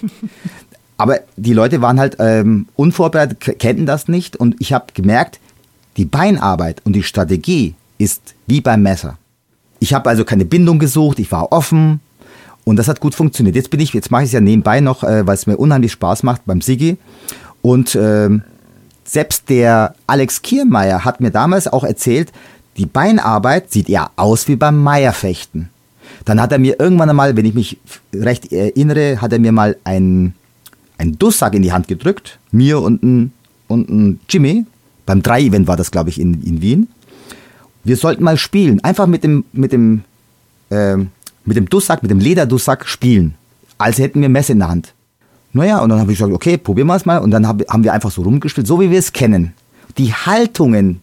aber 0.97 1.21
die 1.37 1.53
Leute 1.53 1.83
waren 1.83 2.01
halt 2.01 2.17
ähm, 2.19 2.67
unvorbereitet, 2.75 3.59
kennten 3.59 3.87
das 3.87 4.09
nicht 4.09 4.37
und 4.37 4.57
ich 4.59 4.73
habe 4.73 4.87
gemerkt, 4.95 5.39
die 5.97 6.05
Beinarbeit 6.05 6.81
und 6.85 6.95
die 6.95 7.03
Strategie 7.03 7.75
ist 7.99 8.35
wie 8.47 8.61
beim 8.61 8.83
Messer. 8.83 9.19
Ich 9.79 9.95
habe 9.95 10.09
also 10.09 10.25
keine 10.25 10.45
Bindung 10.45 10.79
gesucht, 10.79 11.19
ich 11.19 11.31
war 11.31 11.53
offen 11.53 12.01
und 12.65 12.77
das 12.77 12.89
hat 12.89 13.01
gut 13.01 13.15
funktioniert. 13.15 13.57
Jetzt 13.57 13.71
bin 13.71 13.81
ich, 13.81 13.93
jetzt 13.93 14.11
mache 14.11 14.23
ich 14.23 14.29
es 14.29 14.33
ja 14.33 14.41
nebenbei 14.41 14.81
noch, 14.81 15.03
äh, 15.03 15.27
weil 15.27 15.35
es 15.35 15.47
mir 15.47 15.57
unheimlich 15.57 15.93
Spaß 15.93 16.23
macht 16.23 16.43
beim 16.47 16.61
Sigi. 16.61 16.97
Und 17.61 17.97
ähm, 17.97 18.43
selbst 19.05 19.49
der 19.49 19.95
Alex 20.07 20.43
Kiermeier 20.43 21.05
hat 21.05 21.21
mir 21.21 21.31
damals 21.31 21.67
auch 21.67 21.85
erzählt, 21.85 22.33
die 22.77 22.87
Beinarbeit 22.87 23.71
sieht 23.71 23.89
ja 23.89 24.11
aus 24.17 24.49
wie 24.49 24.57
beim 24.57 24.83
Meierfechten. 24.83 25.69
Dann 26.25 26.41
hat 26.41 26.53
er 26.53 26.59
mir 26.59 26.79
irgendwann 26.79 27.11
einmal, 27.11 27.37
wenn 27.37 27.45
ich 27.45 27.55
mich 27.55 27.79
recht 28.15 28.53
erinnere, 28.53 29.21
hat 29.21 29.33
er 29.33 29.39
mir 29.39 29.53
mal 29.53 29.77
einen, 29.85 30.35
einen 30.99 31.19
Dusssack 31.19 31.55
in 31.55 31.63
die 31.63 31.73
Hand 31.73 31.89
gedrückt, 31.89 32.39
mir 32.53 32.81
und 32.81 33.03
ein, 33.03 33.33
und 33.69 33.89
ein 33.91 34.21
Jimmy. 34.29 34.65
Beim 35.05 35.21
3-Event 35.21 35.67
war 35.67 35.77
das, 35.77 35.91
glaube 35.91 36.11
ich, 36.11 36.21
in, 36.21 36.43
in 36.43 36.63
Wien. 36.63 36.89
Wir 37.83 37.97
sollten 37.97 38.23
mal 38.23 38.39
spielen. 38.39 38.83
Einfach 38.85 39.07
mit 39.07 39.25
dem, 39.25 39.45
mit 39.53 39.73
dem, 39.73 40.05
ähm, 40.71 41.11
mit 41.45 41.57
dem 41.57 41.69
Dusssack, 41.69 42.03
mit 42.03 42.11
dem 42.11 42.21
Lederdussack 42.21 42.87
spielen. 42.87 43.35
Als 43.79 43.99
hätten 43.99 44.21
wir 44.21 44.29
Messer 44.29 44.53
in 44.53 44.61
der 44.61 44.69
Hand. 44.69 44.95
Naja, 45.53 45.81
und 45.81 45.91
dann 45.91 46.01
habe 46.01 46.13
ich 46.13 46.19
gesagt, 46.19 46.35
okay, 46.35 46.57
probieren 46.57 46.87
wir 46.87 46.97
es 46.97 47.05
mal. 47.05 47.19
Und 47.19 47.31
dann 47.31 47.47
hab, 47.47 47.61
haben 47.69 47.85
wir 47.85 47.93
einfach 47.93 48.11
so 48.11 48.23
rumgespielt, 48.23 48.67
so 48.67 48.81
wie 48.81 48.91
wir 48.91 48.99
es 48.99 49.13
kennen. 49.13 49.53
Die 49.99 50.15
Haltungen 50.15 51.01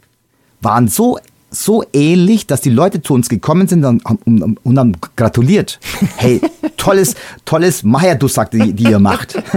waren 0.61 0.87
so, 0.87 1.19
so 1.51 1.83
ähnlich, 1.93 2.47
dass 2.47 2.61
die 2.61 2.69
Leute 2.69 3.01
zu 3.01 3.13
uns 3.13 3.29
gekommen 3.29 3.67
sind 3.67 3.85
und, 3.85 4.03
und, 4.05 4.57
und, 4.63 4.79
haben 4.79 4.93
gratuliert. 5.15 5.79
Hey, 6.17 6.41
tolles, 6.75 7.15
tolles 7.45 7.83
Meier-Dussack, 7.83 8.51
die, 8.51 8.73
die 8.73 8.83
ihr 8.83 8.99
macht. 8.99 9.41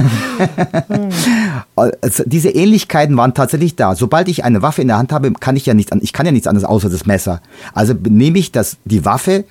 Also 1.75 2.23
diese 2.27 2.51
Ähnlichkeiten 2.51 3.17
waren 3.17 3.35
tatsächlich 3.35 3.77
da. 3.77 3.95
Sobald 3.95 4.29
ich 4.29 4.45
eine 4.45 4.63
Waffe 4.63 4.83
in 4.83 4.89
der 4.89 4.99
Hand 4.99 5.11
habe, 5.11 5.33
kann 5.33 5.57
ich 5.57 5.67
ja 5.67 5.75
nichts, 5.75 5.91
ich 6.01 6.13
kann 6.13 6.27
ja 6.27 6.33
nichts 6.33 6.47
anderes 6.47 6.69
außer 6.69 6.91
das 6.91 7.07
Messer. 7.07 7.41
Also 7.73 7.95
nehme 7.95 8.39
ich 8.39 8.53
das, 8.53 8.77
die 8.85 9.05
Waffe 9.05 9.45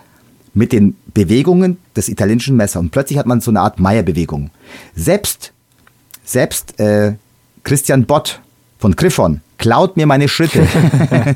mit 0.54 0.72
den 0.72 0.96
Bewegungen 1.14 1.78
des 1.96 2.10
italienischen 2.10 2.56
Messers 2.56 2.82
und 2.82 2.92
plötzlich 2.92 3.18
hat 3.18 3.26
man 3.26 3.42
so 3.42 3.52
eine 3.52 3.62
Art 3.62 3.80
Meierbewegung. 3.80 4.52
Selbst, 4.96 5.54
selbst 6.24 6.80
äh, 6.80 7.16
Christian 7.64 8.06
Bott 8.06 8.42
von 8.80 8.96
Griffon 8.96 9.42
klaut 9.58 9.96
mir 9.96 10.08
meine 10.08 10.28
Schritte. 10.28 10.68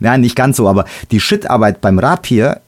Nein, 0.00 0.20
nicht 0.20 0.36
ganz 0.36 0.58
so, 0.58 0.68
aber 0.68 0.84
die 1.10 1.20
Schrittarbeit 1.20 1.80
beim 1.80 1.98
Rapier 1.98 2.60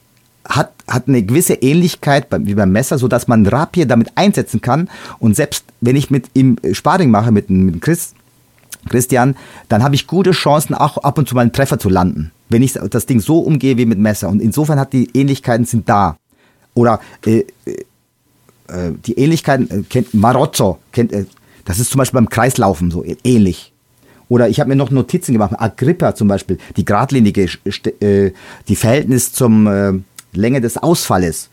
hat, 0.47 0.71
hat 0.87 1.07
eine 1.07 1.21
gewisse 1.21 1.53
Ähnlichkeit 1.53 2.27
wie 2.31 2.55
beim 2.55 2.71
Messer, 2.71 2.97
sodass 2.97 3.27
man 3.27 3.45
Rapier 3.45 3.85
damit 3.85 4.11
einsetzen 4.15 4.61
kann. 4.61 4.89
Und 5.19 5.35
selbst 5.35 5.65
wenn 5.79 5.95
ich 5.95 6.09
mit 6.09 6.31
ihm 6.33 6.57
Sparring 6.73 7.11
mache, 7.11 7.31
mit, 7.31 7.49
mit 7.49 7.81
Chris, 7.81 8.15
Christian, 8.89 9.35
dann 9.69 9.83
habe 9.83 9.93
ich 9.93 10.07
gute 10.07 10.31
Chancen, 10.31 10.73
auch 10.73 10.97
ab 10.97 11.19
und 11.19 11.29
zu 11.29 11.35
mal 11.35 11.41
einen 11.41 11.53
Treffer 11.53 11.77
zu 11.77 11.87
landen, 11.89 12.31
wenn 12.51 12.61
ich 12.61 12.73
das 12.73 13.05
Ding 13.05 13.19
so 13.19 13.39
umgehe 13.39 13.77
wie 13.77 13.85
mit 13.85 13.99
Messer. 13.99 14.29
Und 14.29 14.41
insofern 14.41 14.79
hat 14.79 14.93
die 14.93 15.09
Ähnlichkeiten 15.13 15.65
sind 15.65 15.87
da. 15.87 16.17
Oder 16.73 16.99
äh, 17.25 17.39
äh, 18.67 18.91
die 19.05 19.17
Ähnlichkeiten 19.17 19.69
äh, 19.69 19.83
kennt 19.83 20.13
Marozzo, 20.13 20.79
kennt, 20.91 21.11
äh, 21.11 21.25
Das 21.65 21.79
ist 21.79 21.91
zum 21.91 21.99
Beispiel 21.99 22.19
beim 22.19 22.29
Kreislaufen 22.29 22.91
so 22.91 23.03
ähnlich. 23.23 23.71
Oder 24.29 24.47
ich 24.47 24.59
habe 24.59 24.69
mir 24.69 24.75
noch 24.75 24.91
Notizen 24.91 25.33
gemacht, 25.33 25.53
Agrippa 25.57 26.15
zum 26.15 26.29
Beispiel, 26.29 26.57
die 26.77 26.85
geradlinige, 26.85 27.49
äh, 27.99 28.31
die 28.67 28.75
Verhältnis 28.75 29.33
zum 29.33 29.67
äh, 29.67 29.93
Länge 30.33 30.61
des 30.61 30.77
Ausfalles. 30.77 31.49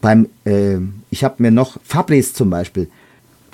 Beim, 0.00 0.28
äh, 0.44 0.78
ich 1.10 1.24
habe 1.24 1.42
mir 1.42 1.50
noch 1.50 1.78
Fabris 1.84 2.32
zum 2.32 2.48
Beispiel. 2.48 2.88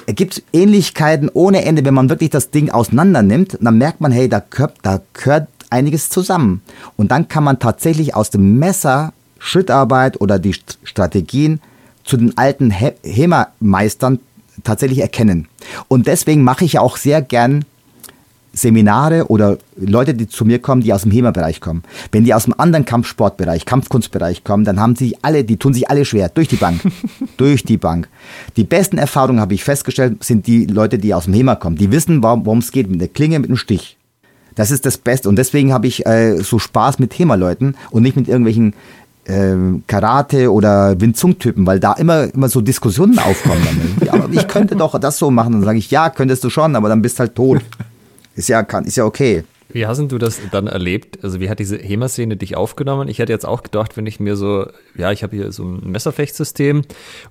Es 0.06 0.14
gibt 0.14 0.42
Ähnlichkeiten 0.52 1.28
ohne 1.34 1.64
Ende, 1.64 1.84
wenn 1.84 1.92
man 1.92 2.08
wirklich 2.08 2.30
das 2.30 2.50
Ding 2.50 2.70
auseinander 2.70 3.22
nimmt, 3.22 3.58
dann 3.60 3.76
merkt 3.78 4.00
man, 4.00 4.12
hey, 4.12 4.28
da 4.28 4.42
gehört, 4.48 4.76
da 4.82 5.02
gehört 5.12 5.48
einiges 5.70 6.10
zusammen. 6.10 6.62
Und 6.96 7.10
dann 7.10 7.28
kann 7.28 7.44
man 7.44 7.58
tatsächlich 7.58 8.14
aus 8.14 8.30
dem 8.30 8.58
Messer 8.58 9.12
Schrittarbeit 9.38 10.20
oder 10.20 10.38
die 10.38 10.54
Strategien 10.82 11.60
zu 12.04 12.16
den 12.16 12.36
alten 12.36 12.70
HEMA-Meistern 12.70 14.18
tatsächlich 14.64 15.00
erkennen. 15.00 15.46
Und 15.88 16.06
deswegen 16.06 16.42
mache 16.42 16.64
ich 16.64 16.78
auch 16.78 16.96
sehr 16.96 17.22
gern 17.22 17.64
Seminare 18.52 19.28
oder 19.28 19.58
Leute, 19.76 20.14
die 20.14 20.26
zu 20.26 20.44
mir 20.44 20.58
kommen, 20.58 20.82
die 20.82 20.92
aus 20.92 21.02
dem 21.02 21.12
HEMA-Bereich 21.12 21.60
kommen. 21.60 21.82
Wenn 22.10 22.24
die 22.24 22.34
aus 22.34 22.44
dem 22.44 22.58
anderen 22.58 22.84
Kampfsportbereich, 22.84 23.66
Kampfkunstbereich 23.66 24.42
kommen, 24.42 24.64
dann 24.64 24.80
haben 24.80 24.96
sie 24.96 25.16
alle, 25.22 25.44
die 25.44 25.58
tun 25.58 25.74
sich 25.74 25.88
alle 25.88 26.04
schwer, 26.04 26.28
durch 26.28 26.48
die 26.48 26.56
Bank. 26.56 26.80
durch 27.36 27.62
die 27.62 27.76
Bank. 27.76 28.08
Die 28.56 28.64
besten 28.64 28.98
Erfahrungen, 28.98 29.40
habe 29.40 29.54
ich 29.54 29.62
festgestellt, 29.62 30.24
sind 30.24 30.46
die 30.46 30.64
Leute, 30.64 30.98
die 30.98 31.14
aus 31.14 31.24
dem 31.24 31.34
HEMA 31.34 31.56
kommen. 31.56 31.76
Die 31.76 31.92
wissen, 31.92 32.22
worum 32.22 32.58
es 32.58 32.72
geht, 32.72 32.90
mit 32.90 33.00
der 33.00 33.08
Klinge, 33.08 33.38
mit 33.38 33.50
dem 33.50 33.56
Stich. 33.56 33.97
Das 34.58 34.72
ist 34.72 34.84
das 34.84 34.98
Beste. 34.98 35.28
Und 35.28 35.36
deswegen 35.36 35.72
habe 35.72 35.86
ich 35.86 36.04
äh, 36.04 36.42
so 36.42 36.58
Spaß 36.58 36.98
mit 36.98 37.16
HEMA-Leuten 37.16 37.76
und 37.92 38.02
nicht 38.02 38.16
mit 38.16 38.26
irgendwelchen 38.26 38.74
ähm, 39.24 39.84
Karate 39.86 40.52
oder 40.52 41.00
Wing-Zung-Typen, 41.00 41.64
weil 41.64 41.78
da 41.78 41.92
immer, 41.92 42.34
immer 42.34 42.48
so 42.48 42.60
Diskussionen 42.60 43.20
aufkommen. 43.20 43.96
ja, 44.04 44.14
aber 44.14 44.28
ich 44.32 44.48
könnte 44.48 44.74
doch 44.74 44.98
das 44.98 45.16
so 45.16 45.30
machen. 45.30 45.52
Dann 45.52 45.62
sage 45.62 45.78
ich, 45.78 45.92
ja, 45.92 46.10
könntest 46.10 46.42
du 46.42 46.50
schon, 46.50 46.74
aber 46.74 46.88
dann 46.88 47.02
bist 47.02 47.20
halt 47.20 47.36
tot. 47.36 47.60
Ist 48.34 48.48
ja, 48.48 48.62
kann, 48.64 48.84
ist 48.84 48.96
ja 48.96 49.04
okay. 49.04 49.42
Wie 49.70 49.86
hast 49.86 49.98
du 49.98 50.16
das 50.16 50.40
dann 50.50 50.66
erlebt? 50.66 51.22
Also 51.22 51.40
wie 51.40 51.50
hat 51.50 51.58
diese 51.58 51.76
HEMA-Szene 51.76 52.38
dich 52.38 52.56
aufgenommen? 52.56 53.06
Ich 53.08 53.18
hätte 53.18 53.32
jetzt 53.32 53.44
auch 53.44 53.62
gedacht, 53.62 53.98
wenn 53.98 54.06
ich 54.06 54.18
mir 54.18 54.34
so, 54.34 54.66
ja, 54.96 55.12
ich 55.12 55.22
habe 55.22 55.36
hier 55.36 55.52
so 55.52 55.64
ein 55.64 55.90
Messerfechtsystem 55.90 56.82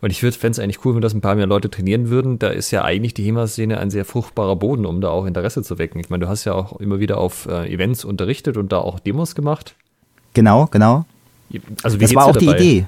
und 0.01 0.09
ich 0.11 0.19
fände 0.19 0.47
es 0.49 0.59
eigentlich 0.59 0.85
cool, 0.85 0.93
wenn 0.93 1.01
das 1.01 1.15
ein 1.15 1.21
paar 1.21 1.33
mehr 1.33 1.47
Leute 1.47 1.71
trainieren 1.71 2.11
würden. 2.11 2.38
Da 2.38 2.49
ist 2.49 2.69
ja 2.69 2.83
eigentlich 2.83 3.15
die 3.15 3.23
HEMA-Szene 3.23 3.79
ein 3.79 3.89
sehr 3.89 4.05
fruchtbarer 4.05 4.55
Boden, 4.55 4.85
um 4.85 5.01
da 5.01 5.09
auch 5.09 5.25
Interesse 5.25 5.63
zu 5.63 5.79
wecken. 5.79 5.99
Ich 5.99 6.11
meine, 6.11 6.25
du 6.25 6.29
hast 6.29 6.45
ja 6.45 6.53
auch 6.53 6.79
immer 6.79 6.99
wieder 6.99 7.17
auf 7.17 7.47
äh, 7.47 7.73
Events 7.73 8.05
unterrichtet 8.05 8.55
und 8.55 8.71
da 8.71 8.77
auch 8.77 8.99
Demos 8.99 9.33
gemacht. 9.33 9.73
Genau, 10.33 10.67
genau. 10.67 11.05
Also 11.81 11.97
das 11.97 12.13
war 12.13 12.25
auch 12.25 12.38
die 12.38 12.49
Idee. 12.49 12.85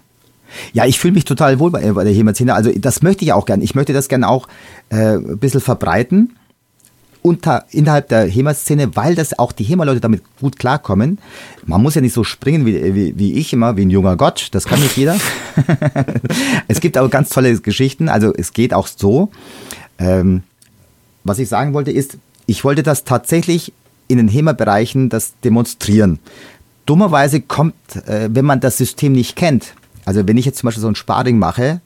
Ja, 0.73 0.85
ich 0.85 0.99
fühle 0.99 1.13
mich 1.13 1.25
total 1.25 1.59
wohl 1.59 1.71
bei, 1.71 1.91
bei 1.91 2.03
der 2.03 2.13
HEMA-Szene. 2.13 2.53
Also 2.53 2.71
das 2.75 3.01
möchte 3.01 3.25
ich 3.25 3.33
auch 3.33 3.47
gerne. 3.47 3.63
Ich 3.63 3.73
möchte 3.73 3.93
das 3.93 4.09
gerne 4.09 4.29
auch 4.29 4.47
äh, 4.89 5.15
ein 5.15 5.39
bisschen 5.39 5.61
verbreiten 5.61 6.35
unter, 7.21 7.65
innerhalb 7.71 8.09
der 8.09 8.27
HEMA-Szene, 8.27 8.95
weil 8.95 9.15
das 9.15 9.37
auch 9.37 9.51
die 9.51 9.63
HEMA-Leute 9.63 9.99
damit 9.99 10.21
gut 10.39 10.57
klarkommen. 10.57 11.19
Man 11.65 11.81
muss 11.81 11.95
ja 11.95 12.01
nicht 12.01 12.13
so 12.13 12.23
springen 12.23 12.65
wie, 12.65 12.95
wie, 12.95 13.17
wie 13.17 13.33
ich 13.33 13.53
immer, 13.53 13.77
wie 13.77 13.85
ein 13.85 13.89
junger 13.89 14.15
Gott. 14.15 14.49
Das 14.51 14.65
kann 14.65 14.79
nicht 14.79 14.97
jeder. 14.97 15.17
es 16.67 16.79
gibt 16.79 16.97
aber 16.97 17.09
ganz 17.09 17.29
tolle 17.29 17.59
Geschichten. 17.59 18.09
Also 18.09 18.33
es 18.33 18.53
geht 18.53 18.73
auch 18.73 18.87
so. 18.87 19.29
Ähm, 19.97 20.43
was 21.23 21.39
ich 21.39 21.49
sagen 21.49 21.73
wollte 21.73 21.91
ist, 21.91 22.17
ich 22.45 22.63
wollte 22.63 22.83
das 22.83 23.03
tatsächlich 23.03 23.73
in 24.07 24.17
den 24.17 24.27
HEMA-Bereichen 24.27 25.09
das 25.09 25.33
demonstrieren 25.43 26.19
dummerweise 26.89 27.41
kommt, 27.41 27.75
äh, 28.07 28.29
wenn 28.31 28.45
man 28.45 28.59
das 28.61 28.77
System 28.77 29.11
nicht 29.11 29.35
kennt, 29.35 29.75
also 30.05 30.27
wenn 30.27 30.37
ich 30.37 30.45
jetzt 30.45 30.57
zum 30.57 30.67
Beispiel 30.67 30.81
so 30.81 30.87
ein 30.87 30.95
Sparring 30.95 31.37
mache, 31.37 31.81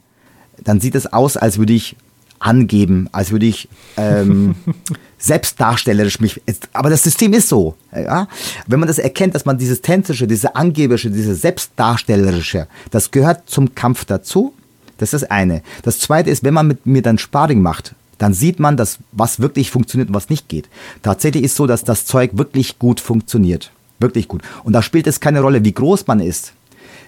dann 0.63 0.79
sieht 0.79 0.95
es 0.95 1.11
aus, 1.11 1.35
als 1.35 1.57
würde 1.57 1.73
ich 1.73 1.97
angeben, 2.39 3.09
als 3.11 3.31
würde 3.31 3.45
ich 3.45 3.67
ähm, 3.97 4.55
selbstdarstellerisch 5.23 6.19
mich. 6.19 6.41
Aber 6.73 6.89
das 6.89 7.03
System 7.03 7.33
ist 7.33 7.47
so. 7.47 7.75
Ja? 7.95 8.27
Wenn 8.67 8.79
man 8.79 8.87
das 8.87 8.99
erkennt, 8.99 9.33
dass 9.35 9.45
man 9.45 9.57
dieses 9.57 9.81
tänzische, 9.81 10.27
diese 10.27 10.55
angeberische, 10.55 11.09
diese 11.09 11.33
selbstdarstellerische, 11.33 12.67
das 12.91 13.09
gehört 13.09 13.49
zum 13.49 13.73
Kampf 13.73 14.05
dazu. 14.05 14.53
Das 14.97 15.13
ist 15.13 15.23
das 15.23 15.31
eine. 15.31 15.63
Das 15.81 15.99
zweite 15.99 16.29
ist, 16.29 16.43
wenn 16.43 16.53
man 16.53 16.67
mit 16.67 16.85
mir 16.85 17.01
dann 17.01 17.17
Sparring 17.17 17.61
macht, 17.61 17.95
dann 18.17 18.33
sieht 18.33 18.59
man, 18.59 18.77
dass 18.77 18.99
was 19.11 19.39
wirklich 19.39 19.71
funktioniert 19.71 20.09
und 20.09 20.15
was 20.15 20.29
nicht 20.29 20.49
geht. 20.49 20.69
Tatsächlich 21.01 21.43
ist 21.43 21.55
so, 21.55 21.67
dass 21.67 21.83
das 21.83 22.05
Zeug 22.05 22.31
wirklich 22.33 22.77
gut 22.77 22.99
funktioniert. 22.99 23.71
Wirklich 23.99 24.27
gut. 24.27 24.41
Und 24.63 24.73
da 24.73 24.81
spielt 24.81 25.07
es 25.07 25.19
keine 25.19 25.41
Rolle, 25.41 25.63
wie 25.63 25.73
groß 25.73 26.05
man 26.07 26.19
ist. 26.19 26.53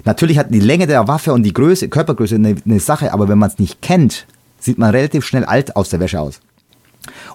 Natürlich 0.05 0.37
hat 0.37 0.53
die 0.53 0.59
Länge 0.59 0.87
der 0.87 1.07
Waffe 1.07 1.33
und 1.33 1.43
die 1.43 1.53
Größe, 1.53 1.89
Körpergröße 1.89 2.35
eine, 2.35 2.55
eine 2.65 2.79
Sache, 2.79 3.13
aber 3.13 3.27
wenn 3.27 3.37
man 3.37 3.49
es 3.49 3.59
nicht 3.59 3.81
kennt, 3.81 4.25
sieht 4.59 4.77
man 4.77 4.91
relativ 4.91 5.25
schnell 5.25 5.43
alt 5.43 5.75
aus 5.75 5.89
der 5.89 5.99
Wäsche 5.99 6.19
aus. 6.19 6.39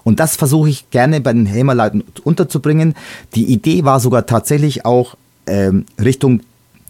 Und 0.03 0.19
das 0.19 0.35
versuche 0.35 0.69
ich 0.69 0.89
gerne 0.89 1.21
bei 1.21 1.33
den 1.33 1.45
Hämerleuten 1.45 2.03
unterzubringen. 2.23 2.95
Die 3.35 3.45
Idee 3.45 3.83
war 3.83 3.99
sogar 3.99 4.25
tatsächlich 4.25 4.85
auch 4.85 5.15
ähm, 5.47 5.85
Richtung 5.99 6.41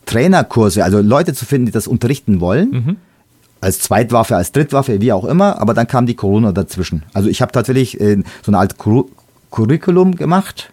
Trainerkurse, 0.05 0.83
also 0.83 0.99
Leute 0.99 1.33
zu 1.33 1.45
finden, 1.45 1.67
die 1.67 1.71
das 1.71 1.87
unterrichten 1.87 2.39
wollen. 2.39 2.71
Mhm. 2.71 2.95
Als 3.61 3.79
Zweitwaffe, 3.79 4.35
als 4.35 4.51
Drittwaffe, 4.51 5.01
wie 5.01 5.13
auch 5.13 5.25
immer, 5.25 5.61
aber 5.61 5.73
dann 5.73 5.87
kam 5.87 6.07
die 6.07 6.15
Corona 6.15 6.51
dazwischen. 6.51 7.03
Also 7.13 7.29
ich 7.29 7.41
habe 7.41 7.51
tatsächlich 7.51 7.99
äh, 8.01 8.17
so 8.43 8.51
eine 8.51 8.57
Art 8.57 8.77
Cur 8.77 9.05
Curriculum 9.51 10.15
gemacht 10.15 10.71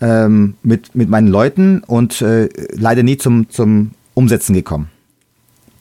ähm, 0.00 0.54
mit, 0.62 0.94
mit 0.94 1.08
meinen 1.08 1.28
Leuten 1.28 1.82
und 1.86 2.22
äh, 2.22 2.48
leider 2.72 3.02
nie 3.02 3.16
zum, 3.16 3.50
zum 3.50 3.90
Umsetzen 4.14 4.54
gekommen. 4.54 4.91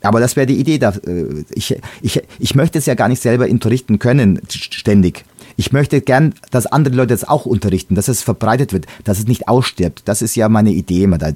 Aber 0.02 0.20
das 0.20 0.36
wäre 0.36 0.48
die 0.48 0.60
Idee. 0.60 0.78
Da, 0.80 0.90
äh, 1.06 1.44
ich, 1.52 1.78
ich, 2.02 2.22
ich 2.40 2.56
möchte 2.56 2.80
es 2.80 2.86
ja 2.86 2.96
gar 2.96 3.08
nicht 3.08 3.22
selber 3.22 3.46
unterrichten 3.46 4.00
können, 4.00 4.40
ständig. 4.50 5.26
Ich 5.58 5.72
möchte 5.72 6.02
gern, 6.02 6.34
dass 6.50 6.66
andere 6.66 6.96
Leute 6.96 7.14
es 7.14 7.28
auch 7.28 7.46
unterrichten, 7.46 7.96
dass 7.96 8.08
es 8.08 8.24
verbreitet 8.24 8.74
wird, 8.74 8.86
dass 9.04 9.20
es 9.20 9.28
nicht 9.28 9.48
ausstirbt. 9.48 10.04
Das 10.06 10.22
ist 10.22 10.36
ja 10.36 10.50
meine 10.50 10.72
Idee 10.72 11.04
immer 11.04 11.18
da. 11.18 11.32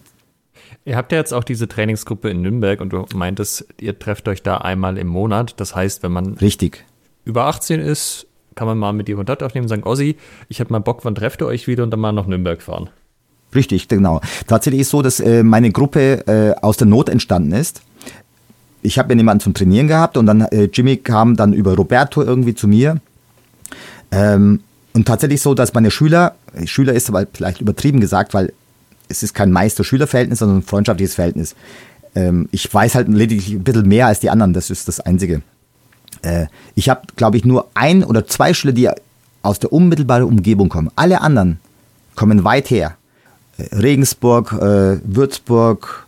Ihr 0.85 0.95
habt 0.95 1.11
ja 1.11 1.17
jetzt 1.17 1.33
auch 1.33 1.43
diese 1.43 1.67
Trainingsgruppe 1.67 2.29
in 2.29 2.41
Nürnberg 2.41 2.79
und 2.79 2.93
du 2.93 3.05
meintest, 3.15 3.67
ihr 3.79 3.97
trefft 3.97 4.27
euch 4.27 4.43
da 4.43 4.57
einmal 4.57 4.97
im 4.97 5.07
Monat. 5.07 5.59
Das 5.59 5.75
heißt, 5.75 6.03
wenn 6.03 6.11
man 6.11 6.35
Richtig. 6.35 6.85
über 7.23 7.45
18 7.45 7.79
ist, 7.79 8.27
kann 8.53 8.67
man 8.67 8.77
mal 8.77 8.93
mit 8.93 9.07
dir 9.07 9.15
Kontakt 9.15 9.43
aufnehmen 9.43 9.65
und 9.65 9.69
sagen, 9.69 9.83
Ossi, 9.83 10.15
ich 10.47 10.59
habe 10.59 10.71
mal 10.71 10.79
Bock, 10.79 11.03
wann 11.03 11.15
trefft 11.15 11.41
ihr 11.41 11.47
euch 11.47 11.67
wieder 11.67 11.83
und 11.83 11.91
dann 11.91 11.99
mal 11.99 12.11
nach 12.11 12.27
Nürnberg 12.27 12.61
fahren. 12.61 12.89
Richtig, 13.53 13.87
genau. 13.87 14.21
Tatsächlich 14.47 14.81
ist 14.81 14.87
es 14.87 14.91
so, 14.91 15.01
dass 15.01 15.19
äh, 15.19 15.43
meine 15.43 15.71
Gruppe 15.71 16.27
äh, 16.27 16.61
aus 16.61 16.77
der 16.77 16.87
Not 16.87 17.09
entstanden 17.09 17.51
ist. 17.53 17.81
Ich 18.85 18.99
habe 18.99 19.09
ja 19.09 19.15
niemanden 19.15 19.41
zum 19.41 19.53
Trainieren 19.53 19.87
gehabt 19.87 20.17
und 20.17 20.25
dann 20.25 20.41
äh, 20.41 20.69
Jimmy 20.71 20.97
kam 20.97 21.35
dann 21.35 21.53
über 21.53 21.75
Roberto 21.75 22.21
irgendwie 22.21 22.55
zu 22.55 22.67
mir. 22.67 23.01
Ähm, 24.11 24.61
und 24.93 25.07
tatsächlich 25.07 25.41
so, 25.41 25.53
dass 25.53 25.73
meine 25.73 25.91
Schüler, 25.91 26.35
Schüler 26.65 26.93
ist 26.93 27.09
aber 27.09 27.25
vielleicht 27.33 27.59
übertrieben 27.59 27.99
gesagt, 27.99 28.33
weil 28.33 28.53
es 29.09 29.23
ist 29.23 29.33
kein 29.33 29.51
Meister-Schüler-Verhältnis, 29.51 30.39
sondern 30.39 30.59
ein 30.59 30.63
freundschaftliches 30.63 31.15
Verhältnis. 31.15 31.55
Ähm, 32.15 32.47
ich 32.51 32.73
weiß 32.73 32.95
halt 32.95 33.09
lediglich 33.09 33.53
ein 33.53 33.63
bisschen 33.63 33.87
mehr 33.87 34.07
als 34.07 34.19
die 34.19 34.29
anderen, 34.29 34.53
das 34.53 34.69
ist 34.69 34.87
das 34.87 34.99
Einzige. 34.99 35.41
Äh, 36.21 36.45
ich 36.75 36.89
habe, 36.89 37.01
glaube 37.15 37.37
ich, 37.37 37.45
nur 37.45 37.67
ein 37.73 38.03
oder 38.03 38.25
zwei 38.25 38.53
Schüler, 38.53 38.73
die 38.73 38.89
aus 39.41 39.59
der 39.59 39.73
unmittelbaren 39.73 40.23
Umgebung 40.23 40.69
kommen. 40.69 40.89
Alle 40.95 41.21
anderen 41.21 41.59
kommen 42.15 42.43
weit 42.43 42.69
her. 42.69 42.95
Äh, 43.57 43.75
Regensburg, 43.75 44.53
äh, 44.53 44.99
Würzburg, 45.03 46.04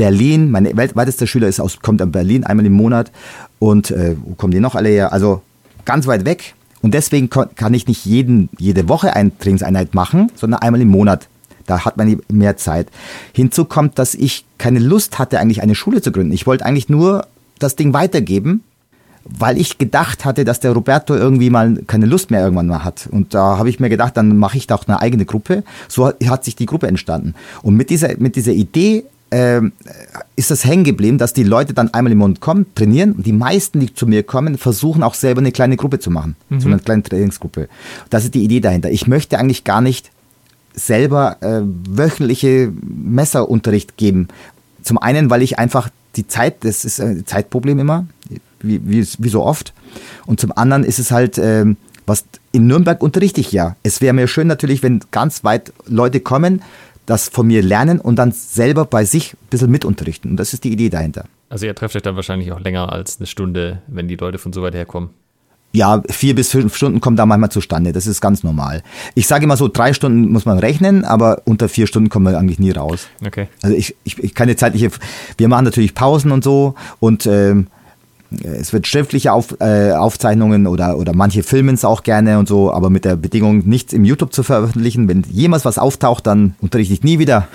Berlin. 0.00 0.50
Mein 0.50 0.64
weitester 0.74 1.26
Schüler 1.26 1.46
ist 1.46 1.60
aus, 1.60 1.80
kommt 1.80 2.00
aus 2.00 2.10
Berlin 2.10 2.44
einmal 2.44 2.64
im 2.64 2.72
Monat. 2.72 3.12
Und 3.58 3.90
äh, 3.90 4.16
wo 4.24 4.34
kommen 4.34 4.50
die 4.50 4.58
noch 4.58 4.74
alle 4.74 4.88
her? 4.88 5.12
Also 5.12 5.42
ganz 5.84 6.06
weit 6.06 6.24
weg. 6.24 6.54
Und 6.80 6.94
deswegen 6.94 7.28
kann 7.28 7.74
ich 7.74 7.86
nicht 7.86 8.06
jeden, 8.06 8.48
jede 8.56 8.88
Woche 8.88 9.14
eine 9.14 9.36
Trainingseinheit 9.36 9.94
machen, 9.94 10.32
sondern 10.36 10.62
einmal 10.62 10.80
im 10.80 10.88
Monat. 10.88 11.28
Da 11.66 11.84
hat 11.84 11.98
man 11.98 12.18
mehr 12.32 12.56
Zeit. 12.56 12.88
Hinzu 13.34 13.66
kommt, 13.66 13.98
dass 13.98 14.14
ich 14.14 14.46
keine 14.56 14.78
Lust 14.78 15.18
hatte, 15.18 15.38
eigentlich 15.38 15.60
eine 15.60 15.74
Schule 15.74 16.00
zu 16.00 16.12
gründen. 16.12 16.32
Ich 16.32 16.46
wollte 16.46 16.64
eigentlich 16.64 16.88
nur 16.88 17.26
das 17.58 17.76
Ding 17.76 17.92
weitergeben 17.92 18.62
weil 19.24 19.58
ich 19.58 19.76
gedacht 19.76 20.24
hatte, 20.24 20.46
dass 20.46 20.60
der 20.60 20.72
Roberto 20.72 21.14
irgendwie 21.14 21.50
mal 21.50 21.76
keine 21.86 22.06
Lust 22.06 22.30
mehr 22.30 22.42
irgendwann 22.42 22.66
mal 22.66 22.84
hat. 22.84 23.06
Und 23.10 23.34
da 23.34 23.58
habe 23.58 23.68
ich 23.68 23.78
mir 23.78 23.90
gedacht, 23.90 24.16
dann 24.16 24.38
mache 24.38 24.56
ich 24.56 24.66
doch 24.66 24.88
eine 24.88 25.00
eigene 25.00 25.26
Gruppe. 25.26 25.62
So 25.88 26.06
hat 26.08 26.44
sich 26.44 26.56
die 26.56 26.64
Gruppe 26.64 26.86
entstanden. 26.86 27.34
Und 27.62 27.76
mit 27.76 27.90
dieser, 27.90 28.16
mit 28.18 28.34
dieser 28.34 28.52
Idee 28.52 29.04
äh, 29.30 29.60
ist 30.36 30.50
das 30.50 30.64
hängen 30.64 30.84
geblieben, 30.84 31.18
dass 31.18 31.32
die 31.32 31.44
Leute 31.44 31.74
dann 31.74 31.92
einmal 31.94 32.12
im 32.12 32.18
Monat 32.18 32.40
kommen, 32.40 32.66
trainieren 32.74 33.12
und 33.12 33.26
die 33.26 33.32
meisten, 33.32 33.80
die 33.80 33.94
zu 33.94 34.06
mir 34.06 34.22
kommen, 34.22 34.58
versuchen 34.58 35.02
auch 35.02 35.14
selber 35.14 35.40
eine 35.40 35.52
kleine 35.52 35.76
Gruppe 35.76 35.98
zu 35.98 36.10
machen. 36.10 36.36
Mhm. 36.48 36.60
So 36.60 36.68
eine 36.68 36.78
kleine 36.78 37.02
Trainingsgruppe. 37.02 37.68
Das 38.10 38.24
ist 38.24 38.34
die 38.34 38.44
Idee 38.44 38.60
dahinter. 38.60 38.90
Ich 38.90 39.06
möchte 39.06 39.38
eigentlich 39.38 39.64
gar 39.64 39.80
nicht 39.80 40.10
selber 40.74 41.36
äh, 41.40 41.62
wöchentliche 41.62 42.72
Messerunterricht 42.82 43.96
geben. 43.96 44.28
Zum 44.82 44.98
einen, 44.98 45.30
weil 45.30 45.42
ich 45.42 45.58
einfach 45.58 45.90
die 46.16 46.26
Zeit, 46.26 46.64
das 46.64 46.84
ist 46.84 47.00
ein 47.00 47.26
Zeitproblem 47.26 47.78
immer 47.78 48.06
wie, 48.60 48.80
wie, 48.84 49.06
wie 49.18 49.28
so 49.28 49.42
oft. 49.42 49.72
Und 50.26 50.40
zum 50.40 50.52
anderen 50.56 50.84
ist 50.84 50.98
es 50.98 51.10
halt, 51.10 51.38
ähm, 51.38 51.76
was 52.06 52.24
in 52.52 52.66
Nürnberg 52.66 53.02
unterrichte 53.02 53.40
ich 53.40 53.52
ja. 53.52 53.76
Es 53.82 54.00
wäre 54.00 54.12
mir 54.12 54.26
schön 54.26 54.46
natürlich, 54.46 54.82
wenn 54.82 55.00
ganz 55.10 55.44
weit 55.44 55.72
Leute 55.86 56.20
kommen, 56.20 56.62
das 57.10 57.28
von 57.28 57.46
mir 57.46 57.62
lernen 57.62 58.00
und 58.00 58.16
dann 58.16 58.32
selber 58.32 58.84
bei 58.84 59.04
sich 59.04 59.34
ein 59.34 59.48
bisschen 59.50 59.70
mitunterrichten. 59.70 60.30
Und 60.30 60.36
das 60.38 60.54
ist 60.54 60.64
die 60.64 60.72
Idee 60.72 60.88
dahinter. 60.88 61.24
Also 61.48 61.66
ihr 61.66 61.74
trefft 61.74 61.96
euch 61.96 62.02
dann 62.02 62.16
wahrscheinlich 62.16 62.52
auch 62.52 62.60
länger 62.60 62.92
als 62.92 63.18
eine 63.18 63.26
Stunde, 63.26 63.82
wenn 63.88 64.08
die 64.08 64.16
Leute 64.16 64.38
von 64.38 64.52
so 64.52 64.62
weit 64.62 64.74
herkommen. 64.74 65.10
ja, 65.72 66.02
vier 66.08 66.34
bis 66.34 66.50
fünf 66.50 66.76
Stunden 66.76 67.00
kommen 67.00 67.16
da 67.16 67.26
manchmal 67.26 67.50
zustande. 67.50 67.92
Das 67.92 68.06
ist 68.06 68.20
ganz 68.20 68.42
normal. 68.42 68.82
Ich 69.14 69.26
sage 69.26 69.44
immer 69.44 69.56
so, 69.56 69.68
drei 69.68 69.92
Stunden 69.92 70.30
muss 70.30 70.44
man 70.44 70.58
rechnen, 70.58 71.04
aber 71.04 71.42
unter 71.44 71.68
vier 71.68 71.86
Stunden 71.86 72.08
kommen 72.08 72.26
wir 72.26 72.38
eigentlich 72.38 72.58
nie 72.58 72.72
raus. 72.72 73.08
Okay. 73.24 73.48
Also 73.62 73.76
ich, 73.76 73.94
ich, 74.04 74.18
ich 74.18 74.34
keine 74.34 74.56
zeitliche, 74.56 74.90
wir 75.36 75.48
machen 75.48 75.64
natürlich 75.64 75.94
Pausen 75.94 76.32
und 76.32 76.42
so 76.42 76.74
und 76.98 77.26
ähm, 77.26 77.68
es 78.42 78.72
wird 78.72 78.86
schriftliche 78.86 79.32
Auf, 79.32 79.56
äh, 79.60 79.92
Aufzeichnungen 79.92 80.66
oder, 80.66 80.96
oder 80.98 81.14
manche 81.14 81.42
filmen 81.42 81.74
es 81.74 81.84
auch 81.84 82.02
gerne 82.02 82.38
und 82.38 82.48
so, 82.48 82.72
aber 82.72 82.90
mit 82.90 83.04
der 83.04 83.16
Bedingung, 83.16 83.68
nichts 83.68 83.92
im 83.92 84.04
YouTube 84.04 84.32
zu 84.32 84.42
veröffentlichen. 84.42 85.08
Wenn 85.08 85.24
jemals 85.30 85.64
was 85.64 85.78
auftaucht, 85.78 86.26
dann 86.26 86.54
unterrichte 86.60 86.94
ich 86.94 87.02
nie 87.02 87.18
wieder. 87.18 87.48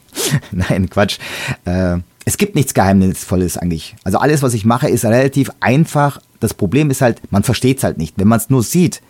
Nein, 0.52 0.90
Quatsch. 0.90 1.18
Äh, 1.64 1.98
es 2.24 2.38
gibt 2.38 2.56
nichts 2.56 2.74
Geheimnisvolles 2.74 3.56
eigentlich. 3.56 3.94
Also 4.02 4.18
alles, 4.18 4.42
was 4.42 4.52
ich 4.54 4.64
mache, 4.64 4.88
ist 4.88 5.04
relativ 5.04 5.50
einfach. 5.60 6.20
Das 6.40 6.54
Problem 6.54 6.90
ist 6.90 7.00
halt, 7.00 7.20
man 7.30 7.44
versteht 7.44 7.78
es 7.78 7.84
halt 7.84 7.98
nicht, 7.98 8.14
wenn 8.18 8.26
man 8.26 8.38
es 8.38 8.50
nur 8.50 8.64
sieht. 8.64 9.00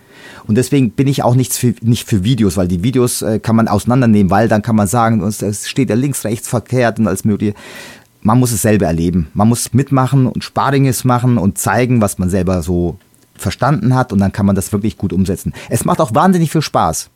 Und 0.46 0.56
deswegen 0.56 0.90
bin 0.90 1.08
ich 1.08 1.22
auch 1.22 1.34
nichts 1.34 1.56
für, 1.56 1.74
nicht 1.80 2.06
für 2.06 2.24
Videos, 2.24 2.56
weil 2.56 2.68
die 2.68 2.82
Videos 2.82 3.22
äh, 3.22 3.38
kann 3.38 3.56
man 3.56 3.68
auseinandernehmen, 3.68 4.30
weil 4.30 4.48
dann 4.48 4.62
kann 4.62 4.76
man 4.76 4.86
sagen, 4.86 5.22
es 5.22 5.68
steht 5.68 5.90
ja 5.90 5.96
links, 5.96 6.24
rechts, 6.24 6.48
verkehrt 6.48 6.98
und 6.98 7.08
alles 7.08 7.24
mögliche 7.24 7.54
man 8.26 8.40
muss 8.40 8.50
es 8.50 8.62
selber 8.62 8.86
erleben. 8.86 9.28
Man 9.34 9.48
muss 9.48 9.72
mitmachen 9.72 10.26
und 10.26 10.42
Sparinges 10.42 11.04
machen 11.04 11.38
und 11.38 11.58
zeigen, 11.58 12.00
was 12.00 12.18
man 12.18 12.28
selber 12.28 12.60
so 12.60 12.98
verstanden 13.36 13.94
hat 13.94 14.12
und 14.12 14.18
dann 14.18 14.32
kann 14.32 14.46
man 14.46 14.56
das 14.56 14.72
wirklich 14.72 14.98
gut 14.98 15.12
umsetzen. 15.12 15.54
Es 15.70 15.84
macht 15.84 16.00
auch 16.00 16.12
wahnsinnig 16.12 16.50
viel 16.50 16.60
Spaß. 16.60 17.08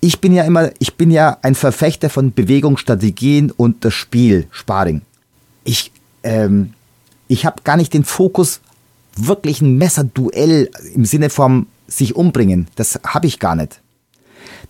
Ich 0.00 0.22
bin 0.22 0.32
ja 0.32 0.44
immer, 0.44 0.70
ich 0.78 0.94
bin 0.94 1.10
ja 1.10 1.36
ein 1.42 1.54
Verfechter 1.54 2.08
von 2.08 2.32
Bewegungsstrategien 2.32 3.50
und 3.50 3.84
das 3.84 3.92
Spiel, 3.92 4.46
Sparing. 4.50 5.02
Ich, 5.64 5.92
ähm, 6.22 6.72
ich 7.28 7.44
habe 7.44 7.62
gar 7.62 7.76
nicht 7.76 7.92
den 7.92 8.04
Fokus, 8.04 8.62
wirklich 9.16 9.60
ein 9.60 9.76
Messerduell 9.76 10.70
im 10.94 11.04
Sinne 11.04 11.28
vom 11.28 11.66
sich 11.86 12.16
umbringen. 12.16 12.66
Das 12.76 12.98
habe 13.06 13.26
ich 13.26 13.40
gar 13.40 13.56
nicht. 13.56 13.82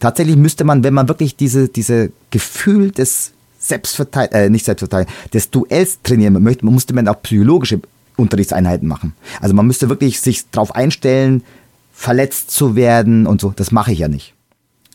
Tatsächlich 0.01 0.35
müsste 0.35 0.65
man, 0.65 0.83
wenn 0.83 0.95
man 0.95 1.07
wirklich 1.07 1.37
diese, 1.37 1.69
diese 1.69 2.11
Gefühl 2.33 2.91
des 2.91 3.35
Selbstverteidigung, 3.61 4.41
äh, 4.41 4.51
nicht 4.51 4.65
Selbstverteidigung, 4.65 5.15
des 5.33 5.51
Duells 5.51 5.99
trainieren 6.03 6.43
möchte, 6.43 6.65
musste 6.65 6.95
man 6.95 7.07
auch 7.07 7.23
psychologische 7.23 7.81
Unterrichtseinheiten 8.17 8.89
machen. 8.89 9.13
Also 9.41 9.55
man 9.55 9.67
müsste 9.67 9.89
wirklich 9.89 10.21
sich 10.21 10.51
darauf 10.51 10.75
einstellen, 10.75 11.45
verletzt 11.93 12.51
zu 12.51 12.75
werden 12.75 13.27
und 13.27 13.41
so. 13.41 13.53
Das 13.55 13.71
mache 13.71 13.93
ich 13.93 14.01
ja 14.01 14.09
nicht. 14.09 14.35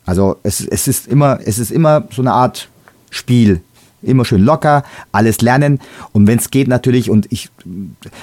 Also 0.05 0.37
es, 0.43 0.65
es 0.65 0.87
ist 0.87 1.07
immer, 1.07 1.39
es 1.45 1.59
ist 1.59 1.71
immer 1.71 2.07
so 2.11 2.21
eine 2.21 2.33
Art 2.33 2.69
Spiel. 3.09 3.61
Immer 4.01 4.25
schön 4.25 4.43
locker, 4.43 4.83
alles 5.11 5.41
lernen. 5.41 5.79
Und 6.11 6.27
wenn 6.27 6.37
es 6.37 6.51
geht 6.51 6.67
natürlich, 6.67 7.09
und 7.09 7.31
ich, 7.31 7.49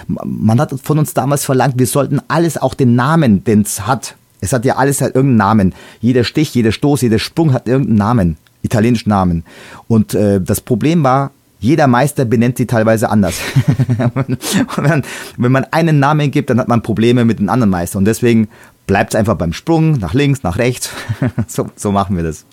man 0.06 0.60
hat 0.60 0.72
von 0.80 0.98
uns 0.98 1.12
damals 1.12 1.44
verlangt, 1.44 1.78
wir 1.78 1.88
sollten 1.88 2.20
alles 2.28 2.56
auch 2.56 2.74
den 2.74 2.94
Namen, 2.94 3.42
den 3.42 3.62
es 3.62 3.84
hat. 3.84 4.14
Es 4.40 4.52
hat 4.52 4.64
ja 4.64 4.76
alles 4.76 5.00
halt 5.00 5.16
irgendeinen 5.16 5.38
Namen. 5.38 5.74
Jeder 6.00 6.22
Stich, 6.22 6.54
jeder 6.54 6.70
Stoß, 6.70 7.00
jeder 7.00 7.18
Sprung 7.18 7.52
hat 7.52 7.66
irgendeinen 7.66 7.98
Namen 7.98 8.36
italienischen 8.62 9.10
Namen. 9.10 9.44
Und 9.88 10.14
äh, 10.14 10.40
das 10.40 10.60
Problem 10.60 11.02
war, 11.02 11.30
jeder 11.60 11.86
Meister 11.86 12.24
benennt 12.24 12.58
sie 12.58 12.66
teilweise 12.66 13.08
anders. 13.08 13.40
wenn, 14.76 15.02
wenn 15.36 15.52
man 15.52 15.64
einen 15.70 16.00
Namen 16.00 16.30
gibt, 16.30 16.50
dann 16.50 16.58
hat 16.58 16.66
man 16.66 16.82
Probleme 16.82 17.24
mit 17.24 17.38
den 17.38 17.48
anderen 17.48 17.70
Meistern. 17.70 18.00
Und 18.00 18.04
deswegen 18.06 18.48
bleibt 18.88 19.14
es 19.14 19.18
einfach 19.18 19.36
beim 19.36 19.52
Sprung, 19.52 19.92
nach 19.98 20.12
links, 20.12 20.42
nach 20.42 20.58
rechts. 20.58 20.90
so, 21.46 21.68
so 21.76 21.92
machen 21.92 22.16
wir 22.16 22.24
das. 22.24 22.44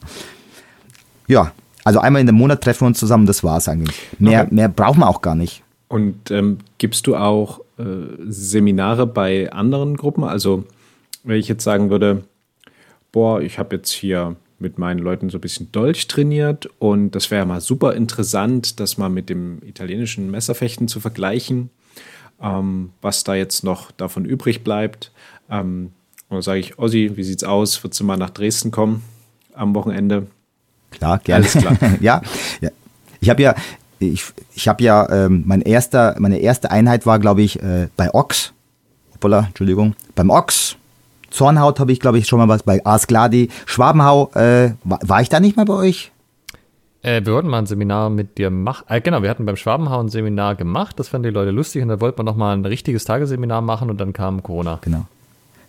Ja, 1.27 1.51
also 1.83 1.99
einmal 1.99 2.21
in 2.21 2.27
dem 2.27 2.35
Monat 2.35 2.63
treffen 2.63 2.81
wir 2.81 2.87
uns 2.87 2.99
zusammen, 2.99 3.25
das 3.25 3.43
war 3.43 3.57
es 3.57 3.67
eigentlich. 3.67 3.99
Mehr, 4.19 4.43
okay. 4.43 4.53
mehr 4.55 4.69
brauchen 4.69 4.99
wir 4.99 5.09
auch 5.09 5.21
gar 5.21 5.35
nicht. 5.35 5.63
Und 5.87 6.29
ähm, 6.29 6.59
gibst 6.77 7.07
du 7.07 7.15
auch 7.15 7.61
äh, 7.79 7.83
Seminare 8.27 9.07
bei 9.07 9.51
anderen 9.51 9.97
Gruppen? 9.97 10.23
Also, 10.23 10.65
wenn 11.23 11.37
ich 11.37 11.47
jetzt 11.47 11.63
sagen 11.63 11.89
würde, 11.89 12.23
boah, 13.11 13.41
ich 13.41 13.57
habe 13.57 13.77
jetzt 13.77 13.91
hier 13.91 14.35
mit 14.59 14.77
meinen 14.77 14.99
Leuten 14.99 15.29
so 15.29 15.37
ein 15.37 15.41
bisschen 15.41 15.71
Dolch 15.71 16.07
trainiert 16.07 16.69
und 16.79 17.11
das 17.11 17.31
wäre 17.31 17.45
mal 17.45 17.61
super 17.61 17.93
interessant, 17.93 18.79
das 18.79 18.97
mal 18.97 19.09
mit 19.09 19.29
dem 19.29 19.59
italienischen 19.65 20.29
Messerfechten 20.31 20.87
zu 20.87 20.99
vergleichen, 20.99 21.69
ähm, 22.41 22.91
was 23.01 23.23
da 23.23 23.35
jetzt 23.35 23.63
noch 23.63 23.91
davon 23.91 24.25
übrig 24.25 24.63
bleibt. 24.63 25.11
Ähm, 25.49 25.91
und 26.29 26.35
dann 26.35 26.41
sage 26.41 26.59
ich, 26.59 26.77
Ossi, 26.77 27.11
wie 27.15 27.23
sieht's 27.23 27.43
aus? 27.43 27.83
Würdest 27.83 27.99
du 27.99 28.03
mal 28.03 28.17
nach 28.17 28.29
Dresden 28.29 28.71
kommen 28.71 29.03
am 29.53 29.73
Wochenende? 29.73 30.27
Klar, 30.91 31.19
gerne. 31.19 31.45
Alles 31.45 31.53
klar. 31.53 31.77
ja, 32.01 32.21
ja, 32.61 32.69
ich 33.19 33.29
habe 33.29 33.41
ja, 33.41 33.55
ich, 33.99 34.23
ich 34.53 34.67
habe 34.67 34.83
ja, 34.83 35.09
ähm, 35.09 35.43
mein 35.45 35.61
erster, 35.61 36.15
meine 36.19 36.39
erste 36.39 36.71
Einheit 36.71 37.05
war, 37.05 37.19
glaube 37.19 37.41
ich, 37.41 37.61
äh, 37.61 37.87
bei 37.95 38.13
Ox. 38.13 38.53
Hoppala, 39.13 39.45
Entschuldigung. 39.47 39.95
Beim 40.15 40.29
Ox 40.29 40.77
Zornhaut 41.29 41.79
habe 41.79 41.91
ich, 41.91 41.99
glaube 41.99 42.17
ich, 42.17 42.27
schon 42.27 42.39
mal 42.39 42.47
was 42.47 42.63
bei 42.63 42.83
Ars 42.85 43.07
Gladi. 43.07 43.49
Schwabenhau, 43.65 44.31
äh, 44.33 44.71
war, 44.83 44.99
war, 45.01 45.21
ich 45.21 45.29
da 45.29 45.39
nicht 45.39 45.57
mal 45.57 45.65
bei 45.65 45.73
euch? 45.73 46.11
Äh, 47.01 47.25
wir 47.25 47.33
wollten 47.33 47.47
mal 47.47 47.59
ein 47.59 47.65
Seminar 47.65 48.09
mit 48.09 48.37
dir 48.37 48.49
machen. 48.49 48.85
Äh, 48.89 49.01
genau, 49.01 49.21
wir 49.21 49.29
hatten 49.29 49.45
beim 49.45 49.55
Schwabenhau 49.55 49.99
ein 50.01 50.09
Seminar 50.09 50.55
gemacht. 50.55 50.99
Das 50.99 51.09
fanden 51.09 51.29
die 51.29 51.33
Leute 51.33 51.51
lustig 51.51 51.81
und 51.81 51.89
da 51.89 52.01
wollten 52.01 52.19
wir 52.19 52.23
nochmal 52.23 52.55
ein 52.55 52.65
richtiges 52.65 53.05
Tagesseminar 53.05 53.61
machen 53.61 53.89
und 53.89 53.99
dann 53.99 54.13
kam 54.13 54.43
Corona. 54.43 54.79
Genau. 54.81 55.05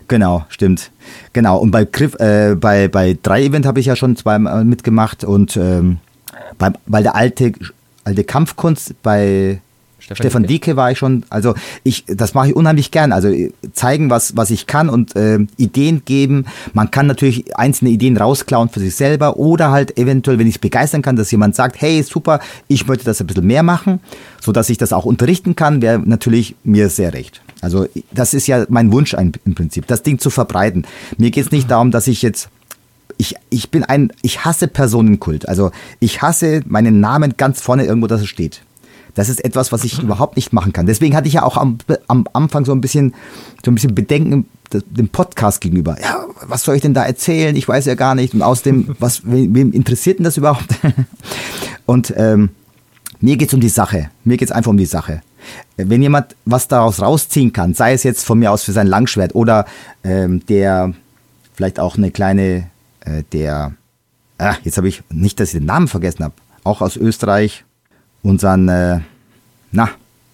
Genau, 0.09 0.45
stimmt. 0.49 0.91
Genau. 1.33 1.59
Und 1.59 1.71
bei 1.71 1.85
Griff, 1.85 2.19
äh, 2.19 2.57
bei, 2.57 2.89
bei 2.89 3.17
drei 3.23 3.45
Event 3.45 3.65
habe 3.65 3.79
ich 3.79 3.87
ja 3.87 3.95
schon 3.95 4.17
zweimal 4.17 4.65
mitgemacht 4.65 5.23
und 5.23 5.57
ähm, 5.57 5.99
bei, 6.59 6.73
bei 6.87 7.01
der 7.01 7.15
alte, 7.15 7.53
alte 8.03 8.25
Kampfkunst 8.25 9.01
bei 9.05 9.61
Stefan, 10.17 10.31
Stefan 10.31 10.43
Dieke 10.45 10.77
war 10.77 10.91
ich 10.91 10.99
schon, 10.99 11.25
also 11.31 11.55
ich, 11.85 12.05
das 12.07 12.35
mache 12.35 12.49
ich 12.49 12.57
unheimlich 12.57 12.91
gern. 12.91 13.13
Also 13.13 13.29
äh, 13.29 13.53
zeigen, 13.73 14.11
was, 14.11 14.37
was 14.37 14.51
ich 14.51 14.67
kann 14.67 14.89
und 14.89 15.15
äh, 15.15 15.39
Ideen 15.57 16.03
geben. 16.05 16.47
Man 16.73 16.91
kann 16.91 17.07
natürlich 17.07 17.57
einzelne 17.57 17.91
Ideen 17.91 18.17
rausklauen 18.17 18.69
für 18.71 18.81
sich 18.81 18.97
selber 18.97 19.37
oder 19.37 19.71
halt 19.71 19.97
eventuell, 19.99 20.39
wenn 20.39 20.49
ich 20.49 20.57
es 20.57 20.61
begeistern 20.61 21.03
kann, 21.03 21.15
dass 21.15 21.31
jemand 21.31 21.55
sagt, 21.55 21.81
hey, 21.81 22.03
super, 22.03 22.41
ich 22.67 22.87
möchte 22.89 23.05
das 23.05 23.21
ein 23.21 23.29
bisschen 23.29 23.47
mehr 23.47 23.63
machen, 23.63 24.01
so 24.41 24.51
dass 24.51 24.69
ich 24.69 24.79
das 24.79 24.93
auch 24.93 25.05
unterrichten 25.05 25.55
kann, 25.55 25.81
wäre 25.81 26.01
natürlich 26.01 26.57
mir 26.65 26.89
sehr 26.89 27.13
recht. 27.13 27.41
Also 27.61 27.87
das 28.11 28.35
ist 28.35 28.47
ja 28.49 28.65
mein 28.69 28.91
Wunsch 28.91 29.15
im 29.15 29.55
Prinzip, 29.55 29.87
das 29.87 30.03
Ding 30.03 30.19
zu 30.19 30.31
verbreiten. 30.31 30.87
Mir 31.19 31.31
geht 31.31 31.47
es 31.47 31.53
nicht 31.53 31.71
darum, 31.71 31.91
dass 31.91 32.09
ich 32.09 32.23
jetzt 32.23 32.49
ich, 33.21 33.35
ich 33.51 33.71
bin 33.71 33.85
ein, 33.85 34.13
ich 34.23 34.47
hasse 34.47 34.67
Personenkult. 34.67 35.47
Also 35.47 35.73
ich 35.99 36.23
hasse 36.23 36.63
meinen 36.67 37.01
Namen 37.01 37.35
ganz 37.37 37.61
vorne 37.61 37.85
irgendwo, 37.85 38.07
dass 38.07 38.23
es 38.23 38.29
steht. 38.29 38.63
Das 39.15 39.29
ist 39.29 39.45
etwas, 39.45 39.73
was 39.73 39.85
ich 39.85 40.03
überhaupt 40.03 40.37
nicht 40.37 40.53
machen 40.53 40.73
kann. 40.73 40.87
Deswegen 40.87 41.17
hatte 41.17 41.29
ich 41.29 41.35
ja 41.35 41.43
auch 41.43 41.57
am, 41.57 41.79
am 42.07 42.27
Anfang 42.33 42.65
so 42.65 42.73
ein 42.73 42.81
bisschen, 42.81 43.15
so 43.65 43.71
ein 43.71 43.75
bisschen 43.75 43.95
Bedenken 43.95 44.47
dem 44.73 45.09
Podcast 45.09 45.61
gegenüber. 45.61 45.97
Ja, 46.01 46.25
was 46.47 46.63
soll 46.63 46.77
ich 46.77 46.83
denn 46.83 46.95
da 46.95 47.05
erzählen? 47.05 47.57
Ich 47.57 47.67
weiß 47.67 47.87
ja 47.87 47.95
gar 47.95 48.15
nicht. 48.15 48.35
Und 48.35 48.43
außerdem, 48.43 48.97
was, 49.01 49.23
wem 49.25 49.73
interessiert 49.73 50.19
denn 50.19 50.25
das 50.25 50.37
überhaupt? 50.37 50.77
Und 51.87 52.15
ähm, 52.17 52.51
mir 53.21 53.37
geht's 53.37 53.55
um 53.55 53.61
die 53.61 53.69
Sache. 53.69 54.11
Mir 54.25 54.37
geht's 54.37 54.53
einfach 54.53 54.71
um 54.71 54.77
die 54.77 54.87
Sache. 54.87 55.23
Wenn 55.77 56.03
jemand 56.03 56.37
was 56.45 56.69
daraus 56.69 57.01
rausziehen 57.01 57.53
kann, 57.53 57.75
sei 57.75 57.95
es 57.95 58.03
jetzt 58.03 58.25
von 58.25 58.39
mir 58.39 58.53
aus 58.53 58.63
für 58.63 58.73
sein 58.73 58.87
Langschwert 58.87 59.35
oder 59.35 59.65
ähm, 60.05 60.45
der 60.47 60.95
vielleicht 61.55 61.81
auch 61.81 61.97
eine 61.97 62.11
kleine, 62.11 62.71
äh, 63.01 63.25
der, 63.33 63.73
ah, 64.39 64.55
jetzt 64.63 64.77
habe 64.77 64.89
ich 64.89 65.03
nicht, 65.11 65.41
dass 65.41 65.49
ich 65.49 65.59
den 65.59 65.67
Namen 65.67 65.89
vergessen 65.89 66.25
habe, 66.25 66.35
auch 66.63 66.81
aus 66.83 66.97
Österreich, 66.97 67.65
unseren, 68.23 68.69
äh, 68.69 69.01
na, 69.73 69.91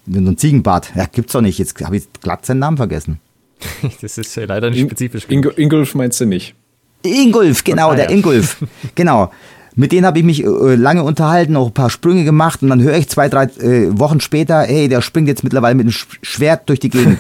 unseren 0.07 0.37
Ziegenbart. 0.37 0.93
Ja, 0.95 1.07
gibt's 1.11 1.33
doch 1.33 1.41
nicht. 1.41 1.59
Jetzt 1.59 1.81
habe 1.85 1.97
ich 1.97 2.05
glatt 2.21 2.47
seinen 2.47 2.61
Namen 2.61 2.77
vergessen. 2.77 3.21
das 4.01 4.19
ist 4.19 4.37
leider 4.37 4.71
nicht 4.71 4.83
spezifisch. 4.83 5.27
Ingo, 5.29 5.51
Ingolf 5.51 5.95
meinst 5.95 6.21
du 6.21 6.27
nicht? 6.27 6.55
Ingolf, 7.03 7.65
genau, 7.65 7.91
ah, 7.91 7.95
der 7.97 8.07
ja. 8.07 8.11
Ingolf. 8.11 8.65
genau. 8.95 9.31
Mit 9.79 9.93
denen 9.93 10.07
habe 10.07 10.19
ich 10.19 10.25
mich 10.25 10.43
äh, 10.43 10.75
lange 10.75 11.03
unterhalten, 11.03 11.55
auch 11.55 11.67
ein 11.67 11.75
paar 11.75 11.91
Sprünge 11.91 12.25
gemacht 12.25 12.63
und 12.63 12.71
dann 12.71 12.83
höre 12.83 12.97
ich 12.97 13.09
zwei, 13.09 13.29
drei 13.29 13.45
äh, 13.45 13.99
Wochen 13.99 14.21
später, 14.21 14.63
hey, 14.63 14.89
der 14.89 15.03
springt 15.03 15.29
jetzt 15.29 15.45
mittlerweile 15.45 15.75
mit 15.75 15.85
einem 15.85 15.93
Schwert 16.23 16.69
durch 16.69 16.81
die 16.81 16.89
Gegend. 16.89 17.19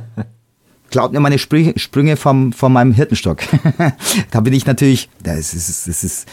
Klaut 0.90 1.12
mir 1.14 1.20
meine 1.20 1.38
Sprünge, 1.38 1.72
Sprünge 1.78 2.18
vom, 2.18 2.52
von 2.52 2.74
meinem 2.74 2.92
Hirtenstock. 2.92 3.38
da 4.30 4.40
bin 4.40 4.52
ich 4.52 4.66
natürlich, 4.66 5.08
das 5.22 5.54
ist, 5.54 5.88
das 5.88 6.04
ist 6.04 6.28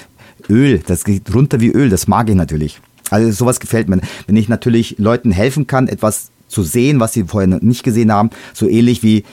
Öl, 0.49 0.79
das 0.85 1.05
geht 1.05 1.33
runter 1.33 1.61
wie 1.61 1.71
Öl, 1.71 1.89
das 1.89 2.09
mag 2.09 2.27
ich 2.27 2.35
natürlich. 2.35 2.81
Also 3.09 3.31
sowas 3.31 3.59
gefällt 3.59 3.89
mir. 3.89 3.99
Wenn 4.27 4.35
ich 4.35 4.49
natürlich 4.49 4.95
Leuten 4.97 5.31
helfen 5.31 5.67
kann, 5.67 5.87
etwas 5.87 6.29
zu 6.47 6.63
sehen, 6.63 6.99
was 6.99 7.13
sie 7.13 7.25
vorher 7.25 7.47
nicht 7.61 7.83
gesehen 7.83 8.11
haben, 8.11 8.31
so 8.53 8.67
ähnlich 8.67 9.03
wie 9.03 9.23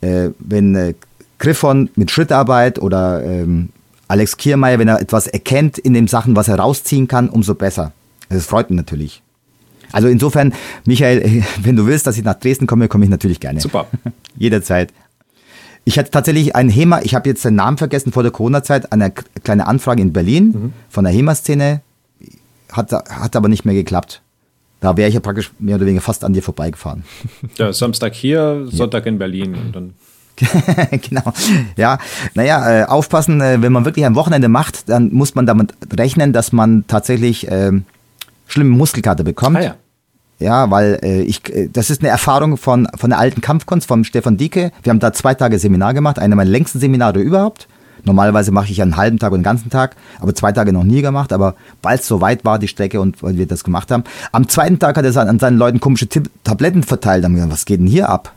äh, 0.00 0.30
wenn 0.38 0.74
äh, 0.74 0.94
Griffon 1.38 1.90
mit 1.96 2.10
Schrittarbeit 2.10 2.78
oder 2.78 3.24
ähm, 3.24 3.70
Alex 4.08 4.36
Kiermeier, 4.36 4.78
wenn 4.78 4.88
er 4.88 5.00
etwas 5.00 5.26
erkennt 5.26 5.78
in 5.78 5.94
den 5.94 6.08
Sachen, 6.08 6.36
was 6.36 6.48
er 6.48 6.58
rausziehen 6.58 7.08
kann, 7.08 7.28
umso 7.28 7.54
besser. 7.54 7.92
Das 8.28 8.46
freut 8.46 8.70
mich 8.70 8.76
natürlich. 8.76 9.22
Also 9.92 10.08
insofern, 10.08 10.52
Michael, 10.84 11.44
wenn 11.62 11.76
du 11.76 11.86
willst, 11.86 12.06
dass 12.06 12.16
ich 12.16 12.24
nach 12.24 12.34
Dresden 12.34 12.66
komme, 12.66 12.88
komme 12.88 13.04
ich 13.04 13.10
natürlich 13.10 13.40
gerne. 13.40 13.60
Super. 13.60 13.86
Jederzeit. 14.36 14.92
Ich 15.84 15.98
hatte 15.98 16.10
tatsächlich 16.10 16.56
ein 16.56 16.70
HEMA, 16.70 17.02
ich 17.02 17.14
habe 17.14 17.28
jetzt 17.28 17.44
den 17.44 17.56
Namen 17.56 17.76
vergessen 17.76 18.10
vor 18.10 18.22
der 18.22 18.32
Corona-Zeit, 18.32 18.90
eine 18.90 19.10
kleine 19.10 19.66
Anfrage 19.66 20.00
in 20.00 20.12
Berlin 20.12 20.46
mhm. 20.46 20.72
von 20.88 21.04
der 21.04 21.12
HEMA-Szene 21.12 21.82
hat, 22.74 22.92
hat 22.92 23.36
aber 23.36 23.48
nicht 23.48 23.64
mehr 23.64 23.74
geklappt. 23.74 24.20
Da 24.80 24.96
wäre 24.96 25.08
ich 25.08 25.14
ja 25.14 25.20
praktisch 25.20 25.50
mehr 25.58 25.76
oder 25.76 25.86
weniger 25.86 26.02
fast 26.02 26.24
an 26.24 26.34
dir 26.34 26.42
vorbeigefahren. 26.42 27.04
Ja, 27.58 27.72
Samstag 27.72 28.14
hier, 28.14 28.66
Sonntag 28.70 29.06
in 29.06 29.18
Berlin 29.18 29.54
und 29.54 29.72
dann. 29.74 29.94
genau. 30.90 31.32
Ja, 31.76 31.98
naja, 32.34 32.82
äh, 32.82 32.84
aufpassen, 32.84 33.40
äh, 33.40 33.62
wenn 33.62 33.72
man 33.72 33.84
wirklich 33.84 34.04
ein 34.04 34.16
Wochenende 34.16 34.48
macht, 34.48 34.88
dann 34.88 35.12
muss 35.12 35.34
man 35.36 35.46
damit 35.46 35.72
rechnen, 35.96 36.32
dass 36.32 36.52
man 36.52 36.84
tatsächlich 36.88 37.48
äh, 37.48 37.70
schlimme 38.46 38.76
Muskelkater 38.76 39.24
bekommt. 39.24 39.56
Ah 39.56 39.62
ja. 39.62 39.74
Ja, 40.40 40.70
weil 40.70 40.98
äh, 41.02 41.22
ich, 41.22 41.48
äh, 41.54 41.68
das 41.72 41.90
ist 41.90 42.02
eine 42.02 42.10
Erfahrung 42.10 42.56
von, 42.56 42.88
von 42.96 43.10
der 43.10 43.18
alten 43.18 43.40
Kampfkunst 43.40 43.86
vom 43.86 44.04
Stefan 44.04 44.36
Dieke. 44.36 44.72
Wir 44.82 44.90
haben 44.90 44.98
da 44.98 45.12
zwei 45.12 45.34
Tage 45.34 45.58
Seminar 45.58 45.94
gemacht, 45.94 46.18
einer 46.18 46.36
meiner 46.36 46.50
längsten 46.50 46.80
Seminare 46.80 47.20
überhaupt. 47.20 47.68
Normalerweise 48.04 48.52
mache 48.52 48.70
ich 48.70 48.80
einen 48.82 48.96
halben 48.96 49.18
Tag 49.18 49.32
und 49.32 49.36
einen 49.36 49.44
ganzen 49.44 49.70
Tag, 49.70 49.96
aber 50.20 50.34
zwei 50.34 50.52
Tage 50.52 50.72
noch 50.72 50.84
nie 50.84 51.02
gemacht. 51.02 51.32
Aber 51.32 51.54
weil 51.82 51.98
es 51.98 52.06
so 52.06 52.20
weit 52.20 52.44
war, 52.44 52.58
die 52.58 52.68
Strecke 52.68 53.00
und 53.00 53.22
weil 53.22 53.36
wir 53.36 53.46
das 53.46 53.64
gemacht 53.64 53.90
haben. 53.90 54.04
Am 54.32 54.48
zweiten 54.48 54.78
Tag 54.78 54.96
hat 54.96 55.04
er 55.04 55.16
an 55.16 55.38
seinen 55.38 55.58
Leuten 55.58 55.80
komische 55.80 56.06
Tipp 56.06 56.30
Tabletten 56.44 56.82
verteilt. 56.82 57.24
Haben 57.24 57.34
gesagt, 57.34 57.52
was 57.52 57.64
geht 57.64 57.80
denn 57.80 57.86
hier 57.86 58.08
ab? 58.08 58.32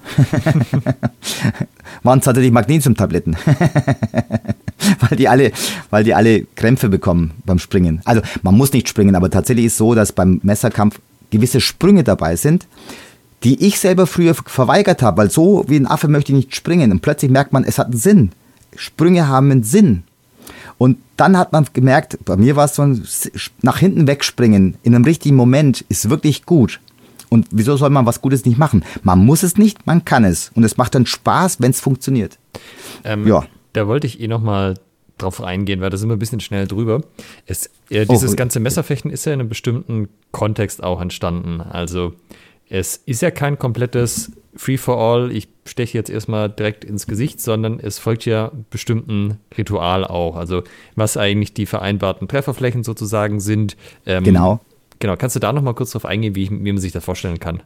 Waren 2.03 2.21
tatsächlich 2.21 2.51
Magnesiumtabletten. 2.51 3.35
weil 4.99 5.17
die 5.17 5.27
alle, 5.27 5.51
weil 5.89 6.03
die 6.03 6.13
alle 6.13 6.43
Krämpfe 6.55 6.89
bekommen 6.89 7.31
beim 7.45 7.59
Springen. 7.59 8.01
Also 8.05 8.21
man 8.41 8.55
muss 8.55 8.73
nicht 8.73 8.87
springen, 8.87 9.15
aber 9.15 9.29
tatsächlich 9.29 9.65
ist 9.65 9.77
so, 9.77 9.95
dass 9.95 10.11
beim 10.11 10.39
Messerkampf 10.43 10.99
gewisse 11.29 11.61
Sprünge 11.61 12.03
dabei 12.03 12.35
sind, 12.35 12.67
die 13.43 13.65
ich 13.65 13.79
selber 13.79 14.07
früher 14.07 14.33
verweigert 14.33 15.01
habe, 15.01 15.17
weil 15.17 15.31
so 15.31 15.65
wie 15.67 15.77
ein 15.77 15.87
Affe 15.87 16.07
möchte 16.07 16.31
ich 16.31 16.37
nicht 16.37 16.55
springen. 16.55 16.91
Und 16.91 17.01
plötzlich 17.01 17.31
merkt 17.31 17.53
man, 17.53 17.63
es 17.63 17.77
hat 17.77 17.87
einen 17.87 17.97
Sinn. 17.97 18.31
Sprünge 18.77 19.27
haben 19.27 19.51
einen 19.51 19.63
Sinn. 19.63 20.03
Und 20.77 20.97
dann 21.17 21.37
hat 21.37 21.51
man 21.51 21.65
gemerkt, 21.73 22.17
bei 22.23 22.37
mir 22.37 22.55
war 22.55 22.65
es 22.65 22.75
so 22.75 22.83
ein 22.83 23.03
nach 23.61 23.79
hinten 23.79 24.07
wegspringen 24.07 24.77
in 24.83 24.95
einem 24.95 25.05
richtigen 25.05 25.35
Moment 25.35 25.81
ist 25.89 26.09
wirklich 26.09 26.45
gut. 26.45 26.79
Und 27.29 27.47
wieso 27.51 27.75
soll 27.75 27.89
man 27.89 28.05
was 28.05 28.21
Gutes 28.21 28.45
nicht 28.45 28.57
machen? 28.57 28.85
Man 29.03 29.19
muss 29.25 29.43
es 29.43 29.57
nicht, 29.57 29.85
man 29.85 30.05
kann 30.05 30.23
es. 30.23 30.51
Und 30.55 30.63
es 30.63 30.77
macht 30.77 30.95
dann 30.95 31.05
Spaß, 31.05 31.59
wenn 31.59 31.71
es 31.71 31.81
funktioniert. 31.81 32.37
Ähm, 33.03 33.27
ja. 33.27 33.45
Da 33.73 33.87
wollte 33.87 34.07
ich 34.07 34.21
eh 34.21 34.27
nochmal 34.27 34.75
drauf 35.17 35.41
eingehen, 35.41 35.81
weil 35.81 35.89
da 35.89 35.97
sind 35.97 36.09
wir 36.09 36.15
ein 36.15 36.19
bisschen 36.19 36.39
schnell 36.39 36.67
drüber. 36.67 37.01
Es, 37.45 37.69
äh, 37.89 38.05
dieses 38.05 38.33
oh, 38.33 38.35
ganze 38.35 38.59
Messerfechten 38.59 39.11
ist 39.11 39.25
ja 39.25 39.33
in 39.33 39.39
einem 39.39 39.49
bestimmten 39.49 40.09
Kontext 40.31 40.83
auch 40.83 41.01
entstanden. 41.01 41.59
Also 41.61 42.13
es 42.69 42.97
ist 43.05 43.21
ja 43.21 43.31
kein 43.31 43.57
komplettes 43.57 44.31
Free 44.55 44.77
for 44.77 44.97
All, 44.97 45.31
ich 45.31 45.47
steche 45.65 45.97
jetzt 45.97 46.09
erstmal 46.09 46.49
direkt 46.49 46.83
ins 46.83 47.07
Gesicht, 47.07 47.39
sondern 47.39 47.79
es 47.79 47.99
folgt 47.99 48.25
ja 48.25 48.51
bestimmten 48.69 49.37
Ritual 49.57 50.03
auch. 50.03 50.35
Also 50.35 50.63
was 50.95 51.17
eigentlich 51.17 51.53
die 51.53 51.65
vereinbarten 51.65 52.27
Trefferflächen 52.27 52.83
sozusagen 52.83 53.39
sind. 53.39 53.77
Ähm, 54.05 54.23
genau. 54.23 54.59
Genau, 54.99 55.15
kannst 55.15 55.35
du 55.35 55.39
da 55.39 55.53
nochmal 55.53 55.75
kurz 55.75 55.91
drauf 55.91 56.05
eingehen, 56.05 56.33
wie, 56.35 56.49
wie, 56.49 56.71
man 56.71 56.79
sich 56.79 56.91
das 56.91 57.05
vorstellen 57.05 57.39
kann? 57.39 57.61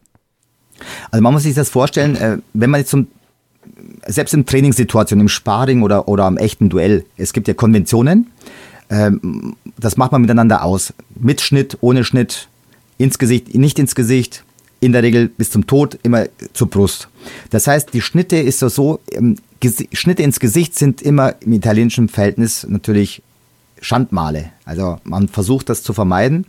Also 1.11 1.23
man 1.23 1.33
muss 1.33 1.43
sich 1.43 1.55
das 1.55 1.69
vorstellen, 1.69 2.15
äh, 2.17 2.39
wenn 2.53 2.69
man 2.69 2.81
jetzt 2.81 2.89
zum 2.89 3.07
selbst 4.05 4.33
in 4.33 4.45
Trainingssituationen, 4.45 5.25
im 5.25 5.29
Sparring 5.29 5.83
oder, 5.83 6.07
oder 6.07 6.25
am 6.25 6.37
echten 6.37 6.69
Duell, 6.69 7.05
es 7.15 7.31
gibt 7.31 7.47
ja 7.47 7.53
Konventionen, 7.53 8.31
ähm, 8.89 9.55
das 9.79 9.97
macht 9.97 10.11
man 10.11 10.21
miteinander 10.21 10.63
aus. 10.63 10.93
Mit 11.15 11.41
Schnitt, 11.41 11.77
ohne 11.81 12.03
Schnitt, 12.03 12.47
ins 12.97 13.19
Gesicht, 13.19 13.53
nicht 13.53 13.79
ins 13.79 13.95
Gesicht, 13.95 14.43
in 14.81 14.91
der 14.91 15.03
Regel 15.03 15.29
bis 15.29 15.51
zum 15.51 15.67
Tod 15.67 15.97
immer 16.03 16.25
zur 16.53 16.69
Brust. 16.69 17.07
Das 17.51 17.67
heißt, 17.67 17.93
die 17.93 18.01
Schnitte 18.01 18.37
ist 18.37 18.59
so, 18.59 18.67
so 18.67 18.99
ähm, 19.11 19.37
Schnitte 19.93 20.23
ins 20.23 20.39
Gesicht 20.39 20.77
sind 20.77 21.01
immer 21.01 21.35
im 21.41 21.53
italienischen 21.53 22.09
Verhältnis 22.09 22.65
natürlich 22.67 23.21
Schandmale. 23.79 24.51
Also 24.65 24.99
man 25.03 25.27
versucht 25.27 25.69
das 25.69 25.83
zu 25.83 25.93
vermeiden. 25.93 26.45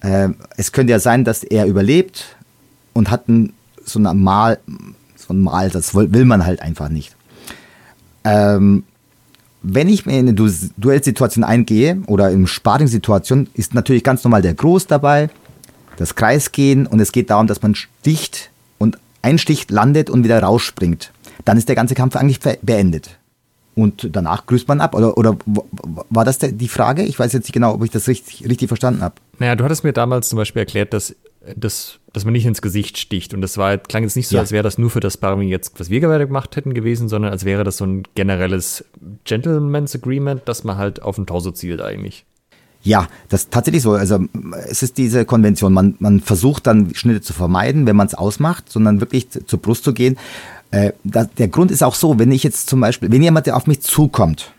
Äh, 0.00 0.30
es 0.56 0.72
könnte 0.72 0.92
ja 0.92 0.98
sein, 0.98 1.24
dass 1.24 1.44
er 1.44 1.66
überlebt 1.66 2.36
und 2.94 3.10
hat 3.10 3.28
ein, 3.28 3.52
so 3.84 3.98
ein 3.98 4.18
Mal, 4.18 4.58
so 5.16 5.34
ein 5.34 5.40
Mal, 5.40 5.68
das 5.68 5.94
will 5.94 6.24
man 6.24 6.46
halt 6.46 6.62
einfach 6.62 6.88
nicht. 6.88 7.14
Ähm, 8.24 8.84
wenn 9.62 9.90
ich 9.90 10.06
mir 10.06 10.18
in 10.18 10.28
eine 10.28 10.34
Duellsituation 10.78 11.44
eingehe 11.44 12.02
oder 12.06 12.30
in 12.30 12.46
Sparring-Situation, 12.46 13.48
ist 13.52 13.74
natürlich 13.74 14.02
ganz 14.02 14.24
normal 14.24 14.40
der 14.40 14.54
Groß 14.54 14.86
dabei, 14.86 15.28
das 16.00 16.14
Kreisgehen 16.14 16.86
und 16.86 16.98
es 16.98 17.12
geht 17.12 17.28
darum, 17.28 17.46
dass 17.46 17.60
man 17.62 17.74
sticht 17.74 18.50
und 18.78 18.98
einsticht, 19.20 19.70
landet 19.70 20.08
und 20.08 20.24
wieder 20.24 20.42
rausspringt. 20.42 21.12
Dann 21.44 21.58
ist 21.58 21.68
der 21.68 21.76
ganze 21.76 21.94
Kampf 21.94 22.16
eigentlich 22.16 22.40
beendet. 22.62 23.18
Und 23.74 24.08
danach 24.16 24.46
grüßt 24.46 24.66
man 24.66 24.80
ab. 24.80 24.94
Oder, 24.94 25.16
oder 25.16 25.36
war 26.08 26.24
das 26.24 26.38
die 26.38 26.68
Frage? 26.68 27.02
Ich 27.02 27.18
weiß 27.18 27.32
jetzt 27.32 27.44
nicht 27.44 27.52
genau, 27.52 27.74
ob 27.74 27.84
ich 27.84 27.90
das 27.90 28.08
richtig, 28.08 28.48
richtig 28.48 28.68
verstanden 28.68 29.02
habe. 29.02 29.14
Naja, 29.38 29.54
du 29.54 29.64
hattest 29.64 29.84
mir 29.84 29.92
damals 29.92 30.28
zum 30.28 30.38
Beispiel 30.38 30.60
erklärt, 30.60 30.92
dass, 30.92 31.14
dass, 31.54 31.98
dass 32.12 32.24
man 32.24 32.32
nicht 32.32 32.46
ins 32.46 32.62
Gesicht 32.62 32.98
sticht. 32.98 33.32
Und 33.32 33.42
das 33.42 33.58
war, 33.58 33.78
klang 33.78 34.02
jetzt 34.02 34.16
nicht 34.16 34.28
so, 34.28 34.36
ja. 34.36 34.40
als 34.40 34.52
wäre 34.52 34.62
das 34.62 34.78
nur 34.78 34.90
für 34.90 35.00
das 35.00 35.14
Sparring 35.14 35.48
jetzt, 35.48 35.78
was 35.78 35.90
wir 35.90 36.00
gerade 36.00 36.26
gemacht 36.26 36.56
hätten 36.56 36.74
gewesen, 36.74 37.08
sondern 37.08 37.30
als 37.30 37.44
wäre 37.44 37.62
das 37.62 37.76
so 37.76 37.84
ein 37.84 38.02
generelles 38.14 38.84
Gentleman's 39.24 39.94
Agreement, 39.94 40.42
dass 40.46 40.64
man 40.64 40.76
halt 40.76 41.02
auf 41.02 41.16
den 41.16 41.26
Torso 41.26 41.50
zielt 41.50 41.80
eigentlich. 41.80 42.24
Ja, 42.82 43.08
das 43.28 43.42
ist 43.42 43.50
tatsächlich 43.50 43.82
so. 43.82 43.92
Also 43.92 44.20
es 44.68 44.82
ist 44.82 44.96
diese 44.96 45.24
Konvention. 45.24 45.72
Man, 45.72 45.96
man 45.98 46.20
versucht 46.20 46.66
dann 46.66 46.94
Schnitte 46.94 47.20
zu 47.20 47.32
vermeiden, 47.32 47.86
wenn 47.86 47.96
man 47.96 48.06
es 48.06 48.14
ausmacht, 48.14 48.70
sondern 48.70 49.00
wirklich 49.00 49.28
zur 49.30 49.60
Brust 49.60 49.84
zu 49.84 49.92
gehen. 49.92 50.16
Äh, 50.70 50.92
das, 51.04 51.28
der 51.36 51.48
Grund 51.48 51.70
ist 51.70 51.82
auch 51.82 51.94
so, 51.94 52.18
wenn 52.18 52.32
ich 52.32 52.42
jetzt 52.42 52.70
zum 52.70 52.80
Beispiel, 52.80 53.12
wenn 53.12 53.22
jemand, 53.22 53.46
der 53.46 53.56
auf 53.56 53.66
mich 53.66 53.80
zukommt, 53.80 54.52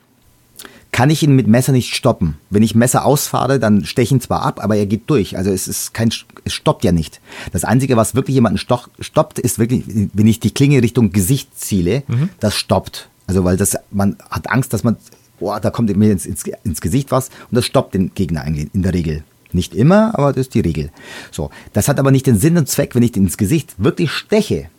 kann 0.91 1.09
ich 1.09 1.24
ihn 1.24 1.36
mit 1.36 1.47
Messer 1.47 1.72
nicht 1.72 1.95
stoppen. 1.95 2.38
Wenn 2.49 2.63
ich 2.63 2.76
Messer 2.76 3.05
ausfahre, 3.05 3.59
dann 3.59 3.86
steche 3.86 4.03
ich 4.03 4.11
ihn 4.11 4.22
zwar 4.22 4.43
ab, 4.43 4.61
aber 4.61 4.76
er 4.76 4.86
geht 4.86 5.09
durch. 5.09 5.38
Also 5.38 5.49
es 5.49 5.67
ist 5.67 5.93
kein, 5.93 6.11
es 6.43 6.53
stoppt 6.53 6.84
ja 6.84 6.91
nicht. 6.91 7.22
Das 7.53 7.63
Einzige, 7.63 7.95
was 7.95 8.13
wirklich 8.13 8.36
jemanden 8.36 8.57
stoppt, 8.57 9.39
ist 9.39 9.57
wirklich, 9.57 9.84
wenn 10.13 10.28
ich 10.28 10.41
die 10.41 10.51
Klinge 10.51 10.84
Richtung 10.84 11.11
Gesicht 11.11 11.57
ziele, 11.57 12.03
mhm. 12.07 12.30
das 12.41 12.55
stoppt. 12.55 13.09
Also 13.26 13.45
weil 13.45 13.55
das, 13.55 13.78
man 13.91 14.17
hat 14.30 14.49
Angst, 14.49 14.74
dass 14.74 14.84
man 14.84 14.97
boah, 15.42 15.60
da 15.60 15.72
kommt 15.72 15.94
mir 15.98 16.12
ins, 16.12 16.26
ins, 16.26 16.46
ins 16.64 16.80
Gesicht 16.80 17.12
was 17.12 17.28
und 17.28 17.56
das 17.56 17.66
stoppt 17.66 17.96
den 17.96 18.14
Gegner 18.14 18.44
eigentlich 18.44 18.70
in 18.74 18.84
der 18.84 18.94
Regel. 18.94 19.24
Nicht 19.52 19.76
immer, 19.76 20.18
aber 20.18 20.32
das 20.32 20.48
ist 20.48 20.54
die 20.54 20.62
Regel. 20.62 20.92
So, 21.32 21.50
das 21.74 21.89
hat 21.89 22.00
aber 22.00 22.12
nicht 22.12 22.28
den 22.28 22.38
Sinn 22.38 22.58
und 22.58 22.70
Zweck, 22.70 22.96
wenn 22.96 23.04
ich 23.04 23.18
ins 23.18 23.38
Gesicht 23.38 23.74
wirklich 23.78 24.12
steche, 24.12 24.70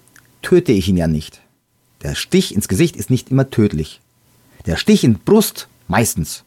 töte 0.40 0.72
ich 0.72 0.88
ihn 0.88 0.96
ja 0.96 1.08
nicht. 1.08 1.42
Der 2.02 2.14
Stich 2.14 2.54
ins 2.54 2.68
Gesicht 2.68 2.96
ist 2.96 3.10
nicht 3.10 3.30
immer 3.30 3.50
tödlich. 3.50 4.00
Der 4.64 4.76
Stich 4.76 5.04
in 5.04 5.18
Brust 5.18 5.68
meistens. 5.88 6.44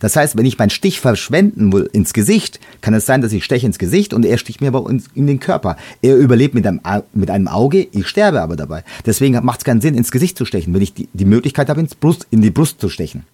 Das 0.00 0.16
heißt, 0.16 0.36
wenn 0.36 0.46
ich 0.46 0.58
meinen 0.58 0.70
Stich 0.70 1.00
verschwenden 1.00 1.72
will 1.72 1.88
ins 1.92 2.12
Gesicht, 2.12 2.60
kann 2.80 2.94
es 2.94 3.06
sein, 3.06 3.20
dass 3.20 3.32
ich 3.32 3.44
steche 3.44 3.66
ins 3.66 3.78
Gesicht 3.78 4.14
und 4.14 4.24
er 4.24 4.38
sticht 4.38 4.60
mir 4.60 4.68
aber 4.68 4.88
in 5.14 5.26
den 5.26 5.40
Körper. 5.40 5.76
Er 6.02 6.16
überlebt 6.16 6.54
mit 6.54 6.66
einem, 6.66 6.80
mit 7.12 7.30
einem 7.30 7.48
Auge, 7.48 7.86
ich 7.90 8.06
sterbe 8.06 8.40
aber 8.40 8.56
dabei. 8.56 8.84
Deswegen 9.04 9.42
macht 9.44 9.60
es 9.60 9.64
keinen 9.64 9.80
Sinn, 9.80 9.94
ins 9.94 10.10
Gesicht 10.10 10.36
zu 10.38 10.44
stechen, 10.44 10.74
wenn 10.74 10.82
ich 10.82 10.94
die, 10.94 11.08
die 11.12 11.24
Möglichkeit 11.24 11.68
habe, 11.68 11.80
ins 11.80 11.94
Brust, 11.94 12.26
in 12.30 12.42
die 12.42 12.50
Brust 12.50 12.80
zu 12.80 12.88
stechen. 12.88 13.24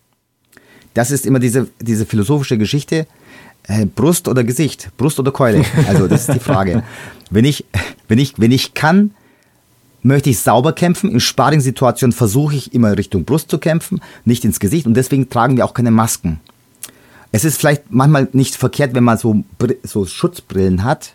Das 0.95 1.11
ist 1.11 1.27
immer 1.27 1.39
diese, 1.39 1.69
diese 1.81 2.07
philosophische 2.07 2.59
Geschichte. 2.59 3.07
Äh, 3.65 3.87
Brust 3.87 4.29
oder 4.29 4.45
Gesicht, 4.45 4.91
Brust 4.97 5.19
oder 5.21 5.33
Keule. 5.33 5.65
Also 5.89 6.09
das 6.09 6.29
ist 6.29 6.35
die 6.35 6.41
Frage. 6.41 6.83
wenn 7.31 7.45
ich, 7.45 7.65
wenn 8.09 8.19
ich, 8.19 8.35
wenn 8.37 8.53
ich 8.53 8.75
kann, 8.75 9.13
möchte 10.03 10.31
ich 10.31 10.41
sauber 10.41 10.73
kämpfen. 10.73 11.11
In 11.11 11.21
Sparring-Situationen 11.21 12.13
versuche 12.13 12.57
ich 12.57 12.75
immer 12.75 12.97
Richtung 12.97 13.25
Brust 13.25 13.51
zu 13.51 13.59
kämpfen, 13.59 14.01
nicht 14.25 14.45
ins 14.45 14.61
Gesicht. 14.61 14.87
Und 14.87 14.95
deswegen 14.95 15.31
tragen 15.31 15.57
wir 15.57 15.65
auch 15.65 15.75
keine 15.75 15.91
Masken. 15.91 16.41
Es 17.33 17.45
ist 17.45 17.59
vielleicht 17.59 17.91
manchmal 17.91 18.29
nicht 18.33 18.57
verkehrt, 18.57 18.95
wenn 18.95 19.05
man 19.05 19.19
so, 19.19 19.43
so 19.83 20.05
Schutzbrillen 20.07 20.85
hat, 20.85 21.15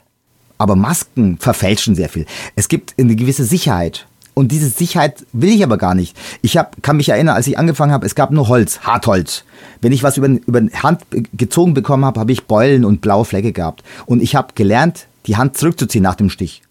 aber 0.58 0.76
Masken 0.76 1.38
verfälschen 1.38 1.96
sehr 1.96 2.10
viel. 2.10 2.26
Es 2.56 2.68
gibt 2.68 2.96
eine 3.00 3.16
gewisse 3.16 3.46
Sicherheit. 3.46 4.08
Und 4.34 4.52
diese 4.52 4.70
Sicherheit 4.70 5.26
will 5.34 5.50
ich 5.50 5.64
aber 5.64 5.78
gar 5.78 5.96
nicht. 5.96 6.16
Ich 6.44 6.58
hab, 6.58 6.84
kann 6.84 6.98
mich 6.98 7.10
erinnern, 7.10 7.36
als 7.36 7.48
ich 7.48 7.58
angefangen 7.58 7.92
habe, 7.92 8.06
es 8.06 8.14
gab 8.14 8.30
nur 8.30 8.48
Holz, 8.48 8.82
Hartholz. 8.82 9.46
Wenn 9.82 9.92
ich 9.92 10.04
was 10.04 10.18
über, 10.18 10.28
über 10.28 10.62
die 10.62 10.76
Hand 10.76 11.02
gezogen 11.34 11.74
bekommen 11.74 12.06
habe, 12.06 12.20
habe 12.20 12.32
ich 12.32 12.46
Beulen 12.46 12.86
und 12.86 13.02
blaue 13.02 13.26
Flecke 13.26 13.52
gehabt. 13.52 13.84
Und 14.06 14.22
ich 14.22 14.36
habe 14.36 14.54
gelernt, 14.54 15.08
die 15.26 15.38
Hand 15.38 15.58
zurückzuziehen 15.58 16.04
nach 16.04 16.16
dem 16.16 16.30
Stich. 16.30 16.62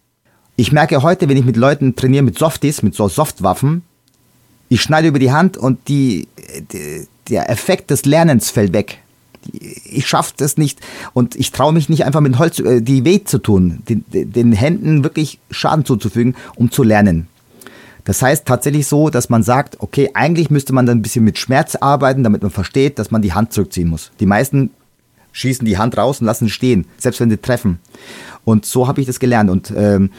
Ich 0.54 0.70
merke 0.70 1.02
heute, 1.02 1.28
wenn 1.28 1.36
ich 1.36 1.44
mit 1.44 1.56
Leuten 1.56 1.96
trainiere 1.96 2.22
mit 2.22 2.38
Softies, 2.38 2.82
mit 2.82 2.94
so 2.94 3.08
Softwaffen, 3.08 3.82
ich 4.68 4.80
schneide 4.80 5.08
über 5.08 5.18
die 5.18 5.32
Hand 5.32 5.56
und 5.56 5.88
die, 5.88 6.28
die 6.72 7.06
der 7.28 7.50
Effekt 7.50 7.90
des 7.90 8.04
Lernens 8.04 8.50
fällt 8.50 8.72
weg. 8.72 8.98
Ich 9.52 10.06
schaffe 10.06 10.34
das 10.36 10.56
nicht 10.56 10.80
und 11.12 11.36
ich 11.36 11.52
traue 11.52 11.72
mich 11.72 11.88
nicht 11.88 12.04
einfach 12.04 12.20
mit 12.20 12.38
Holz 12.38 12.58
äh, 12.58 12.80
die 12.80 13.04
weh 13.04 13.24
zu 13.24 13.38
tun, 13.38 13.82
den, 13.88 14.04
den 14.08 14.52
Händen 14.52 15.04
wirklich 15.04 15.38
Schaden 15.50 15.84
zuzufügen, 15.84 16.34
um 16.56 16.70
zu 16.70 16.82
lernen. 16.82 17.28
Das 18.04 18.22
heißt 18.22 18.46
tatsächlich 18.46 18.86
so, 18.86 19.10
dass 19.10 19.30
man 19.30 19.42
sagt, 19.42 19.80
okay, 19.80 20.10
eigentlich 20.14 20.48
müsste 20.48 20.72
man 20.72 20.86
dann 20.86 20.98
ein 20.98 21.02
bisschen 21.02 21.24
mit 21.24 21.38
Schmerz 21.38 21.74
arbeiten, 21.74 22.22
damit 22.22 22.40
man 22.40 22.52
versteht, 22.52 23.00
dass 23.00 23.10
man 23.10 23.20
die 23.20 23.32
Hand 23.32 23.52
zurückziehen 23.52 23.88
muss. 23.88 24.12
Die 24.20 24.26
meisten 24.26 24.70
schießen 25.32 25.66
die 25.66 25.76
Hand 25.76 25.98
raus 25.98 26.20
und 26.20 26.26
lassen 26.26 26.48
stehen, 26.48 26.86
selbst 26.98 27.20
wenn 27.20 27.30
sie 27.30 27.36
treffen. 27.36 27.80
Und 28.44 28.64
so 28.64 28.86
habe 28.86 29.00
ich 29.00 29.08
das 29.08 29.18
gelernt. 29.18 29.50
Und 29.50 29.72
ähm, 29.76 30.10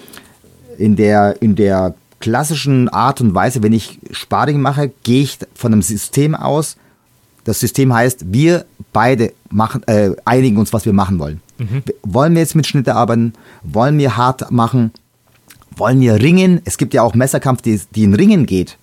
in 0.77 0.97
der, 0.97 1.41
in 1.41 1.55
der 1.55 1.95
klassischen 2.19 2.89
Art 2.89 3.21
und 3.21 3.33
Weise, 3.33 3.63
wenn 3.63 3.73
ich 3.73 3.99
Sparring 4.11 4.59
mache, 4.59 4.91
gehe 5.03 5.23
ich 5.23 5.39
von 5.53 5.71
einem 5.71 5.81
System 5.81 6.35
aus, 6.35 6.75
Das 7.47 7.61
System 7.61 7.93
heißt, 7.93 8.33
wir 8.33 8.65
beide 8.91 9.31
machen, 9.49 9.81
äh, 9.87 10.11
einigen 10.25 10.57
uns, 10.57 10.73
was 10.73 10.85
wir 10.85 10.91
machen 10.91 11.17
wollen. 11.17 11.39
Wollen 12.03 12.33
wir 12.33 12.41
jetzt 12.41 12.55
mit 12.55 12.67
Schnitte 12.67 12.93
arbeiten? 12.93 13.31
Wollen 13.63 13.97
wir 13.97 14.17
hart 14.17 14.51
machen? 14.51 14.91
Wollen 15.73 16.01
wir 16.01 16.15
ringen? 16.15 16.59
Es 16.65 16.77
gibt 16.77 16.93
ja 16.93 17.03
auch 17.03 17.15
Messerkampf, 17.15 17.61
die, 17.61 17.79
die 17.95 18.03
in 18.03 18.15
Ringen 18.15 18.47
geht. 18.47 18.77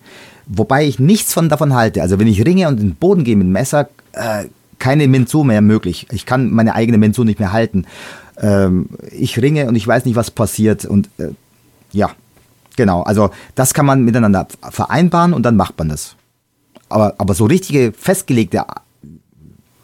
Wobei 0.47 0.83
ich 0.83 0.97
nichts 0.97 1.31
von 1.31 1.47
davon 1.47 1.75
halte. 1.75 2.01
Also 2.01 2.17
wenn 2.17 2.25
ich 2.25 2.43
ringe 2.43 2.67
und 2.67 2.79
in 2.79 2.87
den 2.87 2.95
Boden 2.95 3.23
gehe 3.23 3.35
mit 3.35 3.45
dem 3.45 3.51
Messer, 3.51 3.87
äh, 4.13 4.45
keine 4.79 5.07
Mensu 5.07 5.43
mehr 5.43 5.61
möglich. 5.61 6.07
Ich 6.11 6.25
kann 6.25 6.49
meine 6.49 6.73
eigene 6.73 6.97
Mensu 6.97 7.23
nicht 7.23 7.37
mehr 7.37 7.51
halten. 7.51 7.85
Ähm, 8.41 8.89
ich 9.11 9.39
ringe 9.39 9.67
und 9.67 9.75
ich 9.75 9.87
weiß 9.87 10.05
nicht, 10.05 10.15
was 10.15 10.31
passiert. 10.31 10.85
Und 10.85 11.07
äh, 11.19 11.29
ja, 11.91 12.09
genau. 12.75 13.03
Also 13.03 13.29
das 13.53 13.75
kann 13.75 13.85
man 13.85 14.03
miteinander 14.03 14.47
vereinbaren 14.71 15.33
und 15.33 15.43
dann 15.43 15.55
macht 15.55 15.77
man 15.77 15.89
das. 15.89 16.15
Aber, 16.95 17.13
aber 17.17 17.33
so 17.33 17.43
richtige 17.43 17.91
festgelegte 17.91 18.63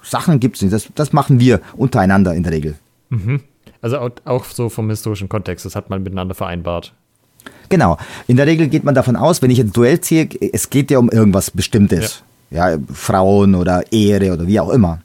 Sachen 0.01 0.39
gibt 0.39 0.55
es 0.55 0.61
nicht. 0.61 0.73
Das, 0.73 0.87
das 0.95 1.11
machen 1.11 1.41
wir 1.41 1.59
untereinander 1.75 2.33
in 2.33 2.43
der 2.43 2.53
Regel. 2.53 2.75
Also 3.81 3.97
auch, 3.97 4.11
auch 4.23 4.45
so 4.45 4.69
vom 4.69 4.89
historischen 4.89 5.27
Kontext, 5.27 5.65
das 5.65 5.75
hat 5.75 5.89
man 5.89 6.03
miteinander 6.03 6.35
vereinbart. 6.35 6.93
Genau. 7.67 7.97
In 8.27 8.37
der 8.37 8.47
Regel 8.47 8.69
geht 8.69 8.85
man 8.85 8.95
davon 8.95 9.17
aus, 9.17 9.41
wenn 9.41 9.51
ich 9.51 9.59
ein 9.59 9.73
Duell 9.73 9.99
ziehe, 9.99 10.29
es 10.53 10.69
geht 10.69 10.89
ja 10.89 10.99
um 10.99 11.09
irgendwas 11.09 11.51
Bestimmtes. 11.51 12.23
Ja, 12.49 12.77
Frauen 12.93 13.55
oder 13.55 13.91
Ehre 13.91 14.31
oder 14.31 14.47
wie 14.47 14.61
auch 14.61 14.69
immer. 14.69 14.99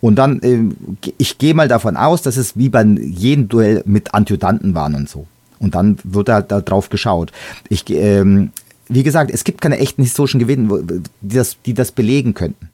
Und 0.00 0.16
dann, 0.16 0.40
ähm, 0.42 0.76
ich 1.18 1.38
gehe 1.38 1.54
mal 1.54 1.68
davon 1.68 1.96
aus, 1.96 2.22
dass 2.22 2.36
es 2.36 2.56
wie 2.56 2.68
bei 2.68 2.82
jedem 2.82 3.48
Duell 3.48 3.84
mit 3.86 4.12
Adjutanten 4.12 4.74
waren 4.74 4.96
und 4.96 5.08
so. 5.08 5.28
Und 5.60 5.76
dann 5.76 5.98
wird 6.02 6.30
halt 6.30 6.50
da 6.50 6.60
drauf 6.60 6.88
geschaut. 6.88 7.30
Ich, 7.68 7.88
ähm, 7.90 8.50
wie 8.88 9.02
gesagt, 9.02 9.30
es 9.30 9.44
gibt 9.44 9.60
keine 9.60 9.78
echten 9.78 10.02
historischen 10.02 10.38
Gewinne, 10.38 10.70
wo- 10.70 10.78
die 10.78 11.36
das, 11.36 11.56
die 11.64 11.74
das 11.74 11.92
belegen 11.92 12.34
könnten. 12.34 12.70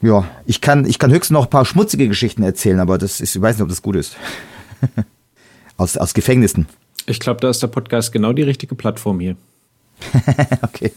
Ja, 0.00 0.24
ich 0.46 0.60
kann, 0.60 0.84
ich 0.86 0.98
kann 0.98 1.10
höchstens 1.10 1.30
noch 1.34 1.44
ein 1.46 1.50
paar 1.50 1.64
schmutzige 1.64 2.06
Geschichten 2.08 2.42
erzählen, 2.42 2.78
aber 2.80 2.98
das 2.98 3.20
ist, 3.20 3.34
ich 3.34 3.42
weiß 3.42 3.56
nicht, 3.56 3.62
ob 3.62 3.68
das 3.68 3.82
gut 3.82 3.96
ist. 3.96 4.16
aus, 5.76 5.96
aus 5.96 6.14
Gefängnissen. 6.14 6.66
Ich 7.06 7.18
glaube, 7.20 7.40
da 7.40 7.50
ist 7.50 7.62
der 7.62 7.66
Podcast 7.68 8.12
genau 8.12 8.32
die 8.32 8.42
richtige 8.42 8.74
Plattform 8.74 9.20
hier. 9.20 9.36
Okay. 10.62 10.92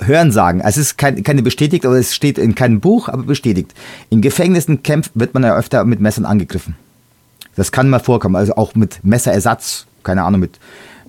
Hörensagen. 0.00 0.62
Also 0.62 0.80
es 0.80 0.88
ist 0.88 0.96
kein, 0.98 1.22
keine 1.22 1.42
bestätigt, 1.42 1.84
aber 1.84 1.96
es 1.98 2.14
steht 2.14 2.38
in 2.38 2.54
keinem 2.54 2.80
Buch, 2.80 3.08
aber 3.08 3.22
bestätigt. 3.24 3.74
In 4.08 4.22
Gefängnissen 4.22 4.82
kämpft, 4.82 5.12
wird 5.14 5.34
man 5.34 5.42
ja 5.42 5.56
öfter 5.56 5.84
mit 5.84 6.00
Messern 6.00 6.24
angegriffen. 6.24 6.74
Das 7.56 7.70
kann 7.72 7.90
mal 7.90 7.98
vorkommen, 7.98 8.36
also 8.36 8.54
auch 8.56 8.74
mit 8.74 9.04
Messerersatz, 9.04 9.86
keine 10.02 10.22
Ahnung, 10.22 10.40
mit, 10.40 10.58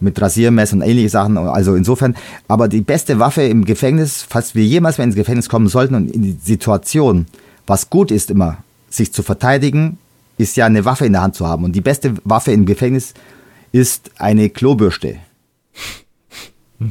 mit 0.02 0.20
Rasiermesser 0.22 0.76
und 0.76 0.82
ähnliche 0.82 1.10
Sachen. 1.10 1.38
Also 1.38 1.76
insofern, 1.76 2.16
aber 2.48 2.68
die 2.68 2.82
beste 2.82 3.20
Waffe 3.20 3.44
im 3.44 3.66
Gefängnis, 3.66 4.26
falls 4.28 4.56
wir 4.56 4.66
jemals 4.66 4.98
mal 4.98 5.06
ins 5.06 5.16
Gefängnis 5.16 5.50
kommen 5.50 5.68
sollten 5.68 5.96
und 5.96 6.12
in 6.12 6.22
die 6.24 6.38
Situation, 6.44 7.28
was 7.68 7.90
gut 7.90 8.12
ist 8.12 8.32
immer, 8.32 8.58
sich 8.90 9.14
zu 9.14 9.24
verteidigen, 9.24 9.98
ist 10.38 10.58
ja 10.58 10.66
eine 10.66 10.86
Waffe 10.86 11.06
in 11.06 11.14
der 11.14 11.22
Hand 11.22 11.36
zu 11.36 11.48
haben. 11.48 11.64
Und 11.64 11.74
die 11.74 11.82
beste 11.82 12.16
Waffe 12.24 12.52
im 12.52 12.66
Gefängnis 12.66 13.14
ist 13.72 14.12
eine 14.18 14.50
Klobürste. 14.50 15.18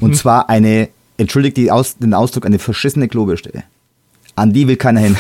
Und 0.01 0.16
zwar 0.16 0.49
eine, 0.49 0.89
entschuldigt 1.16 1.57
die 1.57 1.70
Aus, 1.70 1.97
den 1.99 2.15
Ausdruck, 2.15 2.47
eine 2.47 2.59
verschissene 2.59 3.09
Klobürste. 3.09 3.65
An 4.37 4.53
die 4.53 4.69
will 4.69 4.77
keiner 4.77 5.01
hin. 5.01 5.16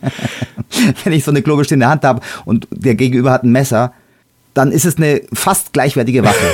Wenn 1.04 1.12
ich 1.14 1.24
so 1.24 1.30
eine 1.30 1.42
Klobürste 1.42 1.74
in 1.74 1.80
der 1.80 1.88
Hand 1.88 2.04
habe 2.04 2.20
und 2.44 2.68
der 2.70 2.94
Gegenüber 2.94 3.30
hat 3.30 3.42
ein 3.42 3.52
Messer, 3.52 3.94
dann 4.54 4.72
ist 4.72 4.84
es 4.84 4.96
eine 4.96 5.22
fast 5.32 5.72
gleichwertige 5.72 6.22
Waffe. 6.22 6.46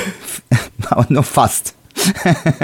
Aber 0.90 1.06
nur 1.08 1.22
fast. 1.22 1.74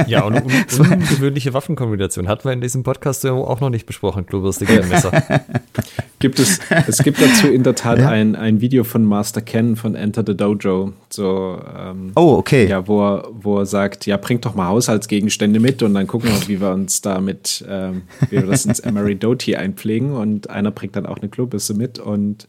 Ja, 0.08 0.24
und 0.24 0.34
un 0.78 0.92
ungewöhnliche 0.92 1.54
Waffenkombination 1.54 2.28
hatten 2.28 2.44
wir 2.44 2.52
in 2.52 2.60
diesem 2.60 2.82
Podcast 2.82 3.24
ja 3.24 3.32
auch 3.32 3.60
noch 3.60 3.70
nicht 3.70 3.86
besprochen, 3.86 4.26
Klobürste 4.26 4.66
gegen 4.66 4.86
Messer. 4.88 5.10
Gibt 6.18 6.38
es, 6.38 6.60
es 6.86 6.98
gibt 7.02 7.20
dazu 7.20 7.48
in 7.48 7.62
der 7.62 7.74
Tat 7.74 7.98
Ja. 7.98 8.08
ein, 8.10 8.36
ein 8.36 8.60
Video 8.60 8.84
von 8.84 9.04
Master 9.04 9.40
Ken 9.40 9.74
von 9.74 9.94
Enter 9.96 10.22
the 10.24 10.36
Dojo. 10.36 10.92
So, 11.10 11.58
ähm, 11.76 12.12
Oh, 12.14 12.34
okay. 12.36 12.68
Ja, 12.68 12.86
wo 12.86 13.02
er, 13.02 13.28
wo 13.32 13.58
er 13.58 13.66
sagt, 13.66 14.04
ja, 14.06 14.18
bringt 14.18 14.44
doch 14.44 14.54
mal 14.54 14.68
Haushaltsgegenstände 14.68 15.58
mit 15.58 15.82
und 15.82 15.94
dann 15.94 16.06
gucken 16.06 16.28
wir, 16.30 16.48
wie 16.48 16.60
wir 16.60 16.70
uns 16.70 17.00
damit, 17.00 17.64
ähm, 17.68 18.02
wie 18.28 18.36
wir 18.36 18.46
das 18.46 18.66
ins 18.66 18.80
Emery 18.80 19.16
Doty 19.16 19.56
einpflegen. 19.56 20.12
Und 20.14 20.50
einer 20.50 20.70
bringt 20.70 20.94
dann 20.94 21.06
auch 21.06 21.18
eine 21.18 21.28
Klobürste 21.30 21.74
mit 21.74 21.98
und 21.98 22.46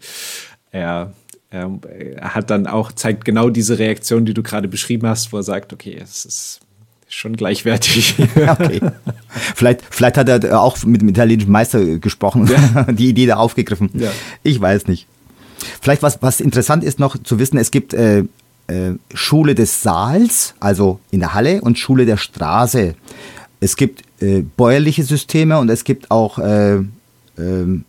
er, 0.69 1.13
er, 1.53 1.71
er 2.17 2.33
hat 2.33 2.49
dann 2.49 2.65
auch, 2.67 2.91
zeigt 2.91 3.25
genau 3.25 3.49
diese 3.49 3.77
Reaktion, 3.77 4.25
die 4.25 4.33
du 4.33 4.41
gerade 4.41 4.67
beschrieben 4.67 5.07
hast, 5.07 5.31
wo 5.31 5.37
er 5.37 5.43
sagt, 5.43 5.71
okay, 5.71 5.99
es 6.01 6.25
ist 6.25 6.59
schon 7.07 7.35
gleichwertig. 7.35 8.15
Okay. 8.35 8.81
vielleicht, 9.55 9.81
vielleicht 9.89 10.17
hat 10.17 10.29
er 10.29 10.59
auch 10.59 10.83
mit 10.83 11.01
dem 11.01 11.09
italienischen 11.09 11.51
Meister 11.51 11.99
gesprochen, 11.99 12.49
die 12.91 13.09
Idee 13.09 13.27
da 13.27 13.35
aufgegriffen. 13.35 13.89
Ja. 13.93 14.09
Ich 14.41 14.59
weiß 14.59 14.87
nicht. 14.87 15.07
Vielleicht 15.81 16.01
was, 16.01 16.21
was 16.21 16.41
interessant 16.41 16.83
ist 16.83 16.99
noch 16.99 17.15
zu 17.21 17.39
wissen, 17.39 17.57
es 17.57 17.71
gibt 17.71 17.93
äh, 17.93 18.23
äh, 18.67 18.93
Schule 19.13 19.53
des 19.53 19.83
Saals, 19.83 20.55
also 20.59 20.99
in 21.11 21.19
der 21.19 21.33
Halle, 21.33 21.61
und 21.61 21.77
Schule 21.77 22.05
der 22.05 22.17
Straße. 22.17 22.95
Es 23.59 23.75
gibt 23.75 24.01
äh, 24.21 24.41
bäuerliche 24.41 25.03
Systeme 25.03 25.59
und 25.59 25.69
es 25.69 25.83
gibt 25.83 26.09
auch 26.09 26.39
äh, 26.39 26.79
ähm, 27.37 27.85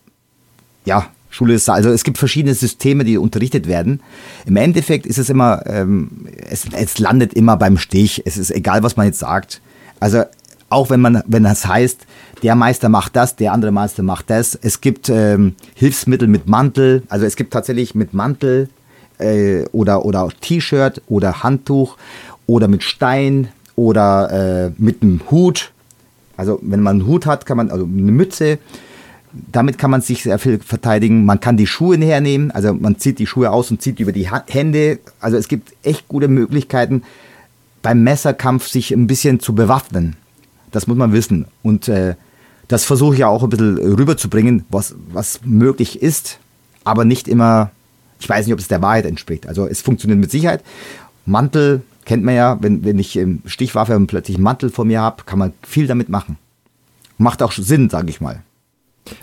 ja, 0.84 1.08
Schule 1.34 1.58
Saals. 1.58 1.78
Also 1.78 1.90
es 1.90 2.04
gibt 2.04 2.18
verschiedene 2.18 2.54
Systeme, 2.54 3.02
die 3.02 3.18
unterrichtet 3.18 3.66
werden. 3.66 4.00
Im 4.46 4.54
Endeffekt 4.54 5.04
ist 5.04 5.18
es 5.18 5.28
immer, 5.28 5.66
ähm, 5.66 6.28
es, 6.48 6.64
es 6.72 6.98
landet 7.00 7.34
immer 7.34 7.56
beim 7.56 7.76
Stich. 7.76 8.22
Es 8.24 8.36
ist 8.36 8.52
egal, 8.52 8.84
was 8.84 8.96
man 8.96 9.06
jetzt 9.06 9.18
sagt. 9.18 9.60
Also 9.98 10.22
auch 10.68 10.90
wenn 10.90 11.00
man, 11.00 11.24
wenn 11.26 11.42
das 11.42 11.66
heißt, 11.66 12.06
der 12.44 12.54
Meister 12.54 12.88
macht 12.88 13.16
das, 13.16 13.34
der 13.34 13.52
andere 13.52 13.72
Meister 13.72 14.04
macht 14.04 14.30
das. 14.30 14.54
Es 14.54 14.80
gibt 14.80 15.08
ähm, 15.08 15.56
Hilfsmittel 15.74 16.28
mit 16.28 16.46
Mantel. 16.46 17.02
Also 17.08 17.26
es 17.26 17.34
gibt 17.34 17.52
tatsächlich 17.52 17.96
mit 17.96 18.14
Mantel 18.14 18.68
äh, 19.18 19.64
oder 19.72 20.04
oder 20.04 20.28
T-Shirt 20.40 21.02
oder 21.08 21.42
Handtuch 21.42 21.96
oder 22.46 22.68
mit 22.68 22.84
Stein 22.84 23.48
oder 23.74 24.66
äh, 24.66 24.72
mit 24.78 25.02
einem 25.02 25.20
Hut. 25.32 25.72
Also 26.36 26.60
wenn 26.62 26.80
man 26.80 27.00
einen 27.00 27.06
Hut 27.06 27.26
hat, 27.26 27.44
kann 27.44 27.56
man 27.56 27.70
also 27.70 27.84
eine 27.84 28.12
Mütze. 28.12 28.58
Damit 29.50 29.78
kann 29.78 29.90
man 29.90 30.00
sich 30.00 30.22
sehr 30.22 30.38
viel 30.38 30.58
verteidigen. 30.58 31.24
Man 31.24 31.40
kann 31.40 31.56
die 31.56 31.66
Schuhe 31.66 31.96
hernehmen, 31.96 32.50
also 32.50 32.72
man 32.72 32.98
zieht 32.98 33.18
die 33.18 33.26
Schuhe 33.26 33.50
aus 33.50 33.70
und 33.70 33.82
zieht 33.82 33.98
über 34.00 34.12
die 34.12 34.28
Hände. 34.30 35.00
Also 35.20 35.36
es 35.36 35.48
gibt 35.48 35.72
echt 35.82 36.08
gute 36.08 36.28
Möglichkeiten, 36.28 37.02
beim 37.82 38.02
Messerkampf 38.02 38.68
sich 38.68 38.92
ein 38.92 39.06
bisschen 39.06 39.40
zu 39.40 39.54
bewaffnen. 39.54 40.16
Das 40.70 40.86
muss 40.86 40.96
man 40.96 41.12
wissen. 41.12 41.46
Und 41.62 41.88
äh, 41.88 42.14
das 42.68 42.84
versuche 42.84 43.14
ich 43.14 43.20
ja 43.20 43.28
auch 43.28 43.42
ein 43.42 43.50
bisschen 43.50 43.76
rüberzubringen, 43.78 44.64
was, 44.70 44.94
was 45.12 45.40
möglich 45.44 46.00
ist, 46.00 46.38
aber 46.84 47.04
nicht 47.04 47.28
immer, 47.28 47.70
ich 48.20 48.28
weiß 48.28 48.46
nicht, 48.46 48.54
ob 48.54 48.60
es 48.60 48.68
der 48.68 48.82
Wahrheit 48.82 49.06
entspricht. 49.06 49.46
Also 49.46 49.66
es 49.66 49.82
funktioniert 49.82 50.20
mit 50.20 50.30
Sicherheit. 50.30 50.62
Mantel 51.26 51.82
kennt 52.04 52.24
man 52.24 52.34
ja, 52.34 52.58
wenn, 52.60 52.84
wenn 52.84 52.98
ich 52.98 53.16
ähm, 53.16 53.42
Stichwaffe 53.46 53.96
und 53.96 54.06
plötzlich 54.06 54.36
einen 54.36 54.44
Mantel 54.44 54.70
vor 54.70 54.84
mir 54.84 55.00
habe, 55.00 55.24
kann 55.24 55.38
man 55.38 55.52
viel 55.62 55.86
damit 55.86 56.08
machen. 56.08 56.38
Macht 57.18 57.42
auch 57.42 57.52
Sinn, 57.52 57.90
sage 57.90 58.10
ich 58.10 58.20
mal. 58.20 58.42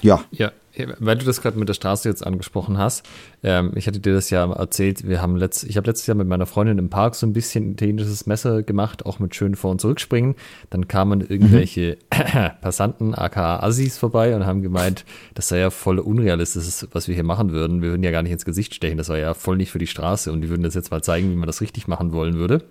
Ja. 0.01 0.23
Ja, 0.31 0.51
weil 0.99 1.17
du 1.17 1.25
das 1.25 1.41
gerade 1.41 1.59
mit 1.59 1.67
der 1.67 1.73
Straße 1.73 2.07
jetzt 2.07 2.25
angesprochen 2.25 2.77
hast, 2.77 3.05
ähm, 3.43 3.73
ich 3.75 3.87
hatte 3.87 3.99
dir 3.99 4.13
das 4.13 4.29
ja 4.29 4.49
erzählt, 4.51 5.07
wir 5.07 5.21
haben 5.21 5.35
letzt, 5.35 5.65
ich 5.65 5.75
habe 5.75 5.87
letztes 5.87 6.07
Jahr 6.07 6.15
mit 6.15 6.27
meiner 6.27 6.45
Freundin 6.45 6.77
im 6.77 6.89
Park 6.89 7.15
so 7.15 7.25
ein 7.27 7.33
bisschen 7.33 7.73
italienisches 7.73 8.25
Messer 8.25 8.63
gemacht, 8.63 9.05
auch 9.05 9.19
mit 9.19 9.35
schön 9.35 9.55
Vor- 9.55 9.71
und 9.71 9.81
Zurückspringen. 9.81 10.35
Dann 10.69 10.87
kamen 10.87 11.21
irgendwelche 11.21 11.97
Passanten, 12.61 13.13
aka 13.15 13.59
Assis, 13.59 13.97
vorbei 13.97 14.35
und 14.35 14.45
haben 14.45 14.61
gemeint, 14.61 15.03
das 15.33 15.49
sei 15.49 15.59
ja 15.59 15.71
voll 15.71 15.99
unrealistisch, 15.99 16.87
was 16.93 17.07
wir 17.07 17.15
hier 17.15 17.25
machen 17.25 17.51
würden. 17.51 17.81
Wir 17.81 17.89
würden 17.89 18.03
ja 18.03 18.11
gar 18.11 18.23
nicht 18.23 18.31
ins 18.31 18.45
Gesicht 18.45 18.73
stechen, 18.73 18.97
das 18.97 19.09
war 19.09 19.17
ja 19.17 19.33
voll 19.33 19.57
nicht 19.57 19.71
für 19.71 19.79
die 19.79 19.87
Straße 19.87 20.31
und 20.31 20.41
die 20.41 20.49
würden 20.49 20.63
das 20.63 20.73
jetzt 20.73 20.91
mal 20.91 21.03
zeigen, 21.03 21.31
wie 21.31 21.35
man 21.35 21.47
das 21.47 21.61
richtig 21.61 21.87
machen 21.87 22.13
wollen 22.13 22.35
würde. 22.35 22.63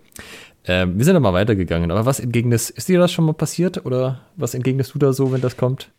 Ähm, 0.65 0.97
wir 0.97 1.05
sind 1.05 1.15
dann 1.15 1.23
mal 1.23 1.33
weitergegangen, 1.33 1.91
aber 1.91 2.07
was 2.07 2.21
entgegnest, 2.21 2.71
ist 2.71 2.89
dir 2.89 2.99
das 2.99 3.13
schon 3.13 3.27
mal 3.27 3.35
passiert 3.35 3.85
oder 3.85 4.23
was 4.37 4.55
entgegnest 4.55 4.95
du 4.95 4.99
da 4.99 5.13
so, 5.13 5.33
wenn 5.33 5.41
das 5.41 5.57
kommt? 5.57 5.91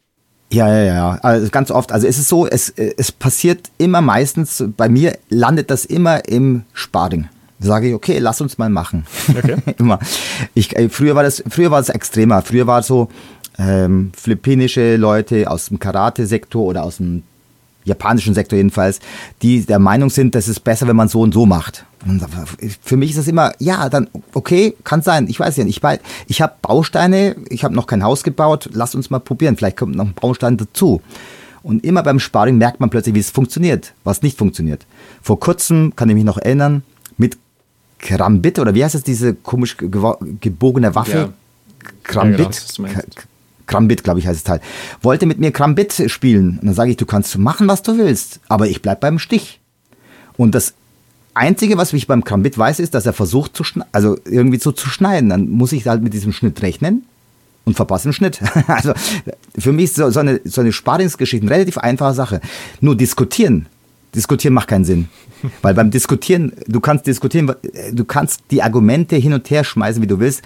Ja, 0.51 0.67
ja, 0.67 0.83
ja. 0.83 1.19
Also 1.21 1.49
ganz 1.49 1.71
oft. 1.71 1.91
Also 1.91 2.07
es 2.07 2.17
ist 2.17 2.27
so, 2.27 2.45
es, 2.45 2.69
es 2.69 3.11
passiert 3.11 3.71
immer 3.77 4.01
meistens, 4.01 4.63
bei 4.77 4.89
mir 4.89 5.17
landet 5.29 5.71
das 5.71 5.85
immer 5.85 6.27
im 6.27 6.63
Sparring. 6.73 7.29
Da 7.59 7.67
sage 7.67 7.89
ich, 7.89 7.93
okay, 7.93 8.17
lass 8.19 8.41
uns 8.41 8.57
mal 8.57 8.69
machen. 8.69 9.05
Okay. 9.29 9.57
immer. 9.77 9.99
Ich, 10.53 10.75
äh, 10.75 10.89
früher 10.89 11.15
war 11.15 11.23
das, 11.23 11.43
früher 11.47 11.71
war 11.71 11.79
es 11.79 11.89
extremer. 11.89 12.41
Früher 12.41 12.67
war 12.67 12.79
es 12.79 12.87
so, 12.87 13.09
ähm, 13.59 14.11
philippinische 14.15 14.95
Leute 14.95 15.49
aus 15.49 15.67
dem 15.67 15.79
Karate-Sektor 15.79 16.63
oder 16.63 16.83
aus 16.83 16.97
dem 16.97 17.23
japanischen 17.83 18.33
Sektor 18.33 18.57
jedenfalls, 18.57 18.99
die 19.41 19.65
der 19.65 19.79
Meinung 19.79 20.09
sind, 20.09 20.35
das 20.35 20.47
ist 20.47 20.61
besser, 20.61 20.87
wenn 20.87 20.95
man 20.95 21.07
so 21.07 21.21
und 21.21 21.33
so 21.33 21.45
macht. 21.45 21.85
Und 22.05 22.25
für 22.81 22.97
mich 22.97 23.11
ist 23.11 23.19
das 23.19 23.27
immer, 23.27 23.53
ja, 23.59 23.89
dann, 23.89 24.09
okay, 24.33 24.75
kann 24.83 25.01
sein, 25.01 25.27
ich 25.27 25.39
weiß 25.39 25.57
ja 25.57 25.63
nicht. 25.63 25.83
Ich, 25.83 25.99
ich 26.27 26.41
habe 26.41 26.53
Bausteine, 26.61 27.35
ich 27.49 27.63
habe 27.63 27.75
noch 27.75 27.87
kein 27.87 28.03
Haus 28.03 28.23
gebaut, 28.23 28.69
lass 28.73 28.95
uns 28.95 29.09
mal 29.09 29.19
probieren, 29.19 29.55
vielleicht 29.55 29.77
kommt 29.77 29.95
noch 29.95 30.05
ein 30.05 30.13
Baustein 30.13 30.57
dazu. 30.57 31.01
Und 31.63 31.83
immer 31.83 32.01
beim 32.01 32.19
Sparring 32.19 32.57
merkt 32.57 32.79
man 32.79 32.89
plötzlich, 32.89 33.13
wie 33.13 33.19
es 33.19 33.29
funktioniert, 33.29 33.93
was 34.03 34.23
nicht 34.23 34.37
funktioniert. 34.37 34.85
Vor 35.21 35.39
kurzem, 35.39 35.95
kann 35.95 36.09
ich 36.09 36.15
mich 36.15 36.23
noch 36.23 36.39
erinnern, 36.39 36.83
mit 37.17 37.37
Krambit, 37.99 38.57
oder 38.57 38.73
wie 38.73 38.83
heißt 38.83 38.95
es, 38.95 39.03
diese 39.03 39.35
komisch 39.35 39.77
gebogene 39.77 40.95
Waffe? 40.95 41.17
Ja. 41.17 41.29
Krambit? 42.03 42.65
Ja, 42.77 43.01
genau, 43.01 43.01
Krambit, 43.71 44.03
glaube 44.03 44.19
ich, 44.19 44.27
heißt 44.27 44.45
es 44.45 44.49
halt, 44.49 44.61
wollte 45.01 45.25
mit 45.25 45.39
mir 45.39 45.51
Krambit 45.51 46.03
spielen. 46.07 46.59
Und 46.59 46.65
dann 46.65 46.73
sage 46.75 46.91
ich, 46.91 46.97
du 46.97 47.05
kannst 47.05 47.37
machen, 47.37 47.67
was 47.67 47.81
du 47.81 47.97
willst, 47.97 48.41
aber 48.49 48.67
ich 48.67 48.81
bleib 48.81 48.99
beim 48.99 49.17
Stich. 49.17 49.59
Und 50.37 50.53
das 50.53 50.73
Einzige, 51.33 51.77
was 51.77 51.93
ich 51.93 52.07
beim 52.07 52.25
Krambit 52.25 52.57
weiß, 52.57 52.79
ist, 52.79 52.93
dass 52.93 53.05
er 53.05 53.13
versucht 53.13 53.55
zu 53.55 53.63
also 53.93 54.17
irgendwie 54.25 54.59
so 54.59 54.71
zu 54.73 54.89
schneiden. 54.89 55.29
Dann 55.29 55.49
muss 55.49 55.71
ich 55.71 55.87
halt 55.87 56.03
mit 56.03 56.13
diesem 56.13 56.33
Schnitt 56.33 56.61
rechnen 56.61 57.05
und 57.63 57.75
verpasse 57.75 58.09
den 58.09 58.13
Schnitt. 58.13 58.41
Also 58.67 58.93
für 59.57 59.71
mich 59.71 59.85
ist 59.85 59.95
so, 59.95 60.09
so 60.09 60.19
eine, 60.19 60.41
so 60.43 60.61
eine 60.61 60.73
Sparingsgeschichte 60.73 61.45
eine 61.45 61.55
relativ 61.55 61.77
einfache 61.77 62.13
Sache. 62.13 62.41
Nur 62.81 62.97
diskutieren. 62.97 63.67
Diskutieren 64.13 64.53
macht 64.53 64.67
keinen 64.67 64.83
Sinn. 64.83 65.07
Weil 65.61 65.73
beim 65.73 65.91
Diskutieren, 65.91 66.51
du 66.67 66.81
kannst 66.81 67.07
diskutieren, 67.07 67.53
du 67.93 68.03
kannst 68.03 68.41
die 68.51 68.61
Argumente 68.61 69.15
hin 69.15 69.31
und 69.31 69.49
her 69.49 69.63
schmeißen, 69.63 70.01
wie 70.01 70.07
du 70.07 70.19
willst. 70.19 70.41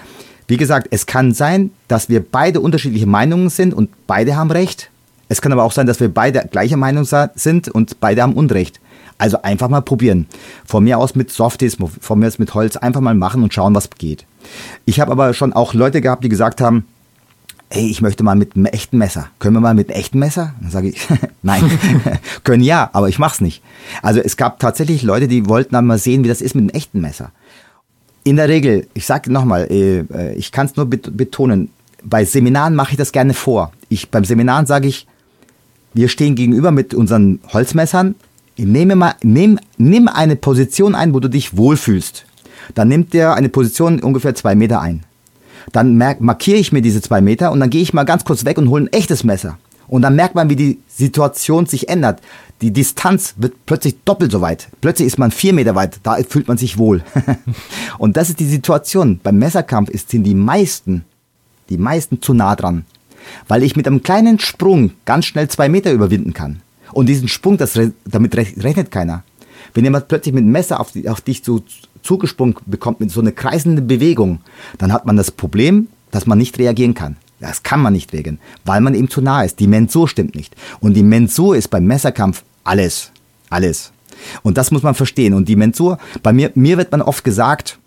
Wie 0.48 0.58
gesagt, 0.58 0.88
es 0.92 1.06
kann 1.06 1.34
sein, 1.34 1.72
dass 1.88 2.10
wir 2.10 2.24
beide 2.24 2.60
unterschiedliche 2.60 3.08
Meinungen 3.08 3.50
sind 3.50 3.74
und 3.74 3.90
beide 4.08 4.36
haben 4.36 4.52
Recht. 4.52 4.92
Es 5.28 5.42
kann 5.42 5.52
aber 5.52 5.64
auch 5.64 5.72
sein, 5.72 5.88
dass 5.88 6.00
wir 6.00 6.14
beide 6.14 6.48
gleicher 6.52 6.78
Meinung 6.78 7.06
sind 7.36 7.70
und 7.70 8.00
beide 8.00 8.22
haben 8.22 8.34
Unrecht. 8.34 8.80
Also 9.18 9.42
einfach 9.42 9.70
mal 9.70 9.82
probieren. 9.82 10.28
Von 10.66 10.84
mir 10.84 11.00
aus 11.00 11.16
mit 11.16 11.32
Softies, 11.32 11.78
von 12.02 12.20
mir 12.20 12.28
aus 12.28 12.38
mit 12.38 12.54
Holz, 12.54 12.78
einfach 12.78 13.02
mal 13.02 13.16
machen 13.16 13.44
und 13.44 13.54
schauen, 13.54 13.74
was 13.74 13.90
geht. 13.90 14.26
Ich 14.86 15.00
habe 15.00 15.12
aber 15.12 15.34
schon 15.34 15.54
auch 15.54 15.74
Leute 15.74 16.02
gehabt, 16.02 16.24
die 16.24 16.30
gesagt 16.30 16.62
haben, 16.62 16.86
hey, 17.70 17.88
ich 17.90 18.02
möchte 18.02 18.24
mal 18.24 18.36
mit 18.36 18.56
einem 18.56 18.66
echten 18.66 18.98
Messer. 18.98 19.30
Können 19.40 19.56
wir 19.56 19.62
mal 19.62 19.74
mit 19.74 19.90
einem 19.90 20.00
echten 20.00 20.20
Messer? 20.20 20.54
Dann 20.62 20.70
sage 20.70 20.90
ich, 20.90 21.08
nein, 21.42 21.64
können 22.44 22.64
ja, 22.64 22.90
aber 22.94 23.10
ich 23.10 23.18
mach's 23.18 23.42
nicht. 23.42 23.64
Also 24.02 24.20
es 24.20 24.38
gab 24.38 24.60
tatsächlich 24.60 25.02
Leute, 25.02 25.28
die 25.28 25.48
wollten 25.48 25.74
dann 25.74 25.86
mal 25.86 25.98
sehen, 25.98 26.24
wie 26.24 26.28
das 26.28 26.42
ist 26.42 26.56
mit 26.56 26.64
einem 26.64 26.70
echten 26.70 27.02
Messer. 27.02 27.32
In 28.28 28.38
der 28.38 28.50
Regel, 28.50 28.88
ich 28.96 29.06
sage 29.06 29.32
nochmal, 29.32 29.68
äh, 29.70 30.00
äh, 30.00 30.34
ich 30.34 30.52
kann 30.52 30.66
es 30.66 30.76
nur 30.76 30.88
betonen, 30.88 31.70
bei 32.04 32.26
Seminaren 32.26 32.74
mache 32.74 32.94
ich 32.94 32.98
das 32.98 33.12
gerne 33.12 33.36
vor. 33.36 33.72
Ich, 33.88 34.10
beim 34.10 34.26
Seminaren 34.26 34.66
sage 34.66 34.88
ich, 34.88 35.06
wir 35.94 36.10
stehen 36.10 36.34
gegenüber 36.34 36.72
mit 36.72 36.96
unseren 36.96 37.40
Holzmessern. 37.54 38.16
Nehme 38.58 38.96
mal, 38.96 39.14
nimm, 39.22 39.60
nimm 39.78 40.08
eine 40.08 40.36
Position 40.36 40.96
ein, 40.96 41.14
wo 41.14 41.20
du 41.20 41.30
dich 41.30 41.56
wohlfühlst. 41.56 42.26
Dann 42.74 42.88
nimmt 42.88 43.14
der 43.14 43.36
eine 43.36 43.50
Position 43.50 44.00
ungefähr 44.00 44.34
zwei 44.34 44.56
Meter 44.56 44.82
ein. 44.82 45.04
Dann 45.72 45.96
markiere 45.96 46.58
ich 46.58 46.72
mir 46.72 46.82
diese 46.82 47.02
zwei 47.02 47.22
Meter 47.22 47.52
und 47.52 47.60
dann 47.60 47.70
gehe 47.70 47.84
ich 47.84 47.94
mal 47.94 48.06
ganz 48.06 48.26
kurz 48.26 48.44
weg 48.44 48.58
und 48.58 48.70
hole 48.70 48.86
ein 48.86 48.94
echtes 48.94 49.24
Messer. 49.24 49.60
Und 49.88 50.02
dann 50.02 50.16
merkt 50.16 50.36
man, 50.36 50.50
wie 50.50 50.56
die 50.56 50.80
Situation 50.88 51.66
sich 51.66 51.90
ändert. 51.90 52.22
Die 52.62 52.72
Distanz 52.72 53.36
wird 53.38 53.54
plötzlich 53.66 53.96
doppelt 54.06 54.32
so 54.32 54.42
weit. 54.42 54.70
Plötzlich 54.82 55.08
ist 55.08 55.18
man 55.18 55.32
vier 55.32 55.54
Meter 55.54 55.76
weit. 55.76 56.00
Da 56.04 56.18
fühlt 56.28 56.48
man 56.48 56.58
sich 56.58 56.78
wohl. 56.78 57.04
und 57.98 58.18
das 58.18 58.30
ist 58.30 58.40
die 58.40 58.48
Situation. 58.48 59.20
Beim 59.22 59.38
Messerkampf 59.38 59.92
sind 60.08 60.24
die 60.24 60.36
meisten, 60.36 61.06
die 61.70 61.78
meisten 61.78 62.22
zu 62.22 62.34
nah 62.34 62.56
dran. 62.56 62.86
Weil 63.48 63.64
ich 63.64 63.76
mit 63.76 63.88
einem 63.88 64.04
kleinen 64.04 64.40
Sprung 64.40 64.92
ganz 65.06 65.26
schnell 65.26 65.50
zwei 65.50 65.68
Meter 65.70 65.92
überwinden 65.92 66.34
kann. 66.34 66.62
Und 66.94 67.08
diesen 67.08 67.28
Sprung, 67.28 67.58
das, 67.58 67.80
damit 68.06 68.38
rechnet 68.38 68.92
keiner. 68.92 69.24
Wenn 69.74 69.84
jemand 69.84 70.08
plötzlich 70.08 70.34
mit 70.34 70.44
dem 70.44 70.52
Messer 70.52 70.80
auf, 70.80 70.92
die, 70.92 71.10
auf 71.10 71.22
dich 71.22 71.44
so 71.44 71.62
zugesprungen 72.02 72.56
bekommt, 72.66 73.00
mit 73.00 73.12
so 73.12 73.20
einer 73.20 73.32
kreisenden 73.32 73.88
Bewegung, 73.88 74.40
dann 74.78 74.94
hat 74.94 75.06
man 75.06 75.18
das 75.18 75.32
Problem, 75.32 75.88
dass 76.12 76.26
man 76.26 76.38
nicht 76.38 76.58
reagieren 76.60 76.94
kann. 76.94 77.18
Das 77.40 77.64
kann 77.64 77.82
man 77.82 77.94
nicht 77.94 78.14
regeln, 78.14 78.40
weil 78.64 78.82
man 78.82 78.96
ihm 78.96 79.10
zu 79.10 79.22
nah 79.22 79.44
ist. 79.44 79.60
Die 79.60 79.68
Mensur 79.68 80.08
stimmt 80.08 80.36
nicht. 80.36 80.56
Und 80.80 80.94
die 80.94 81.04
Mensur 81.04 81.56
ist 81.56 81.70
beim 81.70 81.86
Messerkampf 81.86 82.44
alles. 82.64 83.12
Alles. 83.50 83.92
Und 84.42 84.58
das 84.58 84.72
muss 84.72 84.84
man 84.84 84.96
verstehen. 84.96 85.34
Und 85.34 85.50
die 85.50 85.56
Mensur, 85.56 85.98
bei 86.24 86.32
mir, 86.32 86.52
mir 86.56 86.78
wird 86.78 86.92
man 86.92 87.02
oft 87.02 87.24
gesagt, 87.24 87.78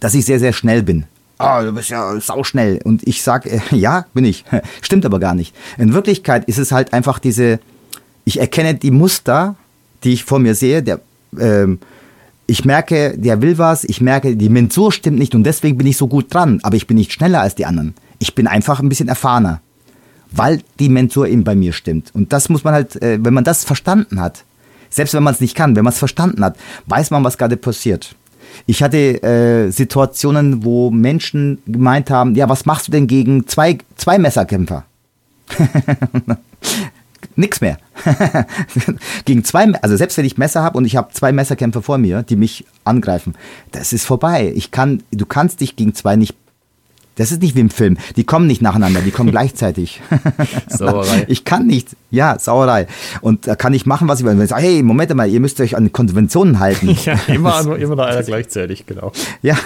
dass 0.00 0.14
ich 0.14 0.24
sehr, 0.24 0.40
sehr 0.40 0.52
schnell 0.52 0.82
bin. 0.82 1.04
Ah, 1.38 1.62
du 1.62 1.72
bist 1.72 1.90
ja 1.90 2.20
sauschnell. 2.20 2.80
Und 2.84 3.06
ich 3.06 3.22
sage, 3.22 3.50
äh, 3.50 3.60
ja, 3.76 4.06
bin 4.14 4.24
ich. 4.24 4.44
Stimmt 4.82 5.06
aber 5.06 5.20
gar 5.20 5.34
nicht. 5.34 5.54
In 5.78 5.94
Wirklichkeit 5.94 6.44
ist 6.46 6.58
es 6.58 6.72
halt 6.72 6.92
einfach 6.92 7.18
diese, 7.18 7.60
ich 8.24 8.40
erkenne 8.40 8.74
die 8.74 8.90
Muster, 8.90 9.56
die 10.04 10.12
ich 10.12 10.24
vor 10.24 10.38
mir 10.38 10.54
sehe. 10.54 10.82
Der, 10.82 11.00
ähm, 11.38 11.78
ich 12.46 12.64
merke, 12.64 13.16
der 13.16 13.40
will 13.40 13.58
was, 13.58 13.84
ich 13.84 14.00
merke, 14.00 14.36
die 14.36 14.48
Mensur 14.48 14.92
stimmt 14.92 15.18
nicht 15.18 15.34
und 15.34 15.44
deswegen 15.44 15.78
bin 15.78 15.86
ich 15.86 15.96
so 15.96 16.08
gut 16.08 16.34
dran, 16.34 16.60
aber 16.62 16.76
ich 16.76 16.86
bin 16.86 16.96
nicht 16.96 17.12
schneller 17.12 17.40
als 17.40 17.54
die 17.54 17.64
anderen. 17.64 17.94
Ich 18.22 18.36
bin 18.36 18.46
einfach 18.46 18.78
ein 18.78 18.88
bisschen 18.88 19.08
erfahrener, 19.08 19.60
weil 20.30 20.62
die 20.78 20.88
Mensur 20.88 21.26
eben 21.26 21.42
bei 21.42 21.56
mir 21.56 21.72
stimmt. 21.72 22.14
Und 22.14 22.32
das 22.32 22.48
muss 22.48 22.62
man 22.62 22.72
halt, 22.72 23.02
äh, 23.02 23.18
wenn 23.20 23.34
man 23.34 23.42
das 23.42 23.64
verstanden 23.64 24.20
hat, 24.20 24.44
selbst 24.90 25.12
wenn 25.14 25.24
man 25.24 25.34
es 25.34 25.40
nicht 25.40 25.56
kann, 25.56 25.74
wenn 25.74 25.82
man 25.82 25.92
es 25.92 25.98
verstanden 25.98 26.44
hat, 26.44 26.56
weiß 26.86 27.10
man, 27.10 27.24
was 27.24 27.36
gerade 27.36 27.56
passiert. 27.56 28.14
Ich 28.66 28.80
hatte 28.80 29.20
äh, 29.24 29.70
Situationen, 29.72 30.62
wo 30.62 30.92
Menschen 30.92 31.58
gemeint 31.66 32.10
haben, 32.10 32.36
ja, 32.36 32.48
was 32.48 32.64
machst 32.64 32.86
du 32.86 32.92
denn 32.92 33.08
gegen 33.08 33.48
zwei, 33.48 33.78
zwei 33.96 34.18
Messerkämpfer? 34.18 34.84
Nix 37.34 37.60
mehr. 37.60 37.78
gegen 39.24 39.42
zwei, 39.42 39.72
also 39.82 39.96
selbst 39.96 40.16
wenn 40.16 40.26
ich 40.26 40.38
Messer 40.38 40.62
habe 40.62 40.78
und 40.78 40.84
ich 40.84 40.94
habe 40.94 41.12
zwei 41.12 41.32
Messerkämpfer 41.32 41.82
vor 41.82 41.98
mir, 41.98 42.22
die 42.22 42.36
mich 42.36 42.66
angreifen, 42.84 43.34
das 43.72 43.92
ist 43.92 44.04
vorbei. 44.04 44.52
Ich 44.54 44.70
kann, 44.70 45.02
du 45.10 45.26
kannst 45.26 45.60
dich 45.60 45.74
gegen 45.74 45.92
zwei 45.92 46.14
nicht 46.14 46.36
das 47.16 47.30
ist 47.30 47.42
nicht 47.42 47.54
wie 47.54 47.60
im 47.60 47.70
Film. 47.70 47.98
Die 48.16 48.24
kommen 48.24 48.46
nicht 48.46 48.62
nacheinander, 48.62 49.00
die 49.00 49.10
kommen 49.10 49.30
gleichzeitig. 49.32 50.00
Sauerei. 50.68 51.26
Ich 51.28 51.44
kann 51.44 51.66
nicht. 51.66 51.96
Ja, 52.10 52.38
Sauerei. 52.38 52.86
Und 53.20 53.46
da 53.46 53.54
kann 53.56 53.74
ich 53.74 53.86
machen, 53.86 54.08
was 54.08 54.20
ich 54.20 54.26
will. 54.26 54.32
Wenn 54.36 54.42
ich 54.42 54.50
sage, 54.50 54.62
hey, 54.62 54.82
Moment 54.82 55.14
mal, 55.14 55.28
ihr 55.28 55.40
müsst 55.40 55.60
euch 55.60 55.76
an 55.76 55.92
Konventionen 55.92 56.58
halten. 56.58 56.96
ja, 57.04 57.18
immer, 57.28 57.62
nur, 57.62 57.78
immer 57.78 57.96
nur 57.96 58.06
einer 58.06 58.22
gleichzeitig, 58.22 58.86
genau. 58.86 59.12
Ja. 59.42 59.56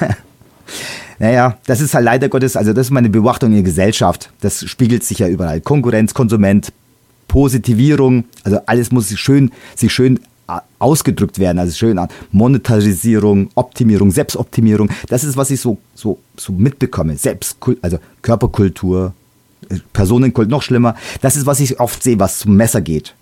Naja, 1.18 1.56
das 1.66 1.80
ist 1.80 1.94
halt 1.94 2.04
leider 2.04 2.28
Gottes, 2.28 2.56
also 2.56 2.72
das 2.72 2.88
ist 2.88 2.90
meine 2.90 3.08
Beobachtung 3.08 3.50
in 3.50 3.56
der 3.56 3.62
Gesellschaft. 3.62 4.30
Das 4.40 4.68
spiegelt 4.68 5.02
sich 5.04 5.20
ja 5.20 5.28
überall. 5.28 5.60
Konkurrenz, 5.60 6.14
Konsument, 6.14 6.72
Positivierung, 7.28 8.24
also 8.44 8.60
alles 8.66 8.92
muss 8.92 9.08
sich 9.08 9.20
schön, 9.20 9.50
sich 9.74 9.92
schön 9.92 10.20
ausgedrückt 10.78 11.38
werden, 11.38 11.58
also 11.58 11.74
schön 11.74 11.98
an 11.98 12.08
Monetarisierung, 12.32 13.50
Optimierung, 13.54 14.10
Selbstoptimierung. 14.10 14.90
Das 15.08 15.24
ist, 15.24 15.36
was 15.36 15.50
ich 15.50 15.60
so, 15.60 15.78
so, 15.94 16.18
so 16.36 16.52
mitbekomme. 16.52 17.16
Selbst, 17.16 17.56
also 17.82 17.98
Körperkultur, 18.22 19.12
äh, 19.68 19.76
Personenkult, 19.92 20.48
noch 20.48 20.62
schlimmer. 20.62 20.94
Das 21.20 21.36
ist, 21.36 21.46
was 21.46 21.60
ich 21.60 21.80
oft 21.80 22.02
sehe, 22.02 22.18
was 22.18 22.38
zum 22.40 22.56
Messer 22.56 22.80
geht. 22.80 23.14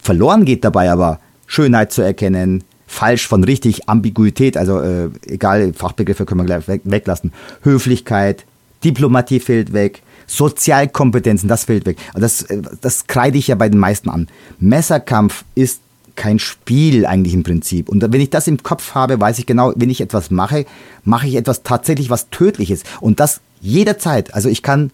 Verloren 0.00 0.44
geht 0.44 0.64
dabei 0.64 0.90
aber 0.90 1.20
Schönheit 1.46 1.92
zu 1.92 2.02
erkennen, 2.02 2.64
falsch 2.86 3.26
von 3.26 3.44
richtig, 3.44 3.88
Ambiguität, 3.88 4.56
also 4.56 4.80
äh, 4.80 5.10
egal, 5.26 5.72
Fachbegriffe 5.72 6.24
können 6.24 6.40
wir 6.40 6.46
gleich 6.46 6.68
weg, 6.68 6.82
weglassen. 6.84 7.32
Höflichkeit, 7.62 8.44
Diplomatie 8.84 9.40
fehlt 9.40 9.72
weg, 9.72 10.02
Sozialkompetenzen, 10.26 11.48
das 11.48 11.64
fehlt 11.64 11.86
weg. 11.86 11.98
Das, 12.14 12.42
äh, 12.42 12.62
das 12.80 13.06
kreide 13.06 13.38
ich 13.38 13.48
ja 13.48 13.54
bei 13.54 13.68
den 13.68 13.80
meisten 13.80 14.08
an. 14.08 14.28
Messerkampf 14.58 15.44
ist 15.54 15.80
kein 16.16 16.38
Spiel 16.38 17.06
eigentlich 17.06 17.34
im 17.34 17.42
Prinzip. 17.42 17.88
Und 17.88 18.02
wenn 18.02 18.20
ich 18.20 18.30
das 18.30 18.46
im 18.46 18.62
Kopf 18.62 18.94
habe, 18.94 19.20
weiß 19.20 19.38
ich 19.38 19.46
genau, 19.46 19.72
wenn 19.76 19.90
ich 19.90 20.00
etwas 20.00 20.30
mache, 20.30 20.66
mache 21.04 21.28
ich 21.28 21.36
etwas 21.36 21.62
tatsächlich 21.62 22.10
was 22.10 22.30
Tödliches. 22.30 22.82
Und 23.00 23.20
das 23.20 23.40
jederzeit. 23.60 24.34
Also 24.34 24.48
ich 24.48 24.62
kann, 24.62 24.90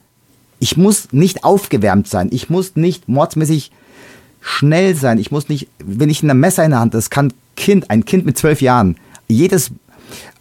ich 0.59 0.77
muss 0.77 1.13
nicht 1.13 1.45
aufgewärmt 1.45 2.09
sein. 2.09 2.29
Ich 2.33 2.51
muss 2.51 2.77
nicht 2.77 3.09
mordsmäßig 3.09 3.71
schnell 4.41 4.95
sein. 4.95 5.19
Ich 5.19 5.31
muss 5.31 5.49
nicht, 5.49 5.69
wenn 5.79 6.11
ich 6.11 6.23
ein 6.23 6.39
Messer 6.39 6.65
in 6.65 6.73
der 6.73 6.81
Hand, 6.81 6.95
das 6.95 7.11
kann 7.11 7.33
Kind, 7.57 7.91
ein 7.91 8.05
Kind 8.05 8.27
mit 8.27 8.37
zwölf 8.37 8.61
Jahren. 8.61 8.97
Jedes 9.29 9.71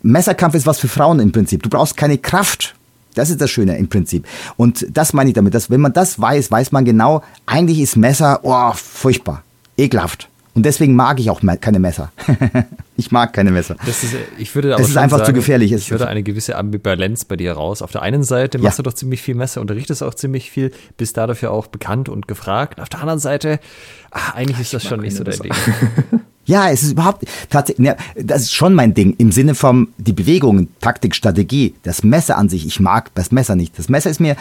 Messerkampf 0.01 0.55
ist 0.55 0.65
was 0.65 0.79
für 0.79 0.87
Frauen 0.87 1.19
im 1.19 1.31
Prinzip. 1.31 1.63
Du 1.63 1.69
brauchst 1.69 1.97
keine 1.97 2.17
Kraft. 2.17 2.75
Das 3.13 3.29
ist 3.29 3.41
das 3.41 3.51
Schöne 3.51 3.77
im 3.77 3.89
Prinzip. 3.89 4.25
Und 4.55 4.85
das 4.89 5.13
meine 5.13 5.29
ich 5.29 5.33
damit, 5.33 5.53
dass 5.53 5.69
wenn 5.69 5.81
man 5.81 5.93
das 5.93 6.19
weiß, 6.19 6.49
weiß 6.49 6.71
man 6.71 6.85
genau, 6.85 7.21
eigentlich 7.45 7.79
ist 7.79 7.97
Messer, 7.97 8.39
oh, 8.43 8.71
furchtbar, 8.73 9.43
ekelhaft. 9.77 10.29
Und 10.53 10.65
deswegen 10.65 10.95
mag 10.95 11.19
ich 11.19 11.29
auch 11.29 11.41
keine 11.61 11.79
Messer. 11.79 12.11
ich 12.97 13.11
mag 13.11 13.31
keine 13.31 13.51
Messer. 13.51 13.75
Das 13.85 14.03
ist, 14.03 14.15
ich 14.37 14.53
würde 14.53 14.73
aber 14.73 14.81
das 14.81 14.89
ist 14.89 14.97
einfach 14.97 15.19
sagen, 15.19 15.27
zu 15.27 15.33
gefährlich. 15.33 15.71
Ich 15.71 15.91
würde 15.91 16.07
eine 16.07 16.23
gewisse 16.23 16.57
Ambivalenz 16.57 17.23
bei 17.23 17.37
dir 17.37 17.53
raus. 17.53 17.81
Auf 17.81 17.91
der 17.91 18.01
einen 18.01 18.23
Seite 18.23 18.59
machst 18.59 18.77
ja. 18.77 18.83
du 18.83 18.89
doch 18.89 18.95
ziemlich 18.95 19.21
viel 19.21 19.35
Messer, 19.35 19.61
unterrichtest 19.61 20.03
auch 20.03 20.13
ziemlich 20.13 20.51
viel, 20.51 20.71
bist 20.97 21.15
da 21.15 21.25
dafür 21.25 21.51
auch 21.51 21.67
bekannt 21.67 22.09
und 22.09 22.27
gefragt. 22.27 22.81
Auf 22.81 22.89
der 22.89 22.99
anderen 22.99 23.19
Seite, 23.19 23.59
ach, 24.11 24.35
eigentlich 24.35 24.59
ist 24.59 24.73
das 24.73 24.83
schon 24.83 24.99
nicht 24.99 25.15
so 25.15 25.23
dein 25.23 25.39
Ding. 25.39 25.53
Ja, 26.45 26.69
es 26.69 26.81
ist 26.81 26.93
überhaupt 26.93 27.23
tatsächlich, 27.49 27.87
ne, 27.87 27.97
das 28.15 28.41
ist 28.41 28.53
schon 28.53 28.73
mein 28.73 28.95
Ding 28.95 29.15
im 29.19 29.31
Sinne 29.31 29.53
von 29.53 29.89
die 29.97 30.11
Bewegung, 30.11 30.67
Taktik, 30.81 31.15
Strategie, 31.15 31.75
das 31.83 32.03
Messer 32.03 32.35
an 32.35 32.49
sich. 32.49 32.65
Ich 32.65 32.79
mag 32.79 33.13
das 33.13 33.31
Messer 33.31 33.55
nicht. 33.55 33.77
Das 33.77 33.89
Messer 33.89 34.09
ist 34.09 34.19
mir, 34.19 34.35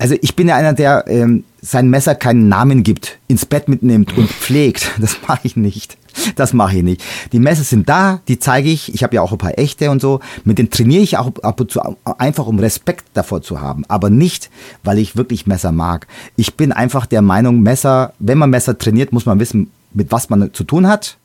also 0.00 0.16
ich 0.22 0.34
bin 0.34 0.48
ja 0.48 0.56
einer, 0.56 0.72
der 0.72 1.04
ähm, 1.08 1.44
sein 1.60 1.90
Messer 1.90 2.14
keinen 2.14 2.48
Namen 2.48 2.82
gibt, 2.82 3.18
ins 3.28 3.44
Bett 3.44 3.68
mitnimmt 3.68 4.16
und 4.16 4.30
pflegt. 4.30 4.92
Das 4.98 5.18
mache 5.28 5.40
ich 5.42 5.56
nicht. 5.56 5.98
Das 6.36 6.54
mache 6.54 6.78
ich 6.78 6.82
nicht. 6.82 7.02
Die 7.32 7.38
Messer 7.38 7.64
sind 7.64 7.86
da, 7.86 8.20
die 8.26 8.38
zeige 8.38 8.70
ich. 8.70 8.94
Ich 8.94 9.02
habe 9.02 9.14
ja 9.14 9.20
auch 9.20 9.30
ein 9.30 9.38
paar 9.38 9.58
echte 9.58 9.90
und 9.90 10.00
so. 10.00 10.20
Mit 10.44 10.56
denen 10.56 10.70
trainiere 10.70 11.02
ich 11.02 11.18
auch 11.18 11.30
ab 11.42 11.60
und 11.60 11.70
zu 11.70 11.82
einfach, 12.16 12.46
um 12.46 12.58
Respekt 12.58 13.04
davor 13.12 13.42
zu 13.42 13.60
haben. 13.60 13.84
Aber 13.88 14.08
nicht, 14.08 14.48
weil 14.82 14.98
ich 14.98 15.16
wirklich 15.16 15.46
Messer 15.46 15.70
mag. 15.70 16.06
Ich 16.34 16.54
bin 16.54 16.72
einfach 16.72 17.04
der 17.04 17.20
Meinung, 17.20 17.60
Messer, 17.60 18.14
wenn 18.18 18.38
man 18.38 18.48
Messer 18.48 18.78
trainiert, 18.78 19.12
muss 19.12 19.26
man 19.26 19.38
wissen, 19.38 19.70
mit 19.92 20.10
was 20.12 20.30
man 20.30 20.54
zu 20.54 20.64
tun 20.64 20.88
hat. 20.88 21.18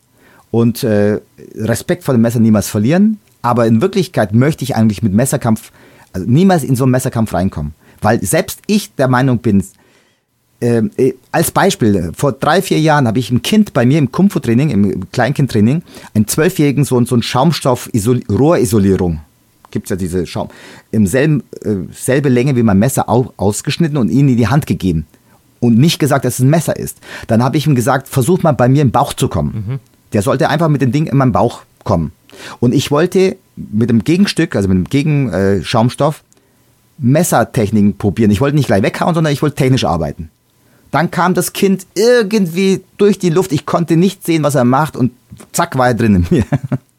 Und 0.51 0.83
äh, 0.83 1.21
Respekt 1.55 2.03
vor 2.03 2.13
dem 2.13 2.21
Messer 2.21 2.41
niemals 2.41 2.67
verlieren. 2.67 3.19
Aber 3.41 3.67
in 3.67 3.81
Wirklichkeit 3.81 4.33
möchte 4.33 4.65
ich 4.65 4.75
eigentlich 4.75 5.01
mit 5.01 5.13
Messerkampf, 5.13 5.71
also 6.11 6.27
niemals 6.29 6.65
in 6.65 6.75
so 6.75 6.83
einen 6.83 6.91
Messerkampf 6.91 7.33
reinkommen 7.33 7.73
Weil 8.05 8.23
selbst 8.23 8.61
ich 8.67 8.93
der 8.93 9.07
Meinung 9.07 9.39
bin, 9.39 9.63
ähm, 10.61 10.91
äh, 10.95 11.13
als 11.31 11.49
Beispiel, 11.49 12.11
vor 12.15 12.33
drei, 12.33 12.61
vier 12.61 12.79
Jahren 12.79 13.07
habe 13.07 13.17
ich 13.17 13.31
ein 13.31 13.41
Kind 13.41 13.73
bei 13.73 13.83
mir 13.83 13.97
im 13.97 14.11
Kung-Fu-Training, 14.11 14.69
im 14.69 15.09
Kleinkindtraining, 15.09 15.81
einen 16.13 16.27
Zwölfjährigen 16.27 16.83
so, 16.83 17.03
so 17.03 17.15
ein 17.15 17.23
Schaumstoff-Rohrisolierung. 17.23 19.21
Gibt 19.71 19.87
es 19.87 19.89
ja 19.89 19.95
diese 19.95 20.27
Schaum. 20.27 20.49
Im 20.91 21.07
selben, 21.07 21.41
äh, 21.63 21.77
selbe 21.91 22.29
Länge 22.29 22.55
wie 22.55 22.61
mein 22.61 22.77
Messer 22.77 23.09
au, 23.09 23.33
ausgeschnitten 23.37 23.97
und 23.97 24.09
ihnen 24.09 24.29
in 24.29 24.37
die 24.37 24.49
Hand 24.49 24.67
gegeben. 24.67 25.07
Und 25.59 25.79
nicht 25.79 25.97
gesagt, 25.97 26.25
dass 26.25 26.35
es 26.35 26.41
ein 26.41 26.51
Messer 26.51 26.77
ist. 26.77 26.99
Dann 27.25 27.43
habe 27.43 27.57
ich 27.57 27.65
ihm 27.65 27.73
gesagt, 27.73 28.07
versuch 28.07 28.43
mal 28.43 28.51
bei 28.51 28.69
mir 28.69 28.83
im 28.83 28.91
Bauch 28.91 29.13
zu 29.13 29.29
kommen. 29.29 29.65
Mhm. 29.67 29.79
Der 30.13 30.21
sollte 30.21 30.49
einfach 30.49 30.69
mit 30.69 30.83
dem 30.83 30.91
Ding 30.91 31.07
in 31.07 31.17
meinen 31.17 31.31
Bauch 31.31 31.63
kommen. 31.83 32.11
Und 32.59 32.75
ich 32.75 32.91
wollte 32.91 33.35
mit 33.55 33.89
dem 33.89 34.03
Gegenstück, 34.03 34.55
also 34.55 34.67
mit 34.69 34.77
dem 34.77 34.89
Gegenschaumstoff, 34.91 36.21
Messertechniken 36.97 37.97
probieren. 37.97 38.31
Ich 38.31 38.41
wollte 38.41 38.55
nicht 38.55 38.67
gleich 38.67 38.83
weghauen, 38.83 39.15
sondern 39.15 39.33
ich 39.33 39.41
wollte 39.41 39.55
technisch 39.55 39.85
arbeiten. 39.85 40.29
Dann 40.91 41.11
kam 41.11 41.33
das 41.33 41.53
Kind 41.53 41.87
irgendwie 41.95 42.83
durch 42.97 43.19
die 43.19 43.29
Luft. 43.29 43.51
Ich 43.51 43.65
konnte 43.65 43.97
nicht 43.97 44.25
sehen, 44.25 44.43
was 44.43 44.55
er 44.55 44.63
macht 44.63 44.95
und 44.95 45.11
zack 45.51 45.77
war 45.77 45.87
er 45.87 45.93
drin 45.93 46.15
in 46.15 46.27
mir. 46.29 46.45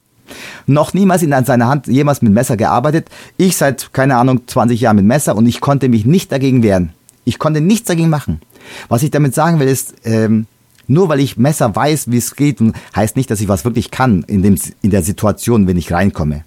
Noch 0.67 0.93
niemals 0.93 1.23
in 1.23 1.33
seiner 1.45 1.69
Hand 1.69 1.87
jemals 1.87 2.21
mit 2.21 2.33
Messer 2.33 2.57
gearbeitet. 2.57 3.09
Ich 3.37 3.57
seit, 3.57 3.93
keine 3.93 4.17
Ahnung, 4.17 4.43
20 4.47 4.81
Jahren 4.81 4.97
mit 4.97 5.07
Messer 5.07 5.37
und 5.37 5.47
ich 5.47 5.61
konnte 5.61 5.89
mich 5.89 6.05
nicht 6.05 6.33
dagegen 6.33 6.63
wehren. 6.63 6.93
Ich 7.25 7.39
konnte 7.39 7.61
nichts 7.61 7.89
dagegen 7.89 8.11
machen. 8.11 8.41
Was 8.89 9.03
ich 9.03 9.11
damit 9.11 9.35
sagen 9.35 9.61
will, 9.61 9.69
ist, 9.69 9.95
ähm, 10.05 10.47
nur 10.89 11.09
weil 11.09 11.21
ich 11.21 11.37
Messer 11.37 11.75
weiß, 11.75 12.11
wie 12.11 12.19
es 12.19 12.37
geht, 12.37 12.59
heißt 12.95 13.17
nicht, 13.17 13.31
dass 13.31 13.41
ich 13.41 13.49
was 13.49 13.65
wirklich 13.65 13.91
kann 13.91 14.25
in, 14.25 14.43
dem, 14.43 14.59
in 14.83 14.91
der 14.91 15.03
Situation, 15.03 15.67
wenn 15.67 15.77
ich 15.77 15.93
reinkomme. 15.93 16.45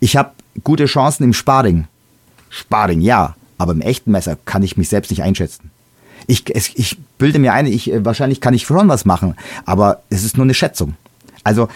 Ich 0.00 0.16
habe 0.16 0.30
gute 0.64 0.86
Chancen 0.86 1.24
im 1.24 1.32
Sparring. 1.32 1.86
Sparring, 2.48 3.00
ja, 3.00 3.36
aber 3.58 3.72
im 3.72 3.80
echten 3.80 4.10
Messer 4.10 4.36
kann 4.44 4.62
ich 4.62 4.76
mich 4.76 4.88
selbst 4.88 5.10
nicht 5.10 5.22
einschätzen. 5.22 5.70
Ich, 6.26 6.44
es, 6.54 6.70
ich 6.74 6.98
bilde 7.18 7.38
mir 7.38 7.52
ein, 7.52 7.66
ich, 7.66 7.92
äh, 7.92 8.04
wahrscheinlich 8.04 8.40
kann 8.40 8.54
ich 8.54 8.64
schon 8.64 8.88
was 8.88 9.04
machen, 9.04 9.36
aber 9.64 10.02
es 10.10 10.24
ist 10.24 10.36
nur 10.36 10.44
eine 10.44 10.54
Schätzung. 10.54 10.96
Also 11.44 11.68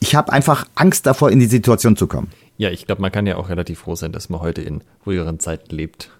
ich 0.00 0.14
habe 0.14 0.32
einfach 0.32 0.66
Angst 0.74 1.06
davor, 1.06 1.30
in 1.30 1.40
die 1.40 1.46
Situation 1.46 1.96
zu 1.96 2.06
kommen. 2.06 2.30
Ja, 2.56 2.70
ich 2.70 2.86
glaube, 2.86 3.02
man 3.02 3.10
kann 3.10 3.26
ja 3.26 3.36
auch 3.36 3.48
relativ 3.48 3.80
froh 3.80 3.96
sein, 3.96 4.12
dass 4.12 4.28
man 4.28 4.40
heute 4.40 4.62
in 4.62 4.82
ruhigeren 5.04 5.40
Zeiten 5.40 5.74
lebt, 5.74 6.10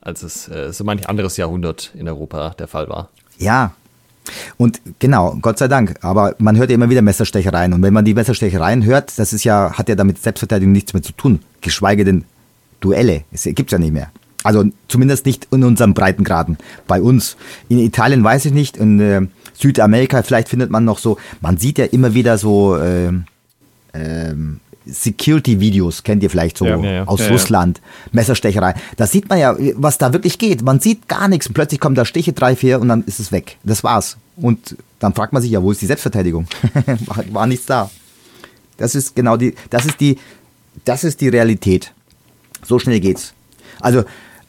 als 0.00 0.22
es 0.22 0.48
äh, 0.48 0.72
so 0.72 0.84
manch 0.84 1.08
anderes 1.08 1.36
Jahrhundert 1.36 1.92
in 1.94 2.08
Europa 2.08 2.50
der 2.58 2.68
Fall 2.68 2.88
war. 2.88 3.08
Ja, 3.38 3.72
und 4.56 4.80
genau, 4.98 5.36
Gott 5.40 5.58
sei 5.58 5.68
Dank. 5.68 5.96
Aber 6.02 6.34
man 6.38 6.56
hört 6.56 6.70
ja 6.70 6.74
immer 6.74 6.90
wieder 6.90 7.02
Messerstechereien. 7.02 7.72
Und 7.72 7.82
wenn 7.82 7.94
man 7.94 8.04
die 8.04 8.14
Messerstechereien 8.14 8.84
hört, 8.84 9.18
das 9.18 9.32
ist 9.32 9.44
ja, 9.44 9.72
hat 9.72 9.88
ja 9.88 9.94
damit 9.94 10.18
Selbstverteidigung 10.18 10.72
nichts 10.72 10.92
mehr 10.92 11.02
zu 11.02 11.12
tun. 11.12 11.40
Geschweige 11.60 12.04
denn 12.04 12.24
Duelle. 12.80 13.24
Es 13.32 13.44
gibt 13.44 13.66
es 13.66 13.72
ja 13.72 13.78
nicht 13.78 13.92
mehr. 13.92 14.10
Also 14.44 14.64
zumindest 14.86 15.26
nicht 15.26 15.48
in 15.50 15.64
unserem 15.64 15.94
Breitengraden. 15.94 16.58
Bei 16.86 17.02
uns. 17.02 17.36
In 17.68 17.78
Italien 17.78 18.22
weiß 18.22 18.46
ich 18.46 18.52
nicht. 18.52 18.76
In 18.76 19.00
äh, 19.00 19.22
Südamerika 19.54 20.22
vielleicht 20.22 20.48
findet 20.48 20.70
man 20.70 20.84
noch 20.84 20.98
so, 20.98 21.18
man 21.40 21.58
sieht 21.58 21.78
ja 21.78 21.86
immer 21.86 22.14
wieder 22.14 22.38
so 22.38 22.76
äh, 22.76 23.08
äh, 23.92 24.34
Security-Videos, 24.86 26.02
kennt 26.02 26.22
ihr 26.22 26.30
vielleicht 26.30 26.56
so 26.56 26.64
ja, 26.64 26.76
ja, 26.78 26.92
ja. 26.92 27.04
aus 27.04 27.28
Russland, 27.28 27.80
Messerstecherei. 28.12 28.74
Da 28.96 29.06
sieht 29.06 29.28
man 29.28 29.38
ja, 29.38 29.54
was 29.74 29.98
da 29.98 30.12
wirklich 30.12 30.38
geht. 30.38 30.62
Man 30.62 30.80
sieht 30.80 31.08
gar 31.08 31.28
nichts 31.28 31.46
und 31.46 31.54
plötzlich 31.54 31.80
kommen 31.80 31.94
da 31.94 32.04
Stiche, 32.04 32.32
drei, 32.32 32.56
vier 32.56 32.80
und 32.80 32.88
dann 32.88 33.04
ist 33.04 33.20
es 33.20 33.30
weg. 33.30 33.58
Das 33.64 33.84
war's. 33.84 34.16
Und 34.36 34.76
dann 34.98 35.14
fragt 35.14 35.32
man 35.32 35.42
sich 35.42 35.50
ja, 35.50 35.62
wo 35.62 35.72
ist 35.72 35.82
die 35.82 35.86
Selbstverteidigung? 35.86 36.46
war, 37.06 37.24
war 37.32 37.46
nichts 37.46 37.66
da. 37.66 37.90
Das 38.78 38.94
ist 38.94 39.14
genau 39.14 39.36
die, 39.36 39.54
das 39.70 39.84
ist 39.84 40.00
die, 40.00 40.18
das 40.84 41.04
ist 41.04 41.20
die 41.20 41.28
Realität. 41.28 41.92
So 42.64 42.78
schnell 42.78 43.00
geht's. 43.00 43.34
Also 43.80 44.04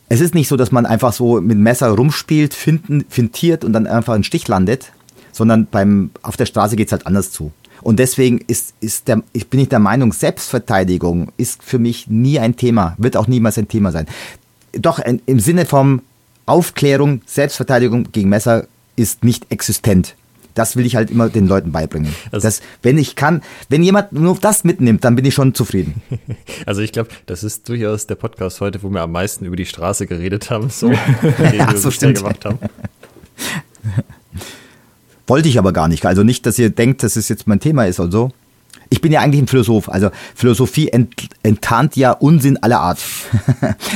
es 0.10 0.22
ist 0.22 0.34
nicht 0.34 0.48
so, 0.48 0.58
dass 0.58 0.72
man 0.72 0.86
einfach 0.86 1.14
so 1.14 1.40
mit 1.40 1.58
Messer 1.58 1.90
rumspielt, 1.90 2.54
finden, 2.54 3.06
fintiert 3.10 3.64
und 3.64 3.74
dann 3.74 3.88
einfach 3.88 4.14
einen 4.14 4.24
Stich 4.24 4.48
landet, 4.48 4.92
sondern 5.32 5.68
beim, 5.70 6.10
auf 6.24 6.36
der 6.36 6.48
Straße 6.48 6.76
geht 6.76 6.88
es 6.88 6.92
halt 6.92 7.06
anders 7.06 7.32
zu. 7.32 7.52
Und 7.82 8.00
deswegen 8.00 8.40
ist, 8.48 8.74
ist 8.82 9.08
der, 9.08 9.24
ich 9.32 9.48
bin 9.48 9.60
ich 9.60 9.70
der 9.70 9.80
Meinung, 9.80 10.12
Selbstverteidigung 10.12 11.32
ist 11.38 11.64
für 11.64 11.80
mich 11.80 12.08
nie 12.08 12.40
ein 12.40 12.58
Thema, 12.58 12.96
wird 12.98 13.16
auch 13.16 13.28
niemals 13.28 13.58
ein 13.58 13.68
Thema 13.68 13.92
sein. 13.92 14.08
Doch 14.74 15.00
im 15.00 15.40
Sinne 15.40 15.66
von 15.66 16.02
Aufklärung, 16.46 17.22
Selbstverteidigung 17.26 18.12
gegen 18.12 18.30
Messer 18.30 18.66
ist 18.96 19.24
nicht 19.24 19.52
existent. 19.52 20.16
Das 20.60 20.76
will 20.76 20.86
ich 20.86 20.98
halt 20.98 21.10
immer 21.10 21.30
den 21.30 21.48
Leuten 21.48 21.72
beibringen. 21.72 22.14
Also 22.34 22.46
dass, 22.46 22.62
wenn 22.82 22.98
ich 22.98 23.16
kann, 23.16 23.42
wenn 23.70 23.82
jemand 23.82 24.12
nur 24.12 24.38
das 24.38 24.66
mitnimmt, 24.66 25.06
dann 25.06 25.16
bin 25.16 25.24
ich 25.24 25.34
schon 25.34 25.56
zufrieden. 25.56 26.02
Also 26.66 26.82
ich 26.82 26.92
glaube, 26.92 27.10
das 27.26 27.44
ist 27.44 27.70
durchaus 27.70 28.06
der 28.08 28.16
Podcast 28.16 28.60
heute, 28.60 28.84
wo 28.84 28.90
wir 28.90 29.02
am 29.02 29.14
meisten 29.14 29.46
über 29.46 29.56
die 29.56 29.66
Straße 29.66 30.06
geredet 30.06 30.50
haben, 30.50 30.70
so, 30.70 30.92
ja, 31.54 31.76
so 31.76 31.90
stimmt. 31.90 32.18
gemacht 32.18 32.44
haben. 32.44 32.60
Wollte 35.28 35.48
ich 35.48 35.58
aber 35.58 35.72
gar 35.72 35.88
nicht. 35.88 36.06
Also 36.06 36.24
nicht, 36.24 36.46
dass 36.46 36.60
ihr 36.60 36.70
denkt, 36.70 37.02
dass 37.04 37.16
es 37.16 37.30
jetzt 37.30 37.48
mein 37.48 37.62
Thema 37.62 37.86
ist 37.86 38.00
und 38.00 38.12
so. 38.12 38.32
Ich 38.90 39.00
bin 39.00 39.14
ja 39.14 39.22
eigentlich 39.22 39.42
ein 39.42 39.48
Philosoph. 39.48 39.88
Also 39.88 40.12
Philosophie 40.36 40.90
ent, 40.90 41.30
enttarnt 41.42 41.96
ja 41.96 42.12
Unsinn 42.12 42.58
aller 42.58 42.82
Art. 42.82 43.00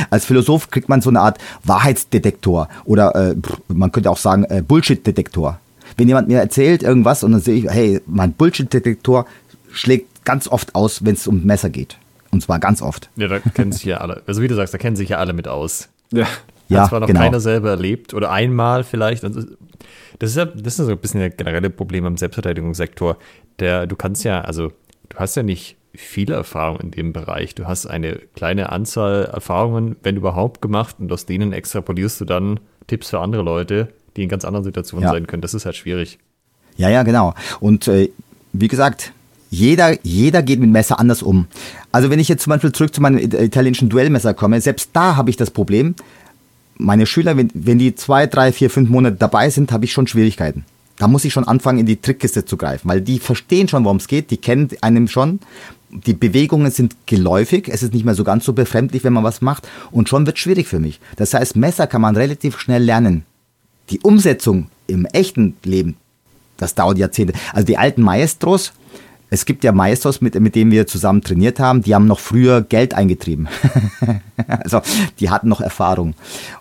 Als 0.09 0.25
Philosoph 0.25 0.71
kriegt 0.71 0.87
man 0.87 1.01
so 1.01 1.09
eine 1.09 1.19
Art 1.19 1.39
Wahrheitsdetektor 1.65 2.69
oder 2.85 3.13
äh, 3.15 3.35
man 3.67 3.91
könnte 3.91 4.09
auch 4.09 4.17
sagen 4.17 4.45
äh, 4.45 4.63
Bullshit-Detektor. 4.65 5.59
Wenn 5.97 6.07
jemand 6.07 6.27
mir 6.27 6.39
erzählt 6.39 6.83
irgendwas 6.83 7.23
und 7.23 7.31
dann 7.31 7.41
sehe 7.41 7.55
ich, 7.55 7.65
hey, 7.69 8.01
mein 8.05 8.33
Bullshit-Detektor 8.33 9.25
schlägt 9.71 10.25
ganz 10.25 10.47
oft 10.47 10.75
aus, 10.75 11.05
wenn 11.05 11.15
es 11.15 11.27
um 11.27 11.43
Messer 11.43 11.69
geht. 11.69 11.97
Und 12.31 12.41
zwar 12.41 12.59
ganz 12.59 12.81
oft. 12.81 13.09
Ja, 13.15 13.27
da 13.27 13.39
kennen 13.39 13.71
sich 13.71 13.85
ja 13.85 13.97
alle. 13.97 14.23
Also 14.25 14.41
wie 14.41 14.47
du 14.47 14.55
sagst, 14.55 14.73
da 14.73 14.77
kennen 14.77 14.95
sich 14.95 15.09
ja 15.09 15.17
alle 15.17 15.33
mit 15.33 15.47
aus. 15.47 15.89
Ja. 16.11 16.27
Ja, 16.69 16.81
Hat 16.81 16.89
zwar 16.89 16.99
noch 17.01 17.07
genau. 17.07 17.19
keiner 17.19 17.39
selber 17.39 17.71
erlebt 17.71 18.13
oder 18.13 18.31
einmal 18.31 18.83
vielleicht. 18.83 19.23
Das 19.23 19.35
ist 19.35 20.37
ja, 20.37 20.45
das 20.45 20.79
ist 20.79 20.85
so 20.85 20.91
ein 20.91 20.97
bisschen 20.97 21.21
ein 21.21 21.33
generelles 21.35 21.71
Problem 21.75 22.05
im 22.05 22.17
Selbstverteidigungssektor. 22.17 23.17
Der, 23.59 23.85
du 23.85 23.95
kannst 23.95 24.23
ja, 24.23 24.41
also 24.41 24.71
du 25.09 25.17
hast 25.17 25.35
ja 25.35 25.43
nicht 25.43 25.77
viele 25.93 26.33
Erfahrungen 26.33 26.79
in 26.79 26.91
dem 26.91 27.13
Bereich. 27.13 27.53
Du 27.53 27.67
hast 27.67 27.85
eine 27.85 28.19
kleine 28.35 28.71
Anzahl 28.71 29.25
Erfahrungen, 29.25 29.97
wenn 30.03 30.15
überhaupt, 30.15 30.61
gemacht 30.61 30.95
und 30.99 31.11
aus 31.11 31.25
denen 31.25 31.53
extrapolierst 31.53 32.21
du 32.21 32.25
dann 32.25 32.59
Tipps 32.87 33.09
für 33.09 33.19
andere 33.19 33.43
Leute, 33.43 33.89
die 34.15 34.23
in 34.23 34.29
ganz 34.29 34.45
anderen 34.45 34.63
Situationen 34.63 35.03
ja. 35.03 35.11
sein 35.11 35.27
können. 35.27 35.41
Das 35.41 35.53
ist 35.53 35.65
halt 35.65 35.75
schwierig. 35.75 36.19
Ja, 36.77 36.89
ja, 36.89 37.03
genau. 37.03 37.33
Und 37.59 37.87
äh, 37.87 38.09
wie 38.53 38.67
gesagt, 38.67 39.11
jeder, 39.49 39.95
jeder 40.03 40.41
geht 40.41 40.59
mit 40.59 40.71
Messer 40.71 40.99
anders 40.99 41.21
um. 41.21 41.47
Also 41.91 42.09
wenn 42.09 42.19
ich 42.19 42.27
jetzt 42.27 42.43
zum 42.43 42.51
Beispiel 42.51 42.71
zurück 42.71 42.93
zu 42.93 43.01
meinem 43.01 43.19
italienischen 43.19 43.89
Duellmesser 43.89 44.33
komme, 44.33 44.59
selbst 44.61 44.89
da 44.93 45.15
habe 45.15 45.29
ich 45.29 45.37
das 45.37 45.51
Problem, 45.51 45.95
meine 46.77 47.05
Schüler, 47.05 47.37
wenn, 47.37 47.51
wenn 47.53 47.77
die 47.77 47.93
zwei, 47.93 48.25
drei, 48.25 48.51
vier, 48.51 48.71
fünf 48.71 48.89
Monate 48.89 49.15
dabei 49.17 49.51
sind, 49.51 49.71
habe 49.71 49.85
ich 49.85 49.91
schon 49.91 50.07
Schwierigkeiten. 50.07 50.65
Da 50.97 51.07
muss 51.07 51.25
ich 51.25 51.33
schon 51.33 51.47
anfangen, 51.47 51.79
in 51.79 51.85
die 51.85 52.01
Trickkiste 52.01 52.45
zu 52.45 52.57
greifen, 52.57 52.89
weil 52.89 53.01
die 53.01 53.19
verstehen 53.19 53.67
schon, 53.67 53.83
worum 53.83 53.97
es 53.97 54.07
geht, 54.07 54.31
die 54.31 54.37
kennen 54.37 54.69
einem 54.81 55.07
schon. 55.07 55.39
Die 55.91 56.13
Bewegungen 56.13 56.71
sind 56.71 56.95
geläufig, 57.05 57.69
es 57.69 57.83
ist 57.83 57.93
nicht 57.93 58.05
mehr 58.05 58.15
so 58.15 58.23
ganz 58.23 58.45
so 58.45 58.53
befremdlich, 58.53 59.03
wenn 59.03 59.13
man 59.13 59.23
was 59.23 59.41
macht 59.41 59.67
und 59.91 60.09
schon 60.09 60.25
wird 60.25 60.37
es 60.37 60.41
schwierig 60.41 60.67
für 60.67 60.79
mich. 60.79 60.99
Das 61.15 61.33
heißt, 61.33 61.55
Messer 61.55 61.85
kann 61.85 62.01
man 62.01 62.15
relativ 62.15 62.59
schnell 62.59 62.83
lernen. 62.83 63.23
Die 63.89 63.99
Umsetzung 63.99 64.67
im 64.87 65.05
echten 65.05 65.55
Leben, 65.63 65.97
das 66.57 66.75
dauert 66.75 66.97
Jahrzehnte. 66.97 67.33
Also 67.53 67.65
die 67.65 67.77
alten 67.77 68.01
Maestros, 68.01 68.73
es 69.33 69.45
gibt 69.45 69.63
ja 69.63 69.71
Maestros, 69.71 70.21
mit, 70.21 70.39
mit 70.39 70.53
denen 70.53 70.69
wir 70.69 70.85
zusammen 70.85 71.23
trainiert 71.23 71.59
haben, 71.59 71.81
die 71.81 71.95
haben 71.95 72.05
noch 72.05 72.19
früher 72.19 72.61
Geld 72.61 72.93
eingetrieben. 72.93 73.47
also 74.47 74.81
die 75.19 75.31
hatten 75.31 75.49
noch 75.49 75.59
Erfahrung. 75.59 76.13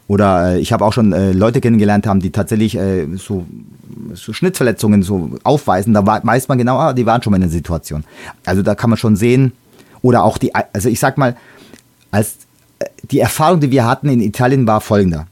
Oder 0.08 0.54
äh, 0.54 0.58
ich 0.58 0.72
habe 0.72 0.82
auch 0.86 0.94
schon 0.94 1.12
äh, 1.12 1.32
Leute 1.32 1.60
kennengelernt 1.60 2.06
haben, 2.06 2.20
die 2.20 2.30
tatsächlich 2.30 2.76
äh, 2.76 3.06
so, 3.16 3.44
so 4.14 4.32
Schnittverletzungen 4.32 5.02
so 5.02 5.32
aufweisen. 5.44 5.92
Da 5.92 6.06
weiß 6.06 6.48
man 6.48 6.56
genau, 6.56 6.78
ah, 6.78 6.94
die 6.94 7.04
waren 7.04 7.22
schon 7.22 7.32
mal 7.32 7.36
in 7.36 7.42
der 7.42 7.50
Situation. 7.50 8.04
Also 8.46 8.62
da 8.62 8.74
kann 8.74 8.88
man 8.88 8.96
schon 8.96 9.16
sehen. 9.16 9.52
Oder 10.00 10.24
auch 10.24 10.38
die, 10.38 10.54
also 10.54 10.88
ich 10.88 10.98
sag 10.98 11.18
mal, 11.18 11.36
als 12.10 12.38
äh, 12.78 12.86
die 13.02 13.20
Erfahrung, 13.20 13.60
die 13.60 13.70
wir 13.70 13.84
hatten 13.84 14.08
in 14.08 14.22
Italien, 14.22 14.66
war 14.66 14.80
folgender. 14.80 15.26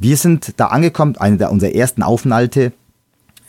Wir 0.00 0.16
sind 0.16 0.54
da 0.56 0.66
angekommen, 0.68 1.16
eine 1.18 1.36
der 1.36 1.52
unserer 1.52 1.74
ersten 1.74 2.02
Aufenthalte. 2.02 2.72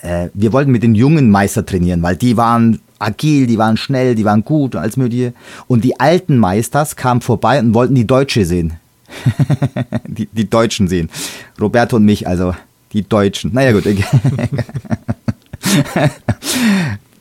Äh, 0.01 0.27
wir 0.33 0.51
wollten 0.51 0.69
mit 0.71 0.83
den 0.83 0.95
jungen 0.95 1.29
Meister 1.29 1.65
trainieren, 1.65 2.03
weil 2.03 2.17
die 2.17 2.35
waren 2.35 2.81
agil, 2.99 3.47
die 3.47 3.57
waren 3.57 3.77
schnell, 3.77 4.15
die 4.15 4.25
waren 4.25 4.43
gut 4.43 4.75
und 4.75 4.81
alles 4.81 4.97
mögliche. 4.97 5.33
Und 5.67 5.85
die 5.85 5.97
alten 5.97 6.37
Meisters 6.37 6.97
kamen 6.97 7.21
vorbei 7.21 7.57
und 7.57 7.73
wollten 7.73 7.95
die 7.95 8.05
Deutsche 8.05 8.43
sehen. 8.45 8.73
die, 10.07 10.25
die 10.27 10.49
Deutschen 10.49 10.89
sehen. 10.89 11.09
Roberto 11.59 11.95
und 11.95 12.03
mich, 12.03 12.27
also 12.27 12.53
die 12.91 13.07
Deutschen. 13.07 13.53
Naja 13.53 13.71
gut. 13.71 13.85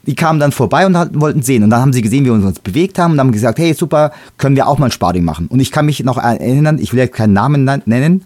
die 0.07 0.15
kamen 0.15 0.41
dann 0.41 0.51
vorbei 0.51 0.85
und 0.85 0.93
wollten 1.21 1.41
sehen. 1.41 1.63
Und 1.63 1.69
dann 1.69 1.79
haben 1.79 1.93
sie 1.93 2.01
gesehen, 2.01 2.25
wie 2.25 2.29
wir 2.29 2.33
uns 2.33 2.59
bewegt 2.59 2.99
haben 2.99 3.13
und 3.13 3.19
haben 3.19 3.31
gesagt, 3.31 3.59
hey, 3.59 3.73
super, 3.73 4.11
können 4.37 4.57
wir 4.57 4.67
auch 4.67 4.77
mal 4.77 4.87
ein 4.87 4.91
Sparring 4.91 5.23
machen. 5.23 5.47
Und 5.47 5.61
ich 5.61 5.71
kann 5.71 5.85
mich 5.85 6.03
noch 6.03 6.17
erinnern, 6.17 6.79
ich 6.79 6.91
will 6.91 6.99
ja 6.99 7.07
keinen 7.07 7.31
Namen 7.31 7.63
nennen, 7.85 8.25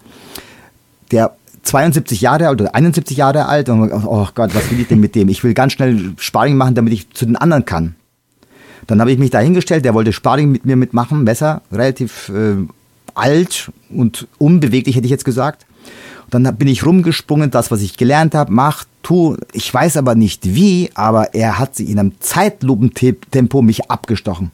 der 1.12 1.36
72 1.64 2.22
Jahre 2.22 2.48
alt 2.48 2.62
oder 2.62 2.76
71 2.76 3.18
Jahre 3.18 3.48
alt 3.48 3.70
und 3.70 3.92
oh 3.92 4.28
Gott, 4.36 4.54
was 4.54 4.70
will 4.70 4.80
ich 4.80 4.88
denn 4.88 5.00
mit 5.00 5.16
dem? 5.16 5.30
Ich 5.30 5.44
will 5.44 5.54
ganz 5.54 5.74
schnell 5.74 6.14
Sparring 6.18 6.58
machen, 6.58 6.76
damit 6.76 6.94
ich 6.94 7.10
zu 7.12 7.26
den 7.26 7.36
anderen 7.36 7.66
kann. 7.66 7.96
Dann 8.88 9.02
habe 9.02 9.12
ich 9.12 9.18
mich 9.18 9.32
da 9.32 9.40
hingestellt, 9.40 9.84
der 9.84 9.96
wollte 9.96 10.14
Sparring 10.14 10.52
mit 10.52 10.66
mir 10.66 10.76
mitmachen, 10.76 11.26
besser, 11.26 11.64
relativ 11.72 12.30
äh, 12.30 12.56
alt 13.16 13.72
und 13.90 14.28
unbeweglich, 14.38 14.96
hätte 14.96 15.06
ich 15.06 15.12
jetzt 15.12 15.26
gesagt. 15.26 15.66
Und 16.32 16.44
dann 16.44 16.56
bin 16.56 16.68
ich 16.68 16.86
rumgesprungen, 16.86 17.50
das, 17.52 17.72
was 17.72 17.82
ich 17.82 17.98
gelernt 17.98 18.36
habe, 18.36 18.52
mach, 18.52 18.86
tu. 19.04 19.38
Ich 19.54 19.74
weiß 19.74 19.98
aber 19.98 20.16
nicht 20.16 20.54
wie, 20.56 20.92
aber 20.94 21.34
er 21.34 21.60
hat 21.60 21.76
sich 21.76 21.90
in 21.90 22.00
einem 22.00 22.20
Zeitlupentempo 22.20 23.62
mich 23.62 23.90
abgestochen. 23.90 24.52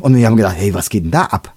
Und 0.00 0.16
wir 0.16 0.26
haben 0.26 0.36
gedacht, 0.36 0.56
hey, 0.58 0.74
was 0.74 0.88
geht 0.88 1.04
denn 1.04 1.10
da 1.10 1.24
ab? 1.24 1.52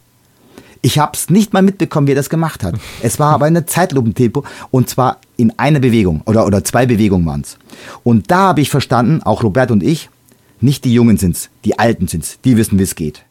Ich 0.86 1.00
habe 1.00 1.14
es 1.16 1.32
nicht 1.32 1.52
mal 1.52 1.64
mitbekommen, 1.64 2.06
wie 2.06 2.12
er 2.12 2.16
das 2.16 2.30
gemacht 2.30 2.64
hat. 2.64 2.76
Es 3.02 3.18
war 3.18 3.34
aber 3.34 3.48
eine 3.48 3.66
Zeitlupentempo 3.66 4.44
und 4.70 4.88
zwar 4.88 5.18
in 5.36 5.52
einer 5.58 5.80
Bewegung 5.80 6.22
oder, 6.28 6.46
oder 6.46 6.64
zwei 6.64 6.86
Bewegungen 6.86 7.26
waren 7.26 7.42
es. 7.42 7.58
Und 8.04 8.30
da 8.30 8.50
habe 8.50 8.62
ich 8.62 8.70
verstanden, 8.70 9.24
auch 9.24 9.42
Robert 9.42 9.72
und 9.72 9.82
ich, 9.82 10.12
nicht 10.62 10.86
die 10.86 10.94
Jungen 10.94 11.18
sind's, 11.18 11.50
die 11.64 11.80
Alten 11.80 12.08
sind's, 12.08 12.38
die 12.46 12.56
wissen, 12.56 12.78
wie 12.78 12.84
es 12.84 12.94
geht. 12.94 13.26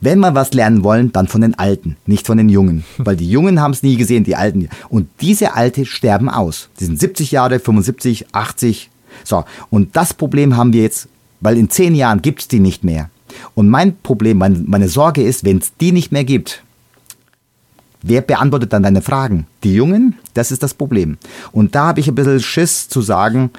Wenn 0.00 0.20
wir 0.20 0.36
was 0.36 0.54
lernen 0.54 0.84
wollen, 0.84 1.10
dann 1.10 1.26
von 1.26 1.40
den 1.40 1.58
Alten, 1.58 1.96
nicht 2.06 2.24
von 2.24 2.38
den 2.38 2.48
Jungen. 2.48 2.84
Weil 2.98 3.16
die 3.16 3.28
Jungen 3.28 3.60
haben 3.60 3.72
es 3.72 3.82
nie 3.82 3.96
gesehen, 3.96 4.22
die 4.22 4.36
Alten. 4.36 4.68
Und 4.88 5.08
diese 5.20 5.56
Alte 5.56 5.86
sterben 5.86 6.28
aus. 6.28 6.68
Die 6.78 6.84
sind 6.84 7.00
70 7.00 7.32
Jahre, 7.32 7.58
75, 7.58 8.26
80. 8.30 8.90
So, 9.24 9.44
und 9.70 9.96
das 9.96 10.14
Problem 10.14 10.56
haben 10.56 10.72
wir 10.72 10.82
jetzt, 10.82 11.08
weil 11.40 11.58
in 11.58 11.68
zehn 11.68 11.96
Jahren 11.96 12.22
gibt's 12.22 12.46
die 12.46 12.60
nicht 12.60 12.84
mehr. 12.84 13.10
Und 13.56 13.68
mein 13.68 13.96
Problem, 13.96 14.38
mein, 14.38 14.66
meine 14.68 14.88
Sorge 14.88 15.24
ist, 15.24 15.42
wenn 15.42 15.58
es 15.58 15.72
die 15.80 15.90
nicht 15.90 16.12
mehr 16.12 16.22
gibt, 16.22 16.62
Wer 18.02 18.20
beantwortet 18.20 18.72
dann 18.72 18.82
deine 18.82 19.02
Fragen? 19.02 19.46
Die 19.62 19.74
Jungen? 19.74 20.18
Das 20.34 20.50
ist 20.50 20.62
das 20.62 20.74
Problem. 20.74 21.18
Und 21.52 21.74
da 21.74 21.86
habe 21.88 22.00
ich 22.00 22.08
ein 22.08 22.14
bisschen 22.14 22.40
Schiss 22.40 22.88
zu 22.88 23.00
sagen, 23.00 23.50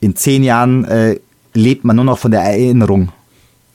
in 0.00 0.16
zehn 0.16 0.42
Jahren 0.42 0.84
äh, 0.84 1.18
lebt 1.54 1.84
man 1.84 1.96
nur 1.96 2.04
noch 2.04 2.18
von 2.18 2.30
der 2.30 2.40
Erinnerung. 2.40 3.12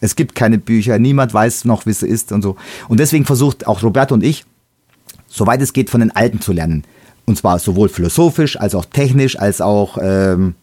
Es 0.01 0.15
gibt 0.15 0.35
keine 0.35 0.57
Bücher, 0.57 0.99
niemand 0.99 1.33
weiß 1.33 1.65
noch, 1.65 1.85
wie 1.85 1.91
es 1.91 2.03
ist 2.03 2.31
und 2.31 2.41
so. 2.41 2.55
Und 2.87 2.99
deswegen 2.99 3.25
versucht 3.25 3.67
auch 3.67 3.81
Roberto 3.83 4.13
und 4.13 4.23
ich, 4.23 4.45
soweit 5.27 5.61
es 5.61 5.73
geht, 5.73 5.89
von 5.89 6.01
den 6.01 6.11
Alten 6.11 6.41
zu 6.41 6.53
lernen. 6.53 6.83
Und 7.25 7.37
zwar 7.37 7.59
sowohl 7.59 7.89
philosophisch 7.89 8.59
als 8.59 8.75
auch 8.75 8.85
technisch, 8.85 9.39
als 9.39 9.61
auch 9.61 9.97
ähm, 9.99 10.55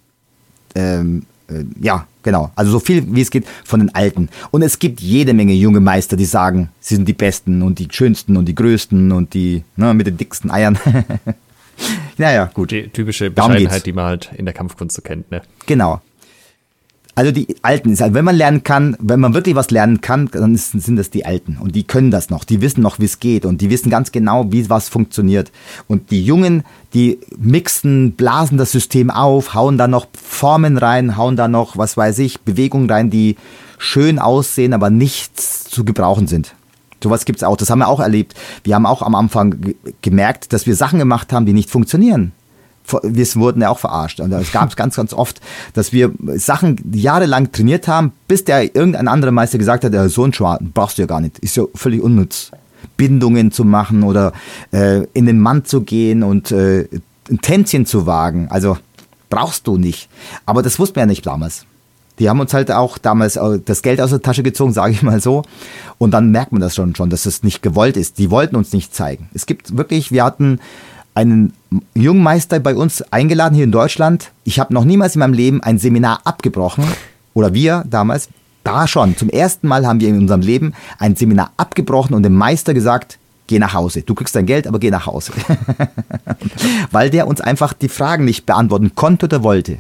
ähm, 0.75 1.25
äh, 1.49 1.65
ja, 1.81 2.07
genau. 2.23 2.51
Also 2.55 2.73
so 2.73 2.81
viel 2.81 3.05
wie 3.15 3.21
es 3.21 3.31
geht 3.31 3.47
von 3.65 3.81
den 3.81 3.95
Alten. 3.95 4.29
Und 4.51 4.63
es 4.63 4.79
gibt 4.79 5.01
jede 5.01 5.35
Menge 5.35 5.53
junge 5.53 5.81
Meister, 5.81 6.17
die 6.17 6.25
sagen, 6.25 6.71
sie 6.81 6.97
sind 6.97 7.09
die 7.09 7.13
Besten 7.13 7.63
und 7.63 7.79
die 7.79 7.89
schönsten 7.91 8.37
und 8.37 8.47
die 8.47 8.55
größten 8.55 9.13
und 9.13 9.35
die 9.35 9.65
ne, 9.77 9.95
mit 9.95 10.07
den 10.07 10.17
dicksten 10.17 10.51
Eiern. 10.51 10.79
naja, 12.19 12.51
gut. 12.53 12.71
Die 12.71 12.89
typische 12.89 13.31
Bescheidenheit, 13.31 13.87
die 13.87 13.93
man 13.93 14.05
halt 14.05 14.31
in 14.37 14.45
der 14.45 14.55
Kampfkunst 14.55 14.97
so 14.97 15.03
kennt, 15.03 15.31
ne? 15.31 15.43
Genau. 15.67 16.01
Also 17.15 17.31
die 17.31 17.57
Alten, 17.61 17.91
also 17.91 18.15
wenn 18.15 18.25
man 18.25 18.37
lernen 18.37 18.65
kann, 18.65 18.97
wenn 18.99 19.21
man 19.21 19.35
wirklich 19.35 19.55
was 19.55 19.71
lernen 19.71 20.01
kann, 20.01 20.31
dann 20.33 20.55
ist, 20.55 20.73
sind 20.73 20.97
das 20.97 21.11
die 21.11 21.27
Alten. 21.27 21.59
Und 21.61 21.75
die 21.75 21.85
können 21.85 22.11
das 22.11 22.31
noch, 22.31 22.45
die 22.45 22.63
wissen 22.63 22.81
noch, 22.81 22.99
wie 23.01 23.05
es 23.05 23.21
geht 23.21 23.45
und 23.45 23.61
die 23.61 23.69
wissen 23.69 23.91
ganz 23.91 24.13
genau, 24.13 24.51
wie 24.51 24.71
was 24.71 24.89
funktioniert. 24.89 25.53
Und 25.89 26.11
die 26.11 26.25
Jungen, 26.25 26.65
die 26.95 27.19
mixen, 27.37 28.13
blasen 28.13 28.57
das 28.57 28.73
System 28.73 29.11
auf, 29.11 29.53
hauen 29.53 29.77
da 29.77 29.89
noch 29.89 30.07
Formen 30.15 30.79
rein, 30.79 31.19
hauen 31.19 31.37
da 31.37 31.49
noch, 31.49 31.77
was 31.77 31.99
weiß 31.99 32.19
ich, 32.21 32.41
Bewegungen 32.41 32.89
rein, 32.89 33.11
die 33.11 33.37
schön 33.77 34.19
aussehen, 34.19 34.73
aber 34.73 34.89
nichts 34.89 35.65
zu 35.65 35.85
gebrauchen 35.85 36.29
sind. 36.29 36.55
Sowas 37.03 37.27
gibt's 37.27 37.43
auch. 37.43 37.57
Das 37.59 37.69
haben 37.69 37.81
wir 37.81 37.89
auch 37.89 38.01
erlebt. 38.01 38.35
Wir 38.65 38.75
haben 38.75 38.87
auch 38.87 39.03
am 39.03 39.15
Anfang 39.15 39.75
gemerkt, 40.01 40.53
dass 40.55 40.67
wir 40.67 40.77
Sachen 40.77 40.99
gemacht 40.99 41.33
haben, 41.33 41.45
die 41.45 41.53
nicht 41.53 41.69
funktionieren 41.69 42.33
wir 43.03 43.27
wurden 43.37 43.63
ja 43.63 43.71
auch 43.71 43.79
verarscht. 43.79 44.21
Und 44.21 44.33
es 44.33 44.53
gab 44.53 44.69
es 44.69 44.77
ganz, 44.77 44.97
ganz 44.97 45.13
oft, 45.13 45.41
dass 45.75 45.93
wir 45.93 46.13
Sachen 46.37 46.77
jahrelang 46.93 47.53
trainiert 47.53 47.89
haben, 47.89 48.13
bis 48.29 48.45
der 48.45 48.75
irgendein 48.75 49.09
anderer 49.09 49.33
Meister 49.33 49.59
gesagt 49.59 49.85
hat, 49.85 50.11
so 50.11 50.25
ein 50.25 50.33
Schwarten 50.33 50.73
brauchst 50.73 50.99
du 50.99 51.03
ja 51.03 51.07
gar 51.07 51.21
nicht, 51.21 51.39
ist 51.39 51.57
ja 51.57 51.65
völlig 51.75 52.03
unnütz. 52.03 52.51
Bindungen 52.97 53.53
zu 53.53 53.65
machen 53.65 54.03
oder 54.03 54.33
äh, 54.73 55.05
in 55.13 55.27
den 55.27 55.41
Mann 55.41 55.65
zu 55.65 55.83
gehen 55.83 56.23
und 56.23 56.51
äh, 56.51 56.89
ein 57.31 57.41
Tänzchen 57.41 57.87
zu 57.87 58.07
wagen. 58.07 58.49
Also 58.51 58.77
brauchst 59.31 59.67
du 59.67 59.79
nicht. 59.79 60.09
Aber 60.47 60.63
das 60.63 60.79
wussten 60.79 60.97
wir 60.97 61.03
ja 61.03 61.07
nicht 61.07 61.27
damals. 61.27 61.65
Die 62.19 62.29
haben 62.29 62.41
uns 62.41 62.53
halt 62.53 62.71
auch 62.71 62.99
damals 62.99 63.37
äh, 63.37 63.61
das 63.65 63.83
Geld 63.83 64.01
aus 64.01 64.11
der 64.11 64.23
Tasche 64.23 64.43
gezogen, 64.43 64.73
sage 64.75 64.93
ich 64.93 65.03
mal 65.03 65.21
so. 65.21 65.43
Und 65.99 66.13
dann 66.13 66.31
merkt 66.31 66.53
man 66.53 66.61
das 66.61 66.75
schon, 66.75 66.95
schon, 66.95 67.11
dass 67.11 67.27
es 67.27 67.43
nicht 67.43 67.63
gewollt 67.63 67.97
ist. 67.97 68.19
Die 68.19 68.31
wollten 68.31 68.57
uns 68.57 68.73
nicht 68.73 68.95
zeigen. 68.95 69.29
Es 69.35 69.47
gibt 69.47 69.77
wirklich, 69.77 70.13
wir 70.13 70.25
hatten 70.25 70.61
einen 71.15 71.53
jungen 71.95 72.23
Meister 72.23 72.61
bei 72.61 72.75
uns 72.75 73.03
eingeladen 73.13 73.55
hier 73.55 73.65
in 73.65 73.73
Deutschland. 73.73 74.31
Ich 74.45 74.59
habe 74.59 74.73
noch 74.73 74.85
niemals 74.85 75.15
in 75.15 75.21
meinem 75.21 75.35
Leben 75.35 75.63
ein 75.63 75.79
Seminar 75.79 76.21
abgebrochen. 76.25 76.85
Oder 77.35 77.55
wir 77.55 77.85
damals. 77.89 78.29
Da 78.65 78.87
schon. 78.87 79.17
Zum 79.17 79.29
ersten 79.29 79.67
Mal 79.67 79.87
haben 79.87 80.01
wir 80.01 80.09
in 80.09 80.19
unserem 80.19 80.41
Leben 80.41 80.73
ein 80.99 81.17
Seminar 81.17 81.51
abgebrochen 81.57 82.15
und 82.15 82.23
dem 82.23 82.35
Meister 82.35 82.75
gesagt, 82.75 83.19
geh 83.49 83.59
nach 83.59 83.75
Hause. 83.75 84.03
Du 84.03 84.15
kriegst 84.15 84.37
dein 84.37 84.47
Geld, 84.47 84.69
aber 84.69 84.79
geh 84.79 84.91
nach 84.91 85.07
Hause. 85.07 85.33
Weil 86.93 87.11
der 87.11 87.27
uns 87.27 87.41
einfach 87.41 87.73
die 87.73 87.89
Fragen 87.89 88.25
nicht 88.25 88.47
beantworten 88.47 88.95
konnte 88.95 89.27
oder 89.27 89.43
wollte. 89.43 89.79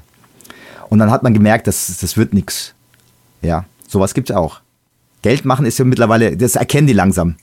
Und 0.88 0.98
dann 0.98 1.12
hat 1.12 1.22
man 1.22 1.32
gemerkt, 1.32 1.68
das, 1.68 1.96
das 2.00 2.16
wird 2.16 2.34
nichts. 2.34 2.74
Ja, 3.40 3.64
sowas 3.86 4.14
gibt's 4.14 4.32
auch. 4.32 4.60
Geld 5.22 5.44
machen 5.44 5.64
ist 5.64 5.78
ja 5.78 5.84
mittlerweile, 5.84 6.36
das 6.36 6.56
erkennen 6.56 6.88
die 6.88 6.92
langsam. 6.92 7.36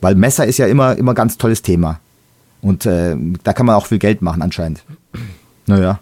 Weil 0.00 0.16
Messer 0.16 0.44
ist 0.44 0.58
ja 0.58 0.66
immer, 0.66 0.96
immer 0.98 1.14
ganz 1.14 1.38
tolles 1.38 1.62
Thema. 1.62 2.00
Und 2.62 2.86
äh, 2.86 3.16
da 3.42 3.52
kann 3.52 3.66
man 3.66 3.74
auch 3.74 3.86
viel 3.86 3.98
Geld 3.98 4.22
machen 4.22 4.40
anscheinend. 4.40 4.84
Naja. 5.66 6.00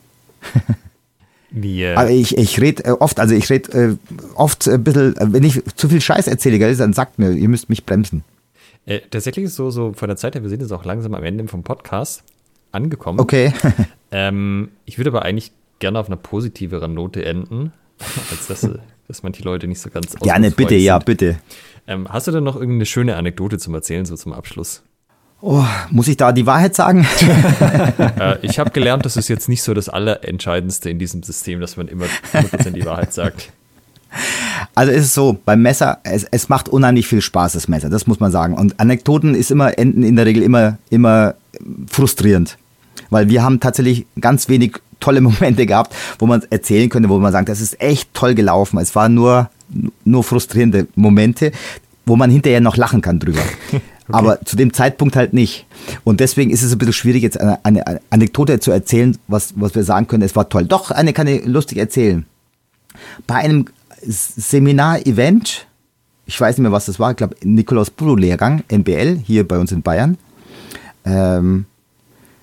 Äh 1.55 1.95
Aber 1.95 2.11
ich, 2.11 2.37
ich 2.39 2.61
rede 2.61 2.85
äh, 2.85 2.91
oft, 2.91 3.19
also 3.19 3.35
ich 3.35 3.51
rede 3.51 3.73
äh, 3.73 3.97
oft 4.35 4.69
ein 4.69 4.85
bisschen, 4.85 5.17
äh, 5.17 5.33
wenn 5.33 5.43
ich 5.43 5.63
zu 5.75 5.89
viel 5.89 6.01
Scheiß 6.01 6.29
erzähle, 6.29 6.77
dann 6.77 6.93
sagt 6.93 7.19
mir, 7.19 7.33
ihr 7.33 7.49
müsst 7.49 7.69
mich 7.69 7.85
bremsen. 7.85 8.23
Äh, 8.87 9.01
tatsächlich 9.11 9.47
ist 9.47 9.57
so, 9.57 9.71
so 9.71 9.93
von 9.93 10.09
der 10.09 10.17
Zeit 10.17 10.35
her, 10.35 10.43
wir 10.43 10.49
sind 10.49 10.61
jetzt 10.61 10.73
auch 10.73 10.85
langsam 10.85 11.15
am 11.15 11.25
Ende 11.25 11.47
vom 11.49 11.63
Podcast 11.63 12.23
angekommen. 12.73 13.19
Okay. 13.21 13.53
ähm, 14.13 14.69
ich 14.85 14.99
würde 14.99 15.11
aber 15.11 15.23
eigentlich 15.23 15.53
gerne 15.81 15.99
auf 15.99 16.07
einer 16.07 16.17
positiveren 16.17 16.95
Note 16.95 17.25
enden, 17.25 17.73
als 18.31 18.47
dass, 18.47 18.69
dass 19.09 19.23
manche 19.23 19.43
Leute 19.43 19.67
nicht 19.67 19.81
so 19.81 19.91
ganz 19.91 20.15
Gerne, 20.17 20.51
bitte, 20.51 20.75
sind. 20.75 20.85
ja, 20.85 20.99
bitte. 20.99 21.41
Ähm, 21.87 22.07
hast 22.09 22.29
du 22.29 22.33
denn 22.33 22.45
noch 22.45 22.55
irgendeine 22.55 22.87
schöne 22.87 23.17
Anekdote 23.17 23.59
zum 23.59 23.75
Erzählen, 23.75 24.05
so 24.05 24.15
zum 24.15 24.33
Abschluss? 24.33 24.83
Oh, 25.43 25.65
muss 25.91 26.09
ich 26.09 26.19
da 26.19 26.33
die 26.33 26.45
Wahrheit 26.45 26.75
sagen? 26.75 27.07
äh, 28.19 28.37
ich 28.43 28.59
habe 28.59 28.71
gelernt, 28.71 29.07
das 29.07 29.17
ist 29.17 29.29
jetzt 29.29 29.49
nicht 29.49 29.63
so 29.63 29.73
das 29.73 29.89
Allerentscheidendste 29.89 30.91
in 30.91 30.99
diesem 30.99 31.23
System, 31.23 31.61
dass 31.61 31.79
man 31.79 31.89
immer 31.89 32.05
100% 32.35 32.73
die 32.73 32.85
Wahrheit 32.85 33.15
sagt. 33.15 33.51
Also 34.75 34.93
ist 34.93 35.05
es 35.05 35.15
so, 35.15 35.39
beim 35.45 35.63
Messer, 35.63 35.99
es, 36.03 36.25
es 36.25 36.49
macht 36.49 36.69
unheimlich 36.69 37.07
viel 37.07 37.23
Spaß, 37.23 37.53
das 37.53 37.69
Messer, 37.69 37.89
das 37.89 38.07
muss 38.07 38.21
man 38.21 38.31
sagen. 38.31 38.55
Und 38.55 38.79
Anekdoten 38.81 39.35
ist 39.35 39.51
immer, 39.51 39.79
enden 39.79 40.03
in 40.03 40.17
der 40.17 40.27
Regel 40.27 40.43
immer, 40.43 40.79
immer 40.91 41.35
frustrierend. 41.89 42.59
Weil 43.09 43.29
wir 43.29 43.43
haben 43.43 43.61
tatsächlich 43.61 44.07
ganz 44.21 44.49
wenig 44.49 44.75
tolle 44.99 45.21
Momente 45.23 45.65
gehabt, 45.65 45.95
wo 46.19 46.27
man 46.27 46.43
erzählen 46.51 46.91
könnte, 46.91 47.09
wo 47.09 47.19
man 47.19 47.33
sagt, 47.33 47.49
das 47.49 47.63
ist 47.63 47.81
echt 47.81 48.13
toll 48.13 48.35
gelaufen. 48.35 48.79
Es 48.79 48.95
waren 48.95 49.15
nur, 49.15 49.49
nur 50.05 50.23
frustrierende 50.23 50.87
Momente, 50.97 51.53
wo 52.05 52.17
man 52.17 52.31
hinterher 52.31 52.61
noch 52.61 52.77
lachen 52.77 53.01
kann 53.01 53.21
drüber. 53.21 53.43
Okay. 54.11 54.19
Aber 54.19 54.45
zu 54.45 54.57
dem 54.57 54.73
Zeitpunkt 54.73 55.17
halt 55.17 55.33
nicht. 55.33 55.67
Und 56.05 56.21
deswegen 56.21 56.51
ist 56.51 56.63
es 56.63 56.73
ein 56.73 56.79
bisschen 56.79 56.93
schwierig, 56.93 57.23
jetzt 57.23 57.41
eine, 57.41 57.65
eine 57.65 58.01
Anekdote 58.11 58.59
zu 58.61 58.71
erzählen, 58.71 59.17
was, 59.29 59.55
was 59.57 59.75
wir 59.75 59.85
sagen 59.85 60.07
können, 60.07 60.23
es 60.23 60.35
war 60.35 60.49
toll. 60.49 60.65
Doch, 60.65 60.91
eine 60.91 61.13
kann 61.13 61.27
ich 61.27 61.45
lustig 61.47 61.79
erzählen. 61.79 62.27
Bei 63.27 63.37
einem 63.37 63.67
Seminar-Event, 64.03 65.67
ich 66.27 66.41
weiß 66.41 66.57
nicht 66.57 66.63
mehr, 66.63 66.73
was 66.73 66.87
das 66.87 66.99
war, 66.99 67.13
ich 67.13 67.17
glaube, 67.17 67.37
Nikolaus 67.43 67.91
Bruno-Lehrgang, 67.91 68.65
NBL, 68.69 69.19
hier 69.25 69.47
bei 69.47 69.59
uns 69.59 69.73
in 69.73 69.83
Bayern. 69.83 70.19
Ähm, 71.05 71.67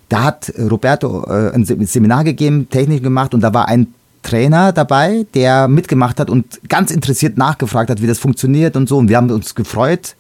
da 0.10 0.24
hat 0.24 0.54
Roberto 0.58 1.26
äh, 1.26 1.52
ein 1.54 1.66
Seminar 1.66 2.24
gegeben, 2.24 2.70
Technik 2.70 3.04
gemacht 3.04 3.34
und 3.34 3.42
da 3.42 3.54
war 3.54 3.68
ein 3.68 3.94
Trainer 4.24 4.74
dabei, 4.74 5.26
der 5.34 5.68
mitgemacht 5.68 6.20
hat 6.20 6.30
und 6.30 6.60
ganz 6.68 6.92
interessiert 6.92 7.38
nachgefragt 7.38 7.90
hat, 7.90 8.02
wie 8.02 8.08
das 8.08 8.20
funktioniert 8.20 8.76
und 8.76 8.88
so. 8.90 8.98
Und 8.98 9.10
wir 9.10 9.18
haben 9.18 9.30
uns 9.32 9.56
gefreut, 9.56 10.16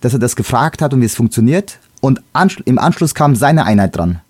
dass 0.00 0.12
er 0.12 0.18
das 0.18 0.36
gefragt 0.36 0.82
hat 0.82 0.94
und 0.94 1.00
wie 1.00 1.06
es 1.06 1.14
funktioniert. 1.14 1.78
Und 2.00 2.20
im 2.64 2.78
Anschluss 2.78 3.14
kam 3.14 3.36
seine 3.36 3.64
Einheit 3.64 3.96
dran 3.96 4.20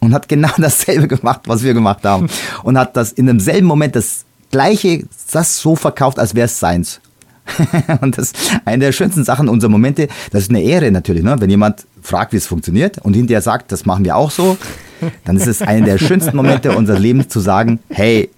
und 0.00 0.14
hat 0.14 0.28
genau 0.28 0.50
dasselbe 0.58 1.08
gemacht, 1.08 1.42
was 1.46 1.62
wir 1.62 1.74
gemacht 1.74 2.04
haben. 2.04 2.28
Und 2.62 2.78
hat 2.78 2.96
das 2.96 3.12
in 3.12 3.26
demselben 3.26 3.66
Moment 3.66 3.96
das 3.96 4.24
gleiche, 4.50 5.04
das 5.32 5.58
so 5.58 5.76
verkauft, 5.76 6.18
als 6.18 6.34
wäre 6.34 6.46
es 6.46 6.58
seins. 6.58 7.00
und 8.00 8.18
das 8.18 8.32
ist 8.32 8.36
eine 8.64 8.86
der 8.86 8.92
schönsten 8.92 9.24
Sachen 9.24 9.48
unserer 9.48 9.70
Momente. 9.70 10.08
Das 10.30 10.42
ist 10.42 10.50
eine 10.50 10.62
Ehre 10.62 10.90
natürlich, 10.90 11.22
ne? 11.22 11.36
wenn 11.38 11.50
jemand 11.50 11.86
fragt, 12.02 12.32
wie 12.32 12.36
es 12.36 12.46
funktioniert 12.46 12.98
und 12.98 13.14
hinterher 13.14 13.42
sagt, 13.42 13.72
das 13.72 13.86
machen 13.86 14.04
wir 14.04 14.16
auch 14.16 14.30
so, 14.30 14.58
dann 15.24 15.36
ist 15.36 15.46
es 15.46 15.62
einer 15.62 15.86
der 15.86 15.98
schönsten 15.98 16.36
Momente 16.36 16.76
unseres 16.76 17.00
Lebens 17.00 17.28
zu 17.28 17.40
sagen, 17.40 17.78
hey, 17.88 18.30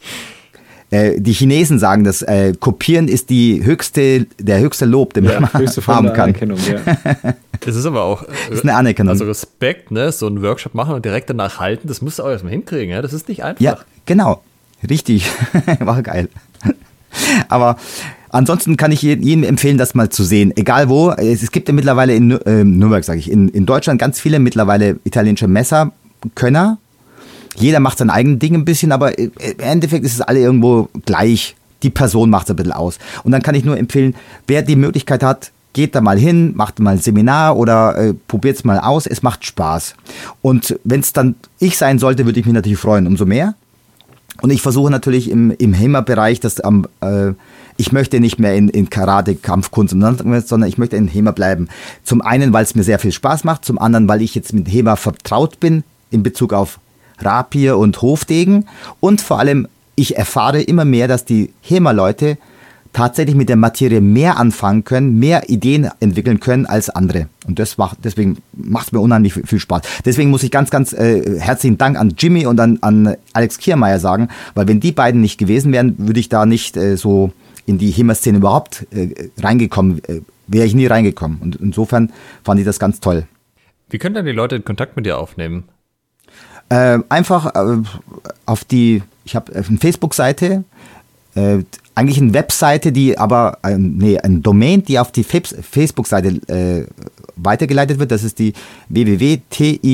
äh, 0.91 1.21
die 1.21 1.33
Chinesen 1.33 1.79
sagen, 1.79 2.05
dass 2.05 2.23
äh, 2.23 2.55
Kopieren 2.59 3.09
ist 3.09 3.31
die 3.31 3.65
höchste, 3.65 4.27
der 4.39 4.61
höchste 4.61 4.87
Lob, 4.87 5.15
den 5.15 5.25
ja, 5.25 5.41
man 5.41 5.53
haben 5.53 6.13
kann. 6.13 6.35
Ja. 6.35 7.35
Das 7.61 7.75
ist 7.75 7.87
aber 7.87 8.05
auch 8.05 8.23
das 8.25 8.59
ist 8.59 8.63
eine 8.63 8.77
Anerkennung. 8.77 9.11
Also 9.11 9.25
Respekt, 9.25 9.91
ne? 9.91 10.13
so 10.13 10.29
einen 10.29 10.43
Workshop 10.43 10.75
machen 10.75 10.95
und 10.95 11.05
direkt 11.05 11.29
danach 11.29 11.59
halten, 11.59 11.89
das 11.89 12.01
musst 12.01 12.21
du 12.21 12.23
auch 12.23 12.31
erstmal 12.31 12.53
hinkriegen. 12.53 12.91
Ja? 12.91 13.03
Das 13.03 13.13
ist 13.13 13.29
nicht 13.29 13.43
einfach. 13.43 13.61
Ja, 13.61 13.79
genau. 14.07 14.43
Richtig. 14.89 15.29
War 15.81 16.01
geil. 16.03 16.29
Aber 17.49 17.77
Ansonsten 18.31 18.77
kann 18.77 18.93
ich 18.93 19.01
jedem 19.03 19.43
empfehlen, 19.43 19.79
das 19.79 19.95
mal 19.95 20.11
zu 20.11 20.23
sehen. 20.23 20.53
Egal 20.57 20.89
wo. 20.89 21.11
Es 21.13 21.51
gibt 21.51 21.69
ja 21.69 21.75
mittlerweile 21.75 22.15
in 22.15 22.31
äh, 22.31 22.63
Nürnberg, 22.65 23.03
sage 23.03 23.19
ich, 23.19 23.31
in, 23.31 23.49
in 23.49 23.65
Deutschland 23.65 23.99
ganz 23.99 24.21
viele 24.21 24.39
mittlerweile 24.39 25.01
italienische 25.05 25.49
Messerkönner. 25.49 26.79
Jeder 27.57 27.81
macht 27.81 27.99
sein 27.99 28.11
eigenes 28.11 28.39
Ding 28.39 28.55
ein 28.55 28.65
bisschen, 28.65 28.93
aber 28.93 29.19
im 29.19 29.33
Endeffekt 29.59 30.05
ist 30.05 30.15
es 30.15 30.21
alle 30.21 30.41
irgendwo 30.41 30.89
gleich. 31.05 31.57
Die 31.83 31.91
Person 31.91 32.31
macht 32.31 32.47
es 32.47 32.51
ein 32.51 32.57
bisschen 32.57 32.73
aus. 32.73 32.99
Und 33.23 33.33
dann 33.33 33.43
kann 33.43 33.55
ich 33.55 33.65
nur 33.65 33.79
empfehlen, 33.79 34.15
wer 34.47 34.63
die 34.63 34.77
Möglichkeit 34.77 35.23
hat, 35.23 35.53
geht 35.73 35.95
da 35.95 36.01
mal 36.01 36.19
hin, 36.19 36.57
macht 36.57 36.81
mal 36.81 36.93
ein 36.93 36.99
Seminar 36.99 37.57
oder 37.57 37.97
äh, 37.97 38.15
probiert 38.27 38.57
es 38.57 38.65
mal 38.65 38.81
aus. 38.81 39.07
Es 39.07 39.23
macht 39.23 39.45
Spaß. 39.45 39.95
Und 40.43 40.79
wenn 40.83 41.01
es 41.01 41.13
dann 41.13 41.37
ich 41.61 41.79
sein 41.79 41.99
sollte, 41.99 42.25
würde 42.25 42.41
ich 42.41 42.47
mich 42.47 42.55
natürlich 42.55 42.79
freuen, 42.79 43.07
umso 43.07 43.27
mehr. 43.27 43.55
Und 44.41 44.51
ich 44.51 44.63
versuche 44.63 44.91
natürlich 44.91 45.31
im, 45.31 45.51
im 45.53 45.73
HEMA-Bereich, 45.73 46.41
dass 46.41 46.61
am, 46.61 46.87
äh, 47.01 47.33
ich 47.77 47.93
möchte 47.93 48.21
nicht 48.21 48.39
mehr 48.39 48.55
in, 48.55 48.69
in 48.69 48.91
Karate, 48.91 49.37
Kampfkunst, 49.37 49.93
sondern 49.93 50.69
ich 50.69 50.79
möchte 50.79 50.97
in 50.97 51.09
HEMA 51.09 51.33
bleiben. 51.33 51.69
Zum 52.03 52.23
einen, 52.23 52.53
weil 52.53 52.65
es 52.65 52.75
mir 52.75 52.83
sehr 52.83 52.99
viel 52.99 53.13
Spaß 53.13 53.45
macht, 53.45 53.65
zum 53.65 53.79
anderen, 53.79 54.09
weil 54.09 54.23
ich 54.23 54.35
jetzt 54.35 54.53
mit 54.53 54.69
HEMA 54.69 54.97
vertraut 54.97 55.61
bin 55.61 55.85
in 56.11 56.23
Bezug 56.23 56.53
auf 56.53 56.79
Rapier 57.21 57.79
und 57.79 58.01
Hofdegen 58.03 58.67
und 59.01 59.21
vor 59.21 59.39
allem, 59.39 59.69
ich 59.97 60.17
erfahre 60.17 60.63
immer 60.63 60.85
mehr, 60.85 61.09
dass 61.09 61.25
die 61.25 61.53
HEMA-Leute 61.63 62.39
tatsächlich 62.93 63.37
mit 63.37 63.49
der 63.49 63.57
Materie 63.57 64.01
mehr 64.01 64.39
anfangen 64.39 64.85
können, 64.85 65.19
mehr 65.19 65.49
Ideen 65.49 65.89
entwickeln 66.01 66.41
können 66.41 66.67
als 66.67 66.91
andere. 66.91 67.29
Und 67.47 67.59
das 67.59 67.79
macht, 67.79 67.99
deswegen 68.05 68.39
macht 68.53 68.87
es 68.87 68.93
mir 68.93 69.01
unheimlich 69.01 69.35
viel 69.35 69.61
Spaß. 69.61 69.83
Deswegen 70.05 70.31
muss 70.31 70.43
ich 70.43 70.51
ganz, 70.51 70.71
ganz 70.71 70.93
äh, 70.93 71.39
herzlichen 71.39 71.79
Dank 71.79 71.99
an 71.99 72.15
Jimmy 72.17 72.47
und 72.47 72.59
an, 72.61 72.79
an 72.81 73.17
Alex 73.33 73.59
Kiermeier 73.59 73.99
sagen, 73.99 74.29
weil 74.55 74.69
wenn 74.69 74.81
die 74.81 74.93
beiden 74.93 75.21
nicht 75.21 75.39
gewesen 75.39 75.73
wären, 75.73 75.95
würde 75.99 76.21
ich 76.21 76.29
da 76.29 76.47
nicht 76.47 76.77
äh, 76.77 76.97
so 76.97 77.33
in 77.67 77.79
die 77.79 77.91
HEMA-Szene 77.91 78.39
überhaupt 78.39 78.87
äh, 78.91 79.31
reingekommen, 79.41 80.03
äh, 80.05 80.23
wäre 80.47 80.67
ich 80.67 80.75
nie 80.75 80.87
reingekommen. 80.87 81.39
Und 81.41 81.57
insofern 81.57 82.13
fand 82.43 82.59
ich 82.59 82.67
das 82.67 82.79
ganz 82.79 83.01
toll. 83.01 83.27
Wie 83.91 83.99
können 83.99 84.15
dann 84.15 84.27
die 84.27 84.33
Leute 84.33 84.61
Kontakt 84.61 84.97
mit 84.97 85.07
dir 85.07 85.19
aufnehmen? 85.19 85.65
Äh, 86.69 86.99
einfach 87.09 87.55
äh, 87.55 87.83
auf 88.47 88.65
die, 88.65 89.03
ich 89.25 89.35
habe 89.35 89.55
eine 89.55 89.79
Facebook-Seite, 89.79 90.65
äh, 91.35 91.59
eigentlich 91.95 92.21
eine 92.21 92.35
Webseite, 92.35 92.93
die 92.93 93.19
aber, 93.19 93.59
äh, 93.63 93.77
nee, 93.77 94.19
ein 94.19 94.43
Domain, 94.43 94.85
die 94.85 94.99
auf 94.99 95.11
die 95.11 95.25
Facebook-Seite 95.25 96.29
äh, 96.49 96.87
weitergeleitet 97.37 97.99
wird. 97.99 98.11
Das 98.11 98.23
ist 98.23 98.39
die 98.39 98.53
www.tikf.de. 98.89 99.87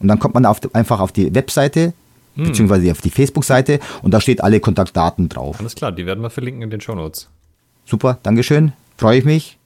Und 0.00 0.08
dann 0.08 0.18
kommt 0.18 0.34
man 0.34 0.46
auf, 0.46 0.60
einfach 0.74 1.00
auf 1.00 1.12
die 1.12 1.32
Webseite, 1.34 1.92
hm. 2.34 2.44
beziehungsweise 2.44 2.90
auf 2.90 3.00
die 3.02 3.10
Facebook-Seite 3.10 3.80
und 4.02 4.12
da 4.12 4.20
steht 4.20 4.42
alle 4.42 4.60
Kontaktdaten 4.60 5.28
drauf. 5.28 5.60
Alles 5.60 5.74
klar, 5.74 5.92
die 5.92 6.06
werden 6.06 6.22
wir 6.22 6.30
verlinken 6.30 6.62
in 6.62 6.70
den 6.70 6.80
Show 6.80 6.94
Notes. 6.94 7.28
Super, 7.84 8.18
Dankeschön, 8.22 8.72
freue 8.96 9.18
ich 9.18 9.24
mich. 9.24 9.58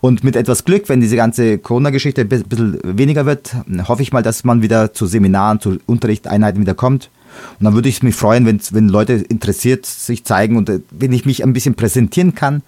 Und 0.00 0.24
mit 0.24 0.36
etwas 0.36 0.64
Glück, 0.64 0.88
wenn 0.88 1.00
diese 1.00 1.16
ganze 1.16 1.58
Corona-Geschichte 1.58 2.22
ein 2.22 2.28
bisschen 2.28 2.78
weniger 2.84 3.26
wird, 3.26 3.54
hoffe 3.88 4.02
ich 4.02 4.12
mal, 4.12 4.22
dass 4.22 4.44
man 4.44 4.62
wieder 4.62 4.92
zu 4.92 5.06
Seminaren, 5.06 5.60
zu 5.60 5.78
Unterrichtseinheiten 5.86 6.60
wieder 6.60 6.74
kommt. 6.74 7.10
Und 7.58 7.64
dann 7.64 7.74
würde 7.74 7.88
ich 7.88 8.02
mich 8.02 8.14
freuen, 8.14 8.46
wenn, 8.46 8.60
wenn 8.72 8.88
Leute 8.88 9.14
interessiert 9.14 9.86
sich 9.86 10.24
zeigen 10.24 10.56
und 10.56 10.68
äh, 10.68 10.80
wenn 10.90 11.12
ich 11.12 11.24
mich 11.24 11.42
ein 11.42 11.52
bisschen 11.52 11.74
präsentieren 11.74 12.34
kann 12.34 12.62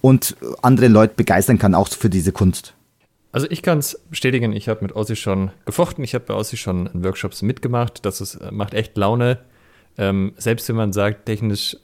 und 0.00 0.36
andere 0.62 0.88
Leute 0.88 1.14
begeistern 1.16 1.58
kann, 1.58 1.74
auch 1.74 1.88
für 1.88 2.10
diese 2.10 2.32
Kunst. 2.32 2.74
Also 3.30 3.46
ich 3.50 3.62
kann 3.62 3.78
es 3.78 4.00
bestätigen, 4.10 4.52
ich 4.52 4.68
habe 4.68 4.82
mit 4.82 4.96
Ossi 4.96 5.14
schon 5.14 5.50
gefochten, 5.66 6.02
ich 6.02 6.14
habe 6.14 6.24
bei 6.26 6.34
Ossi 6.34 6.56
schon 6.56 6.88
Workshops 6.94 7.42
mitgemacht, 7.42 8.04
das 8.04 8.20
ist, 8.20 8.36
äh, 8.36 8.50
macht 8.50 8.74
echt 8.74 8.96
Laune. 8.96 9.38
Ähm, 9.96 10.32
selbst 10.36 10.68
wenn 10.68 10.76
man 10.76 10.92
sagt, 10.92 11.26
technisch 11.26 11.76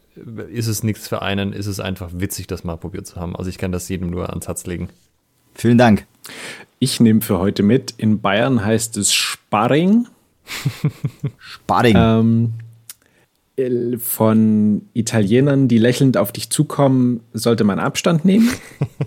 ist 0.50 0.66
es 0.68 0.82
nichts 0.82 1.08
für 1.08 1.22
einen, 1.22 1.52
ist 1.52 1.66
es 1.66 1.80
einfach 1.80 2.10
witzig, 2.14 2.46
das 2.46 2.64
mal 2.64 2.76
probiert 2.76 3.06
zu 3.06 3.16
haben. 3.16 3.36
Also 3.36 3.50
ich 3.50 3.58
kann 3.58 3.72
das 3.72 3.88
jedem 3.88 4.10
nur 4.10 4.30
ans 4.30 4.46
Herz 4.46 4.66
legen. 4.66 4.88
Vielen 5.54 5.78
Dank. 5.78 6.06
Ich 6.78 7.00
nehme 7.00 7.20
für 7.20 7.38
heute 7.38 7.62
mit, 7.62 7.94
in 7.96 8.20
Bayern 8.20 8.64
heißt 8.64 8.96
es 8.96 9.12
Sparring 9.12 10.06
Sparring. 11.38 11.96
Ähm, 11.96 12.52
von 14.00 14.82
Italienern, 14.94 15.68
die 15.68 15.78
lächelnd 15.78 16.16
auf 16.16 16.32
dich 16.32 16.50
zukommen, 16.50 17.20
sollte 17.32 17.62
man 17.62 17.78
Abstand 17.78 18.24
nehmen. 18.24 18.50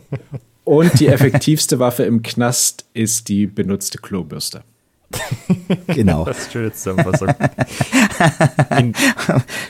Und 0.63 0.99
die 0.99 1.07
effektivste 1.07 1.79
Waffe 1.79 2.03
im 2.03 2.23
Knast 2.23 2.85
ist 2.93 3.27
die 3.29 3.45
benutzte 3.45 3.97
Klobürste. 3.97 4.63
Genau. 5.87 6.25
Das 6.25 6.37
ist 6.37 6.43
eine 6.43 6.51
schöne 6.51 6.73
Zusammenfassung. 6.73 7.29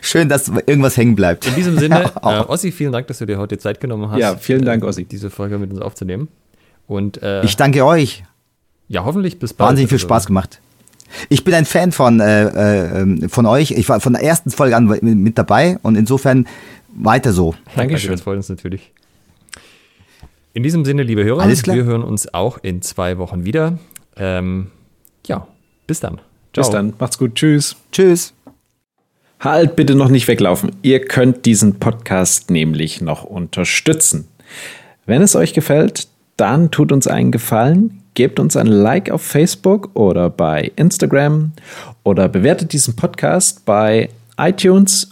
Schön, 0.01 0.30
dass 0.30 0.47
irgendwas 0.65 0.97
hängen 0.97 1.15
bleibt. 1.15 1.47
In 1.47 1.55
diesem 1.55 1.77
Sinne, 1.77 2.11
äh, 2.22 2.39
Ossi, 2.39 2.72
vielen 2.72 2.91
Dank, 2.91 3.07
dass 3.07 3.19
du 3.19 3.26
dir 3.26 3.38
heute 3.38 3.57
Zeit 3.57 3.80
genommen 3.80 4.09
hast. 4.11 4.19
Ja, 4.19 4.35
vielen 4.35 4.65
Dank, 4.65 4.84
Ossi. 4.84 5.05
Diese 5.05 5.30
Folge 5.30 5.57
mit 5.57 5.72
uns 5.72 5.81
aufzunehmen. 5.81 6.27
Und, 6.88 7.22
äh, 7.22 7.43
ich 7.43 7.55
danke 7.55 7.85
euch. 7.85 8.23
Ja, 8.88 9.05
hoffentlich 9.05 9.39
bis 9.39 9.53
bald. 9.53 9.69
Wahnsinnig 9.69 9.89
viel 9.89 9.99
Spaß 9.99 10.27
gemacht. 10.27 10.61
Ich 11.30 11.43
bin 11.43 11.53
ein 11.53 11.65
Fan 11.65 11.91
von, 11.91 12.19
äh, 12.19 13.01
äh, 13.01 13.30
von 13.30 13.45
euch. 13.45 13.72
Ich 13.72 13.88
war 13.89 13.99
von 13.99 14.14
der 14.14 14.23
ersten 14.23 14.51
Folge 14.51 14.76
an 14.76 14.85
mit 15.01 15.38
dabei 15.38 15.77
und 15.81 15.95
insofern 15.95 16.47
weiter 16.93 17.31
so. 17.34 17.55
Dankeschön. 17.76 18.11
Das 18.11 18.22
freut 18.22 18.38
uns 18.38 18.49
natürlich. 18.49 18.91
In 20.53 20.64
diesem 20.64 20.85
Sinne, 20.85 21.03
liebe 21.03 21.23
Hörer, 21.23 21.43
Alles 21.43 21.64
klar. 21.64 21.76
wir 21.76 21.84
hören 21.84 22.03
uns 22.03 22.34
auch 22.34 22.57
in 22.61 22.81
zwei 22.81 23.18
Wochen 23.19 23.45
wieder. 23.45 23.77
Ähm, 24.15 24.72
ja, 25.28 25.48
bis 25.86 25.99
dann. 25.99 26.20
Ciao. 26.54 26.66
Bis 26.66 26.70
dann. 26.70 26.94
Macht's 26.99 27.18
gut. 27.18 27.36
Tschüss. 27.36 27.76
Tschüss. 27.91 28.34
Halt 29.40 29.76
bitte 29.76 29.95
noch 29.95 30.10
nicht 30.10 30.28
weglaufen. 30.28 30.72
Ihr 30.82 31.06
könnt 31.06 31.45
diesen 31.45 31.80
Podcast 31.80 32.49
nämlich 32.49 33.02
noch 33.02 33.24
unterstützen. 33.24 34.28
Wenn 35.06 35.22
es 35.22 35.36
euch 35.36 35.54
gefällt, 35.54 36.08
dann 36.38 36.72
tut 36.72 36.91
uns 36.91 37.08
einen 37.08 37.32
Gefallen 37.32 38.04
gebt 38.18 38.40
uns 38.40 38.58
ein 38.58 38.66
Like 38.66 39.12
auf 39.12 39.22
Facebook 39.22 39.91
oder 39.94 40.32
bei 40.32 40.72
Instagram 40.76 41.52
oder 42.04 42.28
bewertet 42.28 42.74
diesen 42.74 42.95
Podcast 42.95 43.64
bei 43.64 44.10
iTunes 44.40 45.12